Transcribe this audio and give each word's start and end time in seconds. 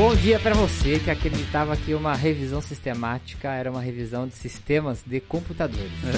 Bom 0.00 0.14
dia 0.14 0.38
para 0.38 0.54
você 0.54 0.98
que 0.98 1.10
acreditava 1.10 1.76
que 1.76 1.92
uma 1.92 2.14
revisão 2.14 2.62
sistemática 2.62 3.52
era 3.52 3.70
uma 3.70 3.82
revisão 3.82 4.26
de 4.26 4.32
sistemas 4.32 5.02
de 5.04 5.20
computadores. 5.20 5.92
É. 6.06 6.12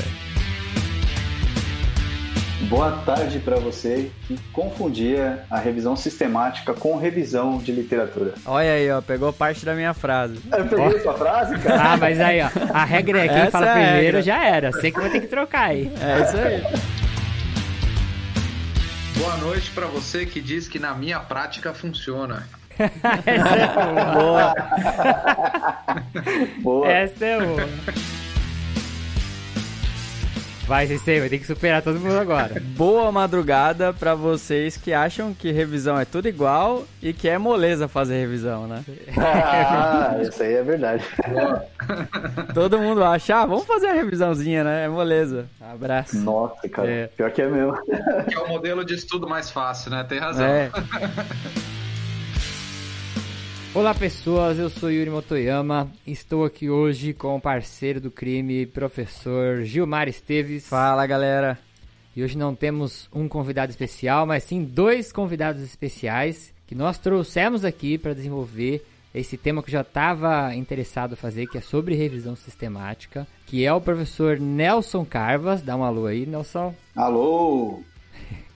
Boa 2.67 2.93
tarde 2.99 3.41
para 3.41 3.57
você 3.57 4.09
que 4.29 4.39
confundia 4.53 5.45
a 5.51 5.59
revisão 5.59 5.97
sistemática 5.97 6.73
com 6.73 6.97
revisão 6.97 7.59
de 7.59 7.73
literatura. 7.73 8.35
Olha 8.47 8.73
aí, 8.73 8.89
ó, 8.89 9.01
pegou 9.01 9.33
parte 9.33 9.65
da 9.65 9.75
minha 9.75 9.93
frase. 9.93 10.39
Eu 10.57 10.65
peguei 10.69 11.01
sua 11.01 11.15
frase, 11.15 11.59
cara? 11.59 11.83
Ah, 11.83 11.97
mas 11.97 12.21
aí, 12.21 12.41
ó, 12.41 12.51
a 12.73 12.85
regra 12.85 13.25
é 13.25 13.29
quem 13.29 13.37
Essa 13.37 13.51
fala 13.51 13.81
é 13.81 13.95
primeiro 13.95 14.23
já 14.23 14.45
era. 14.45 14.71
Sei 14.75 14.93
que 14.93 15.01
vai 15.01 15.11
ter 15.11 15.23
que 15.23 15.27
trocar 15.27 15.71
aí. 15.71 15.93
É 16.01 16.23
isso 16.23 16.37
aí. 16.37 16.63
Boa 19.19 19.37
noite 19.39 19.73
para 19.73 19.89
você 19.89 20.25
que 20.25 20.41
diz 20.41 20.69
que 20.69 20.79
na 20.79 20.95
minha 20.95 21.19
prática 21.19 21.75
funciona. 21.75 22.47
Essa 22.79 23.57
é 23.57 24.15
boa. 24.15 24.55
boa. 26.63 26.89
Essa 26.91 27.25
é 27.25 27.41
boa. 27.41 27.69
Vai, 30.67 30.87
Sensei, 30.87 31.21
vai 31.21 31.29
ter 31.29 31.39
que 31.39 31.47
superar 31.47 31.83
todo 31.83 31.99
mundo 31.99 32.17
agora. 32.17 32.63
Boa 32.77 33.11
madrugada 33.11 33.93
para 33.93 34.15
vocês 34.15 34.77
que 34.77 34.93
acham 34.93 35.35
que 35.35 35.51
revisão 35.51 35.99
é 35.99 36.05
tudo 36.05 36.29
igual 36.29 36.85
e 37.03 37.13
que 37.13 37.29
é 37.29 37.37
moleza 37.37 37.89
fazer 37.89 38.21
revisão, 38.21 38.67
né? 38.67 38.83
Ah, 39.19 40.17
isso 40.23 40.43
aí 40.43 40.55
é 40.55 40.63
verdade. 40.63 41.05
todo 42.55 42.79
mundo 42.79 43.03
acha, 43.03 43.43
ah, 43.43 43.47
vamos 43.47 43.67
fazer 43.67 43.89
a 43.89 43.93
revisãozinha, 43.93 44.65
né? 44.65 44.85
É 44.85 44.89
moleza. 44.89 45.47
Abraço. 45.61 46.17
Nossa, 46.19 46.69
cara. 46.69 46.89
É. 46.89 47.07
Pior 47.09 47.31
que 47.33 47.43
é 47.43 47.49
mesmo. 47.49 47.77
Que 48.29 48.35
é 48.35 48.39
o 48.39 48.49
modelo 48.49 48.85
de 48.85 48.95
estudo 48.95 49.29
mais 49.29 49.51
fácil, 49.51 49.91
né? 49.91 50.05
Tem 50.09 50.19
razão. 50.19 50.47
É. 50.47 50.71
Olá 53.75 53.95
pessoas, 53.95 54.59
eu 54.59 54.69
sou 54.69 54.91
Yuri 54.91 55.09
Motoyama, 55.09 55.91
estou 56.07 56.45
aqui 56.45 56.69
hoje 56.69 57.15
com 57.15 57.37
o 57.37 57.41
parceiro 57.41 58.03
do 58.03 58.11
crime, 58.11 58.67
professor 58.67 59.63
Gilmar 59.63 60.09
Esteves. 60.09 60.69
Fala 60.69 61.07
galera! 61.07 61.59
E 62.15 62.23
hoje 62.23 62.37
não 62.37 62.55
temos 62.55 63.09
um 63.11 63.27
convidado 63.27 63.71
especial, 63.71 64.27
mas 64.27 64.45
sim 64.45 64.63
dois 64.63 65.11
convidados 65.11 65.63
especiais 65.63 66.53
que 66.67 66.75
nós 66.75 66.99
trouxemos 66.99 67.65
aqui 67.65 67.97
para 67.97 68.13
desenvolver 68.13 68.85
esse 69.15 69.39
tema 69.39 69.63
que 69.63 69.71
eu 69.71 69.73
já 69.73 69.81
estava 69.81 70.55
interessado 70.55 71.15
em 71.15 71.17
fazer, 71.17 71.47
que 71.47 71.57
é 71.57 71.63
sobre 71.63 71.95
revisão 71.95 72.37
sistemática, 72.37 73.27
que 73.47 73.65
é 73.65 73.73
o 73.73 73.81
professor 73.81 74.39
Nelson 74.39 75.03
Carvas. 75.03 75.63
Dá 75.63 75.75
um 75.75 75.83
alô 75.83 76.05
aí, 76.05 76.27
Nelson. 76.27 76.75
Alô! 76.95 77.83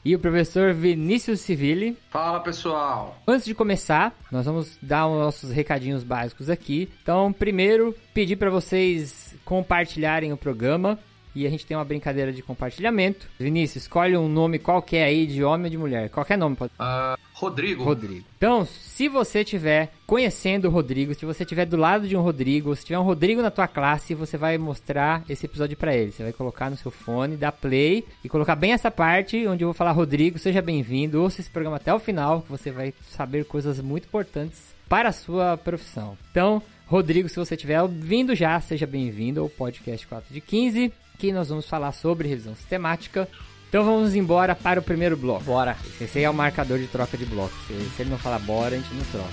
E 0.07 0.15
o 0.15 0.21
professor 0.21 0.73
Vinícius 0.73 1.41
Civilli. 1.41 1.99
Fala 2.11 2.39
pessoal! 2.39 3.21
Antes 3.27 3.45
de 3.45 3.53
começar, 3.57 4.17
nós 4.31 4.47
vamos 4.47 4.79
dar 4.81 5.09
os 5.09 5.19
nossos 5.19 5.51
recadinhos 5.51 6.05
básicos 6.05 6.49
aqui. 6.49 6.89
Então, 7.03 7.33
primeiro, 7.33 7.93
pedir 8.15 8.37
para 8.37 8.49
vocês 8.49 9.35
compartilharem 9.45 10.33
o 10.33 10.37
programa. 10.37 10.97
E 11.37 11.47
a 11.47 11.51
gente 11.51 11.67
tem 11.67 11.77
uma 11.77 11.85
brincadeira 11.85 12.33
de 12.33 12.43
compartilhamento. 12.43 13.29
Vinícius, 13.39 13.85
escolhe 13.85 14.17
um 14.17 14.27
nome 14.27 14.59
qualquer 14.59 15.05
aí, 15.05 15.27
de 15.27 15.45
homem 15.45 15.67
ou 15.67 15.71
de 15.71 15.77
mulher. 15.77 16.09
Qualquer 16.09 16.39
nome 16.39 16.57
pode. 16.57 16.73
Uh, 16.81 17.21
Rodrigo. 17.35 17.85
Rodrigo. 17.85 18.25
Então, 18.39 18.65
se 18.65 19.07
você 19.07 19.41
estiver 19.41 19.93
conhecendo 20.07 20.67
o 20.67 20.71
Rodrigo, 20.71 21.15
se 21.15 21.27
você 21.27 21.43
estiver 21.43 21.67
do 21.67 21.77
lado 21.77 22.09
de 22.09 22.17
um 22.17 22.23
Rodrigo, 22.23 22.75
se 22.75 22.87
tiver 22.87 22.99
um 22.99 23.03
Rodrigo 23.03 23.43
na 23.43 23.51
tua 23.51 23.69
classe, 23.69 24.15
você 24.15 24.39
vai 24.39 24.57
mostrar 24.57 25.23
esse 25.29 25.45
episódio 25.45 25.77
para 25.77 25.95
ele. 25.95 26.11
Você 26.11 26.23
vai 26.23 26.33
colocar 26.33 26.71
no 26.71 26.77
seu 26.79 26.91
fone, 26.91 27.37
dar 27.37 27.53
play 27.53 28.03
e 28.25 28.31
colocar 28.31 28.57
bem 28.57 28.73
essa 28.73 28.91
parte 28.91 29.47
onde 29.47 29.63
eu 29.63 29.69
vou 29.69 29.75
falar 29.75 29.93
Rodrigo, 29.93 30.39
seja 30.39 30.63
bem-vindo. 30.63 31.21
Ouça 31.21 31.43
esse 31.43 31.51
programa 31.51 31.77
até 31.77 31.93
o 31.93 31.99
final, 31.99 32.41
que 32.41 32.51
você 32.51 32.71
vai 32.71 32.95
saber 33.11 33.45
coisas 33.45 33.79
muito 33.79 34.07
importantes 34.07 34.75
para 34.89 35.11
a 35.11 35.13
sua 35.13 35.59
profissão. 35.59 36.17
Então, 36.31 36.63
Rodrigo, 36.87 37.29
se 37.29 37.37
você 37.37 37.55
estiver 37.57 37.83
ouvindo 37.83 38.35
já, 38.35 38.61
seja 38.61 38.87
bem-vindo 38.87 39.41
ao 39.41 39.49
podcast 39.51 40.07
4 40.07 40.33
de 40.33 40.41
15, 40.41 40.93
que 41.17 41.33
nós 41.33 41.49
vamos 41.49 41.69
falar 41.69 41.93
sobre 41.93 42.29
revisão 42.29 42.55
sistemática 42.55 43.29
então 43.69 43.85
vamos 43.85 44.15
embora 44.15 44.55
para 44.55 44.81
o 44.81 44.83
primeiro 44.83 45.17
bloco. 45.17 45.45
Bora. 45.45 45.77
Esse 46.01 46.19
aí 46.19 46.25
é 46.25 46.31
o 46.31 46.35
marcador 46.35 46.79
de 46.79 46.87
troca 46.87 47.17
de 47.17 47.27
blocos. 47.27 47.59
Se, 47.67 47.75
se 47.97 48.03
ele 48.03 48.11
não 48.11 48.19
falar 48.19 48.39
bora, 48.39 48.75
a 48.75 48.79
gente 48.79 48.95
não 48.95 49.05
troca. 49.05 49.29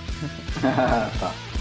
tá. 1.20 1.53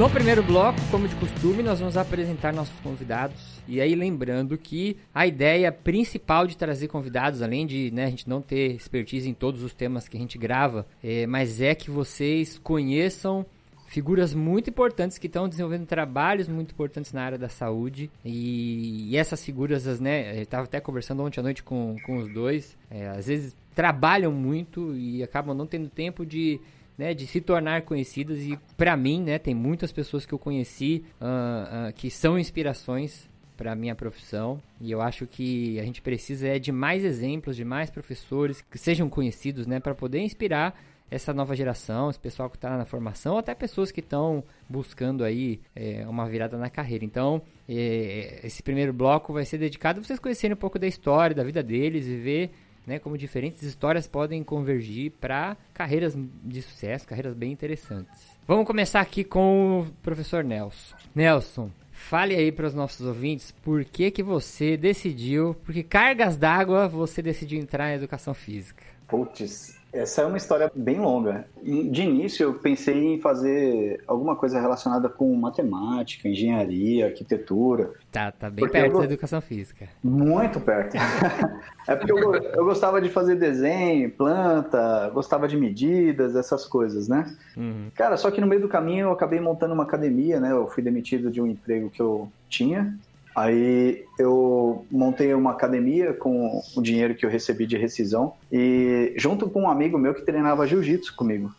No 0.00 0.08
primeiro 0.08 0.42
bloco, 0.42 0.80
como 0.90 1.06
de 1.06 1.14
costume, 1.16 1.62
nós 1.62 1.78
vamos 1.78 1.94
apresentar 1.94 2.54
nossos 2.54 2.80
convidados. 2.80 3.60
E 3.68 3.82
aí, 3.82 3.94
lembrando 3.94 4.56
que 4.56 4.96
a 5.14 5.26
ideia 5.26 5.70
principal 5.70 6.46
de 6.46 6.56
trazer 6.56 6.88
convidados, 6.88 7.42
além 7.42 7.66
de 7.66 7.90
né, 7.90 8.06
a 8.06 8.08
gente 8.08 8.26
não 8.26 8.40
ter 8.40 8.74
expertise 8.74 9.28
em 9.28 9.34
todos 9.34 9.62
os 9.62 9.74
temas 9.74 10.08
que 10.08 10.16
a 10.16 10.20
gente 10.20 10.38
grava, 10.38 10.86
é, 11.04 11.26
mas 11.26 11.60
é 11.60 11.74
que 11.74 11.90
vocês 11.90 12.58
conheçam 12.58 13.44
figuras 13.88 14.32
muito 14.32 14.70
importantes 14.70 15.18
que 15.18 15.26
estão 15.26 15.46
desenvolvendo 15.46 15.84
trabalhos 15.84 16.48
muito 16.48 16.72
importantes 16.72 17.12
na 17.12 17.22
área 17.22 17.36
da 17.36 17.50
saúde. 17.50 18.10
E, 18.24 19.10
e 19.10 19.18
essas 19.18 19.44
figuras, 19.44 20.00
né, 20.00 20.34
eu 20.34 20.44
estava 20.44 20.64
até 20.64 20.80
conversando 20.80 21.22
ontem 21.22 21.40
à 21.40 21.42
noite 21.42 21.62
com, 21.62 21.96
com 22.06 22.16
os 22.16 22.32
dois, 22.32 22.74
é, 22.90 23.06
às 23.08 23.26
vezes 23.26 23.54
trabalham 23.74 24.32
muito 24.32 24.96
e 24.96 25.22
acabam 25.22 25.54
não 25.54 25.66
tendo 25.66 25.90
tempo 25.90 26.24
de 26.24 26.58
né, 27.00 27.14
de 27.14 27.26
se 27.26 27.40
tornar 27.40 27.80
conhecidas 27.82 28.40
e 28.40 28.58
para 28.76 28.94
mim, 28.94 29.22
né, 29.22 29.38
tem 29.38 29.54
muitas 29.54 29.90
pessoas 29.90 30.26
que 30.26 30.34
eu 30.34 30.38
conheci 30.38 31.02
uh, 31.18 31.88
uh, 31.88 31.92
que 31.94 32.10
são 32.10 32.38
inspirações 32.38 33.26
para 33.56 33.74
minha 33.74 33.94
profissão 33.94 34.60
e 34.78 34.90
eu 34.90 35.00
acho 35.00 35.26
que 35.26 35.80
a 35.80 35.82
gente 35.82 36.02
precisa 36.02 36.46
é 36.48 36.58
de 36.58 36.70
mais 36.70 37.02
exemplos, 37.02 37.56
de 37.56 37.64
mais 37.64 37.88
professores 37.88 38.60
que 38.60 38.76
sejam 38.76 39.08
conhecidos, 39.08 39.66
né, 39.66 39.80
para 39.80 39.94
poder 39.94 40.20
inspirar 40.20 40.78
essa 41.10 41.32
nova 41.32 41.56
geração, 41.56 42.10
esse 42.10 42.20
pessoal 42.20 42.50
que 42.50 42.56
está 42.56 42.76
na 42.76 42.84
formação, 42.84 43.38
até 43.38 43.54
pessoas 43.54 43.90
que 43.90 44.00
estão 44.00 44.44
buscando 44.68 45.24
aí 45.24 45.58
é, 45.74 46.06
uma 46.06 46.28
virada 46.28 46.56
na 46.58 46.68
carreira. 46.68 47.04
Então, 47.04 47.42
é, 47.66 48.40
esse 48.44 48.62
primeiro 48.62 48.92
bloco 48.92 49.32
vai 49.32 49.44
ser 49.44 49.58
dedicado 49.58 49.98
a 49.98 50.04
vocês 50.04 50.20
conhecerem 50.20 50.54
um 50.54 50.58
pouco 50.58 50.78
da 50.78 50.86
história, 50.86 51.34
da 51.34 51.42
vida 51.42 51.62
deles 51.62 52.06
e 52.06 52.14
ver 52.14 52.50
né, 52.90 52.98
como 52.98 53.16
diferentes 53.16 53.62
histórias 53.62 54.08
podem 54.08 54.42
convergir 54.42 55.12
para 55.12 55.56
carreiras 55.72 56.12
de 56.42 56.60
sucesso, 56.60 57.06
carreiras 57.06 57.34
bem 57.34 57.52
interessantes. 57.52 58.36
Vamos 58.48 58.66
começar 58.66 59.00
aqui 59.00 59.22
com 59.22 59.82
o 59.82 59.86
professor 60.02 60.42
Nelson. 60.42 60.96
Nelson, 61.14 61.70
fale 61.92 62.34
aí 62.34 62.50
para 62.50 62.66
os 62.66 62.74
nossos 62.74 63.06
ouvintes 63.06 63.52
por 63.62 63.84
que 63.84 64.10
que 64.10 64.24
você 64.24 64.76
decidiu, 64.76 65.54
porque 65.64 65.84
cargas 65.84 66.36
d'água 66.36 66.88
você 66.88 67.22
decidiu 67.22 67.60
entrar 67.60 67.84
na 67.84 67.94
educação 67.94 68.34
física. 68.34 68.82
Putz, 69.06 69.79
essa 69.92 70.22
é 70.22 70.26
uma 70.26 70.36
história 70.36 70.70
bem 70.74 71.00
longa. 71.00 71.46
De 71.62 72.02
início, 72.02 72.44
eu 72.44 72.54
pensei 72.54 73.14
em 73.14 73.20
fazer 73.20 74.02
alguma 74.06 74.36
coisa 74.36 74.60
relacionada 74.60 75.08
com 75.08 75.34
matemática, 75.34 76.28
engenharia, 76.28 77.06
arquitetura. 77.06 77.92
Tá, 78.12 78.30
tá 78.30 78.48
bem 78.48 78.68
perto 78.68 78.94
eu... 78.94 78.98
da 78.98 79.04
educação 79.04 79.40
física. 79.40 79.88
Muito 80.02 80.60
perto. 80.60 80.96
é 81.88 81.96
porque 81.96 82.12
eu, 82.12 82.34
eu, 82.34 82.64
gostava 82.64 83.00
de 83.00 83.08
fazer 83.08 83.34
desenho, 83.34 84.10
planta, 84.10 85.10
gostava 85.10 85.48
de 85.48 85.56
medidas, 85.56 86.36
essas 86.36 86.64
coisas, 86.64 87.08
né? 87.08 87.26
Uhum. 87.56 87.90
Cara, 87.94 88.16
só 88.16 88.30
que 88.30 88.40
no 88.40 88.46
meio 88.46 88.62
do 88.62 88.68
caminho 88.68 89.08
eu 89.08 89.12
acabei 89.12 89.40
montando 89.40 89.74
uma 89.74 89.84
academia, 89.84 90.38
né? 90.38 90.52
Eu 90.52 90.68
fui 90.68 90.82
demitido 90.82 91.30
de 91.30 91.40
um 91.40 91.46
emprego 91.46 91.90
que 91.90 92.00
eu 92.00 92.30
tinha 92.48 92.96
Aí 93.34 94.04
eu 94.18 94.84
montei 94.90 95.32
uma 95.34 95.52
academia 95.52 96.12
com 96.12 96.60
o 96.76 96.82
dinheiro 96.82 97.14
que 97.14 97.24
eu 97.24 97.30
recebi 97.30 97.66
de 97.66 97.76
rescisão 97.76 98.34
e 98.50 99.14
junto 99.16 99.48
com 99.48 99.62
um 99.62 99.70
amigo 99.70 99.98
meu 99.98 100.14
que 100.14 100.22
treinava 100.22 100.66
jiu-jitsu 100.66 101.14
comigo. 101.14 101.52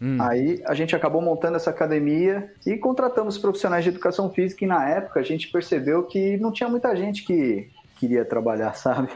Hum. 0.00 0.18
Aí 0.20 0.62
a 0.66 0.74
gente 0.74 0.94
acabou 0.94 1.22
montando 1.22 1.56
essa 1.56 1.70
academia 1.70 2.52
e 2.66 2.76
contratamos 2.76 3.38
profissionais 3.38 3.82
de 3.82 3.90
educação 3.90 4.30
física 4.30 4.64
e 4.64 4.68
na 4.68 4.88
época 4.88 5.20
a 5.20 5.22
gente 5.22 5.48
percebeu 5.48 6.04
que 6.04 6.36
não 6.36 6.52
tinha 6.52 6.68
muita 6.68 6.94
gente 6.94 7.24
que 7.24 7.68
queria 7.98 8.24
trabalhar, 8.24 8.74
sabe? 8.76 9.08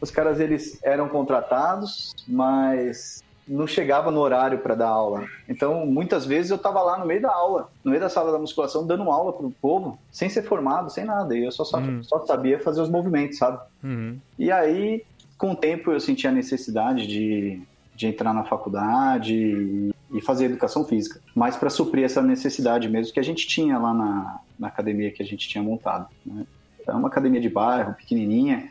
os 0.00 0.10
caras 0.10 0.38
eles 0.40 0.78
eram 0.82 1.08
contratados, 1.08 2.14
mas 2.26 3.22
não 3.48 3.66
chegava 3.66 4.10
no 4.10 4.20
horário 4.20 4.58
para 4.58 4.74
dar 4.74 4.88
aula. 4.88 5.24
Então, 5.48 5.86
muitas 5.86 6.26
vezes 6.26 6.50
eu 6.50 6.56
estava 6.56 6.82
lá 6.82 6.98
no 6.98 7.06
meio 7.06 7.22
da 7.22 7.32
aula, 7.32 7.68
no 7.82 7.90
meio 7.90 8.02
da 8.02 8.08
sala 8.08 8.30
da 8.30 8.38
musculação, 8.38 8.86
dando 8.86 9.10
aula 9.10 9.32
pro 9.32 9.50
povo, 9.62 9.98
sem 10.12 10.28
ser 10.28 10.42
formado, 10.42 10.90
sem 10.90 11.04
nada. 11.04 11.36
E 11.36 11.44
eu 11.44 11.50
só, 11.52 11.64
só, 11.64 11.78
Uhum. 11.78 12.02
só 12.02 12.24
sabia 12.26 12.58
fazer 12.60 12.82
os 12.82 12.90
movimentos, 12.90 13.38
sabe? 13.38 13.58
Uhum. 13.82 14.18
E 14.38 14.52
aí, 14.52 15.02
com 15.36 15.52
o 15.52 15.56
tempo, 15.56 15.90
eu 15.90 16.00
senti 16.00 16.26
a 16.26 16.32
necessidade 16.32 17.06
de, 17.06 17.60
de 17.94 18.06
entrar 18.06 18.34
na 18.34 18.44
faculdade 18.44 19.34
e, 19.34 19.90
e 20.12 20.20
fazer 20.20 20.46
educação 20.46 20.84
física. 20.84 21.20
Mas 21.34 21.56
para 21.56 21.70
suprir 21.70 22.04
essa 22.04 22.20
necessidade 22.20 22.88
mesmo 22.88 23.12
que 23.14 23.20
a 23.20 23.24
gente 23.24 23.46
tinha 23.46 23.78
lá 23.78 23.94
na, 23.94 24.40
na 24.58 24.68
academia 24.68 25.10
que 25.10 25.22
a 25.22 25.26
gente 25.26 25.48
tinha 25.48 25.62
montado. 25.62 26.06
Né? 26.26 26.44
Era 26.86 26.96
uma 26.96 27.08
academia 27.08 27.40
de 27.40 27.48
bairro, 27.48 27.94
pequenininha, 27.94 28.68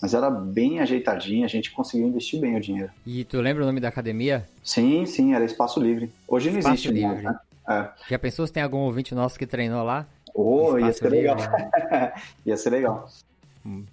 mas 0.00 0.14
era 0.14 0.30
bem 0.30 0.80
ajeitadinha, 0.80 1.44
a 1.44 1.48
gente 1.48 1.70
conseguiu 1.70 2.08
investir 2.08 2.40
bem 2.40 2.56
o 2.56 2.60
dinheiro. 2.60 2.90
E 3.06 3.24
tu 3.24 3.40
lembra 3.40 3.62
o 3.62 3.66
nome 3.66 3.80
da 3.80 3.88
academia? 3.88 4.48
Sim, 4.64 5.04
sim, 5.06 5.34
era 5.34 5.44
espaço 5.44 5.80
livre. 5.80 6.10
Hoje 6.26 6.50
não 6.50 6.58
Espaço 6.58 6.74
existe 6.88 7.02
mais, 7.02 7.16
livre. 7.16 7.24
né? 7.32 7.38
É. 7.68 7.88
Já 8.08 8.18
pensou 8.18 8.46
se 8.46 8.52
tem 8.52 8.62
algum 8.62 8.78
ouvinte 8.78 9.14
nosso 9.14 9.38
que 9.38 9.46
treinou 9.46 9.84
lá? 9.84 10.06
Oh, 10.34 10.78
ia 10.80 10.92
ser 10.92 11.08
legal. 11.10 11.36
livre. 11.36 12.12
ia 12.46 12.56
ser 12.56 12.70
legal. 12.70 13.08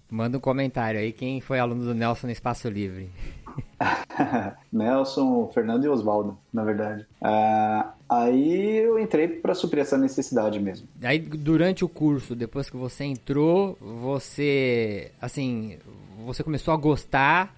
Manda 0.09 0.38
um 0.38 0.42
comentário 0.42 1.00
aí 1.00 1.12
quem 1.12 1.42
foi 1.42 1.59
aluno 1.59 1.83
do 1.83 1.94
Nelson 1.94 2.27
no 2.27 2.33
Espaço 2.33 2.69
Livre. 2.69 3.09
Nelson, 4.71 5.50
Fernando 5.54 5.86
e 5.86 5.89
Oswaldo, 5.89 6.38
na 6.51 6.63
verdade. 6.63 7.06
Ah, 7.21 7.94
aí 8.09 8.77
eu 8.77 9.00
entrei 9.00 9.27
para 9.27 9.54
suprir 9.54 9.81
essa 9.81 9.98
necessidade 9.98 10.59
mesmo. 10.59 10.88
Aí 11.01 11.19
durante 11.19 11.86
o 11.86 11.89
curso, 11.89 12.36
depois 12.36 12.69
que 12.69 12.77
você 12.77 13.04
entrou, 13.06 13.77
você 13.80 15.12
assim, 15.21 15.77
você 16.25 16.44
começou 16.44 16.74
a 16.74 16.77
gostar? 16.77 17.56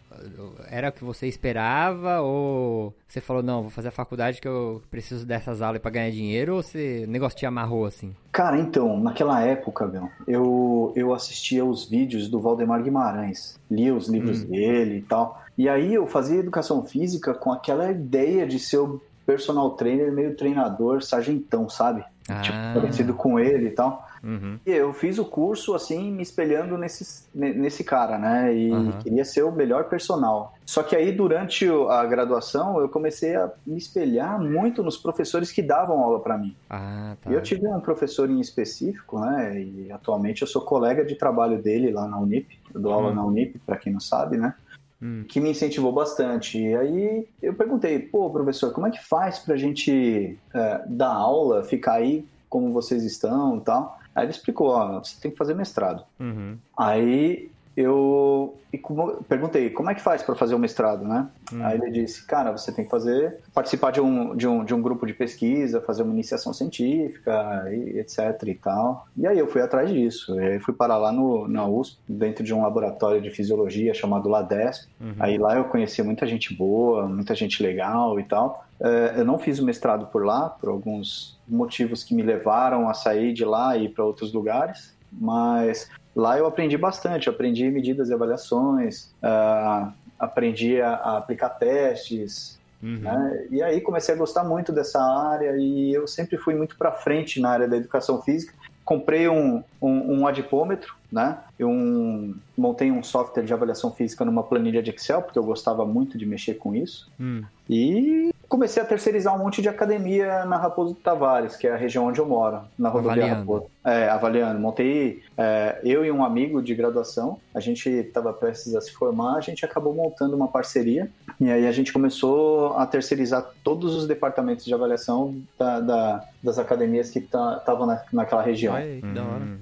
Era 0.70 0.90
o 0.90 0.92
que 0.92 1.04
você 1.04 1.28
esperava 1.28 2.20
ou 2.20 2.94
você 3.08 3.22
falou 3.22 3.42
não, 3.42 3.62
vou 3.62 3.72
fazer 3.72 3.88
a 3.88 3.92
faculdade 3.92 4.42
que 4.42 4.48
eu 4.48 4.82
preciso 4.92 5.26
dessas 5.26 5.62
aulas 5.62 5.82
para 5.82 5.92
ganhar 5.92 6.12
dinheiro 6.12 6.56
ou 6.56 6.62
você 6.62 7.06
o 7.08 7.10
negócio 7.10 7.38
te 7.38 7.46
amarrou 7.46 7.86
assim? 7.86 8.14
Cara, 8.32 8.60
então, 8.60 9.00
naquela 9.00 9.42
época, 9.42 9.88
meu, 9.88 10.10
eu, 10.28 10.94
eu 10.96 11.14
assistia 11.14 11.64
os 11.64 11.88
vídeos 11.88 12.28
do 12.28 12.40
Valdemar 12.40 12.84
Guimarães, 12.84 13.58
lia 13.72 13.96
os 13.96 14.10
livros 14.10 14.44
dele 14.44 14.98
e 14.98 15.02
tal. 15.02 15.42
E 15.60 15.68
aí 15.68 15.94
eu 15.94 16.08
fazia 16.08 16.40
educação 16.40 16.86
física 16.86 17.34
com 17.34 17.52
aquela 17.52 17.92
ideia 17.92 18.48
de 18.48 18.58
ser 18.58 18.78
o 18.78 19.02
personal 19.26 19.72
trainer, 19.72 20.10
meio 20.10 20.34
treinador, 20.34 21.04
sargentão, 21.04 21.68
sabe? 21.68 22.02
Tipo, 22.42 22.58
Ah. 22.58 22.72
parecido 22.76 23.14
com 23.14 23.38
ele 23.38 23.68
e 23.68 23.72
tal. 23.72 24.08
Uhum. 24.24 24.58
E 24.66 24.72
eu 24.72 24.94
fiz 24.94 25.18
o 25.20 25.26
curso, 25.26 25.74
assim, 25.74 26.12
me 26.12 26.22
espelhando 26.24 26.78
nesse, 26.78 27.26
ne- 27.36 27.54
nesse 27.54 27.84
cara, 27.84 28.18
né? 28.18 28.56
E 28.56 28.72
Uhum. 28.72 28.92
queria 29.00 29.26
ser 29.26 29.44
o 29.44 29.52
melhor 29.52 29.86
personal. 29.86 30.54
Só 30.66 30.82
que 30.84 30.96
aí, 30.96 31.12
durante 31.12 31.68
a 31.90 32.06
graduação, 32.06 32.80
eu 32.80 32.88
comecei 32.88 33.36
a 33.36 33.52
me 33.68 33.78
espelhar 33.78 34.40
muito 34.40 34.82
nos 34.82 34.96
professores 34.98 35.52
que 35.52 35.62
davam 35.62 36.00
aula 36.02 36.20
para 36.22 36.38
mim. 36.38 36.56
Ah, 36.70 37.16
tá. 37.22 37.30
E 37.32 37.34
eu 37.34 37.42
tive 37.42 37.68
um 37.68 37.82
professor 37.82 38.30
em 38.30 38.40
específico, 38.40 39.20
né? 39.20 39.60
E 39.60 39.92
atualmente 39.92 40.42
eu 40.42 40.48
sou 40.48 40.62
colega 40.62 41.04
de 41.04 41.16
trabalho 41.16 41.62
dele 41.62 41.92
lá 41.92 42.08
na 42.08 42.18
Unip. 42.20 42.48
Eu 42.74 42.80
dou 42.80 42.94
aula 42.94 43.12
Hum. 43.12 43.16
na 43.16 43.26
Unip, 43.26 43.60
para 43.66 43.76
quem 43.78 43.92
não 43.92 44.00
sabe, 44.00 44.38
né? 44.38 44.54
Hum. 45.02 45.24
Que 45.28 45.40
me 45.40 45.52
incentivou 45.52 45.92
bastante. 45.92 46.60
E 46.60 46.76
aí 46.76 47.28
eu 47.42 47.54
perguntei, 47.54 48.00
pô, 48.00 48.30
professor, 48.30 48.72
como 48.74 48.88
é 48.88 48.92
que 48.92 49.04
faz 49.04 49.40
pra 49.40 49.56
gente 49.56 50.38
é, 50.54 50.84
dar 50.88 51.14
aula, 51.14 51.64
ficar 51.64 51.94
aí 51.94 52.26
como 52.50 52.74
vocês 52.74 53.04
estão 53.04 53.58
e 53.58 53.62
tal? 53.62 54.00
Aí 54.14 54.26
ele 54.26 54.32
explicou, 54.32 54.70
ó, 54.70 55.00
você 55.00 55.20
tem 55.22 55.32
que 55.32 55.38
fazer 55.38 55.54
mestrado. 55.54 56.04
Uhum. 56.20 56.58
Aí 56.78 57.50
eu 57.82 58.58
como- 58.82 59.24
perguntei, 59.24 59.70
como 59.70 59.90
é 59.90 59.96
que 59.96 60.02
faz 60.02 60.22
para 60.22 60.36
fazer 60.36 60.54
o 60.54 60.60
mestrado, 60.60 61.06
né? 61.06 61.28
Hum. 61.52 61.64
Aí 61.64 61.80
ele 61.80 61.92
disse, 61.92 62.26
cara, 62.26 62.52
você 62.52 62.72
tem 62.72 62.86
que 62.86 62.92
fazer, 62.92 63.38
participar 63.54 63.92
de 63.92 64.02
um, 64.02 64.36
de 64.36 64.48
um, 64.48 64.64
de 64.64 64.74
um 64.74 64.82
grupo 64.82 65.06
de 65.08 65.14
pesquisa, 65.14 65.82
fazer 65.82 66.04
uma 66.04 66.14
iniciação 66.14 66.54
científica, 66.54 67.66
e 67.72 68.00
etc 68.00 68.20
e 68.46 68.56
tal. 68.56 69.08
E 69.16 69.26
aí 69.26 69.40
eu 69.40 69.48
fui 69.48 69.62
atrás 69.62 69.90
disso. 69.90 70.40
E 70.40 70.46
aí 70.46 70.60
fui 70.60 70.74
parar 70.74 70.98
lá 70.98 71.12
no, 71.12 71.48
na 71.48 71.66
USP, 71.66 72.00
dentro 72.08 72.44
de 72.44 72.54
um 72.54 72.62
laboratório 72.62 73.22
de 73.22 73.32
fisiologia 73.32 73.94
chamado 73.94 74.30
LADESP. 74.30 74.88
Uhum. 75.00 75.16
Aí 75.20 75.38
lá 75.38 75.56
eu 75.56 75.66
conheci 75.66 76.04
muita 76.04 76.28
gente 76.28 76.54
boa, 76.54 77.08
muita 77.08 77.34
gente 77.34 77.64
legal 77.64 78.20
e 78.20 78.24
tal. 78.24 78.66
É, 78.82 79.16
eu 79.18 79.26
não 79.26 79.38
fiz 79.38 79.60
o 79.60 79.66
mestrado 79.66 80.08
por 80.08 80.26
lá, 80.26 80.50
por 80.50 80.70
alguns 80.70 81.38
motivos 81.48 82.04
que 82.04 82.14
me 82.14 82.24
levaram 82.24 82.90
a 82.90 82.94
sair 82.94 83.34
de 83.34 83.44
lá 83.44 83.76
e 83.76 83.86
ir 83.86 83.90
para 83.90 84.06
outros 84.06 84.32
lugares, 84.32 84.98
mas 85.12 85.90
lá 86.16 86.38
eu 86.38 86.46
aprendi 86.46 86.78
bastante. 86.78 87.28
Eu 87.28 87.34
aprendi 87.34 87.70
medidas 87.70 88.10
e 88.10 88.14
avaliações, 88.14 89.12
ah, 89.22 89.92
aprendi 90.18 90.82
a, 90.82 90.94
a 90.96 91.18
aplicar 91.18 91.50
testes, 91.50 92.60
Uhum. 92.82 93.00
né? 93.00 93.48
E 93.52 93.62
aí 93.62 93.82
comecei 93.82 94.16
a 94.16 94.18
gostar 94.18 94.44
muito 94.44 94.72
dessa 94.72 95.02
área 95.02 95.56
e 95.58 95.94
eu 95.94 96.08
sempre 96.08 96.38
fui 96.38 96.56
muito 96.56 96.78
para 96.78 96.92
frente 96.92 97.40
na 97.40 97.50
área 97.50 97.68
da 97.68 97.78
educação 97.78 98.22
física. 98.22 98.54
Comprei 98.86 99.28
um, 99.28 99.64
um, 99.82 100.20
um 100.20 100.28
adipômetro, 100.28 100.96
né? 101.12 101.38
Eu 101.60 101.70
um, 101.70 102.36
montei 102.58 102.90
um 102.90 103.04
software 103.04 103.44
de 103.44 103.54
avaliação 103.54 103.92
física 103.92 104.26
numa 104.26 104.44
planilha 104.44 104.82
de 104.82 104.92
Excel, 104.92 105.22
porque 105.22 105.38
eu 105.38 105.44
gostava 105.44 105.86
muito 105.86 106.18
de 106.18 106.26
mexer 106.26 106.56
com 106.56 106.74
isso. 106.74 107.12
Hum. 107.20 107.44
E 107.70 108.34
comecei 108.50 108.82
a 108.82 108.86
terceirizar 108.86 109.34
um 109.36 109.38
monte 109.38 109.62
de 109.62 109.70
academia 109.70 110.44
na 110.46 110.58
Raposo 110.58 110.96
Tavares, 110.96 111.56
que 111.56 111.68
é 111.68 111.72
a 111.72 111.78
região 111.78 112.08
onde 112.08 112.20
eu 112.20 112.26
moro, 112.26 112.62
na 112.78 112.90
rodovia 112.90 113.24
Avaliando. 113.24 113.40
Raposo. 113.54 113.72
É, 113.86 114.10
avaliando. 114.10 114.60
Montei, 114.60 115.22
é, 115.38 115.80
eu 115.84 116.04
e 116.04 116.12
um 116.12 116.24
amigo 116.26 116.62
de 116.62 116.74
graduação, 116.76 117.38
a 117.54 117.60
gente 117.60 117.88
estava 117.88 118.34
prestes 118.34 118.76
a 118.76 118.82
se 118.82 118.92
formar, 118.92 119.36
a 119.38 119.42
gente 119.42 119.64
acabou 119.64 119.94
montando 119.94 120.36
uma 120.36 120.48
parceria, 120.48 121.10
e 121.40 121.50
aí 121.50 121.66
a 121.68 121.72
gente 121.72 121.94
começou 121.94 122.76
a 122.76 122.86
terceirizar 122.86 123.46
todos 123.64 123.96
os 123.96 124.08
departamentos 124.08 124.66
de 124.66 124.74
avaliação 124.74 125.36
da- 125.58 125.80
da- 125.80 126.24
das 126.44 126.58
academias 126.60 127.10
que 127.12 127.20
estavam 127.20 127.86
na, 127.86 128.02
naquela 128.12 128.42
região. 128.42 128.76
Que 128.76 129.02
da 129.14 129.22
hora. 129.24 129.44
Uhum. 129.46 129.58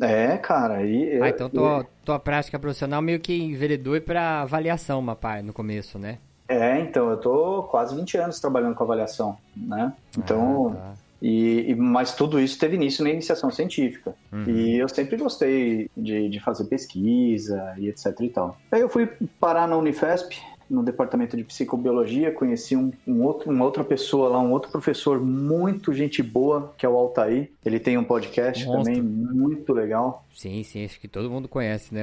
É, 0.00 0.36
cara, 0.38 0.82
e... 0.82 1.20
Ah, 1.22 1.28
então 1.28 1.48
tua, 1.48 1.86
tua 2.04 2.18
prática 2.18 2.58
profissional 2.58 3.00
meio 3.00 3.20
que 3.20 3.40
enveredou 3.40 4.00
para 4.00 4.40
avaliação, 4.42 5.00
Mapai, 5.00 5.42
no 5.42 5.52
começo, 5.52 5.96
né? 5.98 6.18
É, 6.48 6.78
então, 6.80 7.10
eu 7.10 7.16
tô 7.16 7.62
quase 7.64 7.94
20 7.94 8.16
anos 8.18 8.40
trabalhando 8.40 8.74
com 8.74 8.84
avaliação, 8.84 9.36
né? 9.56 9.92
Então, 10.16 10.76
Ah, 10.76 10.80
tá. 10.80 10.94
E, 11.22 11.70
e- 11.70 11.74
mas 11.74 12.14
tudo 12.14 12.38
isso 12.38 12.58
teve 12.58 12.76
início 12.76 13.02
na 13.02 13.10
iniciação 13.10 13.50
científica. 13.50 14.14
Uhum. 14.30 14.44
E 14.44 14.76
eu 14.78 14.88
sempre 14.88 15.16
gostei 15.16 15.90
de, 15.96 16.28
de 16.28 16.38
fazer 16.40 16.64
pesquisa 16.66 17.74
e 17.78 17.88
etc 17.88 18.14
e 18.20 18.28
tal. 18.28 18.56
Aí 18.70 18.80
eu 18.80 18.88
fui 18.88 19.06
parar 19.40 19.66
na 19.66 19.76
Unifesp, 19.76 20.36
no 20.68 20.82
departamento 20.82 21.36
de 21.36 21.44
psicobiologia, 21.44 22.32
conheci 22.32 22.76
um, 22.76 22.92
um 23.06 23.22
outro, 23.22 23.50
uma 23.50 23.64
outra 23.64 23.82
pessoa 23.84 24.28
lá, 24.28 24.40
um 24.40 24.50
outro 24.52 24.70
professor 24.70 25.20
muito 25.20 25.92
gente 25.92 26.22
boa, 26.22 26.74
que 26.76 26.84
é 26.84 26.88
o 26.88 26.96
Altair. 26.96 27.50
Ele 27.64 27.78
tem 27.80 27.96
um 27.96 28.04
podcast 28.04 28.64
Monstro. 28.66 28.84
também 28.84 29.00
muito 29.02 29.72
legal. 29.72 30.24
Sim, 30.34 30.62
sim, 30.64 30.84
acho 30.84 31.00
que 31.00 31.08
todo 31.08 31.30
mundo 31.30 31.48
conhece, 31.48 31.94
né? 31.94 32.02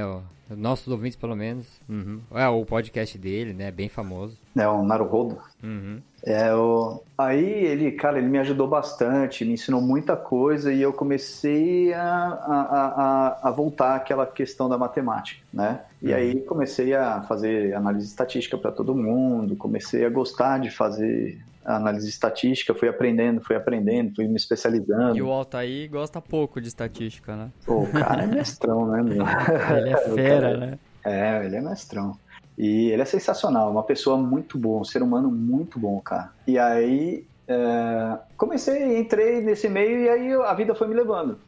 Nossos 0.50 0.88
ouvintes, 0.88 1.18
pelo 1.18 1.36
menos. 1.36 1.66
Uhum. 1.90 2.20
É, 2.32 2.48
o 2.48 2.66
podcast 2.66 3.18
dele, 3.18 3.54
né? 3.54 3.72
Bem 3.72 3.90
famoso. 3.90 4.38
É 4.56 4.68
o 4.68 4.84
Naruhodo. 4.84 5.38
Uhum. 5.64 6.00
É, 6.26 6.54
o... 6.54 7.02
Aí 7.18 7.44
ele, 7.44 7.92
cara, 7.92 8.18
ele 8.18 8.28
me 8.28 8.38
ajudou 8.40 8.68
bastante, 8.68 9.44
me 9.44 9.54
ensinou 9.54 9.82
muita 9.82 10.16
coisa 10.16 10.72
e 10.72 10.82
eu 10.82 10.94
comecei 10.94 11.94
a, 11.94 12.04
a, 12.06 13.38
a, 13.42 13.50
a 13.50 13.52
voltar 13.52 13.96
àquela 13.96 14.26
questão 14.26 14.70
da 14.70 14.78
matemática, 14.78 15.42
né? 15.54 15.82
E 16.02 16.14
aí 16.14 16.42
comecei 16.42 16.94
a 16.94 17.22
fazer 17.22 17.74
análise 17.74 18.08
estatística 18.08 18.58
para 18.58 18.72
todo 18.72 18.94
mundo, 18.94 19.56
comecei 19.56 20.06
a 20.06 20.10
gostar 20.10 20.60
de 20.60 20.70
fazer 20.70 21.40
análise 21.66 22.10
estatística, 22.10 22.74
fui 22.74 22.88
aprendendo, 22.90 23.42
fui 23.42 23.56
aprendendo, 23.56 24.14
fui 24.16 24.28
me 24.28 24.36
especializando. 24.36 25.18
E 25.18 25.22
o 25.22 25.32
Altair 25.32 25.90
gosta 25.90 26.22
pouco 26.22 26.60
de 26.62 26.68
estatística, 26.68 27.36
né? 27.36 27.50
Pô, 27.66 27.84
o 27.84 27.92
cara 27.92 28.24
é 28.24 28.28
mestrão, 28.28 28.88
né, 28.88 29.02
meu? 29.02 29.24
Ele 29.78 29.90
é 29.90 29.98
fera, 29.98 30.42
cara- 30.42 30.58
né? 30.58 30.80
É, 31.06 31.46
ele 31.46 31.58
é 31.58 31.62
mestrão. 31.62 32.18
E 32.58 32.90
ele 32.92 33.02
é 33.02 33.06
sensacional, 33.06 33.70
uma 33.70 33.84
pessoa 33.84 34.16
muito 34.16 34.58
boa, 34.58 34.80
um 34.80 34.86
ser 34.86 35.02
humano 35.04 35.30
muito 35.30 35.78
bom, 35.78 36.00
cara. 36.00 36.32
E 36.48 36.58
aí, 36.58 37.26
é, 37.46 38.18
comecei, 38.38 38.98
entrei 38.98 39.42
nesse 39.42 39.68
meio 39.68 40.00
e 40.04 40.10
aí 40.10 40.34
a 40.34 40.54
vida 40.54 40.74
foi 40.74 40.88
me 40.88 40.94
levando. 40.94 41.40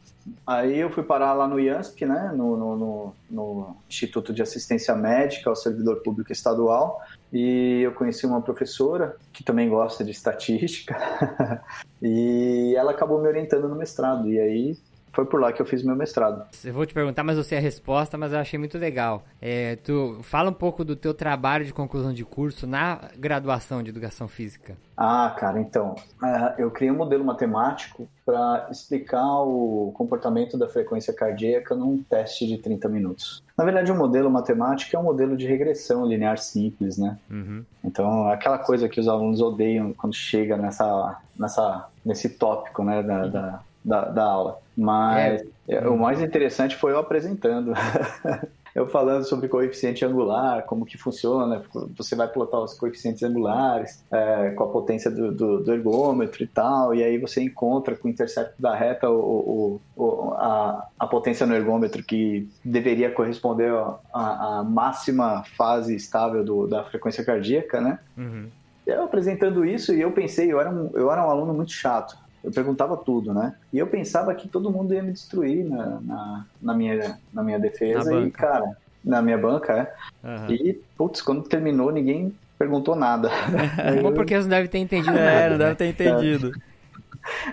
Aí 0.46 0.78
eu 0.78 0.90
fui 0.90 1.02
parar 1.02 1.32
lá 1.34 1.46
no 1.46 1.58
IANSP, 1.60 2.04
né, 2.06 2.32
no, 2.34 2.56
no, 2.56 2.76
no- 2.76 3.12
no 3.30 3.76
Instituto 3.88 4.32
de 4.32 4.42
Assistência 4.42 4.94
Médica 4.94 5.50
ao 5.50 5.56
Servidor 5.56 6.02
Público 6.02 6.32
Estadual, 6.32 7.00
e 7.32 7.80
eu 7.82 7.92
conheci 7.92 8.26
uma 8.26 8.40
professora 8.42 9.16
que 9.32 9.44
também 9.44 9.68
gosta 9.68 10.04
de 10.04 10.10
estatística, 10.12 10.96
e 12.02 12.74
ela 12.76 12.90
acabou 12.92 13.20
me 13.20 13.28
orientando 13.28 13.68
no 13.68 13.76
mestrado. 13.76 14.28
E 14.30 14.38
aí 14.38 14.78
foi 15.16 15.24
por 15.24 15.40
lá 15.40 15.50
que 15.50 15.62
eu 15.62 15.66
fiz 15.66 15.82
meu 15.82 15.96
mestrado. 15.96 16.44
Eu 16.62 16.74
vou 16.74 16.84
te 16.84 16.92
perguntar, 16.92 17.24
mas 17.24 17.38
eu 17.38 17.42
sei 17.42 17.56
a 17.56 17.60
resposta, 17.60 18.18
mas 18.18 18.34
eu 18.34 18.38
achei 18.38 18.58
muito 18.58 18.76
legal. 18.76 19.24
É, 19.40 19.76
tu 19.76 20.18
fala 20.20 20.50
um 20.50 20.52
pouco 20.52 20.84
do 20.84 20.94
teu 20.94 21.14
trabalho 21.14 21.64
de 21.64 21.72
conclusão 21.72 22.12
de 22.12 22.22
curso 22.22 22.66
na 22.66 23.00
graduação 23.16 23.82
de 23.82 23.88
Educação 23.88 24.28
Física. 24.28 24.76
Ah, 24.94 25.34
cara, 25.38 25.58
então, 25.58 25.94
uh, 26.22 26.52
eu 26.58 26.70
criei 26.70 26.90
um 26.90 26.96
modelo 26.96 27.24
matemático 27.24 28.06
para 28.26 28.68
explicar 28.70 29.40
o 29.40 29.90
comportamento 29.94 30.58
da 30.58 30.68
frequência 30.68 31.14
cardíaca 31.14 31.74
num 31.74 32.02
teste 32.02 32.46
de 32.46 32.58
30 32.58 32.86
minutos. 32.88 33.42
Na 33.56 33.64
verdade, 33.64 33.90
o 33.90 33.94
um 33.94 33.98
modelo 33.98 34.30
matemático 34.30 34.94
é 34.94 34.98
um 34.98 35.02
modelo 35.02 35.34
de 35.34 35.46
regressão 35.46 36.04
linear 36.04 36.36
simples, 36.36 36.98
né? 36.98 37.16
Uhum. 37.30 37.64
Então, 37.82 38.28
aquela 38.28 38.58
coisa 38.58 38.86
que 38.86 39.00
os 39.00 39.08
alunos 39.08 39.40
odeiam 39.40 39.94
quando 39.94 40.14
chega 40.14 40.58
nessa, 40.58 41.18
nessa, 41.38 41.88
nesse 42.04 42.28
tópico, 42.30 42.84
né, 42.84 43.02
da, 43.02 43.22
uhum. 43.22 43.30
da, 43.30 43.60
da, 43.82 44.04
da, 44.10 44.24
aula. 44.24 44.58
Mas 44.76 45.42
é. 45.66 45.88
o 45.88 45.96
mais 45.96 46.20
interessante 46.20 46.76
foi 46.76 46.92
eu 46.92 46.98
apresentando. 46.98 47.72
eu 48.76 48.86
falando 48.86 49.24
sobre 49.24 49.48
coeficiente 49.48 50.04
angular, 50.04 50.62
como 50.66 50.84
que 50.84 50.98
funciona, 50.98 51.62
você 51.96 52.14
vai 52.14 52.28
plotar 52.28 52.60
os 52.60 52.74
coeficientes 52.74 53.22
angulares 53.22 54.04
é, 54.12 54.50
com 54.50 54.64
a 54.64 54.68
potência 54.68 55.10
do, 55.10 55.32
do, 55.32 55.64
do, 55.64 55.72
ergômetro 55.72 56.44
e 56.44 56.46
tal, 56.46 56.94
e 56.94 57.02
aí 57.02 57.16
você 57.16 57.42
encontra 57.42 57.96
com 57.96 58.06
o 58.06 58.10
intercepto 58.10 58.60
da 58.60 58.74
reta 58.74 59.08
o, 59.08 59.80
o, 59.96 60.02
o 60.04 60.34
a, 60.34 60.86
a, 60.98 61.06
potência 61.06 61.46
no 61.46 61.54
ergômetro 61.54 62.02
que 62.02 62.46
deveria 62.62 63.10
corresponder 63.10 63.72
à 64.12 64.62
máxima 64.62 65.42
fase 65.56 65.96
estável 65.96 66.44
do, 66.44 66.66
da 66.66 66.84
frequência 66.84 67.24
cardíaca, 67.24 67.80
né? 67.80 67.98
Uhum. 68.14 68.48
Eu 68.86 69.04
apresentando 69.04 69.64
isso 69.64 69.94
e 69.94 70.02
eu 70.02 70.12
pensei, 70.12 70.52
eu 70.52 70.60
era 70.60 70.68
um, 70.68 70.90
eu 70.92 71.10
era 71.10 71.26
um 71.26 71.30
aluno 71.30 71.54
muito 71.54 71.72
chato 71.72 72.25
eu 72.46 72.52
perguntava 72.52 72.96
tudo, 72.96 73.34
né? 73.34 73.56
E 73.72 73.78
eu 73.78 73.88
pensava 73.88 74.32
que 74.32 74.46
todo 74.46 74.70
mundo 74.70 74.94
ia 74.94 75.02
me 75.02 75.10
destruir 75.10 75.64
na, 75.64 76.00
na, 76.00 76.46
na 76.62 76.74
minha, 76.74 77.18
na 77.32 77.42
minha 77.42 77.58
defesa 77.58 78.08
na 78.08 78.24
e, 78.24 78.30
cara, 78.30 78.76
na 79.04 79.20
minha 79.20 79.36
banca, 79.36 79.92
é. 80.22 80.26
Uhum. 80.26 80.50
E, 80.52 80.80
putz, 80.96 81.20
quando 81.20 81.42
terminou, 81.42 81.90
ninguém 81.90 82.32
perguntou 82.56 82.94
nada. 82.94 83.30
Bom, 84.00 84.12
porque 84.12 84.36
você 84.36 84.42
não 84.42 84.48
deve 84.48 84.68
ter 84.68 84.78
entendido 84.78 85.18
é, 85.18 85.50
não 85.50 85.58
deve 85.58 85.74
ter 85.74 85.88
entendido. 85.88 86.52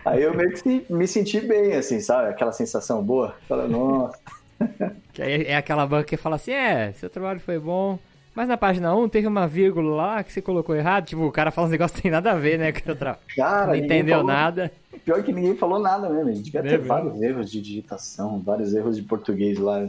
Aí 0.06 0.22
eu 0.22 0.32
meio 0.36 0.54
que 0.54 0.86
me 0.88 1.08
senti 1.08 1.42
bem, 1.42 1.74
assim, 1.74 2.00
sabe? 2.00 2.30
Aquela 2.30 2.52
sensação 2.52 3.04
boa. 3.04 3.36
Fala, 3.48 3.68
nossa. 3.68 4.18
Que 5.12 5.22
é 5.22 5.58
aquela 5.58 5.86
banca 5.86 6.06
que 6.06 6.18
fala 6.18 6.38
assim, 6.38 6.52
é, 6.52 6.94
seu 6.94 7.10
trabalho 7.10 7.40
foi 7.40 7.60
bom, 7.60 8.00
mas 8.36 8.48
na 8.48 8.58
página 8.58 8.96
1 8.96 9.10
teve 9.10 9.28
uma 9.28 9.48
vírgula 9.48 9.96
lá 9.96 10.24
que 10.24 10.34
você 10.34 10.42
colocou 10.42 10.76
errado. 10.76 11.06
Tipo, 11.06 11.24
o 11.24 11.32
cara 11.32 11.52
fala 11.52 11.68
uns 11.68 11.72
negócios 11.72 11.96
que 11.96 12.02
tem 12.02 12.12
nada 12.12 12.32
a 12.32 12.36
ver, 12.36 12.58
né? 12.58 12.72
Que 12.72 12.90
outra... 12.90 13.20
Cara, 13.36 13.68
não 13.68 13.76
entendeu 13.76 14.18
falou... 14.18 14.28
nada. 14.28 14.72
Pior 15.06 15.22
que 15.22 15.34
ninguém 15.34 15.56
falou 15.56 15.80
nada 15.80 16.10
mesmo. 16.10 16.30
A 16.30 16.34
gente 16.34 16.46
devia 16.46 16.64
ter 16.64 16.80
vários 16.80 17.22
erros 17.22 17.52
de 17.52 17.62
digitação, 17.62 18.40
vários 18.40 18.74
erros 18.74 18.96
de 18.96 19.04
português 19.04 19.60
lá. 19.60 19.88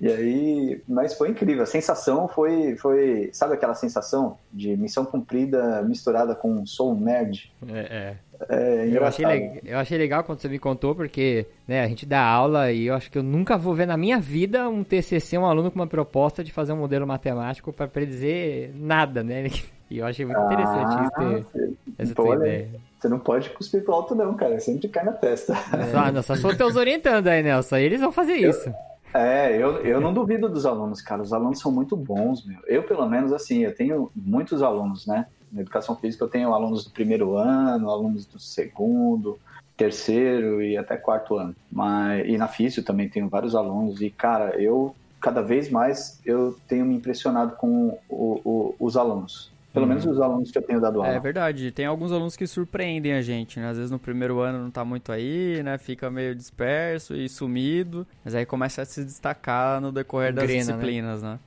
E 0.00 0.08
aí, 0.08 0.82
mas 0.88 1.14
foi 1.14 1.30
incrível. 1.30 1.62
A 1.62 1.66
sensação 1.66 2.26
foi, 2.26 2.76
foi, 2.76 3.30
sabe 3.32 3.54
aquela 3.54 3.74
sensação 3.74 4.38
de 4.52 4.76
missão 4.76 5.04
cumprida 5.04 5.82
misturada 5.82 6.34
com 6.34 6.66
sou 6.66 6.94
nerd? 6.94 7.52
É, 7.68 7.78
é. 7.78 8.16
É 8.48 8.88
eu, 8.92 9.04
achei 9.04 9.24
legal, 9.24 9.56
eu 9.64 9.78
achei 9.78 9.98
legal 9.98 10.24
quando 10.24 10.38
você 10.38 10.48
me 10.48 10.58
contou, 10.58 10.94
porque 10.94 11.46
né, 11.66 11.82
a 11.82 11.88
gente 11.88 12.04
dá 12.04 12.20
aula 12.20 12.70
e 12.70 12.86
eu 12.86 12.94
acho 12.94 13.10
que 13.10 13.18
eu 13.18 13.22
nunca 13.22 13.56
vou 13.56 13.74
ver 13.74 13.86
na 13.86 13.96
minha 13.96 14.18
vida 14.18 14.68
um 14.68 14.84
TCC, 14.84 15.38
um 15.38 15.46
aluno 15.46 15.70
com 15.70 15.78
uma 15.78 15.86
proposta 15.86 16.44
de 16.44 16.52
fazer 16.52 16.72
um 16.72 16.78
modelo 16.78 17.06
matemático 17.06 17.72
para 17.72 17.88
predizer 17.88 18.70
nada, 18.74 19.22
né? 19.22 19.44
E 19.90 19.98
eu 19.98 20.06
achei 20.06 20.24
muito 20.24 20.40
ah, 20.40 20.44
interessante 20.46 21.02
isso 21.02 21.50
ter 21.52 21.72
essa 21.98 22.14
tua 22.14 22.36
ideia. 22.36 22.70
Você 22.98 23.08
não 23.08 23.18
pode 23.18 23.50
cuspir 23.50 23.84
pro 23.84 23.92
alto 23.92 24.14
não, 24.14 24.34
cara. 24.34 24.58
Sempre 24.58 24.88
cai 24.88 25.04
na 25.04 25.12
testa. 25.12 25.54
Só, 25.92 26.10
não, 26.10 26.22
só 26.22 26.34
for 26.36 26.56
teus 26.56 26.74
orientando 26.74 27.28
aí, 27.28 27.42
Nelson. 27.42 27.76
Eles 27.76 28.00
vão 28.00 28.10
fazer 28.10 28.40
eu, 28.40 28.50
isso. 28.50 28.74
É, 29.12 29.54
eu, 29.56 29.76
eu 29.82 30.00
não 30.00 30.12
duvido 30.12 30.48
dos 30.48 30.66
alunos, 30.66 31.02
cara. 31.02 31.22
Os 31.22 31.32
alunos 31.32 31.60
são 31.60 31.70
muito 31.70 31.96
bons, 31.96 32.44
meu. 32.46 32.58
Eu, 32.66 32.82
pelo 32.82 33.06
menos, 33.06 33.32
assim, 33.32 33.62
eu 33.62 33.74
tenho 33.74 34.10
muitos 34.16 34.62
alunos, 34.62 35.06
né? 35.06 35.26
Na 35.54 35.60
educação 35.60 35.94
física 35.94 36.24
eu 36.24 36.28
tenho 36.28 36.52
alunos 36.52 36.84
do 36.84 36.90
primeiro 36.90 37.36
ano, 37.36 37.88
alunos 37.88 38.26
do 38.26 38.40
segundo, 38.40 39.38
terceiro 39.76 40.60
e 40.60 40.76
até 40.76 40.96
quarto 40.96 41.36
ano. 41.36 41.54
Mas, 41.70 42.28
e 42.28 42.36
na 42.36 42.48
física 42.48 42.84
também 42.84 43.08
tenho 43.08 43.28
vários 43.28 43.54
alunos. 43.54 44.00
E, 44.00 44.10
cara, 44.10 44.60
eu 44.60 44.94
cada 45.20 45.40
vez 45.40 45.70
mais 45.70 46.20
eu 46.26 46.54
tenho 46.68 46.84
me 46.84 46.94
impressionado 46.94 47.56
com 47.56 47.98
o, 48.10 48.40
o, 48.44 48.74
os 48.78 48.94
alunos. 48.94 49.50
Pelo 49.72 49.86
menos 49.86 50.04
uhum. 50.04 50.12
os 50.12 50.20
alunos 50.20 50.50
que 50.52 50.58
eu 50.58 50.62
tenho 50.62 50.80
dado 50.80 51.02
aula. 51.02 51.12
É 51.12 51.18
verdade, 51.18 51.72
tem 51.72 51.84
alguns 51.84 52.12
alunos 52.12 52.36
que 52.36 52.46
surpreendem 52.46 53.12
a 53.12 53.22
gente, 53.22 53.58
né? 53.58 53.68
Às 53.68 53.76
vezes 53.76 53.90
no 53.90 53.98
primeiro 53.98 54.38
ano 54.38 54.62
não 54.62 54.70
tá 54.70 54.84
muito 54.84 55.10
aí, 55.10 55.62
né? 55.64 55.78
Fica 55.78 56.08
meio 56.10 56.32
disperso 56.32 57.16
e 57.16 57.28
sumido, 57.28 58.06
mas 58.24 58.36
aí 58.36 58.46
começa 58.46 58.82
a 58.82 58.84
se 58.84 59.04
destacar 59.04 59.80
no 59.80 59.90
decorrer 59.90 60.32
das 60.32 60.44
Grena, 60.44 60.58
né? 60.58 60.72
disciplinas, 60.72 61.22
né? 61.22 61.30
né? 61.32 61.38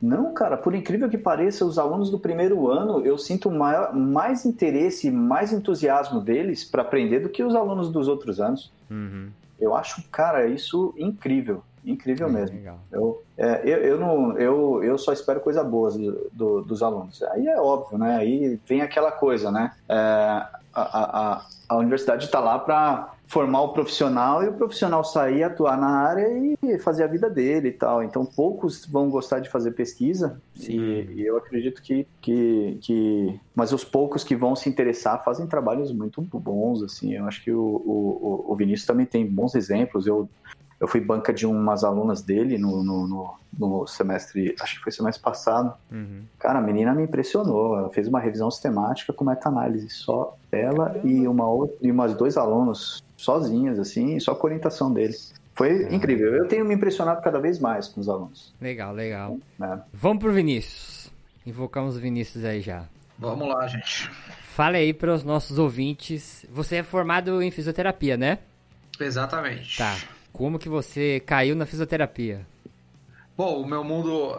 Não, 0.00 0.32
cara, 0.32 0.56
por 0.56 0.74
incrível 0.74 1.10
que 1.10 1.18
pareça, 1.18 1.64
os 1.64 1.78
alunos 1.78 2.10
do 2.10 2.18
primeiro 2.18 2.70
ano, 2.70 3.04
eu 3.04 3.18
sinto 3.18 3.50
maior, 3.50 3.94
mais 3.94 4.46
interesse, 4.46 5.10
mais 5.10 5.52
entusiasmo 5.52 6.20
deles 6.20 6.64
para 6.64 6.82
aprender 6.82 7.20
do 7.20 7.28
que 7.28 7.42
os 7.44 7.54
alunos 7.54 7.90
dos 7.90 8.08
outros 8.08 8.40
anos. 8.40 8.72
Uhum. 8.90 9.28
Eu 9.60 9.76
acho, 9.76 10.02
cara, 10.10 10.48
isso 10.48 10.94
incrível. 10.96 11.62
Incrível 11.84 12.28
é, 12.28 12.30
mesmo. 12.30 12.56
Legal. 12.56 12.78
Eu, 12.90 13.22
é, 13.36 13.60
eu, 13.64 13.78
eu, 13.78 13.98
não, 13.98 14.38
eu, 14.38 14.84
eu 14.84 14.98
só 14.98 15.12
espero 15.12 15.40
coisa 15.40 15.64
boas 15.64 15.96
do, 15.96 16.30
do, 16.32 16.62
dos 16.62 16.82
alunos. 16.82 17.22
Aí 17.22 17.46
é 17.46 17.60
óbvio, 17.60 17.98
né? 17.98 18.16
Aí 18.16 18.60
vem 18.66 18.82
aquela 18.82 19.12
coisa, 19.12 19.50
né? 19.50 19.72
É, 19.88 19.94
a, 19.94 20.50
a, 20.74 21.46
a 21.68 21.76
universidade 21.76 22.24
está 22.24 22.38
lá 22.38 22.58
para 22.58 23.14
formar 23.26 23.62
o 23.62 23.72
profissional 23.72 24.42
e 24.42 24.48
o 24.48 24.52
profissional 24.52 25.04
sair, 25.04 25.44
atuar 25.44 25.78
na 25.78 25.88
área 25.88 26.26
e 26.62 26.78
fazer 26.80 27.04
a 27.04 27.06
vida 27.06 27.30
dele 27.30 27.68
e 27.68 27.72
tal. 27.72 28.02
Então, 28.02 28.24
poucos 28.24 28.84
vão 28.84 29.08
gostar 29.08 29.38
de 29.38 29.48
fazer 29.48 29.70
pesquisa 29.70 30.40
e, 30.58 30.74
e, 31.14 31.24
eu 31.24 31.36
acredito 31.36 31.80
que, 31.80 32.06
que, 32.20 32.76
que... 32.80 33.40
Mas 33.54 33.72
os 33.72 33.84
poucos 33.84 34.24
que 34.24 34.34
vão 34.34 34.56
se 34.56 34.68
interessar 34.68 35.22
fazem 35.24 35.46
trabalhos 35.46 35.92
muito 35.92 36.20
bons, 36.20 36.82
assim. 36.82 37.14
Eu 37.14 37.24
acho 37.26 37.42
que 37.44 37.52
o, 37.52 37.60
o, 37.62 38.46
o 38.48 38.56
Vinícius 38.56 38.86
também 38.86 39.06
tem 39.06 39.24
bons 39.24 39.54
exemplos. 39.54 40.08
Eu 40.08 40.28
eu 40.80 40.88
fui 40.88 41.00
banca 41.00 41.32
de 41.32 41.46
umas 41.46 41.84
alunas 41.84 42.22
dele 42.22 42.56
no, 42.56 42.82
no, 42.82 43.06
no, 43.06 43.34
no 43.56 43.86
semestre, 43.86 44.56
acho 44.58 44.76
que 44.76 44.82
foi 44.82 44.90
semestre 44.90 45.22
passado. 45.22 45.74
Uhum. 45.92 46.24
Cara, 46.38 46.58
a 46.58 46.62
menina 46.62 46.94
me 46.94 47.02
impressionou. 47.02 47.76
Ela 47.76 47.90
fez 47.90 48.08
uma 48.08 48.18
revisão 48.18 48.50
sistemática 48.50 49.12
com 49.12 49.22
meta-análise. 49.22 49.90
Só 49.90 50.36
ela 50.50 50.98
e, 51.04 51.28
uma 51.28 51.46
outra, 51.46 51.76
e 51.82 51.90
umas 51.90 52.14
dois 52.14 52.38
alunos 52.38 53.04
sozinhas, 53.14 53.78
assim, 53.78 54.18
só 54.18 54.34
com 54.34 54.46
orientação 54.46 54.90
dele. 54.90 55.14
Foi 55.54 55.84
uhum. 55.84 55.92
incrível. 55.92 56.34
Eu 56.34 56.48
tenho 56.48 56.64
me 56.64 56.74
impressionado 56.74 57.20
cada 57.20 57.38
vez 57.38 57.58
mais 57.58 57.86
com 57.86 58.00
os 58.00 58.08
alunos. 58.08 58.54
Legal, 58.58 58.94
legal. 58.94 59.38
É. 59.60 59.78
Vamos 59.92 60.22
pro 60.22 60.32
Vinícius. 60.32 61.12
Invocamos 61.44 61.98
o 61.98 62.00
Vinícius 62.00 62.42
aí 62.42 62.62
já. 62.62 62.84
Vamos 63.18 63.46
lá, 63.46 63.66
gente. 63.66 64.08
Fale 64.54 64.78
aí 64.78 64.94
para 64.94 65.12
os 65.12 65.24
nossos 65.24 65.58
ouvintes. 65.58 66.46
Você 66.50 66.76
é 66.76 66.82
formado 66.82 67.42
em 67.42 67.50
fisioterapia, 67.50 68.16
né? 68.16 68.38
Exatamente. 68.98 69.76
Tá. 69.76 69.94
Como 70.32 70.58
que 70.58 70.68
você 70.68 71.20
caiu 71.20 71.54
na 71.54 71.66
fisioterapia? 71.66 72.46
Bom, 73.36 73.62
o 73.62 73.66
meu 73.66 73.82
mundo, 73.82 74.38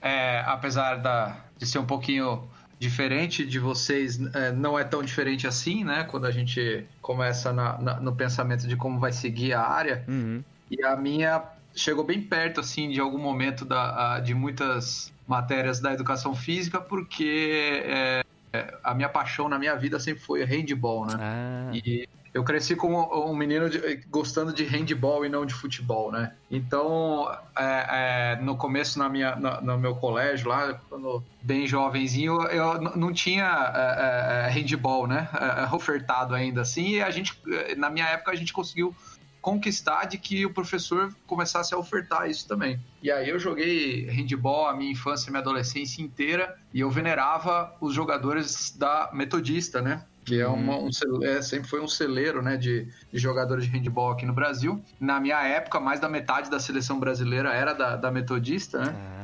é, 0.00 0.42
apesar 0.46 0.96
da, 0.96 1.44
de 1.56 1.66
ser 1.66 1.78
um 1.78 1.86
pouquinho 1.86 2.48
diferente 2.78 3.44
de 3.44 3.58
vocês, 3.58 4.20
é, 4.34 4.52
não 4.52 4.78
é 4.78 4.84
tão 4.84 5.02
diferente 5.02 5.46
assim, 5.46 5.84
né? 5.84 6.04
Quando 6.04 6.26
a 6.26 6.30
gente 6.30 6.86
começa 7.02 7.52
na, 7.52 7.78
na, 7.78 8.00
no 8.00 8.14
pensamento 8.14 8.66
de 8.66 8.76
como 8.76 8.98
vai 8.98 9.12
seguir 9.12 9.52
a 9.52 9.62
área. 9.62 10.04
Uhum. 10.08 10.42
E 10.70 10.82
a 10.84 10.96
minha 10.96 11.42
chegou 11.74 12.04
bem 12.04 12.20
perto, 12.20 12.60
assim, 12.60 12.88
de 12.90 13.00
algum 13.00 13.18
momento 13.18 13.64
da, 13.64 14.14
a, 14.14 14.20
de 14.20 14.34
muitas 14.34 15.12
matérias 15.26 15.80
da 15.80 15.92
educação 15.92 16.34
física, 16.34 16.80
porque 16.80 17.82
é, 17.84 18.24
é 18.52 18.74
a 18.82 18.94
minha 18.94 19.08
paixão 19.08 19.48
na 19.48 19.58
minha 19.58 19.76
vida 19.76 20.00
sempre 20.00 20.22
foi 20.22 20.44
handball, 20.44 21.06
né? 21.06 21.14
Ah. 21.18 21.70
E 21.74 22.08
eu 22.32 22.44
cresci 22.44 22.76
como 22.76 23.08
um 23.26 23.34
menino 23.34 23.68
de, 23.70 23.96
gostando 24.08 24.52
de 24.52 24.64
handball 24.64 25.24
e 25.24 25.28
não 25.28 25.46
de 25.46 25.54
futebol, 25.54 26.12
né? 26.12 26.34
Então, 26.50 27.30
é, 27.56 28.36
é, 28.36 28.42
no 28.42 28.56
começo 28.56 28.98
na 28.98 29.08
minha, 29.08 29.34
no, 29.36 29.60
no, 29.60 29.78
meu 29.78 29.94
colégio 29.96 30.48
lá, 30.48 30.74
quando 30.88 31.22
bem 31.42 31.66
jovenzinho, 31.66 32.42
eu 32.44 32.80
não 32.96 33.12
tinha 33.12 33.72
é, 33.74 34.44
é, 34.44 34.46
é, 34.46 34.50
handball, 34.50 35.06
né? 35.06 35.28
É, 35.34 35.74
ofertado 35.74 36.34
ainda 36.34 36.62
assim. 36.62 36.90
E 36.90 37.02
a 37.02 37.10
gente, 37.10 37.40
na 37.76 37.90
minha 37.90 38.06
época, 38.06 38.30
a 38.30 38.36
gente 38.36 38.52
conseguiu 38.52 38.94
conquistar 39.40 40.04
de 40.04 40.18
que 40.18 40.44
o 40.44 40.52
professor 40.52 41.14
começasse 41.26 41.72
a 41.72 41.78
ofertar 41.78 42.28
isso 42.28 42.46
também. 42.46 42.78
E 43.02 43.10
aí 43.10 43.28
eu 43.28 43.38
joguei 43.38 44.06
handball 44.10 44.68
a 44.68 44.76
minha 44.76 44.90
infância 44.90 45.28
e 45.28 45.30
minha 45.30 45.40
adolescência 45.40 46.02
inteira 46.02 46.56
e 46.74 46.80
eu 46.80 46.90
venerava 46.90 47.74
os 47.80 47.94
jogadores 47.94 48.76
da 48.76 49.10
Metodista, 49.12 49.80
né? 49.80 50.04
Que 50.28 50.40
é, 50.40 50.46
uma, 50.46 50.76
uhum. 50.76 50.88
um, 50.88 51.24
é, 51.24 51.40
sempre 51.40 51.68
foi 51.68 51.80
um 51.80 51.88
celeiro 51.88 52.42
né, 52.42 52.56
de, 52.56 52.86
de, 53.10 53.18
jogadores 53.18 53.64
de 53.64 53.70
handball 53.70 54.12
aqui 54.12 54.26
no 54.26 54.34
Brasil. 54.34 54.82
Na 55.00 55.18
minha 55.18 55.42
época, 55.42 55.80
mais 55.80 55.98
da 55.98 56.08
metade 56.08 56.50
da 56.50 56.60
seleção 56.60 57.00
brasileira 57.00 57.52
era 57.52 57.72
da, 57.72 57.96
da 57.96 58.10
Metodista, 58.10 58.78
né? 58.78 58.94
Ah. 58.94 59.18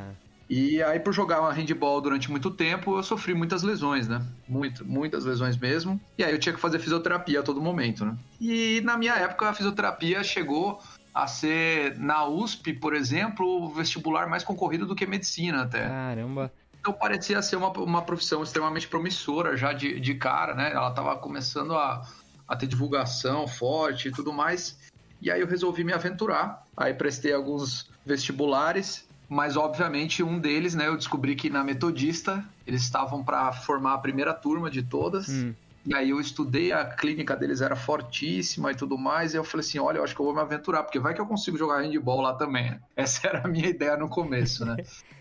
E 0.48 0.82
aí, 0.82 1.00
por 1.00 1.12
jogar 1.12 1.40
uma 1.40 1.52
handball 1.52 2.00
durante 2.02 2.30
muito 2.30 2.50
tempo, 2.50 2.98
eu 2.98 3.02
sofri 3.02 3.32
muitas 3.34 3.62
lesões, 3.62 4.06
né? 4.06 4.20
Muito, 4.46 4.84
muitas 4.84 5.24
lesões 5.24 5.56
mesmo. 5.56 5.98
E 6.18 6.24
aí 6.24 6.32
eu 6.32 6.38
tinha 6.38 6.54
que 6.54 6.60
fazer 6.60 6.78
fisioterapia 6.78 7.40
a 7.40 7.42
todo 7.42 7.62
momento, 7.62 8.04
né? 8.04 8.16
E 8.40 8.80
na 8.84 8.96
minha 8.98 9.14
época, 9.14 9.48
a 9.48 9.54
fisioterapia 9.54 10.22
chegou 10.22 10.80
a 11.14 11.26
ser, 11.26 11.98
na 11.98 12.26
USP, 12.26 12.74
por 12.74 12.94
exemplo, 12.94 13.46
o 13.46 13.68
vestibular 13.70 14.28
mais 14.28 14.44
concorrido 14.44 14.84
do 14.84 14.94
que 14.94 15.06
medicina 15.06 15.62
até. 15.62 15.88
Caramba. 15.88 16.52
Então 16.84 16.92
parecia 16.92 17.40
ser 17.40 17.56
uma, 17.56 17.70
uma 17.70 18.02
profissão 18.02 18.42
extremamente 18.42 18.86
promissora 18.86 19.56
já 19.56 19.72
de, 19.72 19.98
de 19.98 20.14
cara, 20.16 20.54
né? 20.54 20.70
Ela 20.70 20.90
estava 20.90 21.16
começando 21.16 21.74
a, 21.74 22.06
a 22.46 22.54
ter 22.54 22.66
divulgação 22.66 23.48
forte 23.48 24.08
e 24.08 24.12
tudo 24.12 24.34
mais. 24.34 24.78
E 25.18 25.30
aí 25.30 25.40
eu 25.40 25.46
resolvi 25.46 25.82
me 25.82 25.94
aventurar. 25.94 26.62
Aí 26.76 26.92
prestei 26.92 27.32
alguns 27.32 27.88
vestibulares, 28.04 29.08
mas 29.30 29.56
obviamente 29.56 30.22
um 30.22 30.38
deles, 30.38 30.74
né, 30.74 30.86
eu 30.86 30.94
descobri 30.98 31.34
que 31.34 31.48
na 31.48 31.64
Metodista 31.64 32.44
eles 32.66 32.82
estavam 32.82 33.24
para 33.24 33.50
formar 33.50 33.94
a 33.94 33.98
primeira 33.98 34.34
turma 34.34 34.70
de 34.70 34.82
todas. 34.82 35.30
Hum. 35.30 35.54
E 35.86 35.94
aí 35.94 36.10
eu 36.10 36.20
estudei, 36.20 36.70
a 36.70 36.84
clínica 36.84 37.34
deles 37.34 37.62
era 37.62 37.76
fortíssima 37.76 38.72
e 38.72 38.74
tudo 38.74 38.98
mais, 38.98 39.32
e 39.32 39.38
eu 39.38 39.44
falei 39.44 39.66
assim, 39.66 39.78
olha, 39.78 39.98
eu 39.98 40.04
acho 40.04 40.14
que 40.14 40.20
eu 40.20 40.26
vou 40.26 40.34
me 40.34 40.40
aventurar, 40.40 40.82
porque 40.82 40.98
vai 40.98 41.14
que 41.14 41.20
eu 41.20 41.26
consigo 41.26 41.56
jogar 41.56 41.80
handball 41.80 42.20
lá 42.20 42.34
também. 42.34 42.78
Essa 42.94 43.28
era 43.28 43.42
a 43.42 43.48
minha 43.48 43.68
ideia 43.68 43.96
no 43.96 44.08
começo, 44.08 44.66
né? 44.66 44.76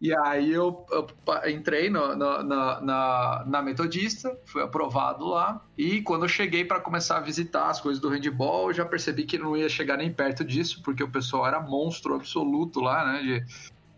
E 0.00 0.16
aí 0.16 0.50
eu, 0.50 0.86
eu 0.90 1.06
entrei 1.50 1.90
no, 1.90 2.16
no, 2.16 2.42
na, 2.42 2.80
na, 2.80 3.44
na, 3.46 3.62
Metodista, 3.62 4.34
fui 4.46 4.62
aprovado 4.62 5.26
lá. 5.26 5.62
E 5.76 6.00
quando 6.00 6.24
eu 6.24 6.28
cheguei 6.28 6.64
para 6.64 6.80
começar 6.80 7.18
a 7.18 7.20
visitar 7.20 7.68
as 7.68 7.82
coisas 7.82 8.00
do 8.00 8.08
handball, 8.08 8.68
eu 8.68 8.74
já 8.74 8.86
percebi 8.86 9.24
que 9.24 9.36
não 9.36 9.54
ia 9.54 9.68
chegar 9.68 9.98
nem 9.98 10.10
perto 10.10 10.42
disso, 10.42 10.80
porque 10.82 11.04
o 11.04 11.10
pessoal 11.10 11.46
era 11.46 11.60
monstro 11.60 12.14
absoluto 12.14 12.80
lá, 12.80 13.12
né? 13.12 13.22
De, 13.22 13.44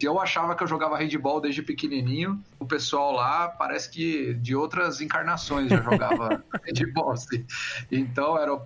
eu 0.04 0.20
achava 0.20 0.56
que 0.56 0.64
eu 0.64 0.66
jogava 0.66 0.98
handball 0.98 1.40
desde 1.40 1.62
pequenininho, 1.62 2.42
o 2.58 2.66
pessoal 2.66 3.12
lá 3.12 3.46
parece 3.46 3.88
que 3.88 4.34
de 4.34 4.56
outras 4.56 5.00
encarnações 5.00 5.70
já 5.70 5.80
jogava 5.80 6.42
handball. 6.66 7.12
Assim. 7.12 7.46
Então 7.92 8.36
era 8.36 8.60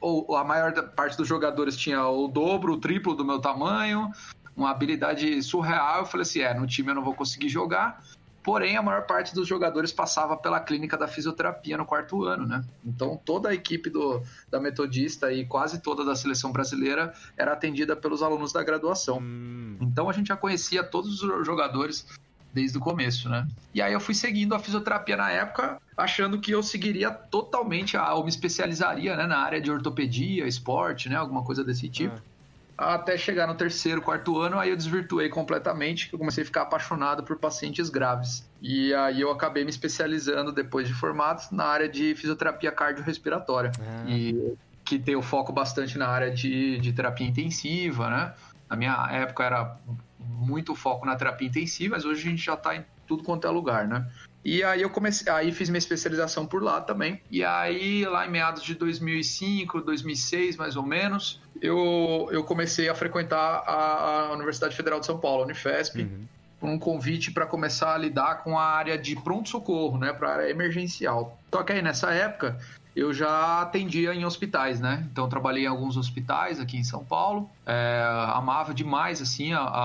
ou 0.00 0.36
a 0.36 0.44
maior 0.44 0.72
parte 0.90 1.16
dos 1.16 1.26
jogadores 1.26 1.76
tinha 1.76 2.06
o 2.06 2.28
dobro, 2.28 2.74
o 2.74 2.76
triplo 2.76 3.14
do 3.14 3.24
meu 3.24 3.38
tamanho, 3.38 4.10
uma 4.58 4.70
habilidade 4.70 5.40
surreal. 5.42 6.00
Eu 6.00 6.06
falei 6.06 6.22
assim: 6.22 6.40
é, 6.40 6.52
no 6.52 6.66
time 6.66 6.90
eu 6.90 6.94
não 6.96 7.04
vou 7.04 7.14
conseguir 7.14 7.48
jogar. 7.48 8.02
Porém, 8.42 8.76
a 8.76 8.82
maior 8.82 9.02
parte 9.02 9.34
dos 9.34 9.46
jogadores 9.46 9.92
passava 9.92 10.36
pela 10.36 10.58
clínica 10.58 10.96
da 10.96 11.06
fisioterapia 11.06 11.76
no 11.76 11.84
quarto 11.84 12.24
ano, 12.24 12.46
né? 12.46 12.64
Então, 12.84 13.20
toda 13.22 13.50
a 13.50 13.54
equipe 13.54 13.90
do, 13.90 14.22
da 14.50 14.58
Metodista 14.58 15.30
e 15.30 15.44
quase 15.44 15.80
toda 15.80 16.04
da 16.04 16.16
seleção 16.16 16.50
brasileira 16.50 17.12
era 17.36 17.52
atendida 17.52 17.94
pelos 17.94 18.22
alunos 18.22 18.50
da 18.52 18.62
graduação. 18.62 19.18
Hum. 19.18 19.76
Então, 19.80 20.08
a 20.08 20.12
gente 20.14 20.28
já 20.28 20.36
conhecia 20.36 20.82
todos 20.82 21.22
os 21.22 21.46
jogadores 21.46 22.06
desde 22.54 22.78
o 22.78 22.80
começo, 22.80 23.28
né? 23.28 23.46
E 23.74 23.82
aí 23.82 23.92
eu 23.92 24.00
fui 24.00 24.14
seguindo 24.14 24.54
a 24.54 24.58
fisioterapia 24.58 25.16
na 25.16 25.30
época, 25.30 25.78
achando 25.94 26.40
que 26.40 26.50
eu 26.50 26.62
seguiria 26.62 27.10
totalmente, 27.10 27.98
a, 27.98 28.14
ou 28.14 28.22
me 28.22 28.30
especializaria 28.30 29.14
né, 29.14 29.26
na 29.26 29.38
área 29.40 29.60
de 29.60 29.70
ortopedia, 29.70 30.46
esporte, 30.46 31.10
né? 31.10 31.16
Alguma 31.16 31.44
coisa 31.44 31.62
desse 31.62 31.86
tipo. 31.86 32.16
Ah 32.16 32.37
até 32.78 33.18
chegar 33.18 33.48
no 33.48 33.56
terceiro, 33.56 34.00
quarto 34.00 34.38
ano, 34.38 34.56
aí 34.56 34.70
eu 34.70 34.76
desvirtuei 34.76 35.28
completamente, 35.28 36.08
eu 36.12 36.18
comecei 36.18 36.44
a 36.44 36.46
ficar 36.46 36.62
apaixonado 36.62 37.24
por 37.24 37.36
pacientes 37.36 37.90
graves. 37.90 38.48
E 38.62 38.94
aí 38.94 39.20
eu 39.20 39.32
acabei 39.32 39.64
me 39.64 39.70
especializando, 39.70 40.52
depois 40.52 40.86
de 40.86 40.94
formado, 40.94 41.42
na 41.50 41.64
área 41.64 41.88
de 41.88 42.14
fisioterapia 42.14 42.70
cardiorrespiratória. 42.70 43.72
Ah. 43.80 44.04
E 44.08 44.56
que 44.84 44.96
tem 44.96 45.16
o 45.16 45.22
foco 45.22 45.52
bastante 45.52 45.98
na 45.98 46.06
área 46.06 46.30
de, 46.30 46.78
de 46.78 46.92
terapia 46.92 47.26
intensiva, 47.26 48.08
né? 48.08 48.34
Na 48.70 48.76
minha 48.76 49.08
época 49.10 49.44
era 49.44 49.76
muito 50.18 50.74
foco 50.74 51.04
na 51.04 51.16
terapia 51.16 51.48
intensiva, 51.48 51.96
mas 51.96 52.04
hoje 52.04 52.26
a 52.26 52.30
gente 52.30 52.42
já 52.42 52.54
está 52.54 52.76
em 52.76 52.84
tudo 53.06 53.24
quanto 53.24 53.46
é 53.46 53.50
lugar, 53.50 53.88
né? 53.88 54.06
E 54.44 54.62
aí 54.62 54.82
eu 54.82 54.90
comecei, 54.90 55.30
aí 55.30 55.52
fiz 55.52 55.68
minha 55.68 55.78
especialização 55.78 56.46
por 56.46 56.62
lá 56.62 56.80
também. 56.80 57.20
E 57.30 57.44
aí 57.44 58.04
lá 58.04 58.26
em 58.26 58.30
meados 58.30 58.62
de 58.62 58.74
2005, 58.74 59.80
2006 59.80 60.56
mais 60.56 60.76
ou 60.76 60.82
menos, 60.82 61.40
eu, 61.60 62.28
eu 62.30 62.44
comecei 62.44 62.88
a 62.88 62.94
frequentar 62.94 63.64
a, 63.66 64.28
a 64.28 64.32
Universidade 64.32 64.74
Federal 64.74 65.00
de 65.00 65.06
São 65.06 65.18
Paulo, 65.18 65.42
a 65.42 65.44
Unifesp. 65.46 66.02
Uhum 66.02 66.26
um 66.60 66.78
convite 66.78 67.30
para 67.30 67.46
começar 67.46 67.94
a 67.94 67.98
lidar 67.98 68.42
com 68.42 68.58
a 68.58 68.64
área 68.64 68.98
de 68.98 69.14
pronto-socorro, 69.14 69.98
né, 69.98 70.12
para 70.12 70.28
a 70.28 70.32
área 70.34 70.50
emergencial. 70.50 71.38
Só 71.52 71.62
que 71.62 71.72
aí 71.72 71.82
nessa 71.82 72.12
época 72.12 72.58
eu 72.98 73.12
já 73.12 73.62
atendia 73.62 74.14
em 74.14 74.24
hospitais, 74.24 74.80
né? 74.80 75.06
Então 75.10 75.28
trabalhei 75.28 75.64
em 75.64 75.66
alguns 75.66 75.96
hospitais 75.96 76.58
aqui 76.58 76.76
em 76.76 76.84
São 76.84 77.04
Paulo. 77.04 77.48
É, 77.64 78.02
amava 78.34 78.74
demais 78.74 79.22
assim 79.22 79.52
a, 79.52 79.60
a, 79.60 79.84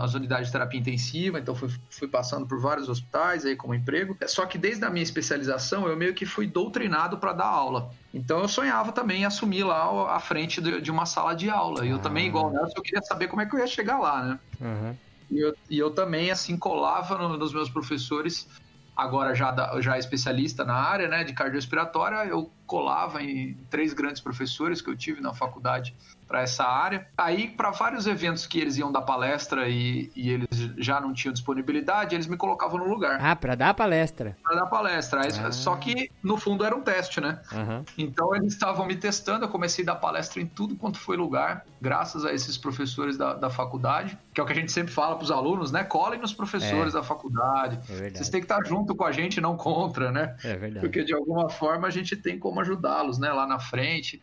a, 0.00 0.04
as 0.04 0.14
unidades 0.14 0.46
de 0.46 0.52
terapia 0.52 0.80
intensiva, 0.80 1.38
então 1.38 1.54
fui, 1.54 1.68
fui 1.90 2.08
passando 2.08 2.46
por 2.46 2.58
vários 2.60 2.88
hospitais 2.88 3.44
aí 3.44 3.56
como 3.56 3.74
emprego. 3.74 4.16
Só 4.26 4.46
que 4.46 4.56
desde 4.56 4.84
a 4.84 4.90
minha 4.90 5.02
especialização 5.02 5.86
eu 5.86 5.96
meio 5.96 6.14
que 6.14 6.24
fui 6.24 6.46
doutrinado 6.46 7.18
para 7.18 7.32
dar 7.32 7.46
aula. 7.46 7.90
Então 8.14 8.40
eu 8.40 8.48
sonhava 8.48 8.92
também 8.92 9.22
em 9.22 9.24
assumir 9.24 9.64
lá 9.64 10.14
à 10.14 10.20
frente 10.20 10.60
de, 10.60 10.80
de 10.80 10.90
uma 10.90 11.04
sala 11.04 11.34
de 11.34 11.50
aula. 11.50 11.84
E 11.84 11.90
eu 11.90 11.96
ah. 11.96 12.00
também, 12.00 12.26
igual 12.26 12.50
Nelson, 12.50 12.74
eu 12.76 12.82
queria 12.82 13.02
saber 13.02 13.28
como 13.28 13.42
é 13.42 13.46
que 13.46 13.54
eu 13.54 13.60
ia 13.60 13.66
chegar 13.66 13.98
lá, 13.98 14.22
né? 14.22 14.38
Uhum. 14.60 14.96
E 15.30 15.40
eu, 15.40 15.54
e 15.68 15.78
eu 15.78 15.90
também, 15.90 16.30
assim, 16.30 16.56
colava 16.56 17.18
no, 17.18 17.36
nos 17.36 17.52
meus 17.52 17.68
professores 17.68 18.48
agora 18.96 19.34
já, 19.34 19.54
já 19.80 19.98
especialista 19.98 20.64
na 20.64 20.74
área 20.74 21.06
né, 21.06 21.22
de 21.22 21.34
cardiorrespiratória, 21.34 22.24
eu 22.24 22.50
colava 22.66 23.22
em 23.22 23.54
três 23.70 23.92
grandes 23.92 24.20
professores 24.20 24.80
que 24.80 24.90
eu 24.90 24.96
tive 24.96 25.20
na 25.20 25.32
faculdade 25.32 25.94
para 26.26 26.42
essa 26.42 26.64
área. 26.64 27.06
Aí, 27.16 27.48
para 27.48 27.70
vários 27.70 28.06
eventos 28.06 28.46
que 28.46 28.58
eles 28.58 28.76
iam 28.76 28.90
dar 28.90 29.02
palestra 29.02 29.68
e, 29.68 30.10
e, 30.14 30.30
eles 30.30 30.48
já 30.76 31.00
não 31.00 31.12
tinham 31.12 31.32
disponibilidade, 31.32 32.14
eles 32.14 32.26
me 32.26 32.36
colocavam 32.36 32.78
no 32.78 32.88
lugar. 32.88 33.18
Ah, 33.20 33.36
para 33.36 33.54
dar 33.54 33.74
palestra. 33.74 34.36
Para 34.42 34.56
dar 34.56 34.66
palestra. 34.66 35.20
Ah. 35.20 35.52
Só 35.52 35.76
que, 35.76 36.10
no 36.22 36.36
fundo, 36.36 36.64
era 36.64 36.74
um 36.74 36.82
teste, 36.82 37.20
né? 37.20 37.40
Uhum. 37.52 37.84
Então, 37.96 38.34
eles 38.34 38.52
estavam 38.52 38.86
me 38.86 38.96
testando. 38.96 39.44
Eu 39.44 39.48
comecei 39.48 39.84
a 39.84 39.86
dar 39.86 39.96
palestra 39.96 40.40
em 40.42 40.46
tudo 40.46 40.74
quanto 40.74 40.98
foi 40.98 41.16
lugar, 41.16 41.64
graças 41.80 42.24
a 42.24 42.32
esses 42.32 42.58
professores 42.58 43.16
da, 43.16 43.34
da 43.34 43.48
faculdade, 43.48 44.18
que 44.34 44.40
é 44.40 44.42
o 44.44 44.46
que 44.46 44.52
a 44.52 44.56
gente 44.56 44.72
sempre 44.72 44.92
fala 44.92 45.14
para 45.14 45.24
os 45.24 45.30
alunos, 45.30 45.70
né? 45.70 45.84
Colhem 45.84 46.20
nos 46.20 46.34
professores 46.34 46.94
é. 46.94 46.98
da 46.98 47.02
faculdade. 47.02 47.78
É 47.88 48.10
Vocês 48.10 48.28
têm 48.28 48.40
que 48.40 48.46
estar 48.46 48.64
junto 48.66 48.94
com 48.94 49.04
a 49.04 49.12
gente, 49.12 49.40
não 49.40 49.56
contra, 49.56 50.10
né? 50.10 50.36
É 50.42 50.56
verdade. 50.56 50.80
Porque, 50.80 51.04
de 51.04 51.14
alguma 51.14 51.48
forma, 51.48 51.86
a 51.86 51.90
gente 51.90 52.16
tem 52.16 52.38
como 52.38 52.55
ajudá-los, 52.60 53.18
né? 53.18 53.32
Lá 53.32 53.46
na 53.46 53.58
frente. 53.58 54.22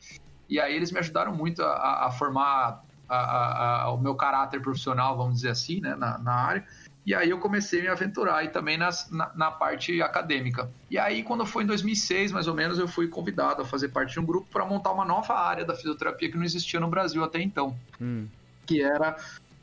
E 0.50 0.60
aí 0.60 0.76
eles 0.76 0.92
me 0.92 1.00
ajudaram 1.00 1.36
muito 1.36 1.64
a, 1.64 2.08
a 2.08 2.12
formar 2.12 2.84
a, 3.08 3.84
a, 3.84 3.92
o 3.92 3.98
meu 3.98 4.16
caráter 4.16 4.62
profissional, 4.62 5.18
vamos 5.18 5.36
dizer 5.36 5.50
assim, 5.50 5.80
né, 5.80 5.96
na, 5.96 6.18
na, 6.18 6.34
área. 6.34 6.68
E 7.06 7.14
aí 7.14 7.30
eu 7.30 7.40
comecei 7.40 7.82
a 7.82 7.84
me 7.84 7.90
aventurar 7.90 8.46
e 8.46 8.50
também 8.50 8.78
nas, 8.78 9.10
na, 9.12 9.32
na, 9.36 9.52
parte 9.52 10.02
acadêmica. 10.02 10.70
E 10.90 10.98
aí, 10.98 11.22
quando 11.22 11.46
foi 11.46 11.64
em 11.64 11.68
2006, 11.68 12.32
mais 12.32 12.48
ou 12.48 12.54
menos, 12.54 12.80
eu 12.80 12.88
fui 12.88 13.08
convidado 13.08 13.62
a 13.62 13.66
fazer 13.66 13.90
parte 13.90 14.14
de 14.14 14.20
um 14.20 14.26
grupo 14.26 14.48
para 14.50 14.66
montar 14.66 14.92
uma 14.92 15.04
nova 15.04 15.34
área 15.34 15.66
da 15.66 15.76
fisioterapia 15.76 16.32
que 16.32 16.38
não 16.38 16.46
existia 16.46 16.80
no 16.80 16.88
Brasil 16.88 17.24
até 17.24 17.42
então. 17.42 17.76
Hum. 18.00 18.28
Que 18.66 18.82
era 18.82 19.18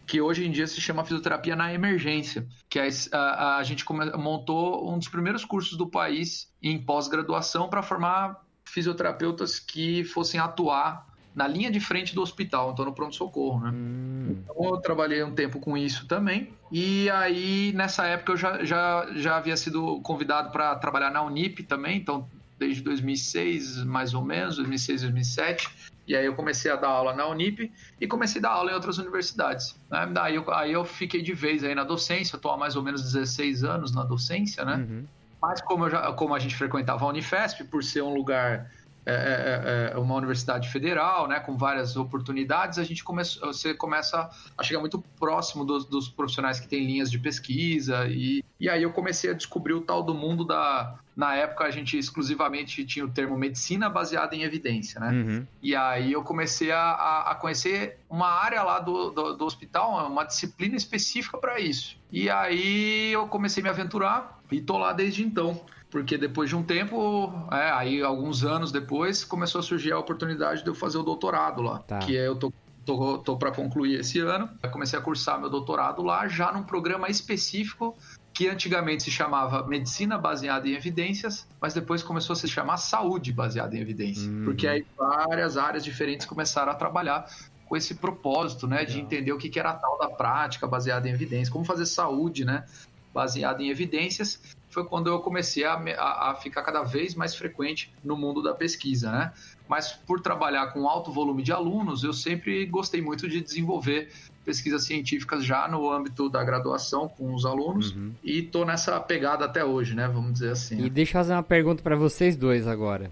que 0.06 0.20
hoje 0.20 0.44
em 0.44 0.50
dia 0.50 0.66
se 0.66 0.80
chama 0.80 1.04
fisioterapia 1.04 1.54
na 1.54 1.72
emergência, 1.72 2.44
que 2.68 2.80
a, 2.80 2.88
a, 3.12 3.56
a 3.58 3.62
gente 3.62 3.84
montou 4.18 4.92
um 4.92 4.98
dos 4.98 5.06
primeiros 5.08 5.44
cursos 5.44 5.78
do 5.78 5.86
país 5.86 6.52
em 6.60 6.82
pós-graduação 6.82 7.68
para 7.68 7.80
formar 7.80 8.42
fisioterapeutas 8.70 9.58
que 9.58 10.04
fossem 10.04 10.40
atuar 10.40 11.06
na 11.34 11.46
linha 11.46 11.70
de 11.70 11.80
frente 11.80 12.14
do 12.14 12.22
hospital, 12.22 12.72
então 12.72 12.84
no 12.84 12.92
pronto-socorro, 12.92 13.60
né? 13.60 13.70
Hum. 13.72 14.36
Então 14.42 14.74
eu 14.74 14.76
trabalhei 14.78 15.22
um 15.22 15.32
tempo 15.32 15.60
com 15.60 15.76
isso 15.76 16.06
também. 16.06 16.52
E 16.72 17.08
aí, 17.10 17.72
nessa 17.74 18.06
época, 18.06 18.32
eu 18.32 18.36
já, 18.36 18.64
já, 18.64 19.06
já 19.14 19.36
havia 19.36 19.56
sido 19.56 20.00
convidado 20.00 20.50
para 20.50 20.74
trabalhar 20.76 21.10
na 21.10 21.22
Unip 21.22 21.62
também, 21.62 21.96
então 21.96 22.28
desde 22.58 22.82
2006, 22.82 23.84
mais 23.84 24.12
ou 24.12 24.22
menos, 24.22 24.56
2006, 24.56 25.02
2007. 25.02 25.68
E 26.06 26.14
aí 26.14 26.26
eu 26.26 26.34
comecei 26.34 26.70
a 26.70 26.76
dar 26.76 26.88
aula 26.88 27.14
na 27.14 27.26
Unip 27.26 27.72
e 28.00 28.06
comecei 28.06 28.40
a 28.40 28.42
dar 28.42 28.50
aula 28.50 28.72
em 28.72 28.74
outras 28.74 28.98
universidades. 28.98 29.74
Né? 29.90 30.10
Daí 30.12 30.34
eu, 30.34 30.52
aí 30.52 30.72
eu 30.72 30.84
fiquei 30.84 31.22
de 31.22 31.32
vez 31.32 31.64
aí 31.64 31.74
na 31.74 31.84
docência, 31.84 32.36
estou 32.36 32.50
há 32.50 32.58
mais 32.58 32.76
ou 32.76 32.82
menos 32.82 33.02
16 33.02 33.64
anos 33.64 33.94
na 33.94 34.02
docência, 34.04 34.64
né? 34.64 34.76
Uhum. 34.76 35.04
Mas 35.40 35.60
como, 35.60 35.88
já, 35.88 36.12
como 36.12 36.34
a 36.34 36.38
gente 36.38 36.54
frequentava 36.54 37.04
a 37.04 37.08
Unifesp, 37.08 37.64
por 37.64 37.82
ser 37.82 38.02
um 38.02 38.14
lugar, 38.14 38.70
é, 39.06 39.12
é, 39.12 39.14
é, 39.14 39.92
é 39.94 39.98
uma 39.98 40.14
universidade 40.14 40.68
federal, 40.68 41.26
né, 41.26 41.40
com 41.40 41.56
várias 41.56 41.96
oportunidades, 41.96 42.78
a 42.78 42.84
gente 42.84 43.02
começa, 43.02 43.40
você 43.40 43.72
começa 43.72 44.28
a 44.56 44.62
chegar 44.62 44.80
muito 44.80 45.02
próximo 45.18 45.64
dos, 45.64 45.86
dos 45.86 46.08
profissionais 46.08 46.60
que 46.60 46.68
têm 46.68 46.86
linhas 46.86 47.10
de 47.10 47.18
pesquisa 47.18 48.06
e, 48.08 48.44
e 48.58 48.68
aí 48.68 48.82
eu 48.82 48.92
comecei 48.92 49.30
a 49.30 49.32
descobrir 49.32 49.72
o 49.72 49.80
tal 49.80 50.02
do 50.02 50.14
mundo 50.14 50.44
da, 50.44 50.98
na 51.16 51.34
época 51.34 51.64
a 51.64 51.70
gente 51.70 51.98
exclusivamente 51.98 52.84
tinha 52.84 53.04
o 53.04 53.10
termo 53.10 53.36
medicina 53.36 53.88
baseada 53.88 54.34
em 54.36 54.42
evidência, 54.42 55.00
né? 55.00 55.10
Uhum. 55.10 55.46
E 55.62 55.74
aí 55.74 56.12
eu 56.12 56.22
comecei 56.22 56.70
a, 56.70 57.22
a, 57.26 57.34
conhecer 57.34 57.98
uma 58.08 58.28
área 58.28 58.62
lá 58.62 58.78
do, 58.78 59.10
do, 59.10 59.36
do 59.36 59.44
hospital, 59.44 60.06
uma 60.06 60.24
disciplina 60.24 60.76
específica 60.76 61.36
para 61.36 61.58
isso. 61.58 61.98
E 62.10 62.30
aí 62.30 63.12
eu 63.12 63.26
comecei 63.28 63.62
a 63.62 63.64
me 63.64 63.70
aventurar 63.70 64.39
e 64.50 64.60
tô 64.60 64.78
lá 64.78 64.92
desde 64.92 65.24
então. 65.24 65.60
Porque 65.90 66.16
depois 66.16 66.48
de 66.48 66.54
um 66.54 66.62
tempo, 66.62 67.32
é, 67.50 67.70
aí 67.72 68.00
alguns 68.00 68.44
anos 68.44 68.70
depois, 68.70 69.24
começou 69.24 69.58
a 69.58 69.62
surgir 69.62 69.90
a 69.90 69.98
oportunidade 69.98 70.62
de 70.62 70.68
eu 70.68 70.74
fazer 70.74 70.98
o 70.98 71.02
doutorado 71.02 71.62
lá. 71.62 71.80
Tá. 71.80 71.98
Que 71.98 72.16
é, 72.16 72.28
eu 72.28 72.36
tô 72.36 72.52
tô, 72.84 73.18
tô 73.18 73.36
para 73.36 73.50
concluir 73.50 74.00
esse 74.00 74.18
ano. 74.20 74.48
Eu 74.62 74.70
comecei 74.70 74.98
a 74.98 75.02
cursar 75.02 75.40
meu 75.40 75.50
doutorado 75.50 76.02
lá, 76.02 76.26
já 76.28 76.52
num 76.52 76.62
programa 76.62 77.08
específico 77.08 77.96
que 78.32 78.48
antigamente 78.48 79.02
se 79.02 79.10
chamava 79.10 79.66
medicina 79.66 80.16
baseada 80.16 80.66
em 80.68 80.72
evidências, 80.72 81.46
mas 81.60 81.74
depois 81.74 82.02
começou 82.02 82.32
a 82.32 82.36
se 82.36 82.48
chamar 82.48 82.76
saúde 82.76 83.32
baseada 83.32 83.76
em 83.76 83.80
evidências, 83.80 84.26
uhum. 84.26 84.44
porque 84.44 84.66
aí 84.66 84.86
várias 84.96 85.56
áreas 85.56 85.84
diferentes 85.84 86.26
começaram 86.26 86.72
a 86.72 86.74
trabalhar 86.74 87.26
com 87.66 87.76
esse 87.76 87.94
propósito, 87.94 88.66
né, 88.66 88.84
de 88.84 88.98
entender 88.98 89.32
o 89.32 89.38
que 89.38 89.58
era 89.58 89.70
a 89.70 89.74
tal 89.74 89.98
da 89.98 90.08
prática 90.08 90.66
baseada 90.66 91.08
em 91.08 91.12
evidências, 91.12 91.50
como 91.50 91.64
fazer 91.64 91.86
saúde, 91.86 92.44
né, 92.44 92.64
baseada 93.12 93.62
em 93.62 93.68
evidências. 93.68 94.40
Foi 94.68 94.84
quando 94.84 95.08
eu 95.08 95.18
comecei 95.18 95.64
a, 95.64 95.74
a, 95.74 96.30
a 96.30 96.34
ficar 96.36 96.62
cada 96.62 96.82
vez 96.82 97.14
mais 97.14 97.34
frequente 97.34 97.92
no 98.04 98.16
mundo 98.16 98.42
da 98.42 98.54
pesquisa, 98.54 99.10
né? 99.10 99.32
Mas 99.68 99.92
por 99.92 100.20
trabalhar 100.20 100.68
com 100.68 100.88
alto 100.88 101.12
volume 101.12 101.42
de 101.42 101.52
alunos, 101.52 102.04
eu 102.04 102.12
sempre 102.12 102.64
gostei 102.66 103.02
muito 103.02 103.28
de 103.28 103.40
desenvolver 103.40 104.10
pesquisas 104.44 104.84
científicas 104.84 105.44
já 105.44 105.68
no 105.68 105.90
âmbito 105.90 106.28
da 106.28 106.42
graduação 106.42 107.08
com 107.08 107.34
os 107.34 107.44
alunos 107.44 107.92
uhum. 107.92 108.12
e 108.22 108.42
tô 108.42 108.64
nessa 108.64 108.98
pegada 109.00 109.44
até 109.44 109.64
hoje, 109.64 109.94
né? 109.94 110.08
Vamos 110.08 110.34
dizer 110.34 110.52
assim. 110.52 110.84
E 110.84 110.90
deixa 110.90 111.10
eu 111.10 111.20
fazer 111.20 111.32
uma 111.32 111.42
pergunta 111.42 111.82
para 111.82 111.96
vocês 111.96 112.36
dois 112.36 112.66
agora. 112.66 113.10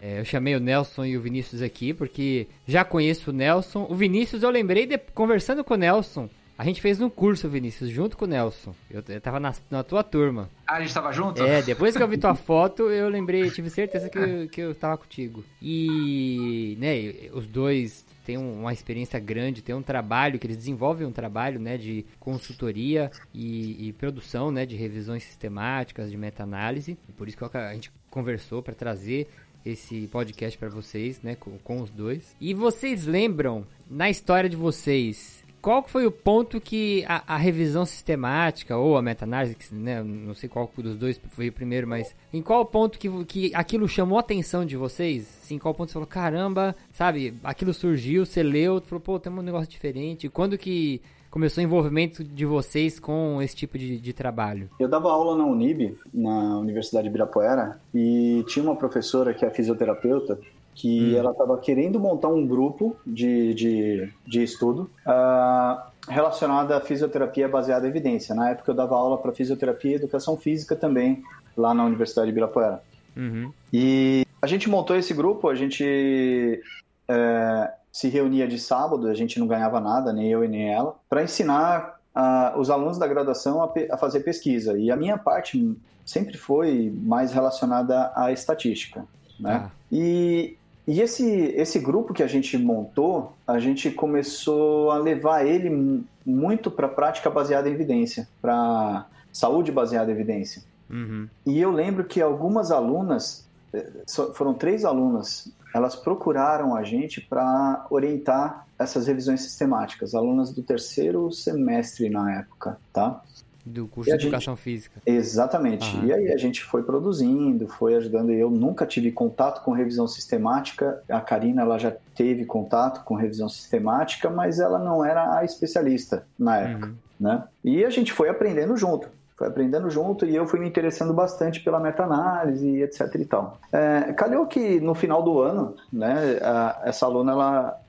É, 0.00 0.20
eu 0.20 0.24
chamei 0.24 0.54
o 0.54 0.60
Nelson 0.60 1.04
e 1.04 1.16
o 1.16 1.20
Vinícius 1.20 1.60
aqui 1.60 1.92
porque 1.92 2.46
já 2.66 2.84
conheço 2.84 3.30
o 3.30 3.32
Nelson. 3.32 3.86
O 3.88 3.94
Vinícius 3.94 4.42
eu 4.42 4.50
lembrei 4.50 4.86
de, 4.86 4.96
conversando 4.98 5.64
com 5.64 5.74
o 5.74 5.76
Nelson. 5.76 6.28
A 6.58 6.64
gente 6.64 6.82
fez 6.82 7.00
um 7.00 7.08
curso, 7.08 7.48
Vinícius, 7.48 7.88
junto 7.88 8.16
com 8.16 8.24
o 8.24 8.28
Nelson. 8.28 8.74
Eu, 8.90 9.00
eu 9.08 9.20
tava 9.20 9.38
na, 9.38 9.54
na 9.70 9.84
tua 9.84 10.02
turma. 10.02 10.50
Ah, 10.66 10.74
a 10.74 10.80
gente 10.80 10.92
tava 10.92 11.12
junto? 11.12 11.40
É, 11.40 11.62
depois 11.62 11.96
que 11.96 12.02
eu 12.02 12.08
vi 12.08 12.18
tua 12.18 12.34
foto, 12.36 12.90
eu 12.90 13.08
lembrei, 13.08 13.48
tive 13.48 13.70
certeza 13.70 14.10
que, 14.10 14.18
eu, 14.18 14.48
que 14.48 14.60
eu 14.60 14.74
tava 14.74 14.98
contigo. 14.98 15.44
E, 15.62 16.76
né, 16.80 17.30
os 17.32 17.46
dois 17.46 18.04
têm 18.24 18.36
uma 18.36 18.72
experiência 18.72 19.20
grande, 19.20 19.62
têm 19.62 19.72
um 19.72 19.82
trabalho, 19.82 20.36
que 20.36 20.48
eles 20.48 20.56
desenvolvem 20.56 21.06
um 21.06 21.12
trabalho, 21.12 21.60
né, 21.60 21.76
de 21.78 22.04
consultoria 22.18 23.08
e, 23.32 23.86
e 23.86 23.92
produção, 23.92 24.50
né, 24.50 24.66
de 24.66 24.74
revisões 24.74 25.22
sistemáticas, 25.22 26.10
de 26.10 26.16
meta-análise. 26.16 26.98
Por 27.16 27.28
isso 27.28 27.36
que 27.36 27.56
a 27.56 27.72
gente 27.72 27.92
conversou 28.10 28.64
para 28.64 28.74
trazer 28.74 29.28
esse 29.64 30.08
podcast 30.08 30.58
para 30.58 30.68
vocês, 30.68 31.22
né, 31.22 31.36
com, 31.36 31.56
com 31.58 31.80
os 31.80 31.90
dois. 31.92 32.34
E 32.40 32.52
vocês 32.52 33.06
lembram, 33.06 33.64
na 33.88 34.10
história 34.10 34.50
de 34.50 34.56
vocês, 34.56 35.46
qual 35.68 35.82
foi 35.82 36.06
o 36.06 36.10
ponto 36.10 36.58
que 36.58 37.04
a, 37.06 37.34
a 37.34 37.36
revisão 37.36 37.84
sistemática 37.84 38.78
ou 38.78 38.96
a 38.96 39.02
meta-análise, 39.02 39.54
né, 39.70 40.02
não 40.02 40.32
sei 40.32 40.48
qual 40.48 40.70
dos 40.78 40.96
dois 40.96 41.20
foi 41.28 41.50
o 41.50 41.52
primeiro, 41.52 41.86
mas 41.86 42.16
em 42.32 42.40
qual 42.40 42.64
ponto 42.64 42.98
que, 42.98 43.10
que 43.26 43.54
aquilo 43.54 43.86
chamou 43.86 44.16
a 44.16 44.22
atenção 44.22 44.64
de 44.64 44.78
vocês? 44.78 45.50
Em 45.50 45.58
qual 45.58 45.74
ponto 45.74 45.90
você 45.90 45.92
falou, 45.92 46.08
caramba, 46.08 46.74
sabe, 46.90 47.34
aquilo 47.44 47.74
surgiu, 47.74 48.24
você 48.24 48.42
leu, 48.42 48.80
falou, 48.80 48.98
pô, 48.98 49.20
tem 49.20 49.30
um 49.30 49.42
negócio 49.42 49.68
diferente. 49.68 50.26
Quando 50.30 50.56
que 50.56 51.02
começou 51.30 51.62
o 51.62 51.66
envolvimento 51.66 52.24
de 52.24 52.46
vocês 52.46 52.98
com 52.98 53.42
esse 53.42 53.54
tipo 53.54 53.76
de, 53.76 54.00
de 54.00 54.12
trabalho? 54.14 54.70
Eu 54.80 54.88
dava 54.88 55.10
aula 55.10 55.36
na 55.36 55.44
Unib, 55.44 55.98
na 56.14 56.58
Universidade 56.60 57.02
de 57.02 57.10
Ibirapuera, 57.10 57.78
e 57.94 58.42
tinha 58.48 58.64
uma 58.64 58.74
professora 58.74 59.34
que 59.34 59.44
é 59.44 59.50
fisioterapeuta, 59.50 60.40
que 60.78 61.12
hum. 61.12 61.18
ela 61.18 61.32
estava 61.32 61.58
querendo 61.58 61.98
montar 61.98 62.28
um 62.28 62.46
grupo 62.46 62.96
de, 63.04 63.52
de, 63.52 64.12
de 64.24 64.42
estudo 64.44 64.88
uh, 65.04 65.82
relacionado 66.08 66.70
à 66.70 66.80
fisioterapia 66.80 67.48
baseada 67.48 67.84
em 67.84 67.90
evidência. 67.90 68.32
Na 68.32 68.50
época 68.50 68.70
eu 68.70 68.76
dava 68.76 68.94
aula 68.94 69.18
para 69.18 69.32
fisioterapia 69.32 69.90
e 69.90 69.94
educação 69.96 70.36
física 70.36 70.76
também, 70.76 71.20
lá 71.56 71.74
na 71.74 71.84
Universidade 71.84 72.26
de 72.26 72.30
Ibirapuera. 72.30 72.80
Uhum. 73.16 73.52
E 73.72 74.24
a 74.40 74.46
gente 74.46 74.70
montou 74.70 74.94
esse 74.94 75.12
grupo, 75.12 75.48
a 75.48 75.54
gente 75.56 76.62
é, 77.08 77.72
se 77.90 78.08
reunia 78.08 78.46
de 78.46 78.60
sábado, 78.60 79.08
a 79.08 79.14
gente 79.14 79.40
não 79.40 79.48
ganhava 79.48 79.80
nada, 79.80 80.12
nem 80.12 80.30
eu 80.30 80.44
e 80.44 80.48
nem 80.48 80.72
ela, 80.72 80.94
para 81.10 81.24
ensinar 81.24 81.98
uh, 82.14 82.56
os 82.56 82.70
alunos 82.70 82.98
da 82.98 83.06
graduação 83.08 83.60
a, 83.60 83.72
a, 83.90 83.98
fazer 83.98 84.20
pesquisa. 84.20 84.78
E 84.78 84.92
a 84.92 84.96
minha 84.96 85.18
parte 85.18 85.76
sempre 86.06 86.38
foi 86.38 86.96
mais 87.02 87.32
relacionada 87.32 88.12
à 88.14 88.30
estatística. 88.30 89.04
Né? 89.40 89.64
Ah. 89.64 89.70
E 89.90 90.56
e 90.88 91.02
esse, 91.02 91.28
esse 91.54 91.78
grupo 91.78 92.14
que 92.14 92.22
a 92.22 92.26
gente 92.26 92.56
montou, 92.56 93.34
a 93.46 93.58
gente 93.58 93.90
começou 93.90 94.90
a 94.90 94.96
levar 94.96 95.44
ele 95.44 96.02
muito 96.24 96.70
para 96.70 96.88
prática 96.88 97.28
baseada 97.28 97.68
em 97.68 97.72
evidência, 97.74 98.26
para 98.40 99.04
saúde 99.30 99.70
baseada 99.70 100.10
em 100.10 100.14
evidência. 100.14 100.62
Uhum. 100.88 101.28
E 101.44 101.60
eu 101.60 101.70
lembro 101.70 102.04
que 102.04 102.22
algumas 102.22 102.70
alunas, 102.70 103.46
eh, 103.70 103.86
foram 104.32 104.54
três 104.54 104.82
alunas, 104.86 105.52
elas 105.74 105.94
procuraram 105.94 106.74
a 106.74 106.82
gente 106.82 107.20
para 107.20 107.86
orientar 107.90 108.66
essas 108.78 109.06
revisões 109.06 109.42
sistemáticas, 109.42 110.14
alunas 110.14 110.54
do 110.54 110.62
terceiro 110.62 111.30
semestre 111.30 112.08
na 112.08 112.38
época, 112.38 112.78
tá? 112.94 113.22
Do 113.68 113.86
curso 113.88 114.10
de 114.10 114.16
Educação 114.16 114.54
gente... 114.54 114.62
Física. 114.62 115.00
Exatamente. 115.04 115.96
Aham. 115.96 116.06
E 116.06 116.12
aí 116.12 116.32
a 116.32 116.36
gente 116.36 116.64
foi 116.64 116.82
produzindo, 116.82 117.66
foi 117.66 117.94
ajudando. 117.94 118.30
Eu 118.30 118.50
nunca 118.50 118.86
tive 118.86 119.12
contato 119.12 119.62
com 119.62 119.72
revisão 119.72 120.08
sistemática. 120.08 121.02
A 121.08 121.20
Karina 121.20 121.62
ela 121.62 121.78
já 121.78 121.92
teve 122.14 122.44
contato 122.44 123.04
com 123.04 123.14
revisão 123.14 123.48
sistemática, 123.48 124.30
mas 124.30 124.58
ela 124.58 124.78
não 124.78 125.04
era 125.04 125.38
a 125.38 125.44
especialista 125.44 126.26
na 126.38 126.56
época. 126.58 126.86
Uhum. 126.88 126.94
Né? 127.20 127.44
E 127.64 127.84
a 127.84 127.90
gente 127.90 128.12
foi 128.12 128.28
aprendendo 128.28 128.76
junto 128.76 129.08
foi 129.38 129.46
aprendendo 129.46 129.88
junto 129.88 130.26
e 130.26 130.34
eu 130.34 130.44
fui 130.48 130.58
me 130.58 130.68
interessando 130.68 131.14
bastante 131.14 131.60
pela 131.60 131.78
meta-análise, 131.78 132.82
etc 132.82 133.14
e 133.14 133.24
tal. 133.24 133.60
É, 133.72 134.12
calhou 134.12 134.44
que 134.46 134.80
no 134.80 134.96
final 134.96 135.22
do 135.22 135.40
ano, 135.40 135.76
né, 135.92 136.38
a, 136.42 136.80
essa 136.82 137.06
aluna 137.06 137.30
ela 137.30 137.80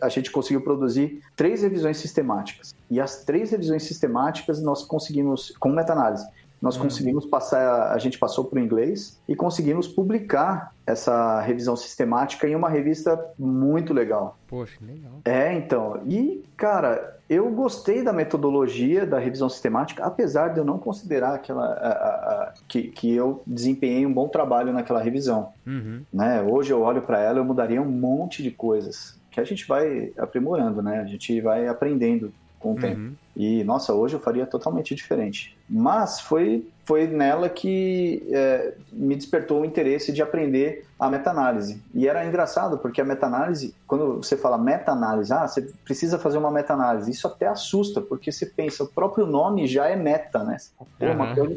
a 0.00 0.08
gente 0.08 0.30
conseguiu 0.30 0.62
produzir 0.62 1.20
três 1.34 1.62
revisões 1.62 1.96
sistemáticas. 1.96 2.74
E 2.90 3.00
as 3.00 3.24
três 3.24 3.50
revisões 3.50 3.82
sistemáticas 3.84 4.62
nós 4.62 4.84
conseguimos, 4.84 5.52
com 5.58 5.70
meta-análise, 5.70 6.26
nós 6.62 6.76
uhum. 6.76 6.82
conseguimos 6.84 7.26
passar, 7.26 7.92
a 7.92 7.98
gente 7.98 8.16
passou 8.16 8.44
para 8.44 8.60
o 8.60 8.62
inglês 8.62 9.20
e 9.28 9.34
conseguimos 9.34 9.88
publicar 9.88 10.72
essa 10.86 11.40
revisão 11.40 11.74
sistemática 11.74 12.46
em 12.46 12.54
uma 12.54 12.70
revista 12.70 13.20
muito 13.36 13.92
legal. 13.92 14.38
Poxa, 14.46 14.78
legal. 14.80 15.20
É, 15.24 15.52
então. 15.54 16.00
E, 16.06 16.44
cara, 16.56 17.18
eu 17.28 17.50
gostei 17.50 18.04
da 18.04 18.12
metodologia 18.12 19.04
da 19.04 19.18
revisão 19.18 19.48
sistemática, 19.48 20.04
apesar 20.04 20.48
de 20.48 20.58
eu 20.58 20.64
não 20.64 20.78
considerar 20.78 21.34
aquela, 21.34 21.64
a, 21.64 21.88
a, 21.88 22.42
a, 22.42 22.54
que, 22.68 22.82
que 22.84 23.12
eu 23.12 23.42
desempenhei 23.44 24.06
um 24.06 24.12
bom 24.12 24.28
trabalho 24.28 24.72
naquela 24.72 25.02
revisão. 25.02 25.48
Uhum. 25.66 26.02
Né? 26.12 26.42
Hoje 26.42 26.72
eu 26.72 26.82
olho 26.82 27.02
para 27.02 27.20
ela, 27.20 27.38
eu 27.38 27.44
mudaria 27.44 27.82
um 27.82 27.90
monte 27.90 28.40
de 28.40 28.52
coisas 28.52 29.20
que 29.32 29.40
a 29.40 29.44
gente 29.44 29.66
vai 29.66 30.12
aprimorando, 30.18 30.82
né? 30.82 31.00
A 31.00 31.06
gente 31.06 31.40
vai 31.40 31.66
aprendendo 31.66 32.32
com 32.58 32.72
o 32.72 32.76
tempo. 32.76 33.16
Uhum. 33.34 33.42
E, 33.42 33.64
nossa, 33.64 33.94
hoje 33.94 34.14
eu 34.14 34.20
faria 34.20 34.46
totalmente 34.46 34.94
diferente. 34.94 35.56
Mas 35.68 36.20
foi, 36.20 36.66
foi 36.84 37.06
nela 37.06 37.48
que 37.48 38.26
é, 38.30 38.74
me 38.92 39.14
despertou 39.14 39.62
o 39.62 39.64
interesse 39.64 40.12
de 40.12 40.20
aprender 40.20 40.84
a 40.98 41.10
meta-análise. 41.10 41.82
E 41.94 42.06
era 42.06 42.24
engraçado, 42.24 42.78
porque 42.78 43.00
a 43.00 43.04
meta-análise, 43.04 43.74
quando 43.86 44.22
você 44.22 44.36
fala 44.36 44.56
meta-análise, 44.56 45.32
ah, 45.32 45.48
você 45.48 45.62
precisa 45.84 46.18
fazer 46.18 46.38
uma 46.38 46.50
meta-análise, 46.50 47.10
isso 47.10 47.26
até 47.26 47.48
assusta, 47.48 48.00
porque 48.00 48.30
você 48.30 48.46
pensa, 48.46 48.84
o 48.84 48.86
próprio 48.86 49.26
nome 49.26 49.66
já 49.66 49.88
é 49.88 49.96
meta, 49.96 50.44
né? 50.44 50.58
Uhum. 50.78 50.86
É 51.00 51.10
uma 51.10 51.34
coisa, 51.34 51.56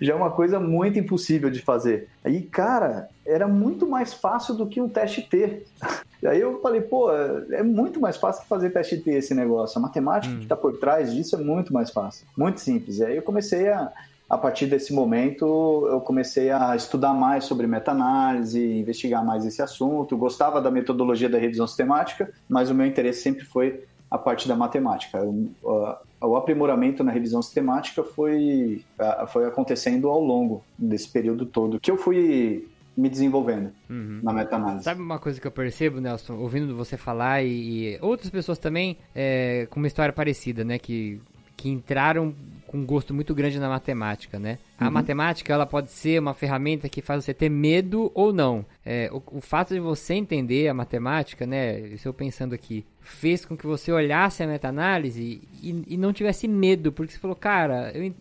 já 0.00 0.12
é 0.12 0.16
uma 0.16 0.30
coisa 0.30 0.60
muito 0.60 0.98
impossível 0.98 1.50
de 1.50 1.60
fazer. 1.60 2.08
Aí, 2.24 2.42
cara, 2.42 3.10
era 3.26 3.46
muito 3.46 3.86
mais 3.86 4.14
fácil 4.14 4.54
do 4.54 4.66
que 4.66 4.80
um 4.80 4.88
teste 4.88 5.22
T. 5.22 5.64
Aí 6.24 6.40
eu 6.40 6.58
falei, 6.60 6.80
pô, 6.80 7.12
é 7.12 7.62
muito 7.62 8.00
mais 8.00 8.16
fácil 8.16 8.42
que 8.42 8.48
fazer 8.48 8.70
teste 8.70 8.96
T 8.96 9.10
esse 9.10 9.34
negócio. 9.34 9.78
A 9.78 9.82
matemática 9.82 10.32
hum. 10.32 10.38
que 10.38 10.44
está 10.44 10.56
por 10.56 10.75
trás 10.76 11.14
disso 11.14 11.36
é 11.36 11.38
muito 11.38 11.72
mais 11.72 11.90
fácil, 11.90 12.26
muito 12.36 12.60
simples. 12.60 12.98
E 12.98 13.04
aí 13.04 13.16
eu 13.16 13.22
comecei 13.22 13.68
a, 13.68 13.92
a 14.28 14.36
partir 14.36 14.66
desse 14.66 14.92
momento, 14.92 15.86
eu 15.88 16.00
comecei 16.00 16.50
a 16.50 16.74
estudar 16.74 17.14
mais 17.14 17.44
sobre 17.44 17.66
meta-análise, 17.66 18.60
investigar 18.78 19.24
mais 19.24 19.44
esse 19.44 19.62
assunto. 19.62 20.16
Gostava 20.16 20.60
da 20.60 20.70
metodologia 20.70 21.28
da 21.28 21.38
revisão 21.38 21.66
sistemática, 21.66 22.32
mas 22.48 22.70
o 22.70 22.74
meu 22.74 22.86
interesse 22.86 23.22
sempre 23.22 23.44
foi 23.44 23.84
a 24.10 24.18
parte 24.18 24.48
da 24.48 24.56
matemática. 24.56 25.22
O, 25.22 25.96
o 26.20 26.36
aprimoramento 26.36 27.04
na 27.04 27.12
revisão 27.12 27.42
sistemática 27.42 28.02
foi, 28.02 28.84
foi 29.28 29.46
acontecendo 29.46 30.08
ao 30.08 30.20
longo 30.20 30.64
desse 30.78 31.08
período 31.08 31.46
todo, 31.46 31.78
que 31.78 31.90
eu 31.90 31.96
fui 31.96 32.68
me 32.96 33.08
desenvolvendo 33.10 33.70
uhum. 33.90 34.20
na 34.22 34.32
meta-análise. 34.32 34.84
Sabe 34.84 35.02
uma 35.02 35.18
coisa 35.18 35.40
que 35.40 35.46
eu 35.46 35.50
percebo, 35.50 36.00
Nelson, 36.00 36.34
ouvindo 36.34 36.74
você 36.74 36.96
falar 36.96 37.42
e, 37.42 37.94
e 37.94 37.98
outras 38.00 38.30
pessoas 38.30 38.58
também 38.58 38.96
é, 39.14 39.66
com 39.68 39.78
uma 39.78 39.86
história 39.86 40.12
parecida, 40.12 40.64
né? 40.64 40.78
Que, 40.78 41.20
que 41.56 41.68
entraram 41.68 42.34
com 42.66 42.78
um 42.78 42.86
gosto 42.86 43.14
muito 43.14 43.34
grande 43.34 43.58
na 43.60 43.68
matemática, 43.68 44.38
né? 44.38 44.58
A 44.78 44.86
uhum. 44.86 44.90
matemática, 44.90 45.52
ela 45.52 45.66
pode 45.66 45.90
ser 45.90 46.20
uma 46.20 46.34
ferramenta 46.34 46.88
que 46.88 47.02
faz 47.02 47.24
você 47.24 47.34
ter 47.34 47.48
medo 47.48 48.10
ou 48.14 48.32
não. 48.32 48.64
É, 48.84 49.10
o, 49.12 49.22
o, 49.38 49.40
fato 49.40 49.72
de 49.72 49.80
você 49.80 50.14
entender 50.14 50.68
a 50.68 50.74
matemática, 50.74 51.46
né? 51.46 51.78
Estou 51.80 52.12
pensando 52.12 52.54
aqui, 52.54 52.84
fez 53.00 53.44
com 53.44 53.56
que 53.56 53.66
você 53.66 53.92
olhasse 53.92 54.42
a 54.42 54.46
meta-análise 54.46 55.40
e, 55.62 55.84
e, 55.86 55.96
não 55.96 56.12
tivesse 56.12 56.48
medo, 56.48 56.90
porque 56.90 57.12
você 57.12 57.18
falou, 57.18 57.36
cara, 57.36 57.92
eu, 57.94 58.12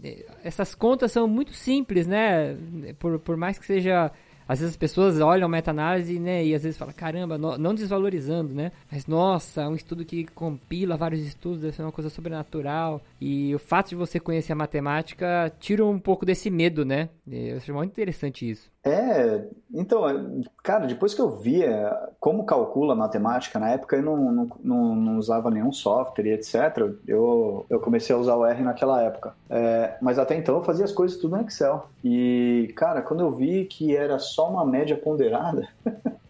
essas 0.43 0.75
contas 0.75 1.11
são 1.11 1.27
muito 1.27 1.53
simples, 1.53 2.05
né? 2.05 2.55
Por, 2.99 3.19
por 3.19 3.35
mais 3.35 3.57
que 3.57 3.65
seja 3.65 4.11
às 4.47 4.59
vezes 4.59 4.73
as 4.73 4.77
pessoas 4.77 5.19
olham 5.19 5.47
meta-análise, 5.49 6.19
né, 6.19 6.45
e 6.45 6.53
às 6.53 6.63
vezes 6.63 6.77
falam, 6.77 6.93
caramba, 6.93 7.37
no, 7.37 7.57
não 7.57 7.73
desvalorizando, 7.73 8.53
né, 8.53 8.71
mas 8.91 9.07
nossa, 9.07 9.61
é 9.61 9.67
um 9.67 9.75
estudo 9.75 10.05
que 10.05 10.25
compila 10.25 10.97
vários 10.97 11.21
estudos, 11.21 11.61
deve 11.61 11.75
ser 11.75 11.81
uma 11.81 11.91
coisa 11.91 12.09
sobrenatural, 12.09 13.01
e 13.19 13.53
o 13.55 13.59
fato 13.59 13.89
de 13.89 13.95
você 13.95 14.19
conhecer 14.19 14.53
a 14.53 14.55
matemática 14.55 15.51
tira 15.59 15.85
um 15.85 15.99
pouco 15.99 16.25
desse 16.25 16.49
medo, 16.49 16.85
né, 16.85 17.09
eu 17.27 17.57
acho 17.57 17.73
muito 17.73 17.91
interessante 17.91 18.49
isso. 18.49 18.74
É, 18.87 19.43
então, 19.73 20.07
é, 20.07 20.13
cara, 20.61 20.85
depois 20.85 21.15
que 21.15 21.19
eu 21.19 21.31
via 21.31 21.91
como 22.19 22.45
calcula 22.45 22.93
a 22.93 22.95
matemática, 22.95 23.57
na 23.57 23.71
época 23.71 23.95
eu 23.95 24.03
não, 24.03 24.31
não, 24.31 24.49
não, 24.63 24.95
não 24.95 25.17
usava 25.17 25.49
nenhum 25.49 25.71
software 25.71 26.27
e 26.27 26.33
etc, 26.33 26.77
eu, 27.07 27.65
eu 27.67 27.79
comecei 27.79 28.15
a 28.15 28.19
usar 28.19 28.35
o 28.35 28.45
R 28.45 28.61
naquela 28.61 29.01
época. 29.01 29.33
É, 29.49 29.97
mas 29.99 30.19
até 30.19 30.35
então 30.35 30.57
eu 30.57 30.63
fazia 30.63 30.85
as 30.85 30.91
coisas 30.91 31.17
tudo 31.17 31.35
no 31.35 31.41
Excel. 31.41 31.89
E, 32.03 32.71
cara, 32.75 33.01
quando 33.01 33.21
eu 33.21 33.31
vi 33.31 33.65
que 33.65 33.95
era 33.95 34.19
só 34.19 34.47
uma 34.47 34.63
média 34.63 34.95
ponderada, 34.95 35.67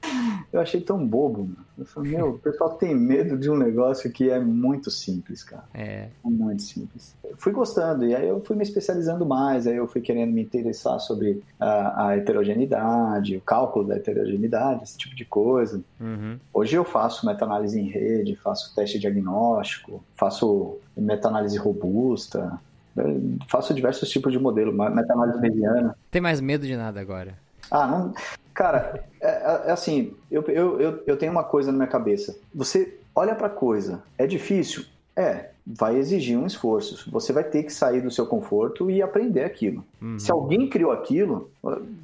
eu 0.56 0.62
achei 0.62 0.80
tão 0.80 1.06
bobo, 1.06 1.41
mano. 1.41 1.65
Eu 1.78 1.86
falei, 1.86 2.12
meu, 2.13 2.30
o 2.30 2.39
pessoal 2.39 2.72
tem 2.78 2.96
medo 2.96 3.38
de 3.38 3.50
um 3.50 3.58
negócio 3.58 4.10
que 4.10 4.30
é 4.30 4.39
muito 4.39 4.89
simples, 4.89 5.44
cara. 5.44 5.65
É. 5.74 6.08
Muito 6.24 6.62
simples. 6.62 7.13
Eu 7.22 7.36
fui 7.36 7.52
gostando, 7.52 8.06
e 8.06 8.15
aí 8.15 8.26
eu 8.26 8.41
fui 8.41 8.56
me 8.56 8.63
especializando 8.63 9.26
mais, 9.26 9.68
aí 9.68 9.76
eu 9.76 9.86
fui 9.86 10.00
querendo 10.00 10.32
me 10.32 10.41
interessar 10.41 10.98
sobre 11.02 11.44
a, 11.60 12.08
a 12.08 12.18
heterogeneidade, 12.18 13.36
o 13.36 13.41
cálculo 13.41 13.86
da 13.86 13.98
heterogeneidade, 13.98 14.84
esse 14.84 14.98
tipo 14.98 15.13
de 15.13 15.26
coisa. 15.26 15.84
Uhum. 16.00 16.39
Hoje 16.54 16.78
eu 16.78 16.86
faço 16.86 17.26
meta-análise 17.26 17.78
em 17.78 17.89
rede, 17.89 18.38
faço 18.38 18.74
teste 18.74 18.98
diagnóstico, 18.98 20.02
faço 20.15 20.78
meta-análise 20.96 21.58
robusta, 21.58 22.58
faço 23.50 23.74
diversos 23.74 24.10
tipos 24.10 24.32
de 24.32 24.39
modelo, 24.39 24.72
meta-análise 24.72 25.41
mediana. 25.41 25.98
Tem 26.10 26.22
mais 26.22 26.39
medo 26.39 26.65
de 26.65 26.78
nada 26.78 27.02
agora? 27.02 27.44
Ah, 27.69 27.88
não. 27.88 28.13
Cara, 28.54 29.04
é, 29.21 29.28
é, 29.28 29.63
é 29.67 29.71
assim, 29.71 30.15
eu, 30.32 30.41
eu, 30.43 30.80
eu, 30.80 31.04
eu 31.06 31.17
tenho 31.17 31.32
uma 31.32 31.43
coisa 31.43 31.71
na 31.71 31.78
minha 31.78 31.89
cabeça. 31.89 32.38
Você 32.54 32.99
olha 33.13 33.36
pra 33.36 33.49
coisa, 33.49 34.04
é 34.17 34.25
difícil? 34.25 34.86
É, 35.15 35.49
vai 35.65 35.97
exigir 35.97 36.38
um 36.38 36.45
esforço. 36.45 37.10
Você 37.10 37.34
vai 37.34 37.43
ter 37.43 37.63
que 37.63 37.73
sair 37.73 38.01
do 38.01 38.12
seu 38.12 38.25
conforto 38.25 38.89
e 38.91 39.01
aprender 39.01 39.43
aquilo. 39.43 39.84
Uhum. 40.01 40.19
Se 40.19 40.32
alguém 40.32 40.69
criou 40.69 40.91
aquilo, 40.91 41.49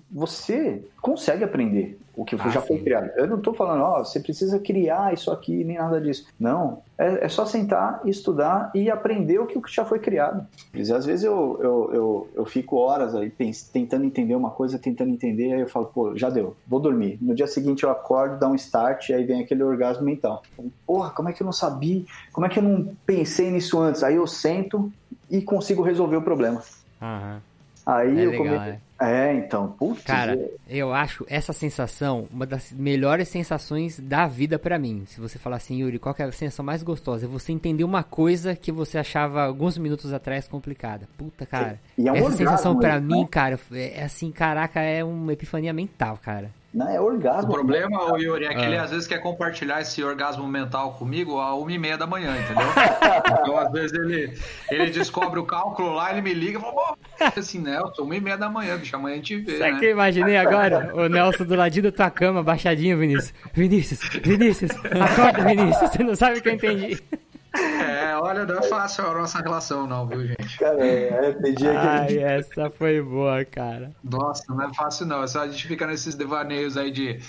você 0.10 0.84
consegue 1.00 1.44
aprender 1.44 2.00
o 2.16 2.26
que 2.26 2.36
ah, 2.36 2.50
já 2.50 2.62
foi 2.62 2.80
criado. 2.80 3.10
Eu 3.16 3.28
não 3.28 3.38
estou 3.38 3.54
falando, 3.54 3.82
ó, 3.82 4.00
oh, 4.00 4.06
você 4.06 4.20
precisa 4.20 4.60
criar 4.60 5.14
isso 5.14 5.32
aqui, 5.32 5.64
nem 5.64 5.78
nada 5.78 6.00
disso. 6.00 6.28
Não. 6.40 6.82
É, 6.98 7.26
é, 7.26 7.30
só 7.30 7.46
sentar, 7.46 8.02
estudar 8.06 8.70
e 8.76 8.90
aprender 8.90 9.40
o 9.40 9.48
que 9.48 9.60
já 9.68 9.84
foi 9.84 10.00
criado. 10.00 10.46
E 10.74 10.82
às 10.82 11.06
vezes 11.06 11.24
eu, 11.24 11.58
eu, 11.62 11.90
eu, 11.94 12.30
eu 12.36 12.46
fico 12.46 12.78
horas 12.78 13.16
aí 13.16 13.32
tentando 13.72 14.06
entender 14.06 14.36
uma 14.36 14.52
coisa, 14.52 14.78
tentando 14.78 15.12
entender, 15.12 15.54
aí 15.54 15.62
eu 15.62 15.70
falo, 15.70 15.88
pô, 15.88 16.16
já 16.16 16.30
deu, 16.30 16.56
vou 16.68 16.80
dormir. 16.80 17.18
No 17.22 17.34
dia 17.34 17.48
seguinte 17.48 17.84
eu 17.84 17.90
acordo, 17.90 18.40
dá 18.40 18.48
um 18.48 18.56
start, 18.56 19.10
e 19.10 19.14
aí 19.14 19.24
vem 19.24 19.42
aquele 19.42 19.64
orgasmo 19.64 20.04
mental. 20.04 20.44
Porra, 20.86 21.10
como 21.10 21.30
é 21.30 21.34
que 21.34 21.42
eu 21.42 21.46
não 21.46 21.54
sabia? 21.54 22.04
Como 22.32 22.46
é 22.46 22.50
que 22.50 22.60
eu 22.60 22.64
não 22.64 22.96
pensei 23.06 23.50
nisso 23.52 23.80
antes? 23.80 24.04
Aí 24.04 24.16
eu 24.16 24.28
sento 24.28 24.92
e 25.30 25.42
consigo 25.42 25.82
resolver 25.82 26.18
o 26.18 26.22
problema. 26.22 26.62
Uhum. 27.02 27.40
Aí 27.86 28.20
é 28.20 28.26
eu 28.26 28.32
legal, 28.32 28.46
comecei... 28.46 28.74
É. 28.74 28.80
É, 29.04 29.34
então, 29.34 29.68
putz. 29.68 30.04
Cara, 30.04 30.36
é... 30.36 30.52
eu 30.70 30.94
acho 30.94 31.26
essa 31.28 31.52
sensação 31.52 32.28
uma 32.32 32.46
das 32.46 32.72
melhores 32.72 33.28
sensações 33.30 34.00
da 34.00 34.28
vida 34.28 34.60
para 34.60 34.78
mim. 34.78 35.06
Se 35.08 35.20
você 35.20 35.40
falar 35.40 35.56
assim, 35.56 35.82
Yuri, 35.82 35.98
qual 35.98 36.16
é 36.20 36.24
a 36.24 36.32
sensação 36.32 36.64
mais 36.64 36.84
gostosa? 36.84 37.26
É 37.26 37.28
você 37.28 37.52
entender 37.52 37.84
uma 37.84 38.04
coisa 38.04 38.56
que 38.56 38.72
você 38.72 39.00
achava 39.00 39.42
alguns 39.42 39.76
minutos 39.76 40.14
atrás 40.14 40.48
complicada. 40.48 41.10
Puta, 41.18 41.48
cara. 41.48 41.80
E 41.98 42.08
é 42.08 42.12
um 42.12 42.16
essa 42.16 42.32
sensação 42.34 42.78
para 42.78 43.00
mim, 43.00 43.26
cara, 43.26 43.60
é 43.72 44.04
assim, 44.04 44.32
caraca, 44.32 44.80
é 44.82 45.04
uma 45.04 45.34
epifania 45.34 45.74
mental, 45.74 46.20
cara. 46.22 46.52
Não, 46.74 46.88
é 46.88 47.02
orgasmo. 47.02 47.50
O 47.50 47.54
problema, 47.54 48.14
o 48.14 48.18
Yuri, 48.18 48.46
é 48.46 48.54
que 48.54 48.62
ele 48.62 48.78
às 48.78 48.92
vezes 48.92 49.06
quer 49.06 49.20
compartilhar 49.20 49.82
esse 49.82 50.02
orgasmo 50.02 50.48
mental 50.48 50.94
comigo 50.94 51.38
a 51.38 51.54
uma 51.54 51.72
e 51.72 51.78
meia 51.78 51.98
da 51.98 52.08
manhã, 52.08 52.34
entendeu? 52.34 52.66
então, 53.42 53.58
às 53.58 53.72
vezes, 53.74 53.92
ele, 53.92 54.38
ele 54.70 54.90
descobre 54.90 55.38
o 55.38 55.46
cálculo 55.46 55.94
lá, 55.94 56.12
ele 56.12 56.22
me 56.22 56.34
liga 56.34 56.60
e 56.60 56.62
fala, 56.62 56.98
assim, 57.36 57.60
Nelson, 57.60 58.04
uma 58.04 58.16
e 58.16 58.22
meia 58.22 58.38
da 58.38 58.50
manhã, 58.50 58.78
bicho, 58.78 58.96
amanhã 58.96 59.16
a 59.16 59.18
gente 59.18 59.36
vê, 59.38 59.58
Sabe 59.58 59.74
né? 59.74 59.80
que 59.80 59.86
eu 59.86 59.92
imaginei 59.92 60.38
agora? 60.38 60.94
O 60.96 61.10
Nelson 61.10 61.44
do 61.44 61.56
ladinho 61.56 61.84
da 61.84 61.92
tua 61.92 62.10
cama, 62.10 62.42
baixadinho, 62.42 62.98
Vinícius. 62.98 63.34
Vinícius, 63.54 64.00
Vinícius, 64.24 64.72
acorda, 64.72 65.44
Vinícius, 65.44 65.90
você 65.92 66.04
não 66.04 66.16
sabe 66.16 66.40
o 66.40 66.42
que 66.42 66.48
eu 66.48 66.54
entendi. 66.54 67.04
É, 67.54 68.16
olha, 68.16 68.46
não 68.46 68.60
é 68.60 68.64
fácil 68.64 69.06
a 69.06 69.14
nossa 69.14 69.40
relação, 69.40 69.86
não, 69.86 70.08
viu, 70.08 70.26
gente? 70.26 70.58
Cara, 70.58 70.86
é, 70.86 71.34
tem 71.34 71.54
dia 71.54 71.72
que. 71.72 71.78
Ai, 71.78 72.18
essa 72.20 72.70
foi 72.70 73.02
boa, 73.02 73.44
cara. 73.44 73.92
Nossa, 74.04 74.44
não 74.48 74.62
é 74.62 74.74
fácil, 74.74 75.06
não. 75.06 75.22
É 75.24 75.28
só 75.28 75.42
a 75.42 75.48
gente 75.48 75.68
fica 75.68 75.86
nesses 75.86 76.16
devaneios 76.16 76.78
aí 76.78 76.92
de, 76.92 77.20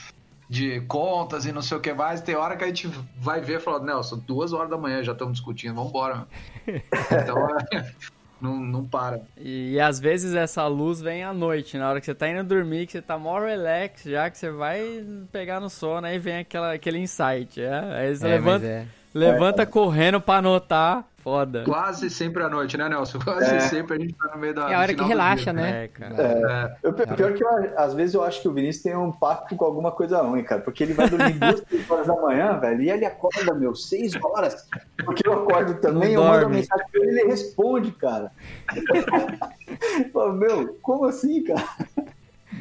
de 0.49 0.81
contas 0.83 1.45
e 1.45 1.51
não 1.51 1.61
sei 1.61 1.77
o 1.77 1.81
que 1.81 1.93
mais. 1.93 2.21
Tem 2.21 2.37
hora 2.37 2.57
que 2.57 2.63
a 2.63 2.69
gente 2.69 2.89
vai 3.19 3.41
ver 3.41 3.57
e 3.57 3.61
fala, 3.61 3.83
Nelson, 3.83 4.19
duas 4.19 4.53
horas 4.53 4.71
da 4.71 4.79
manhã 4.79 5.03
já 5.03 5.13
estamos 5.13 5.35
discutindo, 5.35 5.75
vamos 5.75 5.91
embora. 5.91 6.27
Então, 7.11 7.49
é, 7.73 7.93
não, 8.41 8.61
não 8.61 8.85
para. 8.85 9.23
E, 9.37 9.73
e, 9.73 9.81
às 9.81 9.99
vezes 9.99 10.35
essa 10.35 10.65
luz 10.69 11.01
vem 11.01 11.25
à 11.25 11.33
noite, 11.33 11.77
na 11.77 11.91
hora 11.91 11.99
que 11.99 12.07
você 12.07 12.15
tá 12.15 12.29
indo 12.29 12.45
dormir, 12.45 12.87
que 12.87 12.93
você 12.93 13.03
tá 13.03 13.19
mó 13.19 13.41
relax 13.41 14.05
já, 14.05 14.31
que 14.31 14.39
você 14.39 14.51
vai 14.51 15.05
pegar 15.33 15.59
no 15.59 15.69
sono, 15.69 16.07
aí 16.07 16.19
vem 16.19 16.39
aquela, 16.39 16.75
aquele 16.75 16.99
insight. 16.99 17.61
É? 17.61 17.97
Aí 17.97 18.15
você 18.15 18.27
é, 18.27 18.31
levanta. 18.31 19.02
É 19.15 19.19
Levanta 19.19 19.63
é. 19.63 19.67
correndo 19.67 20.21
pra 20.21 20.37
anotar. 20.37 21.05
Foda. 21.23 21.63
Quase 21.63 22.11
sempre 22.11 22.43
à 22.43 22.49
noite, 22.49 22.77
né, 22.77 22.89
Nelson? 22.89 23.21
Quase 23.23 23.55
é. 23.55 23.61
sempre 23.61 23.97
a 23.97 24.01
gente 24.01 24.13
tá 24.13 24.33
no 24.35 24.41
meio 24.41 24.53
da. 24.53 24.69
É 24.69 24.75
a 24.75 24.81
hora 24.81 24.93
que 24.93 25.05
relaxa, 25.05 25.53
né? 25.53 25.85
É, 25.85 25.89
cara. 25.89 26.15
É. 26.21 26.77
Eu, 26.83 26.93
pior 26.93 27.33
que 27.33 27.45
eu, 27.45 27.79
às 27.79 27.95
vezes 27.95 28.15
eu 28.15 28.25
acho 28.25 28.43
que 28.43 28.49
o 28.49 28.53
Vinícius 28.53 28.83
tem 28.83 28.97
um 28.97 29.13
pacto 29.13 29.55
com 29.55 29.65
alguma 29.65 29.93
coisa 29.93 30.21
ruim, 30.21 30.43
cara. 30.43 30.61
Porque 30.63 30.83
ele 30.83 30.95
vai 30.95 31.09
dormir 31.09 31.35
duas, 31.35 31.61
três 31.71 31.89
horas 31.89 32.09
da 32.09 32.17
manhã, 32.17 32.59
velho, 32.59 32.83
e 32.83 32.91
ele 32.91 33.05
acorda, 33.05 33.55
meu, 33.55 33.73
seis 33.73 34.13
horas. 34.17 34.69
Porque 35.05 35.27
eu 35.27 35.33
acordo 35.35 35.75
também, 35.75 36.15
eu 36.15 36.25
mando 36.25 36.49
mensagem 36.49 36.87
pra 36.91 37.01
ele 37.01 37.13
e 37.13 37.21
ele 37.21 37.31
responde, 37.31 37.93
cara. 37.93 38.33
meu, 40.35 40.77
como 40.83 41.05
assim, 41.05 41.45
cara? 41.45 41.69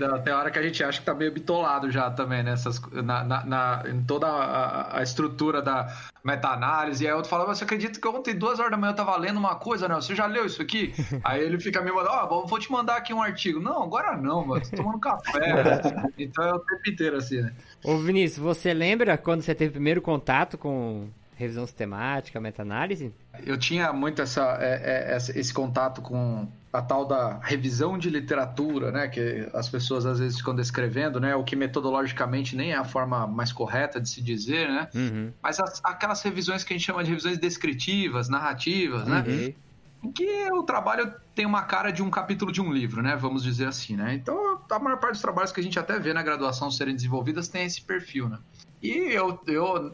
Não, 0.08 0.20
tem 0.20 0.34
hora 0.34 0.50
que 0.50 0.58
a 0.58 0.64
gente 0.64 0.84
acha 0.84 1.00
que 1.00 1.06
tá 1.06 1.14
meio 1.14 1.32
bitolado 1.32 1.92
já 1.92 2.10
também, 2.10 2.42
nessas, 2.42 2.82
né? 2.90 3.02
na, 3.04 3.24
na, 3.24 3.46
na, 3.46 3.84
em 3.88 4.04
toda 4.04 4.28
a, 4.28 4.98
a 4.98 5.04
estrutura 5.04 5.62
da 5.62 5.96
meta-análise. 6.24 7.04
E 7.04 7.08
aí 7.08 7.14
outro 7.14 7.30
fala, 7.30 7.46
você 7.46 7.64
acredita 7.64 8.00
que 8.00 8.08
ontem, 8.08 8.34
duas 8.34 8.60
horas 8.60 8.72
da 8.72 8.78
manhã, 8.78 8.92
eu 8.92 8.96
tava 8.96 9.16
lendo 9.18 9.38
uma 9.38 9.56
coisa, 9.56 9.88
né? 9.88 9.94
Você 9.96 10.16
já 10.16 10.26
leu 10.26 10.48
isso 10.48 10.60
aqui? 10.60 10.92
aí 11.24 11.42
ele 11.42 11.60
fica 11.60 11.82
me 11.82 11.92
mandando, 11.92 12.16
ó, 12.16 12.44
oh, 12.44 12.48
vou 12.48 12.58
te 12.58 12.72
mandar 12.72 12.98
aqui 12.98 13.14
um 13.14 13.22
artigo. 13.22 13.60
Não, 13.60 13.84
agora 13.84 14.18
não, 14.18 14.44
mano, 14.46 14.62
tô 14.68 14.76
tomando 14.76 15.00
café. 15.00 15.42
Né? 15.62 16.10
Então 16.18 16.44
é 16.44 16.54
o 16.54 16.60
tempo 16.60 16.90
inteiro 16.90 17.18
assim, 17.18 17.42
né? 17.42 17.54
Ô 17.84 17.98
Vinícius, 17.98 18.38
você 18.38 18.74
lembra 18.74 19.18
quando 19.18 19.42
você 19.42 19.54
teve 19.54 19.70
o 19.70 19.74
primeiro 19.74 20.02
contato 20.02 20.58
com 20.58 21.10
revisão 21.36 21.66
sistemática, 21.66 22.40
meta-análise? 22.40 23.14
Eu 23.46 23.58
tinha 23.58 23.92
muito 23.92 24.22
essa, 24.22 24.58
é, 24.60 25.14
é, 25.14 25.18
esse 25.18 25.54
contato 25.54 26.02
com 26.02 26.48
a 26.74 26.82
tal 26.82 27.06
da 27.06 27.38
revisão 27.40 27.98
de 27.98 28.10
literatura, 28.10 28.92
né, 28.92 29.08
que 29.08 29.50
as 29.54 29.68
pessoas 29.68 30.06
às 30.06 30.20
vezes 30.20 30.38
ficam 30.38 30.56
descrevendo, 30.56 31.20
né, 31.20 31.36
o 31.36 31.44
que 31.44 31.56
metodologicamente 31.56 32.56
nem 32.56 32.72
é 32.72 32.78
a 32.78 32.86
forma 32.86 33.28
mais 33.28 33.52
correta 33.52 34.00
de 34.00 34.08
se 34.08 34.22
dizer, 34.22 34.70
né, 34.70 34.88
uhum. 34.96 35.34
mas 35.44 35.60
as, 35.60 35.82
aquelas 35.84 36.22
revisões 36.22 36.64
que 36.64 36.74
a 36.74 36.78
gente 36.78 36.86
chama 36.86 37.04
de 37.04 37.10
revisões 37.10 37.38
descritivas, 37.38 38.30
narrativas, 38.30 39.06
né, 39.06 39.24
uhum. 39.28 39.54
em 40.04 40.12
que 40.14 40.50
o 40.54 40.64
trabalho 40.64 41.14
tem 41.36 41.46
uma 41.46 41.64
cara 41.64 41.92
de 41.92 42.02
um 42.02 42.10
capítulo 42.10 42.52
de 42.54 42.62
um 42.62 42.72
livro, 42.72 43.02
né, 43.02 43.18
vamos 43.18 43.44
dizer 43.44 43.68
assim, 43.68 43.98
né, 43.98 44.14
então 44.14 44.62
a 44.70 44.80
maior 44.80 44.98
parte 44.98 45.14
dos 45.14 45.22
trabalhos 45.22 45.52
que 45.52 45.60
a 45.60 45.64
gente 45.64 45.78
até 45.78 46.00
vê 46.00 46.14
na 46.14 46.24
graduação 46.24 46.72
serem 46.72 46.96
desenvolvidas 46.96 47.50
tem 47.50 47.66
esse 47.66 47.82
perfil, 47.82 48.30
né, 48.30 48.40
e 48.82 49.14
eu, 49.14 49.38
eu 49.46 49.94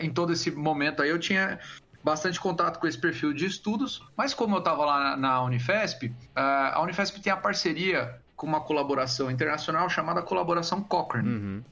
em 0.00 0.10
todo 0.10 0.32
esse 0.32 0.50
momento 0.50 1.02
aí 1.02 1.10
eu 1.10 1.18
tinha 1.18 1.58
bastante 2.06 2.38
contato 2.38 2.78
com 2.78 2.86
esse 2.86 2.96
perfil 2.96 3.32
de 3.32 3.46
estudos, 3.46 4.00
mas 4.16 4.32
como 4.32 4.54
eu 4.54 4.60
estava 4.60 4.84
lá 4.84 5.16
na 5.16 5.42
Unifesp, 5.42 6.14
a 6.36 6.80
Unifesp 6.80 7.20
tem 7.20 7.32
a 7.32 7.36
parceria 7.36 8.14
com 8.36 8.46
uma 8.46 8.60
colaboração 8.60 9.28
internacional 9.28 9.90
chamada 9.90 10.22
Colaboração 10.22 10.80
Cochrane. 10.84 11.28
Uhum. 11.28 11.64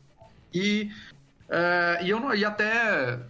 E, 0.53 0.91
uh, 1.49 2.03
e 2.03 2.11
eu 2.11 2.35
e 2.35 2.45
até 2.45 3.21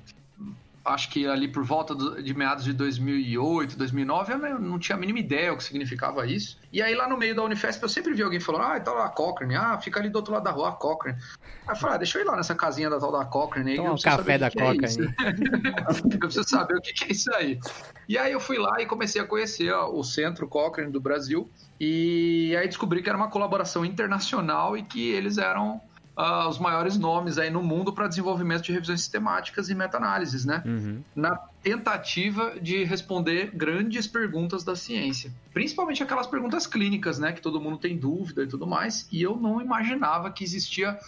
acho 0.85 1.09
que 1.09 1.27
ali 1.27 1.49
por 1.49 1.65
volta 1.65 1.95
de 1.95 2.35
meados 2.35 2.65
de 2.65 2.73
2008, 2.75 3.77
2009, 3.77 4.33
eu 4.33 4.59
não 4.61 4.79
tinha 4.79 4.97
a 4.97 4.99
mínima 4.99 5.19
ideia 5.19 5.53
o 5.53 5.57
que 5.57 5.65
significava 5.65 6.27
isso. 6.27 6.59
E 6.71 6.83
aí 6.83 6.95
lá 6.95 7.09
no 7.09 7.17
meio 7.17 7.35
da 7.35 7.43
Unifesp 7.43 7.83
eu 7.83 7.89
sempre 7.89 8.13
vi 8.13 8.23
alguém 8.23 8.39
falando, 8.39 8.63
ah, 8.65 8.81
tá 8.81 8.93
lá 8.93 9.07
a 9.07 9.09
Cochrane, 9.09 9.57
ah, 9.57 9.79
fica 9.79 9.99
ali 9.99 10.11
do 10.11 10.17
outro 10.17 10.35
lado 10.35 10.45
da 10.45 10.51
rua 10.51 10.69
a 10.69 10.73
Cochrane. 10.73 11.19
Aí 11.67 11.75
eu 11.75 11.77
falei, 11.77 11.95
ah, 11.95 11.99
deixa 11.99 12.19
eu 12.19 12.23
ir 12.23 12.27
lá 12.27 12.37
nessa 12.37 12.55
casinha 12.55 12.91
da 12.91 12.99
tal 12.99 13.11
da 13.11 13.25
Cochrane 13.25 13.71
aí. 13.71 13.77
Toma 13.77 13.93
um 13.93 13.99
café 13.99 14.37
da 14.37 14.47
é 14.47 14.51
Cochrane. 14.51 15.15
É 15.25 16.15
eu 16.15 16.19
preciso 16.19 16.49
saber 16.49 16.77
o 16.77 16.83
que 16.83 17.05
é 17.05 17.13
isso 17.13 17.33
aí. 17.35 17.59
E 18.07 18.19
aí 18.19 18.33
eu 18.33 18.41
fui 18.41 18.59
lá 18.59 18.83
e 18.83 18.87
comecei 18.87 19.23
a 19.23 19.25
conhecer 19.25 19.73
ó, 19.73 19.91
o 19.91 20.05
Centro 20.05 20.47
Cochrane 20.47 20.93
do 20.93 21.01
Brasil. 21.01 21.51
E 21.81 22.55
aí 22.57 22.69
descobri 22.69 23.03
que 23.03 23.09
era 23.09 23.17
uma 23.17 23.31
colaboração 23.31 23.85
internacional 23.85 24.77
e 24.77 24.83
que 24.83 25.11
eles 25.11 25.39
eram 25.39 25.81
uh, 26.17 26.49
os 26.49 26.59
maiores 26.59 26.97
nomes 26.97 27.39
aí 27.39 27.51
no 27.51 27.63
mundo 27.63 27.93
para 27.93 28.09
desenvolvimento 28.09 28.63
de 28.63 28.73
revisões 28.73 29.01
sistemáticas 29.01 29.69
e 29.69 29.75
meta-análises, 29.75 30.45
né? 30.45 30.63
Uhum. 30.65 31.03
Na 31.15 31.37
tentativa 31.63 32.55
de 32.61 32.85
responder 32.85 33.51
grandes 33.55 34.07
perguntas 34.07 34.65
da 34.65 34.77
ciência. 34.77 35.33
Principalmente 35.53 36.03
aquelas 36.03 36.27
perguntas 36.27 36.67
clínicas, 36.67 37.19
né? 37.19 37.33
Que 37.33 37.41
todo 37.41 37.61
mundo 37.61 37.79
tem 37.79 37.97
dúvida 37.97 38.43
e 38.43 38.47
tudo 38.47 38.67
mais. 38.67 39.09
E 39.11 39.23
eu 39.23 39.37
não 39.37 39.61
imaginava 39.61 40.31
que 40.31 40.45
existia 40.45 40.99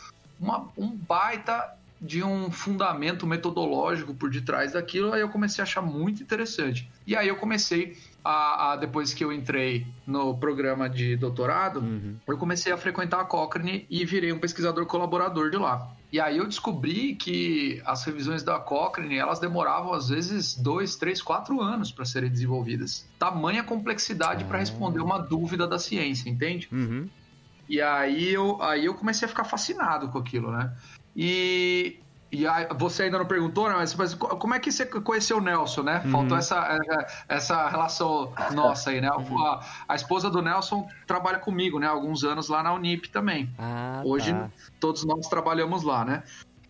uma, 0.40 0.68
um 0.76 0.88
baita 0.88 1.76
de 2.00 2.22
um 2.22 2.50
fundamento 2.50 3.26
metodológico 3.26 4.14
por 4.14 4.30
detrás 4.30 4.72
daquilo, 4.72 5.12
aí 5.12 5.20
eu 5.22 5.30
comecei 5.30 5.62
a 5.62 5.64
achar 5.64 5.80
muito 5.80 6.22
interessante. 6.22 6.88
E 7.06 7.16
aí 7.16 7.26
eu 7.26 7.36
comecei 7.36 7.96
a, 8.26 8.72
a 8.72 8.76
depois 8.76 9.14
que 9.14 9.22
eu 9.24 9.32
entrei 9.32 9.86
no 10.04 10.36
programa 10.36 10.88
de 10.88 11.16
doutorado, 11.16 11.78
uhum. 11.78 12.16
eu 12.26 12.36
comecei 12.36 12.72
a 12.72 12.76
frequentar 12.76 13.20
a 13.20 13.24
Cochrane 13.24 13.86
e 13.88 14.04
virei 14.04 14.32
um 14.32 14.38
pesquisador 14.40 14.84
colaborador 14.84 15.48
de 15.48 15.56
lá. 15.56 15.92
E 16.12 16.18
aí 16.18 16.38
eu 16.38 16.46
descobri 16.46 17.14
que 17.14 17.80
as 17.84 18.02
revisões 18.04 18.42
da 18.42 18.58
Cochrane, 18.58 19.16
elas 19.16 19.38
demoravam 19.38 19.92
às 19.92 20.08
vezes 20.08 20.56
dois, 20.56 20.96
três, 20.96 21.22
quatro 21.22 21.60
anos 21.60 21.92
para 21.92 22.04
serem 22.04 22.28
desenvolvidas. 22.28 23.06
Tamanha 23.16 23.62
complexidade 23.62 24.44
para 24.44 24.58
responder 24.58 25.00
uma 25.00 25.18
dúvida 25.18 25.66
da 25.66 25.78
ciência, 25.78 26.28
entende? 26.28 26.68
Uhum. 26.72 27.08
E 27.68 27.80
aí 27.80 28.32
eu, 28.32 28.60
aí 28.60 28.86
eu 28.86 28.94
comecei 28.94 29.26
a 29.26 29.28
ficar 29.28 29.44
fascinado 29.44 30.08
com 30.08 30.18
aquilo, 30.18 30.50
né? 30.50 30.72
E, 31.14 31.98
e 32.30 32.46
aí, 32.46 32.66
você 32.76 33.04
ainda 33.04 33.18
não 33.18 33.26
perguntou, 33.26 33.68
né? 33.68 33.74
Mas, 33.76 33.94
mas, 33.94 34.14
como 34.14 34.54
é 34.54 34.58
que 34.58 34.72
você 34.72 34.84
conheceu 34.84 35.38
o 35.38 35.40
Nelson, 35.40 35.82
né? 35.82 36.02
Uhum. 36.04 36.10
Faltou 36.10 36.36
essa, 36.36 36.78
essa 37.28 37.68
relação 37.68 38.32
nossa 38.52 38.90
aí, 38.90 39.00
né? 39.00 39.10
Uhum. 39.10 39.46
A, 39.46 39.64
a, 39.88 39.94
esposa 39.94 40.28
do 40.28 40.42
Nelson 40.42 40.88
trabalha 41.06 41.38
comigo, 41.38 41.78
né? 41.78 41.86
Alguns 41.86 42.24
anos 42.24 42.48
lá 42.48 42.62
na 42.62 42.72
Unip 42.74 43.08
também. 43.10 43.48
Ah, 43.58 44.02
Hoje 44.04 44.32
tá. 44.32 44.50
todos 44.80 45.04
nós 45.04 45.28
trabalhamos 45.28 45.84
lá, 45.84 46.04
né? 46.04 46.24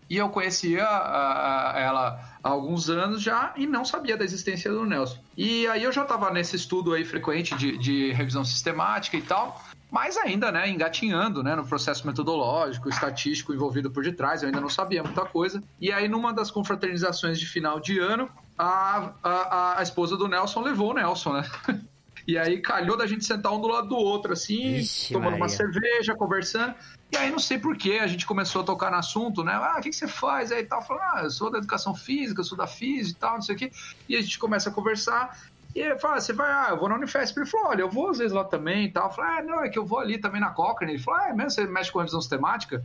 E 0.09 0.15
eu 0.15 0.29
conhecia 0.29 0.85
a, 0.85 1.75
a, 1.75 1.79
ela 1.79 2.39
há 2.41 2.49
alguns 2.49 2.89
anos 2.89 3.21
já 3.21 3.53
e 3.57 3.67
não 3.67 3.83
sabia 3.83 4.15
da 4.15 4.23
existência 4.23 4.71
do 4.71 4.85
Nelson. 4.85 5.17
E 5.35 5.67
aí 5.67 5.83
eu 5.83 5.91
já 5.91 6.03
estava 6.03 6.31
nesse 6.31 6.55
estudo 6.55 6.93
aí 6.93 7.03
frequente 7.03 7.55
de, 7.55 7.77
de 7.77 8.13
revisão 8.13 8.45
sistemática 8.45 9.17
e 9.17 9.21
tal 9.21 9.61
mas 9.89 10.17
ainda, 10.17 10.51
né, 10.51 10.69
engatinhando, 10.69 11.41
né, 11.41 11.55
no 11.55 11.65
processo 11.65 12.05
metodológico, 12.05 12.89
estatístico 12.89 13.53
envolvido 13.53 13.89
por 13.89 14.03
detrás, 14.03 14.41
eu 14.41 14.47
ainda 14.47 14.59
não 14.59 14.69
sabia 14.69 15.01
muita 15.01 15.25
coisa. 15.25 15.63
E 15.79 15.91
aí, 15.91 16.07
numa 16.07 16.33
das 16.33 16.51
confraternizações 16.51 17.39
de 17.39 17.45
final 17.45 17.79
de 17.79 17.97
ano, 17.99 18.29
a, 18.57 19.13
a, 19.23 19.79
a 19.79 19.83
esposa 19.83 20.17
do 20.17 20.27
Nelson 20.27 20.61
levou 20.61 20.91
o 20.91 20.93
Nelson, 20.93 21.33
né? 21.33 21.49
E 22.27 22.37
aí 22.37 22.61
calhou 22.61 22.97
da 22.97 23.07
gente 23.07 23.23
sentar 23.23 23.53
um 23.53 23.61
do 23.61 23.69
lado 23.69 23.87
do 23.87 23.95
outro, 23.95 24.33
assim, 24.33 24.75
Ixi, 24.75 25.13
tomando 25.13 25.31
Maria. 25.31 25.45
uma 25.45 25.49
cerveja, 25.49 26.13
conversando. 26.13 26.75
E 27.09 27.15
aí 27.15 27.31
não 27.31 27.39
sei 27.39 27.57
porquê, 27.57 27.99
a 28.01 28.07
gente 28.07 28.25
começou 28.25 28.63
a 28.63 28.65
tocar 28.65 28.91
no 28.91 28.97
assunto, 28.97 29.45
né? 29.45 29.53
Ah, 29.53 29.77
o 29.79 29.81
que, 29.81 29.91
que 29.91 29.95
você 29.95 30.09
faz 30.09 30.51
aí 30.51 30.65
tal? 30.65 30.81
Falando, 30.81 31.03
ah, 31.03 31.21
eu 31.23 31.31
sou 31.31 31.49
da 31.49 31.59
educação 31.59 31.95
física, 31.95 32.41
eu 32.41 32.43
sou 32.43 32.57
da 32.57 32.67
física 32.67 33.17
e 33.17 33.21
tal, 33.21 33.33
não 33.35 33.41
sei 33.41 33.55
o 33.55 33.57
quê. 33.57 33.71
E 34.09 34.17
a 34.17 34.21
gente 34.21 34.37
começa 34.37 34.69
a 34.69 34.73
conversar. 34.73 35.39
E 35.77 35.79
ele 35.79 35.99
fala, 35.99 36.19
você 36.19 36.33
vai, 36.33 36.49
ah, 36.51 36.69
eu 36.71 36.77
vou 36.79 36.89
na 36.89 36.95
Unifesp. 36.95 37.37
Ele 37.37 37.45
falou, 37.45 37.67
olha, 37.67 37.81
eu 37.81 37.89
vou 37.89 38.09
às 38.09 38.17
vezes 38.17 38.33
lá 38.33 38.43
também 38.43 38.85
e 38.85 38.91
tal. 38.91 39.09
Eu 39.09 39.11
falei, 39.11 39.31
ah, 39.31 39.43
não, 39.43 39.63
é 39.63 39.69
que 39.69 39.77
eu 39.77 39.85
vou 39.85 39.99
ali 39.99 40.17
também 40.17 40.41
na 40.41 40.49
Cochrane. 40.49 40.93
Ele 40.93 41.03
falou, 41.03 41.19
ah, 41.19 41.29
é 41.29 41.33
mesmo? 41.33 41.51
Você 41.51 41.67
mexe 41.67 41.91
com 41.91 41.99
revisão 41.99 42.19
sistemática? 42.19 42.83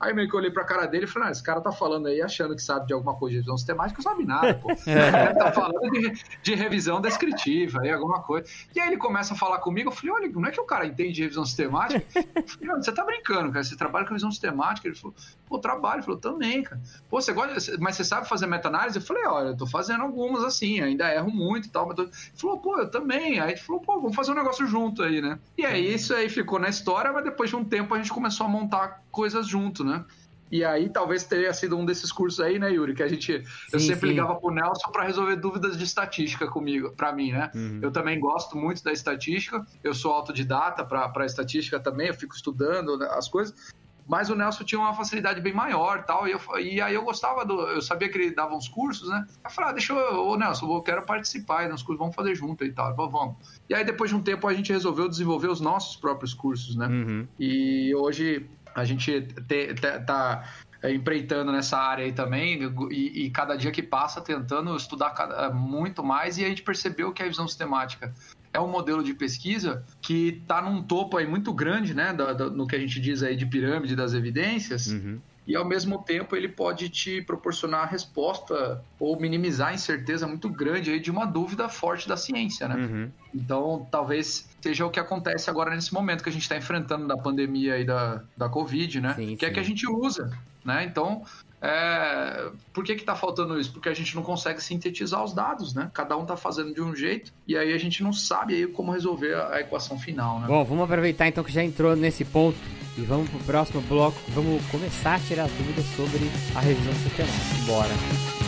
Aí 0.00 0.12
meio 0.12 0.28
que 0.28 0.34
eu 0.34 0.40
olhei 0.40 0.50
pra 0.50 0.64
cara 0.64 0.84
dele 0.86 1.04
e 1.04 1.06
falei, 1.06 1.28
ah, 1.28 1.30
esse 1.30 1.40
cara 1.40 1.60
tá 1.60 1.70
falando 1.70 2.08
aí 2.08 2.20
achando 2.20 2.56
que 2.56 2.62
sabe 2.62 2.88
de 2.88 2.92
alguma 2.92 3.14
coisa 3.14 3.30
de 3.30 3.36
revisão 3.36 3.56
sistemática, 3.56 4.02
não 4.02 4.10
sabe 4.10 4.24
nada, 4.24 4.54
pô. 4.54 4.72
Ele 4.74 5.34
tá 5.38 5.52
falando 5.52 5.88
de, 5.92 6.24
de, 6.42 6.54
revisão 6.56 7.00
descritiva 7.00 7.82
aí, 7.82 7.92
alguma 7.92 8.20
coisa. 8.20 8.44
E 8.74 8.80
aí 8.80 8.88
ele 8.88 8.96
começa 8.96 9.34
a 9.34 9.36
falar 9.36 9.58
comigo, 9.58 9.90
eu 9.90 9.94
falei, 9.94 10.10
olha, 10.10 10.28
não 10.28 10.48
é 10.48 10.50
que 10.50 10.60
o 10.60 10.64
cara 10.64 10.84
entende 10.84 11.12
de 11.12 11.22
revisão 11.22 11.44
sistemática? 11.44 12.04
Eu 12.16 12.48
falei, 12.48 12.82
você 12.82 12.90
tá 12.90 13.04
brincando, 13.04 13.52
cara, 13.52 13.62
você 13.62 13.76
trabalha 13.76 14.04
com 14.04 14.10
revisão 14.10 14.32
sistemática? 14.32 14.88
Ele 14.88 14.96
falou, 14.96 15.14
pô, 15.52 15.58
trabalho. 15.58 16.02
Falou, 16.02 16.18
também, 16.18 16.62
cara. 16.62 16.80
Pô, 17.10 17.20
você 17.20 17.32
gosta, 17.32 17.76
mas 17.78 17.96
você 17.96 18.04
sabe 18.04 18.28
fazer 18.28 18.46
meta-análise? 18.46 18.98
Eu 18.98 19.02
falei, 19.02 19.24
olha, 19.26 19.48
eu 19.48 19.56
tô 19.56 19.66
fazendo 19.66 20.02
algumas 20.02 20.42
assim, 20.42 20.80
ainda 20.80 21.12
erro 21.12 21.30
muito 21.30 21.68
e 21.68 21.70
tal, 21.70 21.86
mas 21.86 21.96
tô... 21.96 22.08
Falou, 22.34 22.58
pô, 22.58 22.78
eu 22.78 22.90
também. 22.90 23.38
Aí 23.38 23.52
ele 23.52 23.60
falou, 23.60 23.82
pô, 23.82 24.00
vamos 24.00 24.16
fazer 24.16 24.32
um 24.32 24.36
negócio 24.36 24.66
junto 24.66 25.02
aí, 25.02 25.20
né? 25.20 25.38
E 25.58 25.66
aí 25.66 25.92
isso 25.92 26.14
aí 26.14 26.28
ficou 26.28 26.58
na 26.58 26.68
história, 26.68 27.12
mas 27.12 27.24
depois 27.24 27.50
de 27.50 27.56
um 27.56 27.64
tempo 27.64 27.94
a 27.94 27.98
gente 27.98 28.12
começou 28.12 28.46
a 28.46 28.48
montar 28.48 29.02
coisas 29.10 29.46
junto, 29.46 29.84
né? 29.84 30.04
E 30.52 30.62
aí 30.66 30.90
talvez 30.90 31.24
teria 31.24 31.50
sido 31.54 31.78
um 31.78 31.86
desses 31.86 32.12
cursos 32.12 32.38
aí, 32.38 32.58
né, 32.58 32.70
Yuri? 32.70 32.94
Que 32.94 33.02
a 33.02 33.08
gente. 33.08 33.42
Sim, 33.42 33.46
eu 33.72 33.80
sempre 33.80 34.00
sim. 34.00 34.06
ligava 34.08 34.34
pro 34.34 34.50
Nelson 34.50 34.90
para 34.92 35.04
resolver 35.04 35.36
dúvidas 35.36 35.78
de 35.78 35.84
estatística 35.84 36.46
comigo, 36.46 36.92
para 36.94 37.10
mim, 37.10 37.32
né? 37.32 37.50
Uhum. 37.54 37.78
Eu 37.80 37.90
também 37.90 38.20
gosto 38.20 38.54
muito 38.54 38.84
da 38.84 38.92
estatística. 38.92 39.66
Eu 39.82 39.94
sou 39.94 40.12
autodidata 40.12 40.84
para 40.84 41.24
estatística 41.24 41.80
também, 41.80 42.08
eu 42.08 42.14
fico 42.14 42.34
estudando 42.34 42.98
né, 42.98 43.08
as 43.12 43.28
coisas. 43.28 43.72
Mas 44.06 44.30
o 44.30 44.34
Nelson 44.34 44.64
tinha 44.64 44.80
uma 44.80 44.94
facilidade 44.94 45.40
bem 45.40 45.52
maior 45.52 46.04
tal, 46.04 46.26
e, 46.26 46.32
eu, 46.32 46.40
e 46.60 46.80
aí 46.80 46.94
eu 46.94 47.02
gostava 47.02 47.44
do. 47.44 47.60
Eu 47.68 47.80
sabia 47.80 48.08
que 48.08 48.18
ele 48.18 48.34
dava 48.34 48.54
uns 48.54 48.68
cursos, 48.68 49.08
né? 49.08 49.26
Eu 49.44 49.50
falei, 49.50 49.70
ah, 49.70 49.72
deixa 49.72 49.92
eu, 49.92 50.26
ô 50.26 50.36
Nelson, 50.36 50.72
eu 50.74 50.82
quero 50.82 51.02
participar 51.02 51.68
nos 51.68 51.82
cursos, 51.82 51.98
vamos 51.98 52.14
fazer 52.14 52.34
junto 52.34 52.64
e 52.64 52.72
tal. 52.72 52.94
Falou, 52.94 53.10
vamos. 53.10 53.36
E 53.68 53.74
aí, 53.74 53.84
depois 53.84 54.10
de 54.10 54.16
um 54.16 54.22
tempo, 54.22 54.46
a 54.48 54.54
gente 54.54 54.72
resolveu 54.72 55.08
desenvolver 55.08 55.48
os 55.48 55.60
nossos 55.60 55.96
próprios 55.96 56.34
cursos, 56.34 56.76
né? 56.76 56.86
Uhum. 56.86 57.28
E 57.38 57.94
hoje 57.94 58.48
a 58.74 58.84
gente 58.84 59.20
te, 59.22 59.74
te, 59.74 59.74
tá 59.74 60.44
empreitando 60.90 61.52
nessa 61.52 61.78
área 61.78 62.04
aí 62.04 62.12
também 62.12 62.58
e, 62.90 63.26
e, 63.26 63.30
cada 63.30 63.56
dia 63.56 63.70
que 63.70 63.82
passa 63.82 64.20
tentando 64.20 64.74
estudar 64.74 65.14
muito 65.54 66.02
mais 66.02 66.38
e 66.38 66.44
a 66.44 66.48
gente 66.48 66.62
percebeu 66.62 67.12
que 67.12 67.22
a 67.22 67.28
visão 67.28 67.46
sistemática 67.46 68.12
é 68.52 68.60
um 68.60 68.68
modelo 68.68 69.02
de 69.02 69.14
pesquisa 69.14 69.84
que 70.00 70.40
está 70.42 70.60
num 70.60 70.82
topo 70.82 71.16
aí 71.16 71.26
muito 71.26 71.52
grande, 71.52 71.94
né, 71.94 72.12
do, 72.12 72.34
do, 72.34 72.50
no 72.50 72.66
que 72.66 72.76
a 72.76 72.78
gente 72.78 73.00
diz 73.00 73.22
aí 73.22 73.36
de 73.36 73.46
pirâmide 73.46 73.96
das 73.96 74.14
evidências, 74.14 74.88
uhum 74.88 75.20
e 75.46 75.56
ao 75.56 75.64
mesmo 75.64 75.98
tempo 75.98 76.36
ele 76.36 76.48
pode 76.48 76.88
te 76.88 77.20
proporcionar 77.20 77.82
a 77.82 77.86
resposta 77.86 78.82
ou 78.98 79.18
minimizar 79.18 79.68
a 79.68 79.74
incerteza 79.74 80.26
muito 80.26 80.48
grande 80.48 80.90
aí 80.90 81.00
de 81.00 81.10
uma 81.10 81.24
dúvida 81.24 81.68
forte 81.68 82.08
da 82.08 82.16
ciência, 82.16 82.68
né? 82.68 82.76
Uhum. 82.76 83.10
Então, 83.34 83.86
talvez 83.90 84.48
seja 84.60 84.86
o 84.86 84.90
que 84.90 85.00
acontece 85.00 85.50
agora 85.50 85.74
nesse 85.74 85.92
momento 85.92 86.22
que 86.22 86.28
a 86.28 86.32
gente 86.32 86.42
está 86.42 86.56
enfrentando 86.56 87.06
da 87.08 87.16
pandemia 87.16 87.74
aí 87.74 87.84
da, 87.84 88.22
da 88.36 88.48
Covid, 88.48 89.00
né? 89.00 89.14
Sim, 89.14 89.36
que 89.36 89.44
sim. 89.44 89.50
é 89.50 89.54
que 89.54 89.60
a 89.60 89.64
gente 89.64 89.88
usa, 89.88 90.30
né? 90.64 90.84
Então, 90.84 91.24
é... 91.62 92.50
por 92.72 92.82
que 92.82 92.96
que 92.96 93.04
tá 93.04 93.14
faltando 93.14 93.58
isso? 93.58 93.72
Porque 93.72 93.88
a 93.88 93.94
gente 93.94 94.14
não 94.16 94.22
consegue 94.22 94.62
sintetizar 94.62 95.22
os 95.22 95.32
dados, 95.32 95.72
né? 95.72 95.90
Cada 95.94 96.16
um 96.16 96.26
tá 96.26 96.36
fazendo 96.36 96.74
de 96.74 96.82
um 96.82 96.94
jeito 96.94 97.32
e 97.46 97.56
aí 97.56 97.72
a 97.72 97.78
gente 97.78 98.02
não 98.02 98.12
sabe 98.12 98.54
aí 98.54 98.66
como 98.66 98.90
resolver 98.90 99.34
a 99.34 99.60
equação 99.60 99.96
final, 99.98 100.40
né? 100.40 100.48
Bom, 100.48 100.64
vamos 100.64 100.84
aproveitar 100.84 101.28
então 101.28 101.44
que 101.44 101.52
já 101.52 101.62
entrou 101.62 101.94
nesse 101.94 102.24
ponto 102.24 102.58
e 102.98 103.02
vamos 103.02 103.30
pro 103.30 103.38
próximo 103.40 103.80
bloco. 103.82 104.18
Vamos 104.28 104.64
começar 104.66 105.14
a 105.14 105.20
tirar 105.20 105.46
dúvidas 105.48 105.84
sobre 105.96 106.30
a 106.56 106.60
revisão 106.60 106.92
sistemática. 106.94 107.64
Bora! 107.66 108.41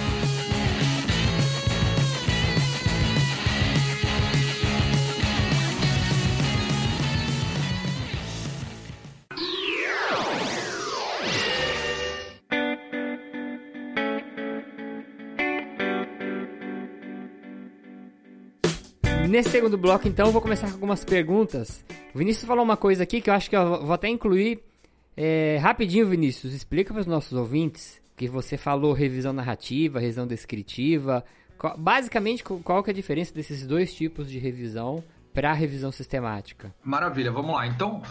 Nesse 19.35 19.51
segundo 19.51 19.77
bloco, 19.77 20.07
então, 20.07 20.27
eu 20.27 20.33
vou 20.33 20.41
começar 20.41 20.69
com 20.69 20.75
algumas 20.75 21.05
perguntas. 21.05 21.85
O 22.15 22.19
Vinícius 22.19 22.47
falou 22.47 22.63
uma 22.63 22.77
coisa 22.77 23.03
aqui 23.03 23.21
que 23.21 23.29
eu 23.29 23.35
acho 23.35 23.51
que 23.51 23.57
eu 23.57 23.85
vou 23.85 23.93
até 23.93 24.07
incluir 24.07 24.63
é, 25.17 25.59
rapidinho, 25.61 26.07
Vinícius. 26.07 26.55
Explica 26.55 26.95
para 26.95 27.01
os 27.01 27.07
nossos 27.09 27.33
ouvintes 27.33 28.01
que 28.17 28.29
você 28.29 28.57
falou 28.57 28.93
revisão 28.93 29.33
narrativa, 29.33 29.99
revisão 29.99 30.25
descritiva. 30.25 31.25
Qual, 31.59 31.77
basicamente, 31.77 32.45
qual 32.45 32.81
que 32.85 32.91
é 32.91 32.93
a 32.93 32.95
diferença 32.95 33.35
desses 33.35 33.67
dois 33.67 33.93
tipos 33.93 34.31
de 34.31 34.39
revisão 34.39 35.03
para 35.33 35.53
revisão 35.53 35.91
sistemática? 35.91 36.73
Maravilha, 36.85 37.33
vamos 37.33 37.57
lá. 37.57 37.67
Então, 37.67 38.03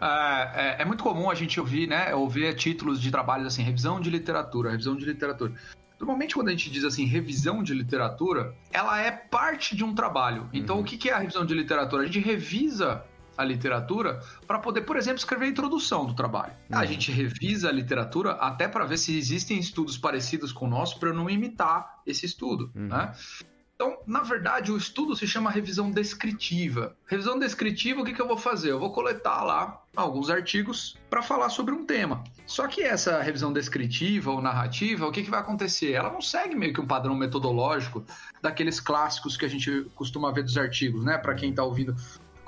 é, 0.00 0.78
é, 0.80 0.82
é, 0.82 0.84
muito 0.84 1.04
comum 1.04 1.30
a 1.30 1.34
gente 1.36 1.60
ouvir, 1.60 1.86
né, 1.86 2.12
ouvir 2.12 2.56
títulos 2.56 3.00
de 3.00 3.08
trabalhos 3.08 3.46
assim, 3.46 3.62
revisão 3.62 4.00
de 4.00 4.10
literatura, 4.10 4.72
revisão 4.72 4.96
de 4.96 5.04
literatura. 5.04 5.52
Normalmente, 6.02 6.34
quando 6.34 6.48
a 6.48 6.50
gente 6.50 6.68
diz 6.68 6.82
assim, 6.82 7.04
revisão 7.04 7.62
de 7.62 7.72
literatura, 7.72 8.56
ela 8.72 9.00
é 9.00 9.12
parte 9.12 9.76
de 9.76 9.84
um 9.84 9.94
trabalho. 9.94 10.50
Então, 10.52 10.78
uhum. 10.78 10.82
o 10.82 10.84
que 10.84 11.08
é 11.08 11.12
a 11.12 11.18
revisão 11.18 11.46
de 11.46 11.54
literatura? 11.54 12.02
A 12.02 12.06
gente 12.06 12.18
revisa 12.18 13.04
a 13.38 13.44
literatura 13.44 14.20
para 14.44 14.58
poder, 14.58 14.80
por 14.80 14.96
exemplo, 14.96 15.18
escrever 15.18 15.44
a 15.44 15.48
introdução 15.48 16.04
do 16.04 16.12
trabalho. 16.12 16.54
Uhum. 16.68 16.76
A 16.76 16.84
gente 16.84 17.12
revisa 17.12 17.68
a 17.68 17.72
literatura 17.72 18.32
até 18.32 18.66
para 18.66 18.84
ver 18.84 18.98
se 18.98 19.16
existem 19.16 19.60
estudos 19.60 19.96
parecidos 19.96 20.52
com 20.52 20.66
o 20.66 20.68
nosso 20.68 20.98
para 20.98 21.12
não 21.12 21.30
imitar 21.30 22.00
esse 22.04 22.26
estudo, 22.26 22.72
uhum. 22.74 22.88
né? 22.88 23.12
Então, 23.74 23.98
na 24.06 24.20
verdade, 24.20 24.70
o 24.70 24.76
estudo 24.76 25.16
se 25.16 25.26
chama 25.26 25.50
revisão 25.50 25.90
descritiva. 25.90 26.96
Revisão 27.06 27.38
descritiva, 27.38 28.00
o 28.00 28.04
que, 28.04 28.12
que 28.12 28.22
eu 28.22 28.28
vou 28.28 28.36
fazer? 28.36 28.70
Eu 28.70 28.78
vou 28.78 28.92
coletar 28.92 29.42
lá 29.42 29.82
alguns 29.96 30.30
artigos 30.30 30.96
para 31.10 31.22
falar 31.22 31.48
sobre 31.48 31.74
um 31.74 31.84
tema. 31.84 32.22
Só 32.46 32.68
que 32.68 32.82
essa 32.82 33.20
revisão 33.20 33.52
descritiva 33.52 34.30
ou 34.30 34.40
narrativa, 34.40 35.06
o 35.06 35.12
que, 35.12 35.22
que 35.22 35.30
vai 35.30 35.40
acontecer? 35.40 35.92
Ela 35.92 36.12
não 36.12 36.20
segue 36.20 36.54
meio 36.54 36.72
que 36.72 36.80
um 36.80 36.86
padrão 36.86 37.14
metodológico 37.14 38.04
daqueles 38.40 38.78
clássicos 38.78 39.36
que 39.36 39.44
a 39.44 39.48
gente 39.48 39.90
costuma 39.94 40.32
ver 40.32 40.44
dos 40.44 40.56
artigos, 40.56 41.04
né? 41.04 41.18
Para 41.18 41.34
quem 41.34 41.50
está 41.50 41.64
ouvindo 41.64 41.96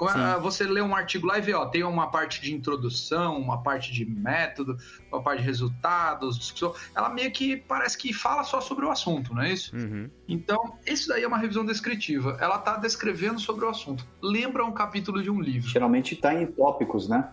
É, 0.02 0.40
você 0.40 0.64
lê 0.64 0.83
um 0.83 0.94
artigo 0.94 1.26
lá 1.26 1.38
e 1.38 1.40
vê, 1.40 1.54
ó, 1.54 1.66
tem 1.66 1.85
uma 1.85 2.09
parte 2.09 2.40
de 2.40 2.52
introdução, 2.52 3.38
uma 3.38 3.62
parte 3.62 3.92
de 3.92 4.04
método, 4.04 4.76
uma 5.11 5.22
parte 5.22 5.40
de 5.40 5.46
resultados, 5.46 6.38
discussão. 6.38 6.74
Ela 6.95 7.09
meio 7.09 7.30
que 7.30 7.57
parece 7.57 7.97
que 7.97 8.12
fala 8.12 8.42
só 8.42 8.61
sobre 8.61 8.84
o 8.84 8.90
assunto, 8.90 9.32
não 9.32 9.42
é 9.42 9.53
isso? 9.53 9.74
Uhum. 9.74 10.11
Então, 10.28 10.76
isso 10.86 11.09
daí 11.09 11.22
é 11.22 11.28
uma 11.28 11.38
revisão 11.38 11.64
descritiva. 11.64 12.36
Ela 12.40 12.59
tá 12.59 12.76
descrevendo 12.76 13.38
sobre 13.40 13.64
o 13.64 13.68
assunto. 13.68 14.05
Lembra 14.20 14.64
um 14.64 14.72
capítulo 14.72 15.22
de 15.22 15.30
um 15.30 15.40
livro. 15.40 15.68
Geralmente 15.68 16.16
tá 16.16 16.34
em 16.34 16.47
tópicos, 16.47 17.09
né? 17.09 17.28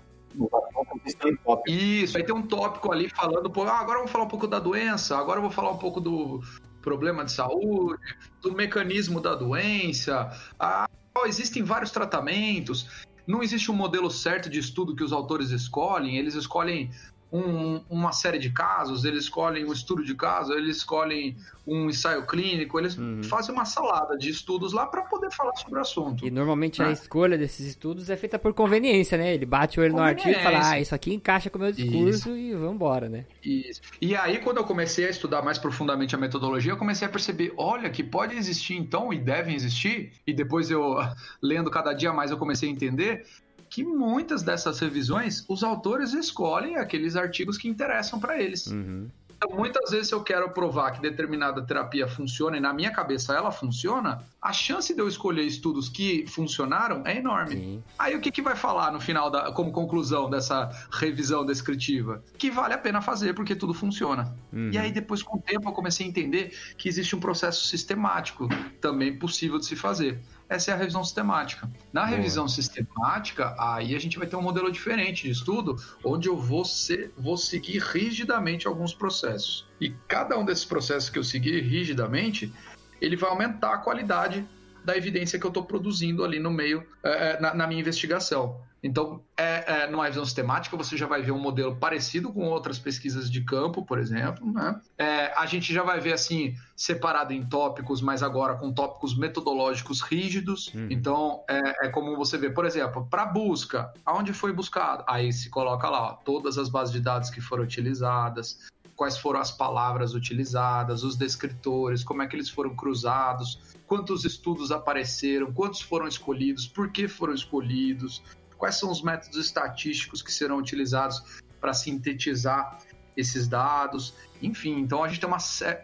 Isso, 1.67 2.17
aí 2.17 2.23
tem 2.23 2.33
um 2.33 2.41
tópico 2.41 2.91
ali 2.91 3.09
falando, 3.09 3.49
pô, 3.49 3.63
ah, 3.63 3.79
agora 3.79 3.97
eu 3.97 4.03
vou 4.03 4.07
falar 4.07 4.23
um 4.23 4.29
pouco 4.29 4.47
da 4.47 4.59
doença, 4.59 5.17
agora 5.17 5.39
eu 5.39 5.41
vou 5.41 5.51
falar 5.51 5.71
um 5.71 5.77
pouco 5.77 5.99
do 5.99 6.41
problema 6.81 7.23
de 7.23 7.31
saúde, 7.31 8.01
do 8.41 8.53
mecanismo 8.53 9.19
da 9.19 9.35
doença. 9.35 10.31
Ah, 10.59 10.89
existem 11.25 11.63
vários 11.63 11.91
tratamentos. 11.91 12.87
Não 13.25 13.43
existe 13.43 13.71
um 13.71 13.75
modelo 13.75 14.09
certo 14.09 14.49
de 14.49 14.59
estudo 14.59 14.95
que 14.95 15.03
os 15.03 15.13
autores 15.13 15.51
escolhem, 15.51 16.17
eles 16.17 16.35
escolhem 16.35 16.91
um, 17.31 17.81
uma 17.89 18.11
série 18.11 18.37
de 18.37 18.49
casos, 18.49 19.05
eles 19.05 19.23
escolhem 19.23 19.65
um 19.65 19.71
estudo 19.71 20.03
de 20.03 20.13
caso, 20.13 20.51
eles 20.51 20.77
escolhem 20.77 21.37
um 21.65 21.89
ensaio 21.89 22.25
clínico, 22.25 22.77
eles 22.77 22.97
uhum. 22.97 23.23
fazem 23.23 23.53
uma 23.53 23.63
salada 23.63 24.17
de 24.17 24.29
estudos 24.29 24.73
lá 24.73 24.85
para 24.85 25.03
poder 25.03 25.31
falar 25.31 25.55
sobre 25.55 25.79
o 25.79 25.81
assunto. 25.81 26.25
E 26.25 26.31
normalmente 26.31 26.81
né? 26.81 26.89
a 26.89 26.91
escolha 26.91 27.37
desses 27.37 27.65
estudos 27.65 28.09
é 28.09 28.17
feita 28.17 28.37
por 28.37 28.53
conveniência, 28.53 29.17
né? 29.17 29.33
Ele 29.33 29.45
bate 29.45 29.79
o 29.79 29.83
olho 29.83 29.93
no 29.93 30.01
artigo 30.01 30.31
e 30.31 30.43
fala, 30.43 30.71
ah, 30.71 30.79
isso 30.79 30.93
aqui 30.93 31.13
encaixa 31.13 31.49
com 31.49 31.57
o 31.57 31.61
meu 31.61 31.71
discurso 31.71 32.29
isso. 32.29 32.37
e 32.37 32.53
vambora, 32.53 33.07
né? 33.07 33.25
Isso. 33.43 33.81
E 34.01 34.15
aí, 34.15 34.39
quando 34.39 34.57
eu 34.57 34.63
comecei 34.65 35.05
a 35.05 35.09
estudar 35.09 35.41
mais 35.41 35.57
profundamente 35.57 36.13
a 36.15 36.17
metodologia, 36.17 36.73
eu 36.73 36.77
comecei 36.77 37.07
a 37.07 37.11
perceber, 37.11 37.53
olha, 37.55 37.89
que 37.89 38.03
pode 38.03 38.35
existir 38.35 38.75
então, 38.75 39.13
e 39.13 39.19
devem 39.19 39.55
existir, 39.55 40.11
e 40.27 40.33
depois 40.33 40.69
eu, 40.69 40.97
lendo 41.41 41.69
cada 41.69 41.93
dia 41.93 42.11
mais, 42.11 42.31
eu 42.31 42.37
comecei 42.37 42.67
a 42.67 42.71
entender 42.71 43.25
que 43.71 43.85
muitas 43.85 44.43
dessas 44.43 44.79
revisões 44.79 45.45
os 45.47 45.63
autores 45.63 46.13
escolhem 46.13 46.75
aqueles 46.75 47.15
artigos 47.15 47.57
que 47.57 47.69
interessam 47.69 48.19
para 48.19 48.37
eles. 48.37 48.67
Uhum. 48.67 49.09
Então, 49.43 49.57
muitas 49.57 49.89
vezes 49.89 50.11
eu 50.11 50.21
quero 50.21 50.51
provar 50.51 50.91
que 50.91 51.01
determinada 51.01 51.65
terapia 51.65 52.07
funciona 52.07 52.57
e 52.57 52.59
na 52.59 52.71
minha 52.73 52.91
cabeça 52.91 53.33
ela 53.33 53.51
funciona, 53.51 54.23
a 54.39 54.53
chance 54.53 54.93
de 54.93 55.01
eu 55.01 55.07
escolher 55.07 55.43
estudos 55.43 55.89
que 55.89 56.27
funcionaram 56.27 57.01
é 57.05 57.17
enorme. 57.17 57.55
Sim. 57.55 57.83
Aí 57.97 58.15
o 58.15 58.21
que, 58.21 58.29
que 58.29 58.41
vai 58.41 58.55
falar 58.55 58.91
no 58.91 58.99
final, 58.99 59.31
da, 59.31 59.51
como 59.51 59.71
conclusão 59.71 60.29
dessa 60.29 60.69
revisão 60.91 61.43
descritiva? 61.43 62.23
Que 62.37 62.51
vale 62.51 62.75
a 62.75 62.77
pena 62.77 63.01
fazer 63.01 63.33
porque 63.33 63.55
tudo 63.55 63.73
funciona. 63.73 64.31
Uhum. 64.53 64.69
E 64.71 64.77
aí 64.77 64.91
depois 64.91 65.23
com 65.23 65.37
o 65.37 65.41
tempo 65.41 65.69
eu 65.69 65.73
comecei 65.73 66.05
a 66.05 66.09
entender 66.09 66.53
que 66.77 66.87
existe 66.87 67.15
um 67.15 67.19
processo 67.19 67.65
sistemático 67.65 68.47
também 68.79 69.17
possível 69.17 69.57
de 69.57 69.65
se 69.65 69.75
fazer 69.75 70.21
essa 70.51 70.69
é 70.69 70.73
a 70.73 70.77
revisão 70.77 71.01
sistemática. 71.01 71.71
Na 71.93 72.03
revisão 72.03 72.45
sistemática, 72.45 73.55
aí 73.57 73.95
a 73.95 73.99
gente 73.99 74.17
vai 74.17 74.27
ter 74.27 74.35
um 74.35 74.41
modelo 74.41 74.69
diferente 74.69 75.23
de 75.23 75.31
estudo, 75.31 75.77
onde 76.03 76.27
eu 76.27 76.35
vou, 76.35 76.65
ser, 76.65 77.13
vou 77.17 77.37
seguir 77.37 77.81
rigidamente 77.81 78.67
alguns 78.67 78.93
processos. 78.93 79.65
E 79.79 79.91
cada 80.09 80.37
um 80.37 80.43
desses 80.43 80.65
processos 80.65 81.09
que 81.09 81.17
eu 81.17 81.23
seguir 81.23 81.61
rigidamente, 81.61 82.51
ele 82.99 83.15
vai 83.15 83.29
aumentar 83.29 83.75
a 83.75 83.77
qualidade 83.77 84.45
da 84.83 84.97
evidência 84.97 85.39
que 85.39 85.45
eu 85.45 85.51
estou 85.51 85.63
produzindo 85.63 86.21
ali 86.21 86.37
no 86.37 86.51
meio, 86.51 86.85
é, 87.01 87.39
na, 87.39 87.53
na 87.53 87.65
minha 87.65 87.79
investigação. 87.79 88.59
Então, 88.83 89.21
é, 89.37 89.83
é, 89.83 89.87
numa 89.87 90.07
visão 90.09 90.25
sistemática, 90.25 90.75
você 90.75 90.97
já 90.97 91.05
vai 91.05 91.21
ver 91.21 91.31
um 91.31 91.39
modelo 91.39 91.75
parecido 91.75 92.33
com 92.33 92.45
outras 92.45 92.79
pesquisas 92.79 93.29
de 93.29 93.41
campo, 93.41 93.85
por 93.85 93.99
exemplo. 93.99 94.51
Né? 94.51 94.81
É, 94.97 95.33
a 95.37 95.45
gente 95.45 95.71
já 95.71 95.83
vai 95.83 95.99
ver 95.99 96.13
assim, 96.13 96.55
separado 96.75 97.31
em 97.31 97.45
tópicos, 97.45 98.01
mas 98.01 98.23
agora 98.23 98.55
com 98.55 98.73
tópicos 98.73 99.15
metodológicos 99.15 100.01
rígidos. 100.01 100.73
Uhum. 100.73 100.87
Então, 100.89 101.43
é, 101.47 101.87
é 101.87 101.89
comum 101.89 102.15
você 102.15 102.37
ver, 102.37 102.53
por 102.53 102.65
exemplo, 102.65 103.05
para 103.07 103.25
busca, 103.25 103.93
aonde 104.03 104.33
foi 104.33 104.51
buscado? 104.51 105.03
Aí 105.07 105.31
se 105.31 105.49
coloca 105.49 105.87
lá 105.87 106.01
ó, 106.01 106.13
todas 106.13 106.57
as 106.57 106.67
bases 106.67 106.91
de 106.91 106.99
dados 106.99 107.29
que 107.29 107.39
foram 107.39 107.63
utilizadas, 107.63 108.57
quais 108.95 109.17
foram 109.17 109.39
as 109.39 109.51
palavras 109.51 110.13
utilizadas, 110.13 111.03
os 111.03 111.15
descritores, 111.15 112.03
como 112.03 112.21
é 112.21 112.27
que 112.27 112.35
eles 112.35 112.49
foram 112.49 112.75
cruzados, 112.75 113.59
quantos 113.87 114.25
estudos 114.25 114.71
apareceram, 114.71 115.51
quantos 115.51 115.81
foram 115.81 116.07
escolhidos, 116.07 116.67
por 116.67 116.91
que 116.91 117.07
foram 117.07 117.33
escolhidos, 117.33 118.21
quais 118.61 118.75
são 118.75 118.91
os 118.91 119.01
métodos 119.01 119.43
estatísticos 119.43 120.21
que 120.21 120.31
serão 120.31 120.57
utilizados 120.57 121.41
para 121.59 121.73
sintetizar 121.73 122.77
esses 123.17 123.47
dados, 123.47 124.13
enfim, 124.39 124.79
então 124.79 125.03
a 125.03 125.07
gente 125.07 125.19
tem 125.19 125.27
uma 125.27 125.39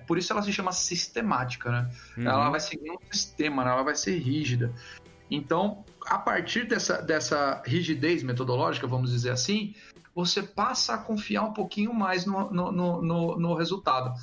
por 0.06 0.16
isso 0.16 0.32
ela 0.32 0.44
se 0.44 0.54
chama 0.54 0.72
sistemática, 0.72 1.72
né? 1.72 1.92
Uhum. 2.16 2.28
Ela 2.28 2.50
vai 2.52 2.60
seguir 2.60 2.92
um 2.92 2.98
sistema, 3.12 3.66
né? 3.66 3.72
ela 3.72 3.82
vai 3.82 3.96
ser 3.96 4.16
rígida. 4.20 4.72
Então, 5.30 5.84
a 6.06 6.20
partir 6.20 6.68
dessa, 6.68 7.02
dessa 7.02 7.64
rigidez 7.66 8.22
metodológica, 8.22 8.86
vamos 8.86 9.10
dizer 9.12 9.32
assim, 9.32 9.74
você 10.14 10.44
passa 10.44 10.94
a 10.94 10.98
confiar 11.00 11.44
um 11.44 11.54
pouquinho 11.54 11.92
mais 11.96 12.28
no, 12.28 12.52
no, 12.52 13.02
no, 13.02 13.40
no 13.40 13.56
resultado. 13.56 14.14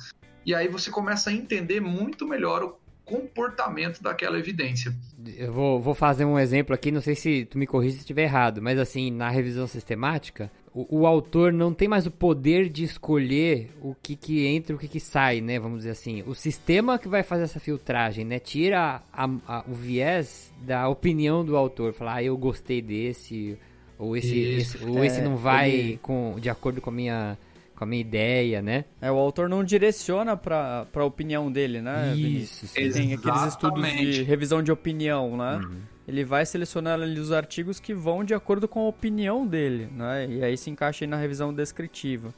E 0.45 0.55
aí 0.55 0.69
você 0.69 0.89
começa 0.89 1.29
a 1.29 1.33
entender 1.33 1.81
muito 1.81 2.25
melhor 2.25 2.63
o 2.63 2.77
comportamento 3.05 4.01
daquela 4.01 4.37
evidência. 4.37 4.93
Eu 5.37 5.53
vou, 5.53 5.79
vou 5.79 5.93
fazer 5.93 6.25
um 6.25 6.37
exemplo 6.39 6.73
aqui, 6.73 6.91
não 6.91 7.01
sei 7.01 7.15
se 7.15 7.45
tu 7.45 7.57
me 7.57 7.67
corrige 7.67 7.93
se 7.93 7.99
estiver 7.99 8.23
errado, 8.23 8.61
mas 8.61 8.79
assim, 8.79 9.11
na 9.11 9.29
revisão 9.29 9.67
sistemática, 9.67 10.51
o, 10.73 11.01
o, 11.01 11.07
autor 11.07 11.53
não 11.53 11.73
tem 11.73 11.87
mais 11.87 12.05
o 12.05 12.11
poder 12.11 12.67
de 12.67 12.83
escolher 12.83 13.69
o 13.81 13.95
que, 13.95 14.15
que 14.15 14.45
entra 14.45 14.73
e 14.73 14.75
o 14.75 14.79
que, 14.79 14.87
que 14.87 14.99
sai, 14.99 15.39
né? 15.39 15.57
Vamos 15.59 15.79
dizer 15.79 15.91
assim. 15.91 16.23
O 16.27 16.33
sistema 16.33 16.99
que 16.99 17.07
vai 17.07 17.23
fazer 17.23 17.43
essa 17.43 17.59
filtragem, 17.59 18.25
né? 18.25 18.39
Tira 18.39 19.01
a, 19.13 19.29
a, 19.47 19.63
o 19.67 19.73
viés 19.73 20.51
da 20.61 20.89
opinião 20.89 21.45
do 21.45 21.55
autor. 21.55 21.93
Falar, 21.93 22.15
ah, 22.15 22.23
eu 22.23 22.35
gostei 22.37 22.81
desse, 22.81 23.57
ou 23.97 24.17
esse, 24.17 24.37
esse 24.37 24.83
ou 24.83 25.01
é, 25.01 25.07
esse 25.07 25.21
não 25.21 25.37
vai 25.37 25.71
ele... 25.71 25.99
com, 26.01 26.35
de 26.39 26.49
acordo 26.49 26.81
com 26.81 26.89
a 26.89 26.93
minha 26.93 27.37
com 27.75 27.83
a 27.83 27.87
minha 27.87 28.01
ideia, 28.01 28.61
né? 28.61 28.85
É, 29.01 29.11
o 29.11 29.15
autor 29.15 29.49
não 29.49 29.63
direciona 29.63 30.37
pra, 30.37 30.85
pra 30.91 31.03
opinião 31.03 31.51
dele, 31.51 31.81
né? 31.81 32.15
Isso, 32.15 32.67
sim. 32.67 32.91
Tem 32.91 33.13
aqueles 33.13 33.43
estudos 33.43 33.83
de 33.83 34.23
revisão 34.23 34.63
de 34.63 34.71
opinião, 34.71 35.35
né? 35.37 35.57
Uhum. 35.57 35.81
Ele 36.07 36.23
vai 36.23 36.45
selecionar 36.45 37.01
ali 37.01 37.19
os 37.19 37.31
artigos 37.31 37.79
que 37.79 37.93
vão 37.93 38.23
de 38.23 38.33
acordo 38.33 38.67
com 38.67 38.81
a 38.81 38.87
opinião 38.87 39.45
dele, 39.45 39.87
né? 39.91 40.27
E 40.27 40.43
aí 40.43 40.55
se 40.55 40.69
encaixa 40.69 41.03
aí 41.03 41.09
na 41.09 41.17
revisão 41.17 41.53
descritiva. 41.53 42.33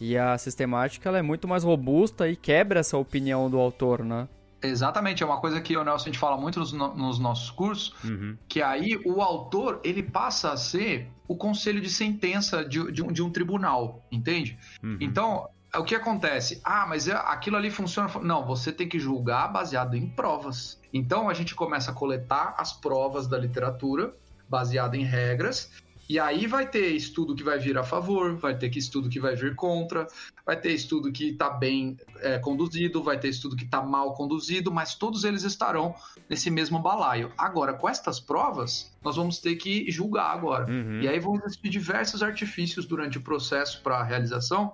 E 0.00 0.18
a 0.18 0.36
sistemática 0.36 1.08
ela 1.08 1.18
é 1.18 1.22
muito 1.22 1.46
mais 1.46 1.62
robusta 1.62 2.28
e 2.28 2.34
quebra 2.34 2.80
essa 2.80 2.98
opinião 2.98 3.48
do 3.48 3.58
autor, 3.58 4.04
né? 4.04 4.28
Exatamente, 4.60 5.22
é 5.22 5.26
uma 5.26 5.40
coisa 5.40 5.60
que 5.60 5.76
o 5.76 5.84
Nelson 5.84 6.04
a 6.04 6.06
gente 6.06 6.18
fala 6.18 6.36
muito 6.36 6.60
nos, 6.60 6.72
nos 6.72 7.18
nossos 7.18 7.50
cursos, 7.50 7.94
uhum. 8.04 8.36
que 8.48 8.62
aí 8.62 9.00
o 9.04 9.20
autor 9.20 9.80
ele 9.82 10.02
passa 10.02 10.52
a 10.52 10.56
ser 10.56 11.08
o 11.32 11.36
conselho 11.36 11.80
de 11.80 11.88
sentença 11.88 12.62
de, 12.64 12.92
de, 12.92 13.02
um, 13.02 13.10
de 13.10 13.22
um, 13.22 13.30
tribunal, 13.30 14.06
entende? 14.12 14.58
Uhum. 14.82 14.98
Então, 15.00 15.48
o 15.74 15.82
que 15.82 15.94
acontece? 15.94 16.60
Ah, 16.62 16.86
mas 16.86 17.08
é, 17.08 17.12
aquilo 17.12 17.56
ali 17.56 17.70
funciona. 17.70 18.10
Não, 18.20 18.44
você 18.44 18.70
tem 18.70 18.86
que 18.86 18.98
julgar 18.98 19.48
baseado 19.48 19.96
em 19.96 20.06
provas. 20.06 20.78
Então 20.92 21.30
a 21.30 21.34
gente 21.34 21.54
começa 21.54 21.90
a 21.90 21.94
coletar 21.94 22.54
as 22.58 22.74
provas 22.74 23.26
da 23.26 23.38
literatura 23.38 24.14
baseado 24.46 24.94
em 24.94 25.04
regras 25.04 25.70
e 26.08 26.18
aí 26.18 26.46
vai 26.46 26.68
ter 26.68 26.88
estudo 26.88 27.34
que 27.34 27.42
vai 27.42 27.58
vir 27.58 27.78
a 27.78 27.84
favor, 27.84 28.36
vai 28.36 28.56
ter 28.56 28.68
que 28.68 28.78
estudo 28.78 29.08
que 29.08 29.20
vai 29.20 29.34
vir 29.34 29.54
contra, 29.54 30.06
vai 30.44 30.58
ter 30.60 30.72
estudo 30.72 31.12
que 31.12 31.30
está 31.30 31.48
bem 31.48 31.96
é, 32.20 32.38
conduzido, 32.38 33.02
vai 33.02 33.18
ter 33.18 33.28
estudo 33.28 33.56
que 33.56 33.64
está 33.64 33.80
mal 33.82 34.14
conduzido, 34.14 34.70
mas 34.72 34.94
todos 34.94 35.24
eles 35.24 35.42
estarão 35.42 35.94
nesse 36.28 36.50
mesmo 36.50 36.78
balaio. 36.78 37.32
Agora, 37.38 37.72
com 37.72 37.88
estas 37.88 38.20
provas, 38.20 38.92
nós 39.02 39.16
vamos 39.16 39.38
ter 39.38 39.56
que 39.56 39.90
julgar 39.90 40.32
agora. 40.32 40.70
Uhum. 40.70 41.00
E 41.00 41.08
aí 41.08 41.18
vão 41.18 41.36
existir 41.36 41.68
diversos 41.68 42.22
artifícios 42.22 42.84
durante 42.84 43.18
o 43.18 43.22
processo 43.22 43.82
para 43.82 43.96
a 43.96 44.04
realização 44.04 44.72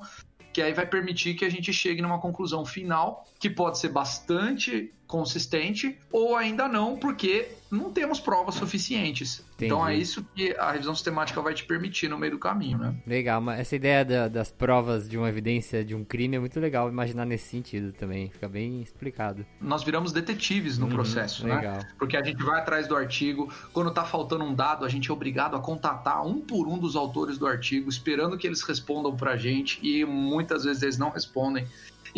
que 0.52 0.62
aí 0.62 0.72
vai 0.72 0.86
permitir 0.86 1.34
que 1.34 1.44
a 1.44 1.50
gente 1.50 1.72
chegue 1.72 2.02
numa 2.02 2.18
conclusão 2.18 2.64
final 2.64 3.24
que 3.38 3.48
pode 3.48 3.78
ser 3.78 3.90
bastante 3.90 4.92
consistente 5.08 5.98
ou 6.12 6.36
ainda 6.36 6.68
não, 6.68 6.96
porque 6.96 7.48
não 7.70 7.90
temos 7.90 8.20
provas 8.20 8.54
suficientes. 8.54 9.44
Entendi. 9.54 9.72
Então 9.72 9.86
é 9.86 9.94
isso 9.94 10.24
que 10.34 10.54
a 10.56 10.70
revisão 10.70 10.94
sistemática 10.94 11.40
vai 11.40 11.54
te 11.54 11.64
permitir 11.64 12.08
no 12.08 12.18
meio 12.18 12.32
do 12.32 12.38
caminho, 12.38 12.78
né? 12.78 12.94
Legal, 13.06 13.40
mas 13.40 13.60
essa 13.60 13.74
ideia 13.74 14.04
da, 14.04 14.28
das 14.28 14.52
provas 14.52 15.08
de 15.08 15.18
uma 15.18 15.28
evidência 15.28 15.84
de 15.84 15.94
um 15.94 16.04
crime 16.04 16.36
é 16.36 16.40
muito 16.40 16.60
legal 16.60 16.88
imaginar 16.88 17.24
nesse 17.24 17.48
sentido 17.48 17.92
também, 17.92 18.30
fica 18.30 18.48
bem 18.48 18.82
explicado. 18.82 19.44
Nós 19.60 19.82
viramos 19.82 20.12
detetives 20.12 20.78
no 20.78 20.86
uhum, 20.86 20.92
processo, 20.92 21.46
né? 21.46 21.56
legal. 21.56 21.76
né? 21.78 21.88
Porque 21.98 22.16
a 22.16 22.22
gente 22.22 22.42
vai 22.42 22.60
atrás 22.60 22.86
do 22.86 22.94
artigo, 22.94 23.52
quando 23.72 23.90
tá 23.90 24.04
faltando 24.04 24.44
um 24.44 24.54
dado, 24.54 24.84
a 24.84 24.88
gente 24.88 25.10
é 25.10 25.12
obrigado 25.12 25.56
a 25.56 25.60
contatar 25.60 26.24
um 26.24 26.40
por 26.40 26.68
um 26.68 26.78
dos 26.78 26.96
autores 26.96 27.38
do 27.38 27.46
artigo, 27.46 27.88
esperando 27.88 28.36
que 28.36 28.46
eles 28.46 28.62
respondam 28.62 29.16
pra 29.16 29.36
gente 29.36 29.80
e 29.82 30.04
muitas 30.04 30.64
vezes 30.64 30.82
eles 30.82 30.98
não 30.98 31.10
respondem. 31.10 31.66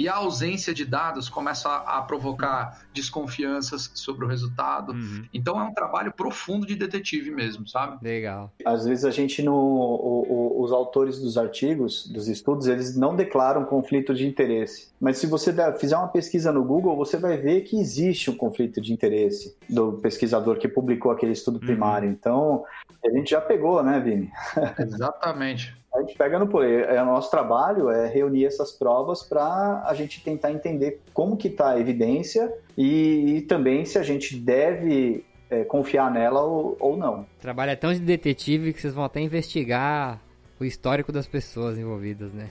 E 0.01 0.09
a 0.09 0.15
ausência 0.15 0.73
de 0.73 0.87
dados 0.87 1.29
começa 1.29 1.69
a, 1.69 1.99
a 1.99 2.03
provocar 2.03 2.81
desconfianças 2.95 3.91
sobre 3.93 4.25
o 4.25 4.29
resultado. 4.29 4.93
Uhum. 4.93 5.27
Então 5.35 5.61
é 5.61 5.63
um 5.63 5.75
trabalho 5.75 6.11
profundo 6.11 6.67
de 6.67 6.75
detetive 6.75 7.31
mesmo, 7.31 7.69
sabe? 7.69 8.03
Legal. 8.03 8.51
Às 8.65 8.87
vezes 8.87 9.05
a 9.05 9.11
gente 9.11 9.43
no 9.43 9.53
o, 9.53 10.57
o, 10.59 10.63
os 10.63 10.73
autores 10.73 11.19
dos 11.19 11.37
artigos, 11.37 12.07
dos 12.07 12.29
estudos, 12.29 12.67
eles 12.67 12.97
não 12.97 13.15
declaram 13.15 13.63
conflito 13.67 14.15
de 14.15 14.27
interesse. 14.27 14.89
Mas 14.99 15.19
se 15.19 15.27
você 15.27 15.53
fizer 15.79 15.99
uma 15.99 16.09
pesquisa 16.09 16.51
no 16.51 16.65
Google, 16.65 16.97
você 16.97 17.19
vai 17.19 17.37
ver 17.37 17.61
que 17.61 17.79
existe 17.79 18.31
um 18.31 18.35
conflito 18.35 18.81
de 18.81 18.95
interesse 18.95 19.55
do 19.69 19.93
pesquisador 19.99 20.59
que 20.59 20.67
publicou 20.67 21.13
aquele 21.13 21.33
estudo 21.33 21.57
uhum. 21.57 21.67
primário. 21.67 22.09
Então, 22.09 22.65
a 23.05 23.11
gente 23.11 23.33
já 23.33 23.41
pegou, 23.43 23.83
né, 23.83 24.01
Vini? 24.01 24.33
Exatamente. 24.81 25.79
A 25.93 26.01
gente 26.01 26.17
pega 26.17 26.39
no 26.39 26.47
poder. 26.47 26.89
É, 26.89 27.03
o 27.03 27.07
nosso 27.07 27.31
trabalho 27.31 27.91
é 27.91 28.09
reunir 28.09 28.47
essas 28.47 28.71
provas 28.71 29.23
para 29.23 29.83
a 29.85 29.93
gente 29.95 30.23
tentar 30.23 30.53
entender 30.53 31.01
como 31.13 31.37
que 31.37 31.49
está 31.49 31.71
a 31.71 31.81
evidência 31.81 32.53
e, 32.77 33.37
e, 33.37 33.43
também 33.43 33.85
se 33.85 33.99
a 33.99 34.03
gente 34.03 34.37
deve 34.37 35.25
é, 35.51 35.65
confiar 35.65 36.11
nela 36.11 36.43
ou, 36.43 36.77
ou 36.79 36.97
não. 36.97 37.27
Trabalho 37.41 37.73
é 37.73 37.77
tão 37.77 37.93
de 37.93 38.01
detetive 38.01 38.73
que 38.73 38.81
vocês 38.81 38.95
vão 38.95 39.05
até 39.05 39.21
investigar 39.21 40.21
o 40.61 40.65
histórico 40.65 41.11
das 41.11 41.27
pessoas 41.27 41.77
envolvidas, 41.77 42.33
né? 42.33 42.49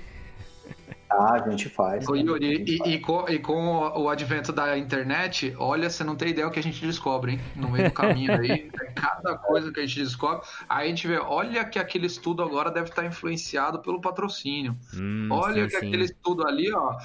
Ah, 1.10 1.34
a 1.34 1.50
gente 1.50 1.70
faz. 1.70 2.08
Né? 2.08 2.20
Yuri, 2.20 2.58
gente 2.58 2.76
e, 2.76 2.78
faz. 2.78 2.92
E, 2.92 3.00
com, 3.00 3.26
e, 3.30 3.40
com, 3.40 3.78
o 3.96 4.10
advento 4.10 4.52
da 4.52 4.78
internet, 4.78 5.56
olha, 5.58 5.90
você 5.90 6.04
não 6.04 6.16
tem 6.16 6.30
ideia 6.30 6.48
o 6.48 6.52
que 6.52 6.60
a 6.60 6.64
gente 6.64 6.86
descobre, 6.86 7.34
hein? 7.34 7.40
No 7.56 7.70
meio 7.70 7.86
do 7.86 7.94
caminho 7.94 8.34
aí. 8.34 8.70
cada 8.96 9.38
coisa 9.38 9.72
que 9.72 9.80
a 9.80 9.86
gente 9.86 10.04
descobre. 10.04 10.46
Aí 10.68 10.86
a 10.86 10.90
gente 10.90 11.08
vê, 11.08 11.18
olha 11.18 11.66
que 11.66 11.80
aquele 11.80 12.06
estudo 12.06 12.44
agora 12.44 12.70
deve 12.70 12.90
estar 12.90 13.06
influenciado 13.06 13.80
pelo 13.80 14.00
patrocínio. 14.00 14.78
Hum, 14.94 15.30
olha 15.32 15.64
sim, 15.64 15.70
que 15.70 15.80
sim. 15.80 15.88
aquele 15.88 16.04
estudo 16.04 16.46
ali, 16.46 16.72
ó, 16.72 16.96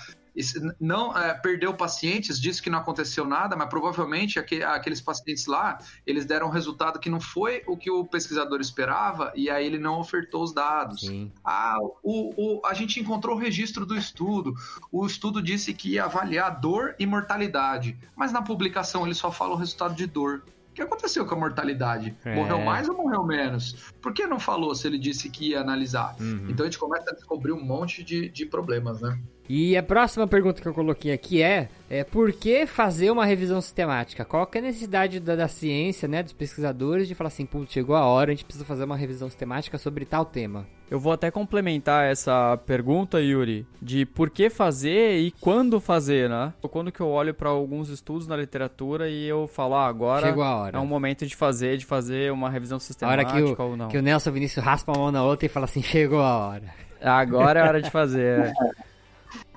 não 0.80 1.16
é, 1.16 1.32
perdeu 1.35 1.72
pacientes, 1.74 2.41
disse 2.41 2.61
que 2.61 2.68
não 2.68 2.78
aconteceu 2.78 3.24
nada, 3.24 3.55
mas 3.55 3.68
provavelmente 3.68 4.39
aqueles 4.39 5.01
pacientes 5.01 5.47
lá, 5.47 5.78
eles 6.07 6.24
deram 6.24 6.49
um 6.49 6.51
resultado 6.51 6.99
que 6.99 7.09
não 7.09 7.20
foi 7.20 7.62
o 7.66 7.76
que 7.76 7.91
o 7.91 8.05
pesquisador 8.05 8.61
esperava 8.61 9.32
e 9.35 9.49
aí 9.49 9.64
ele 9.64 9.78
não 9.78 10.01
ofertou 10.01 10.43
os 10.43 10.53
dados. 10.53 11.03
Sim. 11.03 11.30
Ah, 11.45 11.78
o, 12.03 12.32
o, 12.37 12.66
a 12.66 12.74
gente 12.74 12.99
encontrou 12.99 13.37
o 13.37 13.39
registro 13.39 13.87
do 13.87 13.97
estudo. 13.97 14.55
O 14.91 15.07
estudo 15.07 15.41
disse 15.41 15.72
que 15.72 15.95
ia 15.95 16.05
avaliar 16.05 16.61
dor 16.61 16.95
e 16.99 17.07
mortalidade, 17.07 17.97
mas 18.16 18.32
na 18.32 18.43
publicação 18.43 19.05
ele 19.05 19.14
só 19.14 19.30
fala 19.30 19.55
o 19.55 19.57
resultado 19.57 19.95
de 19.95 20.07
dor. 20.07 20.43
O 20.70 20.74
que 20.74 20.82
aconteceu 20.82 21.24
com 21.24 21.37
a 21.37 21.39
mortalidade? 21.39 22.16
É. 22.24 22.35
Morreu 22.35 22.59
mais 22.59 22.89
ou 22.89 22.97
morreu 22.97 23.24
menos? 23.24 23.93
Por 24.03 24.12
que 24.12 24.26
não 24.26 24.41
falou 24.41 24.74
se 24.74 24.89
ele 24.89 24.99
disse 24.99 25.30
que 25.30 25.51
ia 25.51 25.61
analisar? 25.61 26.16
Uhum. 26.18 26.49
Então 26.51 26.66
a 26.66 26.68
gente 26.68 26.80
começa 26.80 27.12
a 27.12 27.14
descobrir 27.14 27.53
um 27.53 27.64
monte 27.64 28.03
de, 28.03 28.28
de 28.28 28.45
problemas, 28.45 29.01
né? 29.01 29.16
E 29.49 29.76
a 29.76 29.82
próxima 29.82 30.26
pergunta 30.26 30.62
que 30.62 30.66
eu 30.66 30.72
coloquei 30.72 31.12
aqui 31.12 31.42
é, 31.42 31.68
é 31.90 32.03
por 32.03 32.32
que 32.32 32.66
fazer 32.66 33.11
uma 33.11 33.26
revisão 33.26 33.61
sistemática? 33.61 34.24
Qual 34.24 34.49
é 34.51 34.59
a 34.59 34.62
necessidade 34.62 35.20
da, 35.20 35.36
da, 35.36 35.49
ciência, 35.49 36.09
né, 36.09 36.22
dos 36.22 36.32
pesquisadores 36.32 37.07
de 37.07 37.14
falar 37.14 37.28
assim, 37.28 37.45
putz, 37.45 37.72
chegou 37.72 37.95
a 37.95 38.07
hora, 38.07 38.30
a 38.32 38.34
gente 38.34 38.45
precisa 38.45 38.64
fazer 38.64 38.84
uma 38.84 38.97
revisão 38.97 39.28
sistemática 39.28 39.76
sobre 39.76 40.07
tal 40.07 40.24
tema? 40.24 40.66
Eu 40.90 40.99
vou 40.99 41.12
até 41.12 41.30
complementar 41.30 42.11
essa 42.11 42.57
pergunta, 42.66 43.20
Yuri, 43.20 43.66
de 43.82 44.07
por 44.07 44.30
que 44.30 44.49
fazer 44.49 45.18
e 45.18 45.30
quando 45.40 45.80
fazer, 45.80 46.28
né? 46.28 46.53
Quando 46.70 46.92
que 46.92 47.01
eu 47.01 47.09
olho 47.09 47.34
para 47.34 47.49
alguns 47.49 47.88
estudos 47.88 48.26
na 48.26 48.36
literatura 48.36 49.09
e 49.09 49.26
eu 49.26 49.47
falo, 49.47 49.74
ah, 49.74 49.86
agora 49.86 50.26
Chegou 50.26 50.42
a 50.42 50.57
hora. 50.57 50.78
é 50.78 50.80
um 50.80 50.86
momento 50.86 51.26
de 51.26 51.34
fazer, 51.34 51.76
de 51.76 51.84
fazer 51.86 52.32
uma 52.32 52.49
revisão 52.49 52.78
sistemática 52.78 53.30
a 53.30 53.34
hora 53.34 53.55
que 53.55 53.62
o, 53.62 53.64
ou 53.64 53.76
não. 53.76 53.88
Que 53.88 53.99
o 53.99 54.03
Nelson 54.03 54.30
Vinícius 54.30 54.64
raspa 54.64 54.92
a 54.92 54.99
mão 54.99 55.11
na 55.11 55.22
outra 55.22 55.47
e 55.47 55.49
fala 55.49 55.64
assim, 55.64 55.82
chegou 55.82 56.20
a 56.20 56.49
hora. 56.49 56.74
Agora 57.01 57.61
é 57.61 57.62
hora 57.62 57.82
de 57.82 57.90
fazer. 57.90 58.53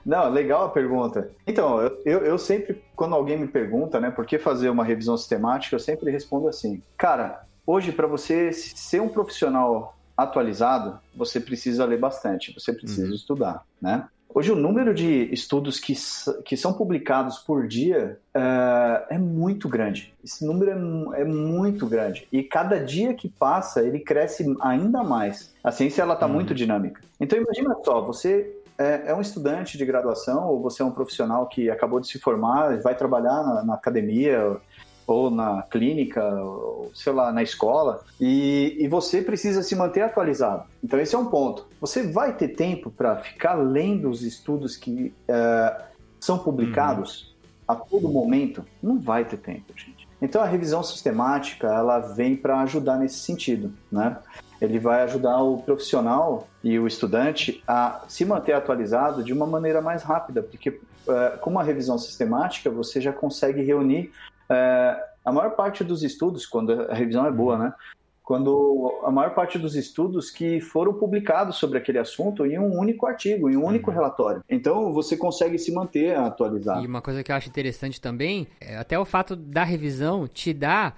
Não, 0.07 0.29
legal 0.29 0.63
a 0.63 0.69
pergunta. 0.69 1.29
Então, 1.45 1.81
eu, 2.05 2.19
eu 2.19 2.37
sempre, 2.37 2.81
quando 2.95 3.13
alguém 3.13 3.37
me 3.37 3.47
pergunta, 3.47 3.99
né, 3.99 4.09
por 4.09 4.25
que 4.25 4.39
fazer 4.39 4.69
uma 4.69 4.85
revisão 4.85 5.17
sistemática, 5.17 5.75
eu 5.75 5.79
sempre 5.81 6.09
respondo 6.09 6.47
assim: 6.47 6.81
cara, 6.97 7.43
hoje 7.65 7.91
para 7.91 8.07
você 8.07 8.53
ser 8.53 9.01
um 9.01 9.09
profissional 9.09 9.97
atualizado, 10.15 10.97
você 11.13 11.41
precisa 11.41 11.83
ler 11.83 11.99
bastante, 11.99 12.53
você 12.53 12.71
precisa 12.71 13.09
uhum. 13.09 13.13
estudar, 13.13 13.65
né? 13.81 14.07
Hoje 14.33 14.51
o 14.51 14.55
número 14.55 14.93
de 14.93 15.33
estudos 15.33 15.79
que, 15.79 15.93
que 16.45 16.55
são 16.55 16.71
publicados 16.73 17.39
por 17.39 17.67
dia 17.67 18.19
uh, 18.35 19.05
é 19.09 19.17
muito 19.17 19.67
grande. 19.67 20.13
Esse 20.23 20.45
número 20.45 20.71
é, 21.15 21.21
é, 21.21 21.25
muito 21.25 21.87
grande. 21.87 22.27
E 22.31 22.43
cada 22.43 22.77
dia 22.77 23.13
que 23.13 23.29
passa, 23.29 23.81
ele 23.81 23.99
cresce 23.99 24.45
ainda 24.61 25.03
mais. 25.03 25.53
A 25.63 25.71
ciência 25.71 26.03
está 26.03 26.27
uhum. 26.27 26.33
muito 26.33 26.53
dinâmica. 26.53 27.01
Então 27.19 27.39
imagina 27.39 27.75
só, 27.83 28.01
você 28.01 28.56
é, 28.77 29.03
é, 29.07 29.15
um 29.15 29.21
estudante 29.21 29.77
de 29.77 29.85
graduação 29.85 30.47
ou 30.47 30.61
você 30.61 30.81
é 30.81 30.85
um 30.85 30.91
profissional 30.91 31.47
que 31.47 31.69
acabou 31.69 31.99
de 31.99 32.07
se 32.07 32.19
formar, 32.19 32.77
vai 32.79 32.95
trabalhar 32.95 33.43
na, 33.43 33.63
na 33.63 33.73
academia 33.73 34.57
ou 35.07 35.31
na 35.31 35.63
clínica, 35.63 36.21
ou, 36.21 36.91
sei 36.93 37.13
lá, 37.13 37.31
na 37.31 37.41
escola, 37.41 38.03
e, 38.19 38.75
e, 38.77 38.89
você 38.89 39.21
precisa 39.21 39.63
se 39.63 39.73
manter 39.73 40.01
atualizado. 40.01 40.65
Então, 40.83 40.99
esse 40.99 41.15
é 41.15 41.17
um 41.17 41.27
ponto. 41.27 41.65
Você 41.79 42.11
vai 42.11 42.35
ter 42.35 42.49
tempo 42.49 42.91
para 42.91 43.15
ficar 43.15 43.53
lendo 43.53 44.09
os 44.09 44.21
estudos 44.21 44.75
que 44.75 45.13
é, 45.25 45.81
são 46.19 46.37
publicados 46.37 47.21
uhum. 47.23 47.63
a 47.69 47.75
todo 47.75 48.09
momento? 48.09 48.65
Não 48.83 48.99
vai 48.99 49.23
ter 49.23 49.37
tempo, 49.37 49.71
gente. 49.77 50.05
Então, 50.21 50.41
a 50.41 50.45
revisão 50.45 50.83
sistemática, 50.83 51.67
ela 51.67 51.99
vem 51.99 52.35
para 52.35 52.59
ajudar 52.61 52.97
nesse 52.97 53.19
sentido, 53.19 53.71
né? 53.89 54.17
Ele 54.61 54.79
vai 54.79 55.03
ajudar 55.03 55.41
o 55.41 55.57
profissional 55.59 56.47
e 56.63 56.79
o 56.79 56.87
estudante 56.87 57.63
a 57.67 58.03
se 58.07 58.25
manter 58.25 58.53
atualizado 58.53 59.23
de 59.23 59.31
uma 59.33 59.45
maneira 59.45 59.81
mais 59.81 60.03
rápida, 60.03 60.41
porque 60.41 60.79
é, 61.07 61.37
com 61.37 61.49
uma 61.49 61.63
revisão 61.63 61.97
sistemática 61.97 62.69
você 62.69 62.99
já 62.99 63.13
consegue 63.13 63.61
reunir 63.61 64.11
é, 64.49 65.03
a 65.23 65.31
maior 65.31 65.51
parte 65.51 65.83
dos 65.83 66.03
estudos, 66.03 66.45
quando 66.45 66.71
a 66.89 66.93
revisão 66.93 67.25
é 67.25 67.31
boa, 67.31 67.57
né? 67.57 67.73
Quando 68.23 68.99
a 69.05 69.11
maior 69.11 69.33
parte 69.33 69.57
dos 69.57 69.75
estudos 69.75 70.29
que 70.29 70.59
foram 70.59 70.93
publicados 70.93 71.55
sobre 71.55 71.77
aquele 71.77 71.97
assunto 71.97 72.45
em 72.45 72.59
um 72.59 72.77
único 72.77 73.05
artigo, 73.05 73.49
em 73.49 73.55
um 73.55 73.63
único 73.63 73.89
uhum. 73.89 73.95
relatório. 73.95 74.43
Então 74.49 74.91
você 74.91 75.15
consegue 75.15 75.57
se 75.57 75.71
manter 75.73 76.17
atualizado. 76.17 76.83
E 76.83 76.87
uma 76.87 77.01
coisa 77.01 77.23
que 77.23 77.31
eu 77.31 77.35
acho 77.35 77.47
interessante 77.47 78.01
também, 78.01 78.47
é 78.59 78.77
até 78.77 78.99
o 78.99 79.05
fato 79.05 79.33
da 79.33 79.63
revisão 79.63 80.27
te 80.27 80.53
dá 80.53 80.93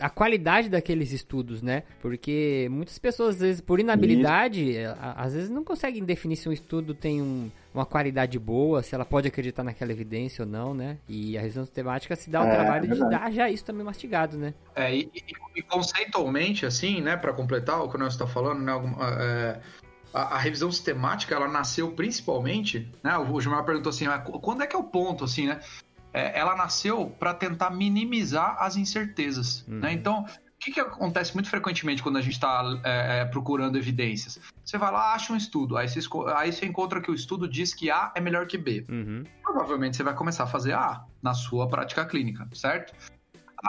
a 0.00 0.10
qualidade 0.10 0.68
daqueles 0.68 1.12
estudos, 1.12 1.62
né? 1.62 1.84
Porque 2.00 2.68
muitas 2.70 2.98
pessoas, 2.98 3.36
às 3.36 3.40
vezes, 3.40 3.60
por 3.60 3.78
inabilidade, 3.78 4.76
às 5.16 5.34
vezes 5.34 5.50
não 5.50 5.62
conseguem 5.62 6.04
definir 6.04 6.36
se 6.36 6.48
um 6.48 6.52
estudo 6.52 6.94
tem 6.94 7.22
um, 7.22 7.48
uma 7.72 7.86
qualidade 7.86 8.38
boa, 8.38 8.82
se 8.82 8.94
ela 8.94 9.04
pode 9.04 9.28
acreditar 9.28 9.62
naquela 9.62 9.92
evidência 9.92 10.44
ou 10.44 10.50
não, 10.50 10.74
né? 10.74 10.98
E 11.08 11.38
a 11.38 11.40
revisão 11.40 11.64
sistemática 11.64 12.16
se 12.16 12.28
dá 12.28 12.42
o 12.42 12.46
é, 12.46 12.54
trabalho 12.54 12.92
é 12.92 12.94
de 12.94 13.00
dar 13.08 13.30
já 13.30 13.48
isso 13.48 13.64
também 13.64 13.84
mastigado, 13.84 14.36
né? 14.36 14.52
É, 14.74 14.94
e, 14.94 15.10
e, 15.14 15.22
e 15.56 15.62
conceitualmente, 15.62 16.66
assim, 16.66 17.00
né, 17.00 17.16
para 17.16 17.32
completar 17.32 17.80
o 17.82 17.88
que 17.88 17.96
nós 17.96 18.14
está 18.14 18.26
falando, 18.26 18.60
né, 18.60 18.72
alguma, 18.72 18.96
é, 19.22 19.60
a, 20.12 20.34
a, 20.34 20.38
revisão 20.38 20.72
sistemática, 20.72 21.34
ela 21.34 21.48
nasceu 21.48 21.92
principalmente, 21.92 22.90
né, 23.02 23.16
o 23.16 23.40
Gilmar 23.40 23.64
perguntou 23.64 23.90
assim, 23.90 24.06
ah, 24.06 24.18
quando 24.18 24.62
é 24.62 24.66
que 24.66 24.74
é 24.74 24.78
o 24.78 24.84
ponto, 24.84 25.24
assim, 25.24 25.46
né? 25.46 25.60
É, 26.12 26.38
ela 26.38 26.56
nasceu 26.56 27.14
para 27.18 27.34
tentar 27.34 27.70
minimizar 27.70 28.56
as 28.60 28.76
incertezas. 28.76 29.64
Uhum. 29.68 29.80
Né? 29.80 29.92
Então, 29.92 30.24
o 30.24 30.58
que, 30.58 30.72
que, 30.72 30.80
acontece 30.80 31.34
muito 31.34 31.48
frequentemente 31.48 32.02
quando 32.02 32.16
a 32.16 32.20
gente 32.20 32.32
está 32.32 32.62
é, 32.84 33.20
é, 33.20 33.24
procurando 33.24 33.78
evidências? 33.78 34.40
Você 34.64 34.76
vai 34.76 34.90
lá, 34.90 35.14
acha 35.14 35.32
um 35.32 35.36
estudo, 35.36 35.76
aí 35.76 35.88
você, 35.88 36.00
aí 36.34 36.52
você 36.52 36.66
encontra 36.66 37.00
que 37.00 37.10
o 37.10 37.14
estudo 37.14 37.48
diz 37.48 37.72
que 37.72 37.90
A 37.90 38.12
é 38.14 38.20
melhor 38.20 38.46
que 38.46 38.58
B. 38.58 38.84
Uhum. 38.88 39.24
Provavelmente 39.42 39.96
você 39.96 40.02
vai 40.02 40.14
começar 40.14 40.44
a 40.44 40.46
fazer 40.48 40.72
A 40.72 41.04
na 41.22 41.32
sua 41.32 41.68
prática 41.68 42.04
clínica, 42.04 42.48
certo? 42.52 42.92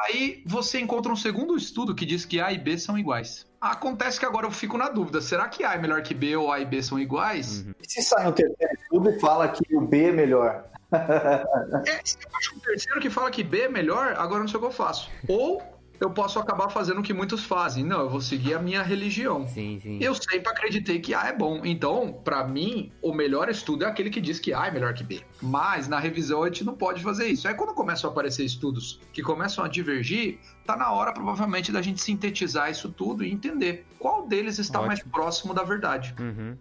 Aí 0.04 0.44
você 0.46 0.80
encontra 0.80 1.12
um 1.12 1.16
segundo 1.16 1.56
estudo 1.56 1.96
que 1.96 2.06
diz 2.06 2.26
que 2.26 2.40
A 2.40 2.52
e 2.52 2.58
B 2.58 2.78
são 2.78 2.98
iguais. 2.98 3.48
Acontece 3.60 4.20
que 4.20 4.26
agora 4.26 4.46
eu 4.46 4.52
fico 4.52 4.78
na 4.78 4.90
dúvida: 4.90 5.20
será 5.20 5.48
que 5.48 5.64
A 5.64 5.74
é 5.74 5.78
melhor 5.78 6.02
que 6.02 6.14
B 6.14 6.36
ou 6.36 6.52
A 6.52 6.60
e 6.60 6.66
B 6.66 6.82
são 6.82 7.00
iguais? 7.00 7.66
Uhum. 7.66 7.74
E 7.82 7.92
se 7.92 8.02
sai 8.02 8.28
um 8.28 8.32
terceiro 8.32 8.74
estudo 8.82 9.10
e 9.10 9.20
fala 9.20 9.48
que 9.50 9.76
o 9.76 9.82
B 9.82 10.06
é 10.06 10.12
melhor? 10.12 10.66
É, 10.92 12.02
se 12.04 12.18
eu 12.18 12.38
acho 12.38 12.56
um 12.56 12.60
terceiro 12.60 13.00
que 13.00 13.10
fala 13.10 13.30
que 13.30 13.44
B 13.44 13.62
é 13.62 13.70
melhor, 13.70 14.16
agora 14.18 14.42
não 14.42 14.48
sei 14.48 14.58
o 14.58 14.60
que 14.60 14.68
eu 14.68 14.72
faço. 14.72 15.10
Ou 15.28 15.62
eu 16.00 16.10
posso 16.10 16.40
acabar 16.40 16.70
fazendo 16.70 17.00
o 17.00 17.04
que 17.04 17.14
muitos 17.14 17.44
fazem. 17.44 17.84
Não, 17.84 18.00
eu 18.00 18.10
vou 18.10 18.22
seguir 18.22 18.54
a 18.54 18.60
minha 18.60 18.82
religião. 18.82 19.46
Sim, 19.48 19.80
sim. 19.82 20.00
Eu 20.02 20.16
sempre 20.16 20.48
acreditei 20.50 21.00
que 21.00 21.14
A 21.14 21.28
é 21.28 21.34
bom. 21.34 21.62
Então, 21.66 22.14
para 22.24 22.48
mim, 22.48 22.92
o 23.02 23.14
melhor 23.14 23.50
estudo 23.50 23.84
é 23.84 23.88
aquele 23.88 24.10
que 24.10 24.22
diz 24.22 24.40
que 24.40 24.54
A 24.54 24.68
é 24.68 24.72
melhor 24.72 24.94
que 24.94 25.04
B. 25.04 25.22
Mas 25.42 25.88
na 25.88 26.00
revisão 26.00 26.44
a 26.44 26.48
gente 26.48 26.64
não 26.64 26.74
pode 26.74 27.04
fazer 27.04 27.28
isso. 27.28 27.48
Aí 27.48 27.54
quando 27.54 27.74
começam 27.74 28.10
a 28.10 28.14
aparecer 28.14 28.46
estudos 28.46 29.00
que 29.12 29.22
começam 29.22 29.64
a 29.64 29.68
divergir, 29.68 30.40
tá 30.66 30.78
na 30.78 30.92
hora 30.92 31.12
provavelmente 31.12 31.72
da 31.72 31.82
gente 31.82 32.02
sintetizar 32.02 32.72
isso 32.72 32.90
tudo 32.90 33.24
e 33.24 33.32
entender 33.32 33.86
qual 33.98 34.26
deles 34.26 34.58
está 34.58 34.80
Ótimo. 34.80 34.88
mais 34.88 35.04
próximo 35.04 35.54
da 35.54 35.64
verdade. 35.64 36.16
Uhum. 36.18 36.56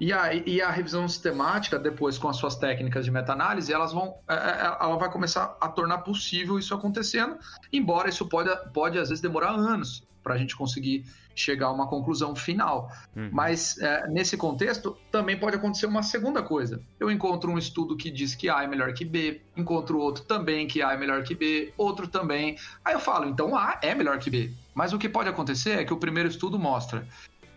E 0.00 0.12
a, 0.12 0.32
e 0.34 0.62
a 0.62 0.70
revisão 0.70 1.08
sistemática, 1.08 1.78
depois 1.78 2.18
com 2.18 2.28
as 2.28 2.36
suas 2.36 2.56
técnicas 2.56 3.04
de 3.04 3.10
meta-análise, 3.10 3.72
elas 3.72 3.92
vão, 3.92 4.14
é, 4.28 4.34
é, 4.34 4.76
ela 4.80 4.96
vai 4.96 5.10
começar 5.10 5.56
a 5.60 5.68
tornar 5.68 5.98
possível 5.98 6.58
isso 6.58 6.74
acontecendo, 6.74 7.36
embora 7.72 8.08
isso 8.08 8.26
pode, 8.26 8.50
pode 8.72 8.98
às 8.98 9.08
vezes 9.08 9.20
demorar 9.20 9.50
anos 9.50 10.06
para 10.22 10.34
a 10.34 10.38
gente 10.38 10.56
conseguir 10.56 11.04
chegar 11.34 11.66
a 11.68 11.72
uma 11.72 11.86
conclusão 11.86 12.34
final. 12.34 12.92
Uhum. 13.16 13.30
Mas 13.32 13.78
é, 13.78 14.08
nesse 14.08 14.36
contexto, 14.36 14.96
também 15.10 15.38
pode 15.38 15.56
acontecer 15.56 15.86
uma 15.86 16.02
segunda 16.02 16.42
coisa. 16.42 16.82
Eu 16.98 17.10
encontro 17.10 17.50
um 17.50 17.58
estudo 17.58 17.96
que 17.96 18.10
diz 18.10 18.34
que 18.34 18.48
A 18.48 18.64
é 18.64 18.66
melhor 18.66 18.92
que 18.92 19.04
B, 19.04 19.40
encontro 19.56 19.98
outro 19.98 20.24
também 20.24 20.66
que 20.66 20.82
A 20.82 20.92
é 20.92 20.96
melhor 20.96 21.22
que 21.22 21.34
B, 21.34 21.72
outro 21.76 22.08
também. 22.08 22.56
Aí 22.84 22.94
eu 22.94 23.00
falo, 23.00 23.26
então 23.26 23.56
A 23.56 23.78
é 23.82 23.94
melhor 23.94 24.18
que 24.18 24.30
B. 24.30 24.52
Mas 24.74 24.92
o 24.92 24.98
que 24.98 25.08
pode 25.08 25.28
acontecer 25.28 25.78
é 25.78 25.84
que 25.84 25.92
o 25.92 25.96
primeiro 25.96 26.28
estudo 26.28 26.58
mostra 26.58 27.06